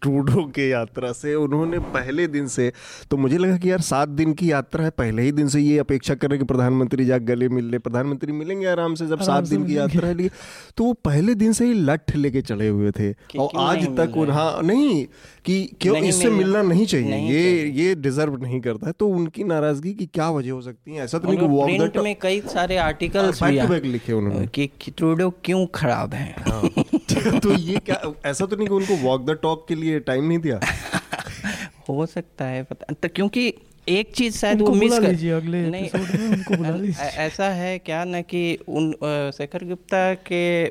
ट्रूडो 0.01 0.43
के 0.43 0.69
यात्रा 0.69 1.11
से 1.11 1.35
उन्होंने 1.35 1.79
पहले 1.79 2.27
दिन 2.27 2.47
से 2.47 2.73
तो 3.11 3.17
मुझे 3.17 3.37
लगा 3.37 3.57
कि 3.57 3.71
यार 3.71 3.81
सात 3.81 4.09
दिन 4.09 4.33
की 4.33 4.51
यात्रा 4.51 4.83
है 4.83 4.89
पहले 4.89 5.21
ही 5.21 5.31
दिन 5.31 5.47
से 5.47 5.61
ये 5.61 5.79
अपेक्षा 5.79 6.15
कर 6.15 6.29
रहे 6.29 6.37
कि 6.37 6.45
प्रधानमंत्री 6.45 7.05
जा 7.05 7.17
गले 7.17 7.49
मिल 7.49 7.65
ले 7.65 7.79
प्रधानमंत्री 7.79 8.33
मिलेंगे 8.33 8.65
आराम 8.65 8.95
से 8.95 9.07
जब 9.07 9.21
सात 9.21 9.47
दिन 9.47 9.65
की 9.65 9.77
यात्रा 9.77 10.07
है 10.07 10.29
तो 10.77 10.83
वो 10.83 10.93
पहले 10.93 11.35
दिन 11.35 11.53
से 11.53 11.65
ही 11.65 11.73
लठ 11.73 12.15
लेके 12.15 12.41
चढ़े 12.41 12.67
हुए 12.67 12.91
थे 12.91 13.11
और 13.39 13.49
आज 13.57 13.85
तक 13.85 14.27
हाँ? 14.29 14.61
नहीं 14.63 15.05
कि 15.45 15.77
क्यों 15.81 15.97
इससे 15.97 16.29
मिलना 16.29 16.61
नहीं 16.61 16.85
चाहिए 16.85 17.15
ये 17.15 17.69
ये 17.69 17.95
डिजर्व 17.95 18.37
नहीं 18.43 18.61
करता 18.61 18.87
है 18.87 18.93
तो 18.99 19.07
उनकी 19.07 19.43
नाराज़गी 19.43 19.93
की 19.93 20.05
क्या 20.05 20.29
वजह 20.29 20.51
हो 20.51 20.61
सकती 20.61 20.95
है? 20.95 21.03
ऐसा 21.03 21.19
तो 21.19 21.27
नहीं 21.27 21.39
वॉक 21.39 21.97
में 21.97 22.15
कई 22.21 22.41
सारे 22.41 22.77
आर्टिकल्स 22.77 23.43
लिखे 23.43 24.13
उन्होंने। 24.13 24.47
कि 24.47 24.69
ट्रूडो 24.97 25.29
क्यों 25.29 25.65
खराब 25.65 26.13
है? 26.13 26.35
हाँ। 26.39 26.69
तो 27.43 27.53
ये 27.53 27.79
क्या 27.79 28.13
ऐसा 28.25 28.45
तो 28.45 28.55
नहीं 28.55 28.67
कि 28.67 28.73
उनको 28.73 28.95
वॉक 28.95 29.25
द 29.25 29.39
टॉक 29.41 29.65
के 29.67 29.75
लिए 29.75 29.99
टाइम 29.99 30.25
नहीं 30.25 30.39
दिया? 30.39 30.59
हो 31.89 32.05
सकता 32.05 32.45
है 32.45 32.63
पता 32.63 32.93
तो 32.93 33.09
क्योंकि 33.15 33.53
एक 33.89 34.11
चीज़ 34.15 34.37
शायद 34.37 34.61
वो 34.61 34.73
मिस 34.73 34.99
कर 34.99 35.33
अगले 35.33 35.69
नहीं 35.69 35.89
उनको 35.89 36.57
बुला 36.57 37.03
ऐसा 37.05 37.49
है 37.49 37.79
क्या 37.79 38.03
ना 38.03 38.21
कि 38.21 38.57
उन 38.67 38.91
शेखर 39.33 39.63
गुप्ता 39.63 40.13
के 40.13 40.65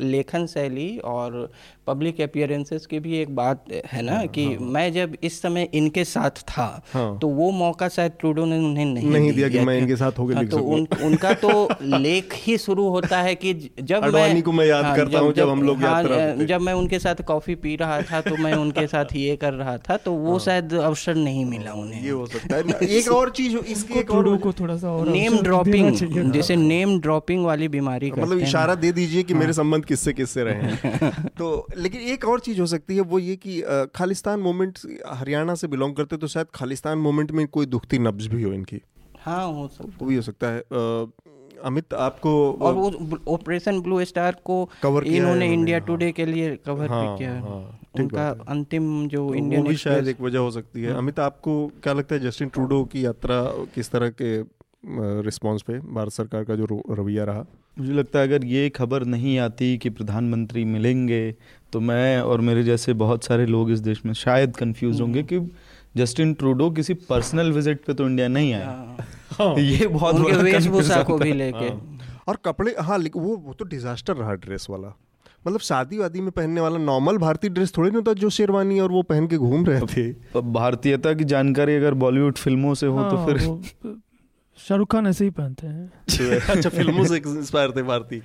लेखन 0.00 0.46
शैली 0.46 0.98
और 0.98 1.52
पब्लिक 1.86 2.20
अपियरेंसेस 2.20 2.86
की 2.86 2.98
भी 3.00 3.18
एक 3.18 3.34
बात 3.36 3.64
है 3.86 4.02
ना 4.02 4.12
हाँ, 4.12 4.26
कि 4.26 4.44
हाँ, 4.44 4.56
मैं 4.60 4.92
जब 4.92 5.16
इस 5.22 5.42
समय 5.42 5.68
इनके 5.74 6.04
साथ 6.04 6.30
था 6.30 6.82
हाँ, 6.92 7.18
तो 7.18 7.28
वो 7.28 7.50
मौका 7.50 7.88
शायद 7.88 8.12
ट्रूडो 8.20 8.44
ने 8.44 8.58
उन्हें 8.58 8.84
नहीं, 8.84 9.10
नहीं 9.10 9.32
दिया 9.32 9.48
कि 9.48 9.60
मैं 9.60 9.78
इनके 9.78 9.96
साथ 9.96 10.18
होकर 10.18 10.34
हाँ, 10.34 10.46
तो 10.46 10.58
उन, 10.58 10.86
उनका 11.02 11.32
तो 11.32 11.68
लेख 11.82 12.34
ही 12.34 12.58
शुरू 12.58 12.88
होता 12.88 13.20
है 13.20 13.34
कि 13.34 13.70
जब 13.82 14.04
मैं 14.04 14.42
को 14.42 14.52
मैं 14.52 14.66
याद 14.66 14.84
हाँ, 14.84 14.96
करता 14.96 15.18
हूँ 15.18 15.32
जब, 15.32 15.36
जब 15.36 15.48
हम 15.48 15.62
लोग 15.62 15.82
हाँ, 15.82 16.02
जब 16.44 16.60
मैं 16.60 16.72
उनके 16.72 16.98
साथ 16.98 17.14
कॉफ़ी 17.14 17.54
पी 17.54 17.76
रहा 17.76 18.02
था 18.02 18.20
तो 18.20 18.36
मैं 18.36 18.52
उनके 18.52 18.86
साथ 18.94 19.04
ये 19.16 19.36
कर 19.36 19.52
रहा 19.52 19.78
था 19.78 19.96
तो 19.96 20.12
वो 20.12 20.30
हाँ। 20.30 20.38
शायद 20.38 20.74
अवसर 20.74 21.14
नहीं 21.14 21.44
मिला 21.44 21.72
उन्हें। 21.72 22.04
ये 22.04 22.10
हो 22.10 22.26
सकता 22.26 22.56
है। 22.56 22.62
एक 22.82 23.08
और 23.08 23.30
चीज़ 23.30 23.56
इसके 23.56 24.00
और 24.00 24.36
को 24.36 24.52
थोड़ा 24.52 24.76
सा 24.76 25.04
नेम 25.04 25.38
ड्रॉपिंग 25.38 26.32
जैसे 26.32 26.56
नेम 26.56 27.00
ड्रॉपिंग 27.00 27.44
वाली 27.44 27.68
बीमारी 27.68 28.12
मतलब 28.18 28.38
इशारा 28.38 28.74
दे 28.74 28.92
दीजिए 28.92 29.22
कि 29.22 29.34
मेरे 29.34 29.52
संबंध 29.52 29.84
किससे 29.90 30.12
किससे 30.12 30.44
रहे 30.44 30.54
हैं। 30.62 31.26
तो 31.38 31.66
लेकिन 31.76 32.00
एक 32.14 32.24
और 32.24 32.40
चीज़ 32.40 32.60
हो 32.60 32.66
सकती 32.66 32.96
है 32.96 33.00
वो 33.12 33.18
ये 33.18 33.36
कि 33.46 33.60
खालिस्तान 33.94 34.40
मूवमेंट 34.40 34.78
हरियाणा 35.14 35.54
से 35.54 35.68
बिलोंग 35.68 35.94
करते 35.94 36.16
तो 36.16 36.26
शायद 36.26 36.46
खालिस्तान 36.54 36.98
मूवमेंट 36.98 37.32
में 37.32 37.46
कोई 37.48 37.66
दुखती 37.66 37.98
नब्ज 37.98 38.26
भी 38.26 38.42
हो 38.42 38.52
इनकी। 38.52 38.80
हाँ 39.20 39.46
हो 39.52 39.66
सकता 39.68 39.98
वो 40.00 40.06
भी 40.06 40.16
हो 40.16 40.22
सकता 40.22 40.52
है। 40.52 40.62
अमित 41.64 41.94
आपको 41.94 42.30
और 42.62 42.74
वो 42.74 43.18
ऑपरेशन 43.28 43.80
ब्लू 43.80 44.04
स्टार 44.04 44.36
को 44.44 44.54
कवर 44.82 45.04
इन्होंने 45.04 45.52
इंडिया 45.52 45.78
टुडे 45.88 46.04
हाँ। 46.04 46.12
के 46.12 46.24
लिए 46.26 46.54
कवर 46.66 46.88
हाँ, 46.88 47.18
किया 47.18 47.32
हाँ, 47.40 47.80
उनका 47.98 48.28
अंतिम 48.48 48.86
जो 49.08 49.26
तो 49.28 49.34
इंडियन 49.34 49.62
वो 49.62 49.68
भी 49.68 49.76
शायद 49.76 50.08
एक 50.08 50.20
वजह 50.20 50.38
हो 50.38 50.50
सकती 50.50 50.82
है। 50.82 50.90
हाँ। 50.90 50.98
अमित 50.98 51.20
आपको 51.20 51.56
क्या 51.82 51.92
लगता 51.92 52.14
है 52.14 52.20
जस्टिन 52.20 52.48
ट्रूडो 52.48 52.82
की 52.84 53.04
यात्रा 53.04 53.42
किस 53.74 53.90
तरह 53.90 54.08
के 54.22 54.32
रिस्पांस 54.84 55.62
पे 55.62 55.78
भारत 55.78 56.12
सरकार 56.12 56.44
का 56.44 56.54
जो 56.54 56.82
रवैया 56.90 57.24
रहा। 57.24 57.44
मुझे 57.78 57.92
लगता 57.92 58.18
है 58.18 58.26
अगर 58.26 58.44
ये 58.44 58.68
खबर 58.70 59.04
नहीं 59.04 59.38
आती 59.38 59.78
कि 59.78 59.90
प्रधानमंत्री 59.90 60.64
मिलेंगे 60.64 61.34
तो 61.72 61.80
मैं 61.80 62.20
और 62.20 62.40
मेरे 62.40 62.62
जैसे 62.62 62.92
बहुत 62.92 63.24
सारे 63.24 63.46
लोग 63.46 63.70
इस 63.70 63.80
देश 63.80 64.06
में 64.06 64.12
शायद 64.12 64.56
कंफ्यूज 64.56 65.00
होंगे 65.00 65.22
कि 65.22 65.40
जस्टिन 65.96 66.34
ट्रूडो 66.34 66.70
किसी 66.70 66.94
पर्सनल 66.94 67.52
विज़िट 67.52 67.84
पे 67.84 67.94
तो 67.94 68.06
इंडिया 68.06 68.28
नहीं 68.28 68.52
आया। 68.54 68.96
हाँ। 69.38 69.54
ये 69.58 69.86
बहुत 69.86 70.14
वेशभूषा 70.42 71.02
को 71.02 71.18
भी 71.18 71.32
लेके। 71.32 71.58
हाँ। 71.58 71.98
और 72.28 72.38
कपड़े 72.44 72.74
हाँ 72.80 72.98
वो 72.98 73.36
वो 73.36 73.52
तो 73.52 73.64
डिजास्टर 73.64 74.16
रहा 74.16 74.34
ड्रेस 74.34 74.66
वाला। 74.70 74.96
मतलब 75.46 75.60
शादी 75.60 75.98
वादी 75.98 76.20
में 76.20 76.30
पहनने 76.30 76.60
वाला 76.60 76.78
नॉर्मल 76.78 77.18
भारतीय 77.18 77.50
ड्रेस 77.50 77.72
थोड़ी 77.76 77.90
नहीं 77.90 77.96
होता 77.96 78.12
जो 78.12 78.30
शेरवानी 78.30 78.80
और 78.80 78.92
वो 78.92 79.02
पहन 79.02 79.26
के 79.26 79.36
घूम 79.36 79.64
रहे 79.66 79.80
थे। 79.80 80.12
भारतीयता 80.40 81.12
की 81.14 81.24
जानकारी 81.24 81.76
अगर 81.76 81.94
बॉलीवुड 81.94 82.34
फ़िल्मों 82.34 82.74
से 82.74 82.86
हो 82.86 83.02
तो 83.02 83.16
हाँ, 83.16 83.26
तो 83.26 83.38
फिर 83.38 83.94
शाहरुख 84.68 84.92
खान 84.92 85.06
ऐसे 85.06 85.24
ही 85.24 85.30
पहनते 85.30 85.66
हैं। 85.66 86.38
अच्छा 86.50 86.68
फ़िल्मों 86.68 87.04
से 87.04 87.16
इंस्पायर 87.16 87.70
थे 87.70 87.82
भारतीय 87.82 88.22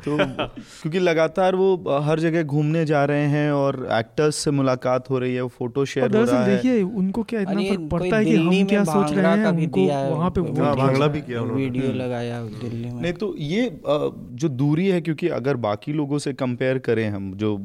तो 0.00 0.16
क्योंकि 0.80 0.98
लगातार 0.98 1.54
वो 1.56 1.98
हर 2.00 2.20
जगह 2.20 2.42
घूमने 2.42 2.84
जा 2.86 3.04
रहे 3.04 3.26
हैं 3.28 3.50
और 3.52 3.88
एक्टर्स 3.92 4.36
से 4.36 4.50
मुलाकात 4.50 5.08
हो 5.10 5.18
रही 5.18 5.34
है 5.34 5.42
वो 5.42 5.48
फ़ोटो 5.48 5.84
शेयर 5.84 6.16
हो 6.16 6.22
रहा 6.24 6.42
है। 6.44 6.54
देखिए 6.56 6.82
उनको 6.82 7.22
क्या 7.22 7.40
इतना 7.40 7.62
फ़र्क 7.62 7.88
पड़ता 7.90 8.16
है 8.16 8.24
कि 8.24 8.36
हम 8.36 8.64
क्या 8.66 8.84
सोच 8.84 9.12
रहे 9.12 9.26
हैं 9.26 9.46
उनको 9.46 9.86
वहाँ 10.14 10.30
पे 10.30 10.40
भांगड़ा 10.40 11.06
भी 11.06 11.20
किया 11.20 11.42
वीडियो। 11.42 11.92
लगाया 11.92 12.42
दिल्ली 12.44 12.90
में। 12.90 13.00
नहीं 13.02 13.12
तो 13.12 13.34
ये 13.36 13.80
जो 13.84 14.48
दूरी 14.48 14.86
है 14.88 15.00
क्योंकि 15.00 15.28
अगर 15.28 15.56
बाकी 15.66 15.92
लोगों 15.92 16.18
से 16.18 16.32
कंपेयर 16.32 16.78
करें 16.78 17.08
हम 17.10 17.32
जो 17.34 17.56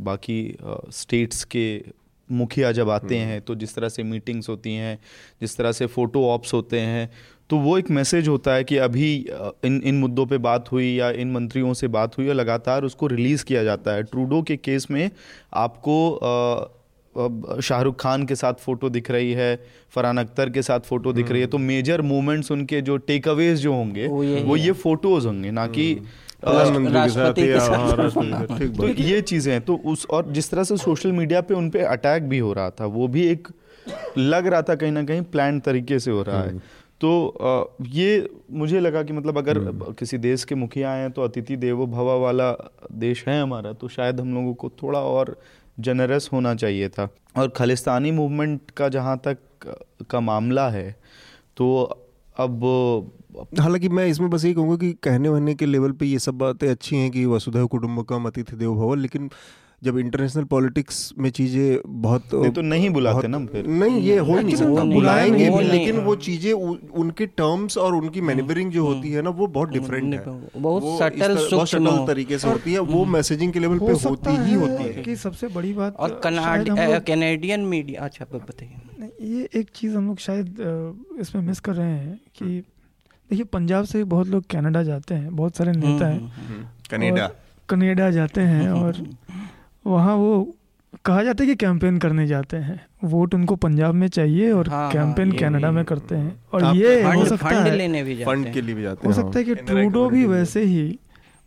बाकी 0.00 0.56
स्टेट्स 0.92 1.44
के 1.44 1.66
मुखिया 2.32 2.72
जब 2.72 2.90
आते 2.90 3.18
हम्म। 3.18 3.28
हैं 3.28 3.40
तो 3.40 3.54
जिस 3.54 3.74
तरह 3.74 3.88
से 3.88 4.02
मीटिंग्स 4.04 4.48
होती 4.48 4.74
हैं 4.74 4.98
जिस 5.40 5.56
तरह 5.56 5.72
से 5.72 5.86
फ़ोटो 5.88 6.24
ऑप्स 6.28 6.54
होते 6.54 6.80
हैं 6.80 7.10
तो 7.50 7.56
वो 7.58 7.76
एक 7.78 7.90
मैसेज 7.90 8.28
होता 8.28 8.54
है 8.54 8.64
कि 8.64 8.76
अभी 8.78 9.14
इन 9.64 9.80
इन 9.84 9.94
मुद्दों 9.94 10.26
पे 10.26 10.38
बात 10.40 10.70
हुई 10.72 10.92
या 10.94 11.10
इन 11.20 11.30
मंत्रियों 11.32 11.72
से 11.74 11.88
बात 11.90 12.18
हुई 12.18 12.28
और 12.28 12.34
लगातार 12.34 12.84
उसको 12.84 13.06
रिलीज़ 13.06 13.44
किया 13.44 13.64
जाता 13.64 13.92
है 13.92 14.02
ट्रूडो 14.02 14.42
के 14.42 14.56
केस 14.58 14.90
में 14.90 15.10
आपको 15.58 15.96
शाहरुख 17.14 17.98
खान 18.00 18.24
के 18.26 18.34
साथ 18.34 18.54
फ़ोटो 18.56 18.88
दिख 18.88 19.10
रही 19.10 19.32
है 19.32 19.54
फरहान 19.92 20.18
अख्तर 20.18 20.50
के 20.50 20.62
साथ 20.62 20.80
फ़ोटो 20.80 21.12
दिख 21.12 21.30
रही 21.30 21.40
है 21.40 21.44
हम्म। 21.44 21.52
तो 21.52 21.58
मेजर 21.60 22.02
मोमेंट्स 22.04 22.50
उनके 22.52 22.80
जो 22.80 22.96
टेक 22.98 23.28
अवेज 23.28 23.58
जो 23.60 23.72
होंगे 23.74 24.06
वो, 24.06 24.22
वो 24.22 24.56
ये 24.56 24.72
फ़ोटोज़ 24.74 25.26
होंगे 25.26 25.50
ना 25.50 25.66
कि 25.68 25.94
के 26.42 27.58
साथ 27.60 28.68
तो 28.76 28.88
ये 28.88 29.20
चीज़ें 29.22 29.52
हैं 29.52 29.60
तो 29.62 29.76
उस 29.86 30.06
और 30.10 30.30
जिस 30.30 30.50
तरह 30.50 30.64
से 30.64 30.76
सोशल 30.78 31.12
मीडिया 31.12 31.40
पे 31.40 31.54
उन 31.54 31.70
पे 31.70 31.82
अटैक 31.86 32.28
भी 32.28 32.38
हो 32.38 32.52
रहा 32.52 32.70
था 32.70 32.86
वो 32.88 33.08
भी 33.08 33.26
एक 33.26 33.48
लग 34.18 34.46
रहा 34.46 34.62
था 34.62 34.74
कहीं 34.74 34.92
ना 34.92 35.02
कहीं 35.04 35.22
प्लान 35.28 35.60
तरीके 35.60 35.98
से 35.98 36.10
हो 36.10 36.22
रहा 36.22 36.40
है 36.40 36.48
हम्म। 36.48 36.60
तो 37.00 37.78
ये 37.90 38.28
मुझे 38.52 38.80
लगा 38.80 39.02
कि 39.02 39.12
मतलब 39.12 39.38
अगर 39.38 39.58
हम्म। 39.58 39.92
किसी 39.92 40.18
देश 40.18 40.44
के 40.44 40.54
मुखिया 40.54 40.92
आए 40.92 41.08
तो 41.10 41.22
अतिथि 41.22 41.56
देवो 41.56 41.86
भवा 41.88 42.14
वाला 42.16 42.50
देश 42.94 43.24
है 43.28 43.40
हमारा 43.42 43.72
तो 43.72 43.88
शायद 43.88 44.20
हम 44.20 44.34
लोगों 44.34 44.54
को 44.54 44.70
थोड़ा 44.82 45.00
और 45.00 45.36
जनरस 45.78 46.28
होना 46.32 46.54
चाहिए 46.54 46.88
था 46.88 47.08
और 47.36 47.48
खालिस्तानी 47.48 48.10
मूवमेंट 48.12 48.70
का 48.70 48.88
जहाँ 48.88 49.16
तक 49.18 49.38
का 50.10 50.20
मामला 50.20 50.68
है 50.70 50.90
तो 51.56 51.72
अब 52.36 52.60
हालाँकि 53.60 53.88
मैं 53.88 54.06
इसमें 54.06 54.28
बस 54.30 54.44
ये 54.44 54.52
कहूँगा 54.54 54.76
कि 54.76 54.92
कहने 55.02 55.28
वहने 55.28 55.54
के 55.54 55.66
लेवल 55.66 55.92
पे 55.92 56.06
ये 56.06 56.18
सब 56.18 56.38
बातें 56.38 56.68
अच्छी 56.68 56.96
हैं 56.96 57.10
कि 57.10 57.24
वसुधैव 57.26 57.66
कुटुंबकम 57.66 58.24
अतिथि 58.26 58.56
देवो 58.56 58.74
भव 58.76 58.94
लेकिन 58.94 59.30
जब 59.82 59.98
इंटरनेशनल 59.98 60.44
पॉलिटिक्स 60.44 60.96
में 61.18 61.28
चीज़ें 61.30 61.78
बहुत 62.02 62.34
नहीं 62.34 62.50
तो 62.52 62.62
नहीं 62.62 62.88
बुलाते 62.90 63.28
ना 63.28 63.38
फिर। 63.46 63.66
नहीं 63.66 64.00
ये 64.00 64.16
हो 64.18 64.34
नहीं 64.34 64.56
सकता। 64.56 64.82
बुलाएँगे 64.84 65.48
भी 65.50 65.62
लेकिन 65.64 66.00
वो 66.04 66.14
चीज़ें 66.16 66.52
उनके 66.52 67.26
टर्म्स 67.26 67.78
और 67.78 67.94
उनकी 67.94 68.20
मैनेवरिंग 68.20 68.72
जो 68.72 68.84
होती 68.86 69.10
है 69.10 69.22
ना 69.22 69.30
वो 69.30 69.46
बहुत 69.46 69.70
डिफरेंट 69.70 70.14
है। 70.14 70.20
बहुत 70.56 70.98
सटल 70.98 71.34
बहुत 71.50 71.68
सटल 71.68 72.04
तरीके 72.06 72.38
से 72.38 72.48
होती 72.48 72.72
है 72.72 72.80
वो 72.90 73.04
मैसेजिंग 73.14 73.52
के 73.52 73.60
लेवल 73.60 73.78
पे 73.78 73.92
होती 74.08 74.36
ही 74.38 74.54
होती 74.54 74.82
है। 74.82 75.02
कि 75.02 75.16
सबसे 75.16 75.48
बड़ी 75.54 75.72
बात 75.72 75.96
और 75.96 76.20
कैनेडियन 76.26 77.60
मीडिया 77.66 78.04
अच्छा 78.04 78.26
बताइए। 78.34 79.10
ये 79.30 79.48
एक 79.54 79.70
चीज़ 79.74 79.96
हम 79.96 80.06
लोग 80.06 80.18
शायद 80.18 80.56
इसमें 81.20 81.42
मिस 81.42 81.60
कर 81.60 81.74
रहे 81.74 81.88
हैं 81.88 82.20
कि 82.36 82.62
देखिए 83.30 83.44
पंजाब 83.44 83.84
से 83.84 84.04
बहुत 84.04 84.26
लोग 84.26 84.44
कनाडा 84.50 84.82
जाते 84.82 85.14
हैं 85.14 85.36
बहुत 85.36 85.56
सारे 85.56 85.72
नेता 85.72 86.06
हैं। 86.06 86.32
कनाडा। 86.90 87.30
कनाडा 87.68 88.10
जाते 88.10 88.40
हैं 88.40 88.70
और 88.70 88.96
वहाँ 89.86 90.14
वो 90.14 90.56
कहा 91.04 91.22
जाता 91.22 91.44
है 91.44 91.48
कि 91.48 91.54
कैंपेन 91.56 91.98
करने 91.98 92.26
जाते 92.26 92.56
हैं। 92.56 92.80
वोट 93.04 93.34
उनको 93.34 93.56
पंजाब 93.56 93.94
में 93.94 94.08
चाहिए 94.08 94.50
और 94.52 94.68
हाँ, 94.68 94.90
कैंपेन 94.92 95.30
हाँ, 95.30 95.38
कनाडा 95.38 95.70
में 95.70 95.84
करते 95.84 96.14
हैं। 96.14 96.44
और 96.52 96.76
ये 96.76 97.02
हो 97.02 97.24
सकता 97.24 97.48
है 97.48 97.76
लेने 97.76 98.02
भी 98.02 98.16
जाते 98.16 98.30
फंड 98.30 98.52
के 98.52 98.60
लिए 98.60 98.74
भी 98.74 98.82
जाते 98.82 99.08
हो 99.08 99.14
सकता 99.14 99.38
है 99.38 99.44
कि 99.44 99.54
ट्रूडो 99.54 100.08
भी 100.10 100.26
वैसे 100.26 100.62
ही 100.62 100.98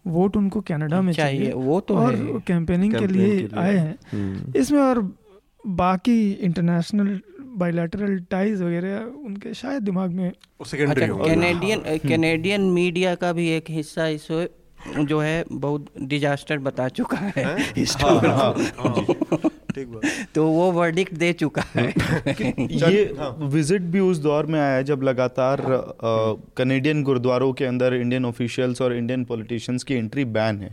वोट 0.08 0.38
उनको 0.38 0.62
कनाडा 0.62 1.02
में 1.02 1.14
चाहिए 1.14 1.52
वो 1.54 1.80
तो 1.80 1.98
और 1.98 2.42
कैंपेनिंग 2.48 2.94
के 2.96 3.08
लिए 3.08 3.50
आए 3.58 3.78
हैं। 3.78 3.96
हम्म। 4.12 4.54
इसमें 4.60 4.80
और 4.80 5.16
बाकी 5.68 6.32
इंटरनेशनल 6.32 7.20
बायलैटरल 7.58 8.18
टाइज 8.32 8.62
वगैरह 8.62 9.00
उनके 9.26 9.54
शायद 9.54 9.84
दिमाग 9.84 10.12
में 10.12 10.32
कैनेडियन 11.26 11.82
कैनेडियन 12.08 12.62
मीडिया 12.62 13.16
का 13.16 13.32
भी 13.34 13.50
एक 13.50 13.66
हिस्सा 13.70 14.08
इस 14.08 14.28
जो 15.00 15.20
है 15.20 15.44
बहुत 15.52 15.86
डिजास्टर 16.02 16.58
बता 16.60 16.88
चुका 16.90 17.18
है? 17.18 17.44
हाँ, 18.04 18.20
हाँ, 18.20 18.54
हाँ, 18.78 19.50
तो 20.36 20.46
वो 20.46 20.72
वर्डिक्ट 20.72 21.14
दे 21.14 21.32
चुका 21.34 21.64
है। 21.76 21.88
ये 22.60 23.04
विज़िट 23.48 23.82
भी 23.82 24.00
उस 24.00 24.18
दौर 24.18 24.46
में 24.46 24.60
आया 24.60 24.82
जब 24.82 25.04
लगातार 25.04 25.62
कनेडियन 26.58 27.04
गुरुद्वारों 27.04 27.52
के 27.54 27.66
अंदर 27.66 27.94
इंडियन 27.94 28.26
ऑफिशियल्स 28.26 28.82
और 28.82 28.94
इंडियन 28.94 29.24
पॉलिटिशियंस 29.24 29.84
की 29.84 29.94
एंट्री 29.94 30.26
बैन 30.26 30.60
है। 30.60 30.70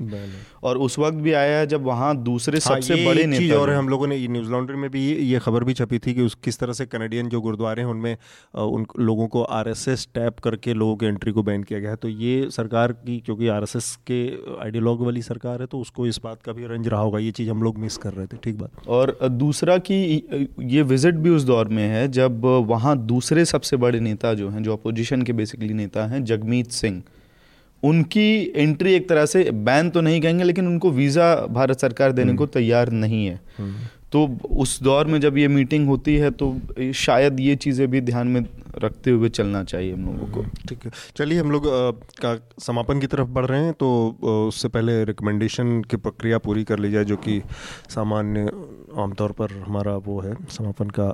और 0.63 0.79
उस 0.79 0.99
वक्त 0.99 1.17
भी 1.17 1.33
आया 1.33 1.59
है 1.59 1.67
जब 1.67 1.85
वहाँ 1.85 2.17
दूसरे 2.17 2.59
हाँ, 2.59 2.75
सबसे 2.75 3.05
बड़े 3.07 3.27
नेता 3.27 3.59
और 3.59 3.71
हम 3.71 3.89
लोगों 3.89 4.07
ने 4.07 4.17
न्यूज़ 4.29 4.51
लॉन्ड्री 4.51 4.77
में 4.77 4.91
भी 4.91 5.05
ये 5.13 5.39
खबर 5.39 5.65
भी 5.65 5.75
छपी 5.75 5.99
थी 5.99 6.15
कि 6.15 6.23
उस 6.23 6.35
किस 6.45 6.59
तरह 6.59 6.73
से 6.73 6.87
कनेडियन 6.87 7.29
जो 7.29 7.41
गुरुद्वारे 7.41 7.83
हैं 7.83 7.89
उनमें 7.89 8.17
उन 8.55 8.87
लोगों 8.99 9.27
को 9.29 9.43
आरएसएस 9.43 10.07
टैप 10.15 10.39
करके 10.39 10.75
लोगों 10.75 10.97
की 10.97 11.07
एंट्री 11.07 11.33
को 11.33 11.43
बैन 11.43 11.63
किया 11.63 11.81
गया 11.81 11.91
है। 11.91 11.97
तो 11.97 12.09
ये 12.09 12.49
सरकार 12.51 12.93
की 12.93 13.19
क्योंकि 13.21 13.49
आरएसएस 13.49 13.95
के 14.07 14.21
आइडियोलॉग 14.63 15.05
वाली 15.05 15.23
सरकार 15.23 15.61
है 15.61 15.67
तो 15.67 15.79
उसको 15.81 16.07
इस 16.07 16.21
बात 16.25 16.43
का 16.43 16.53
भी 16.53 16.67
रंज 16.67 16.89
रहा 16.89 17.01
होगा। 17.01 17.19
ये 17.19 17.31
चीज़ 17.31 17.51
हम 17.51 17.63
लोग 17.63 17.79
मिस 17.79 17.97
कर 17.97 18.13
रहे 18.13 18.27
थे 18.27 18.37
ठीक 18.45 18.59
बात। 18.59 18.89
और 18.91 19.17
दूसरा 19.23 19.77
कि 19.81 19.95
ये 20.61 20.83
विज़िट 20.83 21.15
भी 21.17 21.31
उस 21.31 21.43
दौर 21.43 21.69
में 21.69 21.87
है 21.89 22.07
जब 22.09 22.45
वहाँ 22.69 22.97
दूसरे 23.07 23.45
सबसे 23.45 23.77
बड़े 23.77 24.01
नेता 24.01 24.33
जो 24.35 24.49
हैं 24.49 24.63
जो 24.63 24.73
अपोजिशन 24.73 25.23
के 25.23 25.33
बेसिकली 25.33 25.75
नेता 25.75 26.07
हैं 26.07 26.25
जगमीत 26.25 26.71
सिंह 26.73 27.03
उनकी 27.83 28.31
एंट्री 28.57 28.95
एक 28.95 29.09
तरह 29.09 29.27
से 29.27 29.51
बैन 29.61 29.91
तो 29.91 30.01
नहीं 30.01 30.21
कहेंगे 30.21 30.45
लेकिन 30.45 30.67
उनको 30.67 30.91
वीज़ा 30.91 31.35
भारत 31.51 31.81
सरकार 31.81 32.13
देने 32.13 32.35
को 32.35 32.45
हम्म। 32.45 32.53
तैयार 32.53 32.91
नहीं 32.93 33.25
है 33.27 33.41
हम्म। 33.59 33.75
तो 34.13 34.39
उस 34.51 34.83
दौर 34.83 35.07
में 35.07 35.21
जब 35.21 35.39
ये 35.39 35.49
मीटिंग 35.49 35.89
होती 35.89 36.17
है 36.17 36.31
तो 36.31 36.61
शायद 36.95 37.41
ये 37.41 37.57
चीज़ें 37.57 37.91
भी 37.91 38.01
ध्यान 38.01 38.29
में 38.29 38.47
रखते 38.79 39.11
हुए 39.11 39.29
चलना 39.29 39.65
चाहिए 39.65 39.93
हम 39.93 40.05
लोगों 40.07 40.27
को 40.27 40.43
ठीक 40.69 40.85
है 40.85 40.91
चलिए 41.17 41.41
हम 41.41 41.51
लोग 41.51 41.63
का 42.25 42.49
समापन 42.59 43.01
की 43.01 43.07
तरफ़ 43.07 43.29
बढ़ 43.29 43.47
रहे 43.47 43.65
हैं 43.65 43.73
तो 43.73 43.89
उससे 44.49 44.69
पहले 44.69 45.05
रिकमेंडेशन 45.05 45.83
की 45.83 45.97
प्रक्रिया 45.97 46.39
पूरी 46.39 46.65
कर 46.65 46.79
ली 46.79 46.91
जाए 46.91 47.05
जो 47.05 47.17
कि 47.17 47.43
सामान्य 47.89 48.51
आमतौर 48.99 49.33
पर 49.33 49.53
हमारा 49.67 49.97
वो 49.97 50.21
है 50.21 50.35
समापन 50.51 50.91
का 50.91 51.09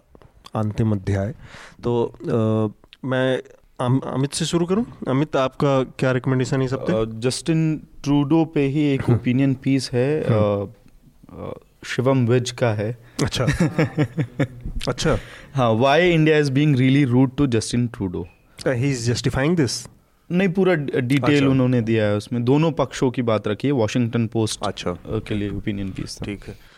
अंतिम 0.55 0.93
अध्याय 0.93 1.35
तो 1.83 2.05
आ, 2.07 2.75
मैं 3.09 3.43
अमित 3.81 4.33
से 4.33 4.45
शुरू 4.45 4.67
करूँ 4.67 4.87
अमित 5.09 5.37
आपका 5.37 5.83
क्या 5.99 6.13
रिकमेंडेशन 6.13 6.63
है 6.63 6.69
सब 6.69 7.21
जस्टिन 7.21 7.77
ट्रूडो 8.05 8.45
पे 8.45 8.67
ही 8.67 8.85
एक 8.85 9.11
ओपिनियन। 9.11 9.55
पीस 9.55 9.91
है 9.93 10.09
हम्म। 10.29 11.53
शिवम 11.95 12.27
विज 12.27 12.51
का 12.51 12.73
है। 12.75 12.99
अच्छा। 13.23 13.45
अच्छा। 14.89 15.19
हाँ 15.55 15.73
why 15.73 16.11
India 16.11 16.39
is 16.39 16.53
being 16.53 16.77
really 16.77 17.05
rude 17.05 17.37
to 17.37 17.47
Justin 17.47 17.87
Trudeau 17.87 18.27
he 18.67 18.91
is 18.91 19.11
justifying 19.13 19.57
this 19.57 19.87
नहीं 20.31 20.49
पूरा 20.49 20.75
डिटेल 20.75 21.35
अच्छा। 21.35 21.49
उन्होंने 21.49 21.81
दिया 21.81 22.05
है 22.05 22.17
उसमें। 22.17 22.45
दोनों 22.45 22.73
पक्षों 22.73 23.11
की 23.11 23.23
बात 23.23 23.49
रखी 23.49 23.69
है 23.69 23.73
वॉशिंग 23.73 24.29
पोस्ट 24.29 24.61
अच्छा। 24.67 24.97
के 25.07 25.35
लिए 25.35 25.49
ओपिनियन 25.49 25.91
पीस 25.91 26.19
ठीक 26.25 26.45
है। 26.45 26.77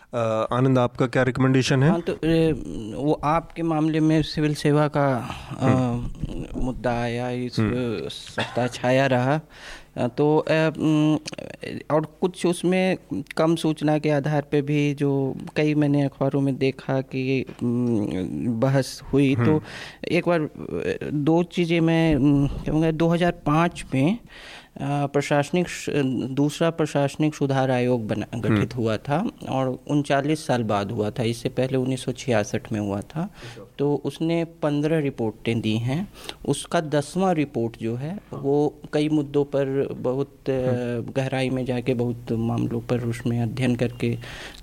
आनंद 0.52 0.78
आपका 0.78 1.06
क्या 1.06 1.22
रिकमेंडेशन 1.22 1.82
है? 1.82 1.90
हाँ 1.90 2.00
तो 2.00 2.12
वो 3.02 3.20
आपके 3.24 3.62
मामले 3.62 4.00
में 4.00 4.22
सिविल 4.22 4.54
सेवा 4.54 4.88
का 4.88 5.06
हम्म। 5.60 6.62
मुद्दा 6.64 6.92
आया 6.92 7.30
इस 7.30 7.58
हम्म। 7.58 8.08
सप्ताह 8.08 8.66
छाया 8.66 9.06
रहा। 9.06 9.40
तो 9.98 10.26
और 11.90 12.06
कुछ 12.20 12.44
उसमें 12.46 12.96
कम 13.36 13.54
सूचना 13.56 13.98
के 13.98 14.10
आधार 14.10 14.46
पे 14.50 14.60
भी 14.62 14.94
जो 14.94 15.10
कई 15.56 15.74
मैंने 15.74 16.02
अखबारों 16.02 16.40
में 16.40 16.56
देखा 16.56 17.00
कि 17.00 17.44
बहस 17.62 19.00
हुई 19.12 19.34
तो 19.36 19.42
हम्म। 19.42 19.60
एक 20.08 20.28
बार 20.28 20.48
दो 21.12 21.42
चीज़ें 21.42 21.80
मैं 21.80 22.48
कहूँगा 22.66 22.90
2005 22.98 23.84
में 23.94 24.18
प्रशासनिक 24.80 25.66
दूसरा 26.34 26.68
प्रशासनिक 26.70 27.34
सुधार 27.34 27.70
आयोग 27.70 28.06
बना 28.08 28.26
गठित 28.34 28.74
हम्म। 28.74 28.82
हुआ 28.82 28.96
था 28.98 29.18
और 29.48 29.78
उनचालीस 29.90 30.46
साल 30.46 30.62
बाद 30.64 30.90
हुआ 30.92 31.10
था 31.10 31.22
इससे 31.24 31.48
पहले 31.48 31.78
उन्नीस 31.78 32.04
सौ 32.04 32.12
छियासठ 32.12 32.72
में 32.72 32.78
हुआ 32.80 33.00
था। 33.10 33.28
तो 33.78 33.94
उसने 34.04 34.44
पंद्रह 34.62 34.98
रिपोर्टें 35.00 35.60
दी 35.60 35.76
हैं। 35.78 36.00
उसका 36.48 36.80
दसवां 36.88 37.34
रिपोर्ट 37.34 37.76
जो 37.82 37.94
है 37.96 38.16
वो 38.34 38.56
कई 38.92 39.08
मुद्दों 39.08 39.44
पर 39.54 39.66
बहुत 40.00 40.50
हम्म। 40.50 41.12
गहराई 41.12 41.50
में 41.50 41.64
जाके 41.64 41.94
बहुत 41.94 42.32
मामलों 42.48 42.80
पर 42.80 43.04
उसमें 43.06 43.40
अध्ययन 43.40 43.76
करके 43.76 44.14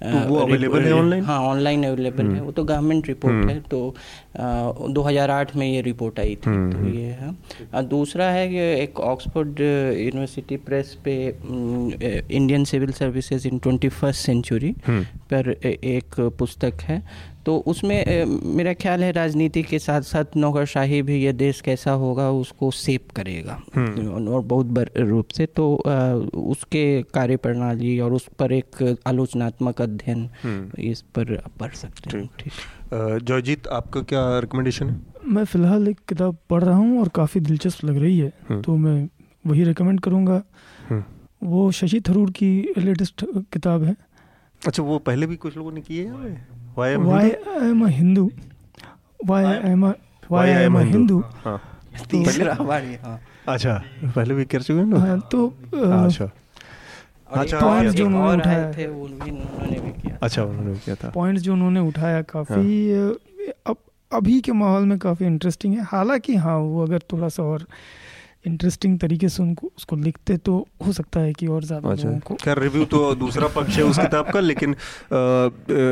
तो 0.02 0.28
वो 0.28 0.38
अवेलेबल 0.38 0.82
है 0.82 0.94
ऑनलाइन 0.94 1.24
हाँ 1.26 1.40
ऑनलाइन 1.44 1.84
अवेलेबल 1.86 2.32
है। 2.36 2.42
वो 2.42 2.52
तो 2.52 2.64
गवर्नमेंट 2.64 3.08
रिपोर्ट 3.08 3.50
है 3.50 3.60
तो 3.62 3.96
दो 4.38 5.02
हज़ार 5.02 5.32
आठ 5.32 5.56
में 5.56 5.66
ये 5.68 5.82
रिपोर्ट 5.82 6.20
आई 6.20 6.36
थी 6.38 6.52
तो 6.72 6.88
ये 6.88 7.16
है। 7.20 7.84
दूसरा 7.90 8.26
है 8.30 8.48
कि 8.50 8.58
एक 8.84 9.00
ऑक्सफोर्ड 9.02 9.60
यूनिवर्सिटी 9.60 10.58
प्रेस 10.66 10.98
पे 11.06 11.16
Indian 11.28 12.64
civil 12.66 12.92
services 12.94 13.48
in 13.48 13.60
twenty 13.60 13.90
first 13.92 14.26
century 14.26 14.74
पर 15.32 15.50
एक 15.62 16.20
पुस्तक 16.40 16.82
है। 16.82 17.02
तो 17.46 17.58
उसमें 17.68 18.26
मेरा 18.56 18.74
ख्याल 18.74 19.04
है 19.04 19.12
राजनीति 19.12 19.62
के 19.64 19.80
साथ 19.80 20.02
साथ 20.02 20.36
नौकरशाही 20.38 21.02
भी 21.02 21.16
ये 21.24 21.34
देश 21.34 21.60
कैसा 21.62 21.92
होगा 21.94 22.30
उसको 22.34 22.70
सेप 22.74 23.12
करेगा। 23.16 23.60
हम्म। 23.76 24.28
और 24.28 24.42
बहुत 24.44 24.66
बड़े 24.66 25.04
रूप 25.10 25.30
से 25.30 25.46
तो 25.46 25.66
उसके 26.46 26.86
कार्य 27.14 27.38
प्रणाली 27.38 28.00
और 28.00 28.14
उस 28.14 28.28
पर 28.40 28.52
एक 28.52 28.98
आलोचनात्मक 29.08 29.82
अध्ययन 29.82 30.30
हम्म। 30.44 30.82
इस 30.82 31.02
पर 31.16 31.36
पढ़ 31.60 31.74
सकते 31.76 32.18
हैं। 32.18 32.26
ठीक। 32.40 32.54
जयजीत 33.24 33.68
आपका 33.68 34.02
क्या 34.04 34.24
रिकमेंडेशन 34.40 34.90
है? 34.90 35.00
मैं 35.26 35.44
फ़िलहाल 35.46 35.88
एक 35.88 36.00
किताब 36.10 36.38
पढ़ 36.50 36.64
रहा 36.64 36.78
हूँ 36.78 37.00
और 37.02 37.08
काफ़ी 37.16 37.42
दिलचस्प 37.42 37.86
लग 37.86 37.98
रही 37.98 38.18
है 38.20 38.32
हम्म। 38.50 38.62
तो 38.62 38.76
मैं 38.78 38.98
वही 39.48 39.64
रिकमेंड 39.64 40.00
करूँगा। 40.00 40.42
वो 41.44 41.72
शशि 41.72 42.02
थरूर 42.02 42.32
की 42.32 42.52
लेटेस्ट 42.78 43.26
किताब 43.54 43.84
है। 43.84 43.96
अच्छा 44.62 44.84
वो 44.84 45.00
पहले 45.00 45.28
भी 45.28 45.36
कुछ 45.36 45.58
लोगों 45.58 45.72
ने 45.72 45.82
किए 45.82 46.06
हैं? 46.06 46.48
Why 46.76 46.88
I'm 46.96 47.06
why 47.06 47.22
Hindu? 47.24 47.60
I'm 47.66 47.82
a 47.84 47.90
Hindu? 47.98 48.26
Why 49.30 49.44
I'm 49.46 49.84
a 49.84 49.96
why 50.30 50.46
I'm 50.54 50.76
a 50.76 50.84
Hindu? 50.84 51.22
हाँ। 51.46 51.60
तीसरा 52.12 52.54
हमारी 52.60 52.96
हाँ। 53.04 53.20
अच्छा 53.48 53.74
पहले 54.16 54.34
भी 54.36 54.46
कर 54.52 54.62
चुके 54.62 54.80
हैं 54.80 54.86
ना 54.86 55.00
हाँ 55.00 55.20
तो 55.32 55.48
अच्छा। 55.48 56.30
अच्छा 57.36 57.60
पॉइंट्स 57.60 57.94
जो 57.96 58.06
उन्होंने 58.06 58.38
उठाया। 58.42 58.72
थे 58.78 58.86
उन्होंने 58.88 59.80
भी 59.80 59.92
किया। 60.02 60.18
अच्छा 60.24 60.44
उन्होंने 60.44 60.72
भी 60.72 60.80
किया 60.86 60.96
था। 60.96 61.10
पॉइंट्स 61.16 61.42
जो 61.44 61.54
उन्होंने 61.54 61.80
उठाया 61.88 62.22
काफ़ी 62.34 62.68
अब 63.68 63.78
अभी 64.12 64.40
के 64.42 64.52
माहौल 64.52 64.86
में 64.86 64.98
काफ़ी 65.00 65.26
इंटरेस्टिंग 65.26 65.74
है। 65.78 65.84
हालाँकि 65.92 66.36
हाँ 66.46 66.58
वो 66.58 66.84
अगर 66.84 67.00
थोड़ा 67.12 67.30
सा 67.30 67.44
और 67.44 67.66
इंटरेस्टिंग 68.46 69.00
तरीके 69.00 69.30
से 69.30 69.44
उनको 69.44 69.72
उसको 69.78 69.96
लिखते 69.96 70.38
तो 70.38 70.66
हो 70.86 70.92
सकता 70.94 71.20
है 71.20 71.34
कि 71.34 71.48
और 71.48 71.64
ज़्यादा 71.64 71.90
अच्छा। 71.90 72.08
लोगों 72.08 72.20
को। 72.20 72.36
खैर 72.44 72.60
रिव्यू 72.60 72.86
तो 72.86 73.14
दूसरा 73.16 73.48
पक्ष 73.56 73.78
है 73.78 73.84
उस 73.84 74.00
किताब 74.00 74.32
का 74.32 74.40
लेकिन 74.40 74.76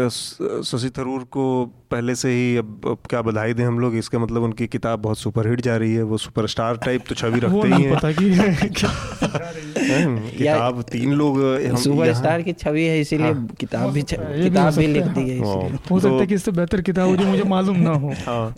शशि 0.10 0.90
थरूर 0.98 1.24
को 1.32 1.66
पहले 1.92 2.16
से 2.16 2.30
ही 2.32 2.56
अब, 2.58 2.82
अब 2.88 2.98
क्या 3.10 3.22
बधाई 3.22 3.54
दें 3.54 3.64
हम 3.66 3.80
लोग 3.80 3.96
इसका 3.96 4.20
मतलब 4.20 4.44
उनकी 4.44 4.68
किताब 4.68 5.00
बहुत 5.02 5.18
सुपरहिट 5.18 5.62
जा 5.62 5.76
रही 5.78 5.94
है 5.94 6.04
वो 6.04 6.18
सुपरस्टार 6.18 6.78
टाइप 6.86 7.04
तो 7.10 7.16
छवि 7.16 7.40
रखते 7.40 7.68
ही 7.68 7.84
हैं। 7.84 7.96
पता 7.96 8.12
कि 8.12 8.30
किताब 10.38 10.82
तीन 10.92 11.14
लोग 11.14 11.40
सुपरस्टार 11.84 12.42
की 12.42 12.54
छवि 12.56 12.84
है 12.84 13.00
इसीलिए 13.02 13.32
हाँ। 13.32 13.48
किताब 13.60 13.90
भी 13.92 14.02
किताब 14.04 14.74
भी 14.74 14.88
लिख 14.88 15.06
दी 15.18 15.30
है 15.30 15.40
हो 15.40 16.00
सकता 16.00 16.16
है 16.16 16.26
कि 16.28 16.36
इससे 16.36 16.52
बेहतर 16.52 16.82
किताब 16.82 17.10
हो 17.10 17.16
जो 17.16 17.26
मुझे 17.26 17.44
मालूम 17.56 17.78
ना 17.80 17.94
हो। 17.96 18.14
हाँ 18.26 18.56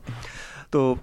तो 0.73 0.97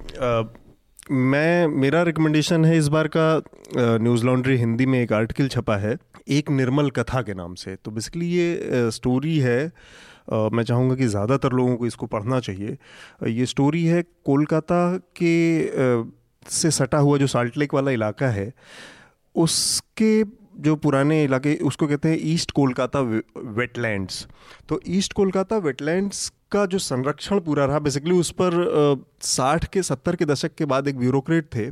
मैं, 1.11 1.67
मेरा 1.67 2.03
रिकमेंडेशन 2.03 2.65
है 2.65 2.77
इस 2.79 2.89
बार 2.89 3.09
का 3.17 3.43
न्यूज़ 3.77 4.25
लॉन्ड्री 4.25 4.57
हिंदी 4.57 4.87
में 4.87 4.99
एक 5.01 5.13
आर्टिकल 5.13 5.49
छपा 5.49 5.77
है, 5.77 5.97
एक 6.29 6.51
निर्मल 6.51 6.91
कथा 6.91 7.23
के 7.23 7.35
नाम 7.35 7.55
से। 7.55 7.75
तो 7.77 7.91
बेसिकली 7.91 8.27
ये 8.29 8.91
स्टोरी 8.91 9.39
है 9.39 9.73
मैं 10.31 10.63
चाहूँगा 10.63 10.95
कि 10.95 11.07
ज़्यादातर 11.07 11.53
लोगों 11.53 11.77
को 11.77 11.87
इसको 11.87 12.07
पढ़ना 12.07 12.39
चाहिए। 12.41 12.77
ये 13.29 13.47
स्टोरी 13.47 13.85
है 13.85 14.03
कोलकाता 14.25 14.97
के 15.17 15.33
से 16.47 16.71
सटा 16.71 16.99
हुआ 16.99 17.19
जो 17.19 17.27
साल्ट 17.27 17.57
लेक 17.57 17.75
वाला 17.75 17.91
इलाका 17.91 18.29
है, 18.29 18.53
उसके 19.35 20.23
जो 20.61 20.77
पुराने 20.77 21.23
इलाके, 21.25 21.55
उसको 21.57 21.87
कहते 21.87 22.09
हैं 22.09 22.19
ईस्ट 22.23 22.51
कोलकाता 22.51 23.01
वेटलैंड्स 23.01 24.27
तो 24.69 24.81
ईस्ट 24.89 25.13
कोलकाता 25.13 25.57
वेटलैंड्स 25.59 26.33
का 26.53 26.65
जो 26.67 26.79
संरक्षण 26.79 27.41
पूरा 27.41 27.65
रहा 27.65 27.79
बेसिकली 27.79 28.15
उस 28.15 28.31
पर 28.41 29.05
साठ 29.23 29.65
के 29.65 29.83
सत्तर 29.83 30.17
के 30.17 30.25
दशक 30.25 30.55
के 30.55 30.65
बाद 30.65 30.89
एक 30.89 30.99
ब्यूरोक्रेट 30.99 31.45
थे 31.55 31.71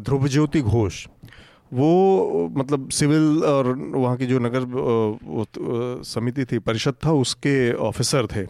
ध्रुव 0.00 0.26
ज्योति 0.28 0.60
घोष। 0.62 1.06
वो 1.72 2.48
मतलब 2.52 2.88
सिविल 2.90 3.44
और 3.44 3.66
वहाँ 3.94 4.16
की 4.16 4.26
जो 4.26 4.38
नगर 4.38 4.64
समिति 6.04 6.44
थी, 6.44 6.58
परिषद 6.58 6.94
था, 7.04 7.12
उसके 7.14 7.72
ऑफिसर 7.72 8.26
थे। 8.26 8.46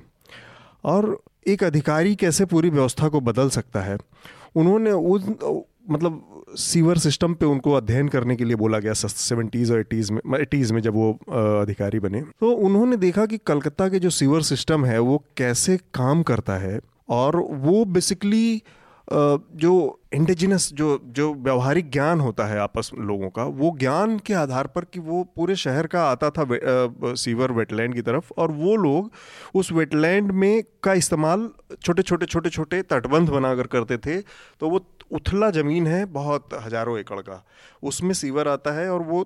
और 0.85 1.17
एक 1.47 1.65
अधिकारी 1.65 2.15
कैसे 2.17 2.45
पूरी 2.45 2.71
व्यवस्था 2.71 3.09
को 3.09 3.21
बदल 3.21 3.49
सकता 3.51 3.81
है? 3.81 3.97
उन्होंने 4.57 4.93
मतलब 5.91 6.45
सीवर 6.59 6.99
सिस्टम 6.99 7.35
पे 7.35 7.47
उनको 7.47 7.73
अध्ययन 7.73 8.09
करने 8.09 8.37
के 8.37 8.45
लिए 8.45 8.57
बोला 8.57 8.79
गया 8.79 8.93
सेवेंटीज़ 8.93 9.73
और 9.73 9.81
एटीज़ 9.81 10.13
में 10.13 10.39
एटीज़ 10.39 10.73
में 10.73 10.81
जब 10.81 10.95
वो 10.95 11.13
अधिकारी 11.63 12.01
बने। 12.01 12.21
तो 12.41 12.51
उन्होंने 12.51 12.97
देखा 12.97 13.27
कि 13.27 13.39
कलकत्ता 13.39 13.89
के 13.89 13.99
जो 13.99 14.11
सीवर 14.11 14.43
सिस्टम 14.43 14.85
है 14.85 14.99
वो 14.99 15.23
कैसे 15.37 15.77
काम 15.95 16.23
करता 16.23 16.57
है 16.57 16.79
और 17.09 17.37
वो 17.37 17.85
बेसिकली 17.85 18.63
जो 19.13 20.01
इंडिजिनस 20.13 20.69
जो 20.73 20.89
जो 21.07 21.33
व्यवहारिक 21.35 21.91
ज्ञान 21.91 22.21
होता 22.21 22.45
है 22.45 22.59
आपस 22.59 22.91
लोगों 22.99 23.29
का 23.29 23.45
वो 23.45 23.75
ज्ञान 23.79 24.19
के 24.19 24.35
आधार 24.35 24.67
पर 24.67 24.85
कि 24.85 25.01
वो 25.01 25.23
पूरे 25.37 25.57
शहर 25.57 25.87
का 25.87 26.05
आता 26.05 26.31
था 26.31 26.43
वे, 26.43 26.59
आ, 26.59 27.15
सीवर 27.15 27.53
वेटलैंड 27.53 27.95
की 27.95 28.03
तरफ़ 28.03 28.31
और 28.39 28.53
वो 28.53 28.77
लोग 28.77 29.11
उस 29.55 29.73
वेटलैंड 29.73 30.31
में 30.33 30.63
का 30.83 30.93
इस्तेमाल 30.93 31.49
छोटे 31.83 32.03
छोटे 32.03 32.27
छोटे 32.27 32.51
छोटे 32.51 32.83
तटबंध 32.83 33.31
बनाकर 33.31 33.67
करते 33.67 33.99
थे। 33.99 34.21
तो 34.61 34.71
वो 34.71 34.85
उथला 35.11 35.51
ज़मीन 35.51 35.87
है 35.87 36.05
बहुत 36.13 36.55
हज़ारों 36.63 36.99
एकड़ 36.99 37.21
का। 37.21 37.45
उसमें 37.83 38.13
सीवर 38.15 38.49
आता 38.49 38.73
है 38.73 38.89
और 38.91 39.03
वो 39.03 39.23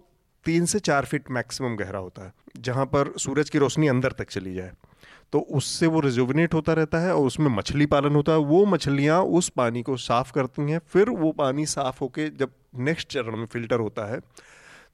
तीन 0.47 0.66
से 0.66 0.78
चार 0.81 1.05
फीट 1.05 1.31
मैक्सिमम 1.31 1.77
गहरा 1.77 1.98
होता 1.98 2.24
है, 2.24 2.32
जहाँ 2.59 2.86
पर 2.86 3.12
सूरज 3.19 3.51
की 3.51 3.59
रोशनी 3.59 3.89
अंदर 3.89 4.12
तक 4.12 4.31
चली 4.31 4.55
जाए। 4.55 4.73
तो 5.32 5.39
उससे 5.52 5.86
वो 5.86 6.01
रिजुविनेट 6.01 6.55
होता 6.55 6.73
रहता 6.73 6.98
है 6.98 7.15
और 7.15 7.27
उसमें 7.27 7.48
मछली 7.51 7.86
पालन 7.86 8.15
होता 8.15 8.32
है। 8.32 8.39
वो 8.40 8.65
मछलियाँ 8.66 9.20
उस 9.32 9.48
पानी 9.51 9.82
को 9.82 9.97
साफ़ 9.98 10.32
करती 10.32 10.70
हैं, 10.70 10.81
फिर 10.86 11.11
वो 11.11 11.32
पानी 11.32 11.66
साफ़ 11.66 11.98
होके 12.01 12.28
जब 12.32 12.51
नेक्स्ट 12.81 13.09
चरण 13.09 13.36
में 13.36 13.47
फ़िल्टर 13.47 13.81
होता 13.81 14.05
है 14.06 14.19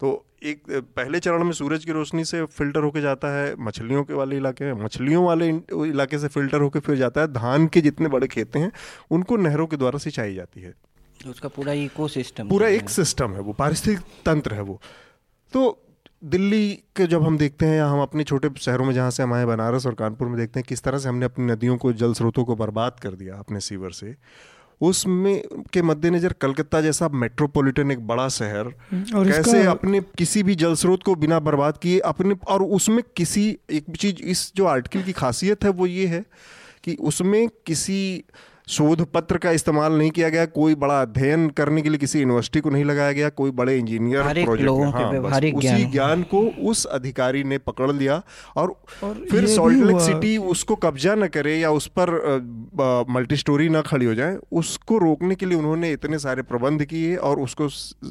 तो 0.00 0.12
एक 0.42 0.62
पहले 0.96 1.18
चरण 1.20 1.44
में 1.44 1.52
सूरज 1.52 1.84
की 1.84 1.92
रोशनी 1.92 2.24
से 2.24 2.44
फ़िल्टर 2.46 2.82
होके 2.82 3.00
जाता 3.00 3.28
है 3.32 3.54
मछलियों 3.60 4.04
के 4.04 4.14
वाले 4.14 4.36
इलाके 4.36 4.64
में। 4.64 4.84
मछलियों 4.84 5.24
वाले 5.24 5.48
इलाके 5.88 6.18
से 6.18 6.28
फ़िल्टर 6.28 6.60
होके 6.60 6.80
फिर 6.80 6.96
जाता 6.96 7.20
है। 7.20 7.32
धान 7.32 7.66
के 7.66 7.80
जितने 7.80 8.08
बड़े 8.08 8.26
खेते 8.28 8.58
हैं 8.58 8.70
उनको 9.10 9.36
नहरों 9.38 9.66
के 9.66 9.76
द्वारा 9.76 9.98
सिंचाई 9.98 10.34
जाती 10.34 10.60
है। 10.60 10.74
उसका 11.28 11.48
पूरा 11.48 11.72
इको 11.74 12.08
सिस्टम 12.08 12.48
पूरा 12.48 12.68
एक 12.70 12.90
सिस्टम 12.90 13.32
है 13.32 13.40
वो 13.40 13.52
पारिस्थितिक 13.52 14.00
तंत्र 14.26 14.54
है 14.54 14.62
वो। 14.62 14.80
तो 15.52 15.82
दिल्ली 16.24 16.72
के 16.96 17.06
जब 17.06 17.22
हम 17.22 17.36
देखते 17.38 17.66
हैं 17.66 17.76
या 17.76 17.86
हम 17.86 18.00
अपने 18.02 18.24
छोटे 18.24 18.48
शहरों 18.60 18.84
में 18.84 18.92
जहाँ 18.94 19.10
से 19.10 19.22
हम 19.22 19.32
आए 19.34 19.44
बनारस 19.44 19.86
और 19.86 19.94
कानपुर 19.94 20.28
में 20.28 20.36
देखते 20.36 20.60
हैं 20.60 20.66
किस 20.68 20.82
तरह 20.82 20.98
से 20.98 21.08
हमने 21.08 21.24
अपनी 21.24 21.44
नदियों 21.46 21.76
को 21.76 21.92
जल 21.94 22.12
स्रोतों 22.14 22.44
को 22.44 22.56
बर्बाद 22.56 22.98
कर 23.02 23.14
दिया 23.14 23.36
अपने 23.36 23.60
सीवर 23.60 23.90
से 23.90 24.14
उसमें 24.80 25.42
के 25.72 25.82
मद्देनजर 25.82 26.32
कलकत्ता 26.32 26.80
जैसा 26.80 27.08
मेट्रोपॉलिटन 27.14 27.90
एक 27.90 28.06
बड़ा 28.06 28.28
शहर 28.28 28.66
हम्म, 28.92 29.16
और 29.18 29.30
कैसे 29.30 29.64
अपने 29.66 30.00
किसी 30.18 30.42
भी 30.42 30.54
जल 30.54 30.74
स्रोत 30.74 31.02
को 31.02 31.14
बिना 31.14 31.38
बर्बाद 31.40 31.78
किए 31.78 31.98
अपने 32.06 32.34
और 32.48 32.62
उसमें 32.78 33.02
किसी 33.16 33.48
एक 33.70 33.96
चीज़ 33.96 34.22
इस 34.24 34.50
जो 34.56 34.66
आर्टिकल 34.66 35.02
की 35.02 35.12
खासियत 35.12 35.64
है 35.64 35.70
वो 35.72 35.86
ये 35.86 36.06
है 36.06 36.24
कि 36.84 36.94
उसमें 37.02 37.48
किसी 37.66 38.00
शोध 38.70 39.04
पत्र 39.12 39.38
का 39.38 39.50
इस्तेमाल 39.50 39.92
नहीं 39.92 40.10
किया 40.10 40.28
गया 40.28 40.46
कोई 40.46 40.74
बड़ा 40.74 41.02
अध्ययन 41.02 41.48
करने 41.50 41.82
के 41.82 41.88
लिए 41.88 41.98
किसी 41.98 42.20
यूनिवर्सिटी 42.20 42.60
को 42.60 42.70
नहीं 42.70 42.84
लगाया 42.84 43.12
गया 43.12 43.28
कोई 43.28 43.50
बड़े 43.50 43.78
इंजीनियर 43.78 44.22
प्रोजेक्ट 44.44 44.70
हाँ, 44.94 45.10
उसी 45.54 45.84
ज्ञान। 45.84 46.22
को 46.22 46.40
उस 46.40 46.84
अधिकारी 46.84 47.44
ने 47.44 47.58
पकड़ 47.58 47.92
लिया 47.92 48.22
और, 48.56 48.82
और 49.04 49.26
फिर 49.30 49.46
सॉल्ट 49.46 49.84
लेक 49.84 50.00
सिटी 50.00 50.36
उसको 50.36 50.76
कब्जा 50.76 51.14
न 51.14 51.26
करे 51.26 51.58
या 51.58 51.70
उस 51.70 51.86
पर 51.98 53.06
मल्टी 53.10 53.36
स्टोरी 53.36 53.68
ना 53.68 53.80
खड़ी 53.80 54.06
हो 54.06 54.14
जाए 54.14 54.38
उसको 54.52 54.98
रोकने 54.98 55.34
के 55.34 55.46
लिए 55.46 55.58
उन्होंने 55.58 55.92
इतने 55.92 56.18
सारे 56.18 56.42
प्रबंध 56.42 56.84
किए 56.84 57.16
और 57.16 57.40
उसको 57.40 57.68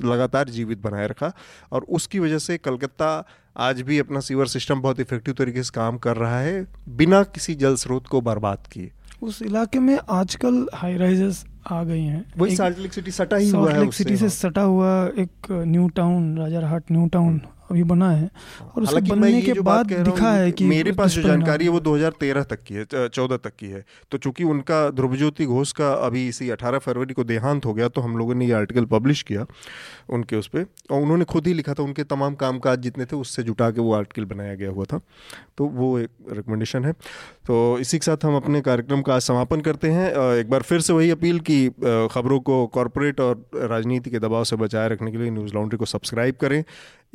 लगातार 0.08 0.50
जीवित 0.50 0.82
बनाए 0.82 1.08
रखा 1.08 1.34
और 1.72 1.86
उसकी 1.90 2.20
वजह 2.20 2.38
से 2.38 2.58
कलकत्ता 2.58 3.28
आज 3.58 3.82
भी 3.82 4.00
अपना 4.00 4.20
सीवर 4.20 4.48
सिस्टम 4.48 4.82
बहुत 4.82 5.00
इफ़ेक्टिव 5.00 5.34
तरीके 5.34 5.64
से 5.64 5.72
काम 5.76 5.98
कर 5.98 6.18
रहा 6.18 6.40
है 6.40 6.68
बिना 6.90 7.24
किसी 7.24 7.56
जल 7.56 7.76
स्रोत 7.76 8.08
को 8.08 8.22
बर्बाद 8.22 8.68
किए। 8.72 8.92
उस 9.24 9.42
इलाके 9.42 9.80
में 9.80 9.98
आजकल 10.10 10.68
हाई 10.74 10.98
राइजेस 10.98 11.46
आ 11.72 11.84
गई 11.84 12.04
हैं। 12.04 12.26
वही 12.38 12.56
साल्ट 12.56 12.78
लेक 12.80 12.94
सिटी 12.94 13.12
सटा 13.12 13.38
ही 13.38 13.50
हुआ 13.50 13.72
है 13.72 13.90
सिटी 13.92 14.18
से 14.18 14.30
सटा 14.30 14.62
हुआ 14.62 14.92
एक 15.20 15.52
New 15.52 15.88
Town 15.96 16.38
Rajarhat 16.38 16.92
New 16.92 17.08
Town 17.14 17.42
अभी 17.70 17.84
बना 17.86 18.10
है 18.12 18.30
और 18.66 18.84
उसके 18.84 19.02
बनने 19.04 19.42
के 19.42 19.54
बाद 19.62 19.94
दिखा 19.94 20.32
है 20.32 20.52
कि 20.52 20.66
मेरे 20.66 20.92
पास 20.92 21.12
जो 21.12 21.22
जानकारी 21.22 21.66
है। 21.66 21.72
वो 21.72 21.80
2013 21.82 22.44
तक 22.46 22.64
की 22.64 22.74
है 22.74 22.86
14 22.86 23.38
तक 23.38 23.56
की 23.60 23.68
है। 23.68 23.84
तो 24.12 24.18
चूँकि 24.18 24.44
उनका 24.46 24.90
ध्रुवज्योति 24.92 25.46
घोष 25.48 25.72
का 25.72 25.92
अभी 26.06 26.28
इसी 26.28 26.50
18 26.50 26.80
फरवरी 26.80 27.14
को 27.14 27.24
देहांत 27.26 27.66
हो 27.66 27.74
गया 27.74 27.88
तो 27.90 28.02
हम 28.02 28.18
लोगों 28.18 28.36
ने 28.36 28.46
ये 28.46 28.54
आर्टिकल 28.54 28.86
पब्लिश 28.88 29.22
किया 29.24 29.46
उनके 30.10 30.36
उस 30.36 30.48
पर 30.48 30.66
और 30.92 31.02
उन्होंने 31.02 31.26
खुद 31.26 31.48
ही 31.48 31.54
लिखा 31.54 31.74
था 31.74 31.84
उनके 31.84 32.04
तमाम 32.06 32.36
कामकाज 32.36 32.80
जितने 32.82 33.06
थे 33.06 33.16
उससे 33.16 33.44
जुटा 33.44 33.70
के 33.72 33.82
वो 33.82 33.94
आर्टिकल 33.94 34.26
बनाया 34.26 34.56
गया 34.56 34.70
हुआ 34.70 34.86
था। 34.86 35.00
तो 35.58 35.66
वो 35.68 35.98
एक 36.00 36.10
रिकमेंडेशन 36.32 36.86
है। 36.86 36.92
तो 37.48 37.78
इसी 37.80 37.98
के 37.98 38.06
साथ 38.06 38.26
हम 38.26 38.36
अपने 38.36 38.62
कार्यक्रम 38.62 39.02
का 39.02 39.18
समापन 39.20 39.62
करते 39.62 39.90
हैं। 39.92 40.10
एक 40.36 40.50
बार 40.50 40.62
फिर 40.62 40.82
से 40.82 40.94
वही 40.94 41.10
अपील 41.12 41.40
की 41.50 41.68
खबरों 42.12 42.40
को 42.40 42.66
कॉरपोरेट 42.74 43.20
और 43.20 43.46
राजनीति 43.56 44.10
के 44.10 44.20
दबाव 44.20 44.44
से 44.44 44.56
बचाए 44.56 44.90
रखने 44.90 45.12
के 45.12 45.18
लिए 45.18 45.30
न्यूज़ 45.32 45.54
लॉन्ड्री 45.54 45.78
को 45.78 45.86
सब्सक्राइब 45.86 46.36
करें। 46.42 46.64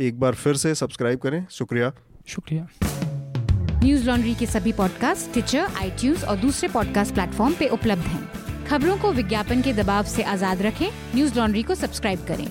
एक 0.00 0.20
बार 0.20 0.34
फिर 0.34 0.54
से 0.54 0.74
सब्सक्राइब 0.74 1.18
करें। 1.18 1.46
शुक्रिया। 1.50 1.92
शुक्रिया। 2.28 2.68
न्यूज़ 3.84 4.06
लॉन्ड्री 4.06 4.34
के 4.34 4.46
सभी 4.46 4.72
पॉडकास्ट 4.72 5.32
ट्विटर 5.32 5.58
आई 5.58 6.14
और 6.28 6.36
दूसरे 6.36 6.68
पॉडकास्ट 6.68 7.14
प्लेटफॉर्म 7.14 7.54
पे 7.54 7.68
उपलब्ध 7.68 8.02
हैं। 8.02 8.66
खबरों 8.66 8.98
को 8.98 9.12
विज्ञापन 9.12 9.62
के 9.62 9.72
दबाव 9.72 10.04
से 10.04 10.22
आज़ाद 10.22 10.62
रखें। 10.62 10.88
न्यूज़ 11.14 11.38
लॉन्ड्री 11.38 11.62
को 11.62 11.74
सब्सक्राइब 11.74 12.26
करें। 12.26 12.48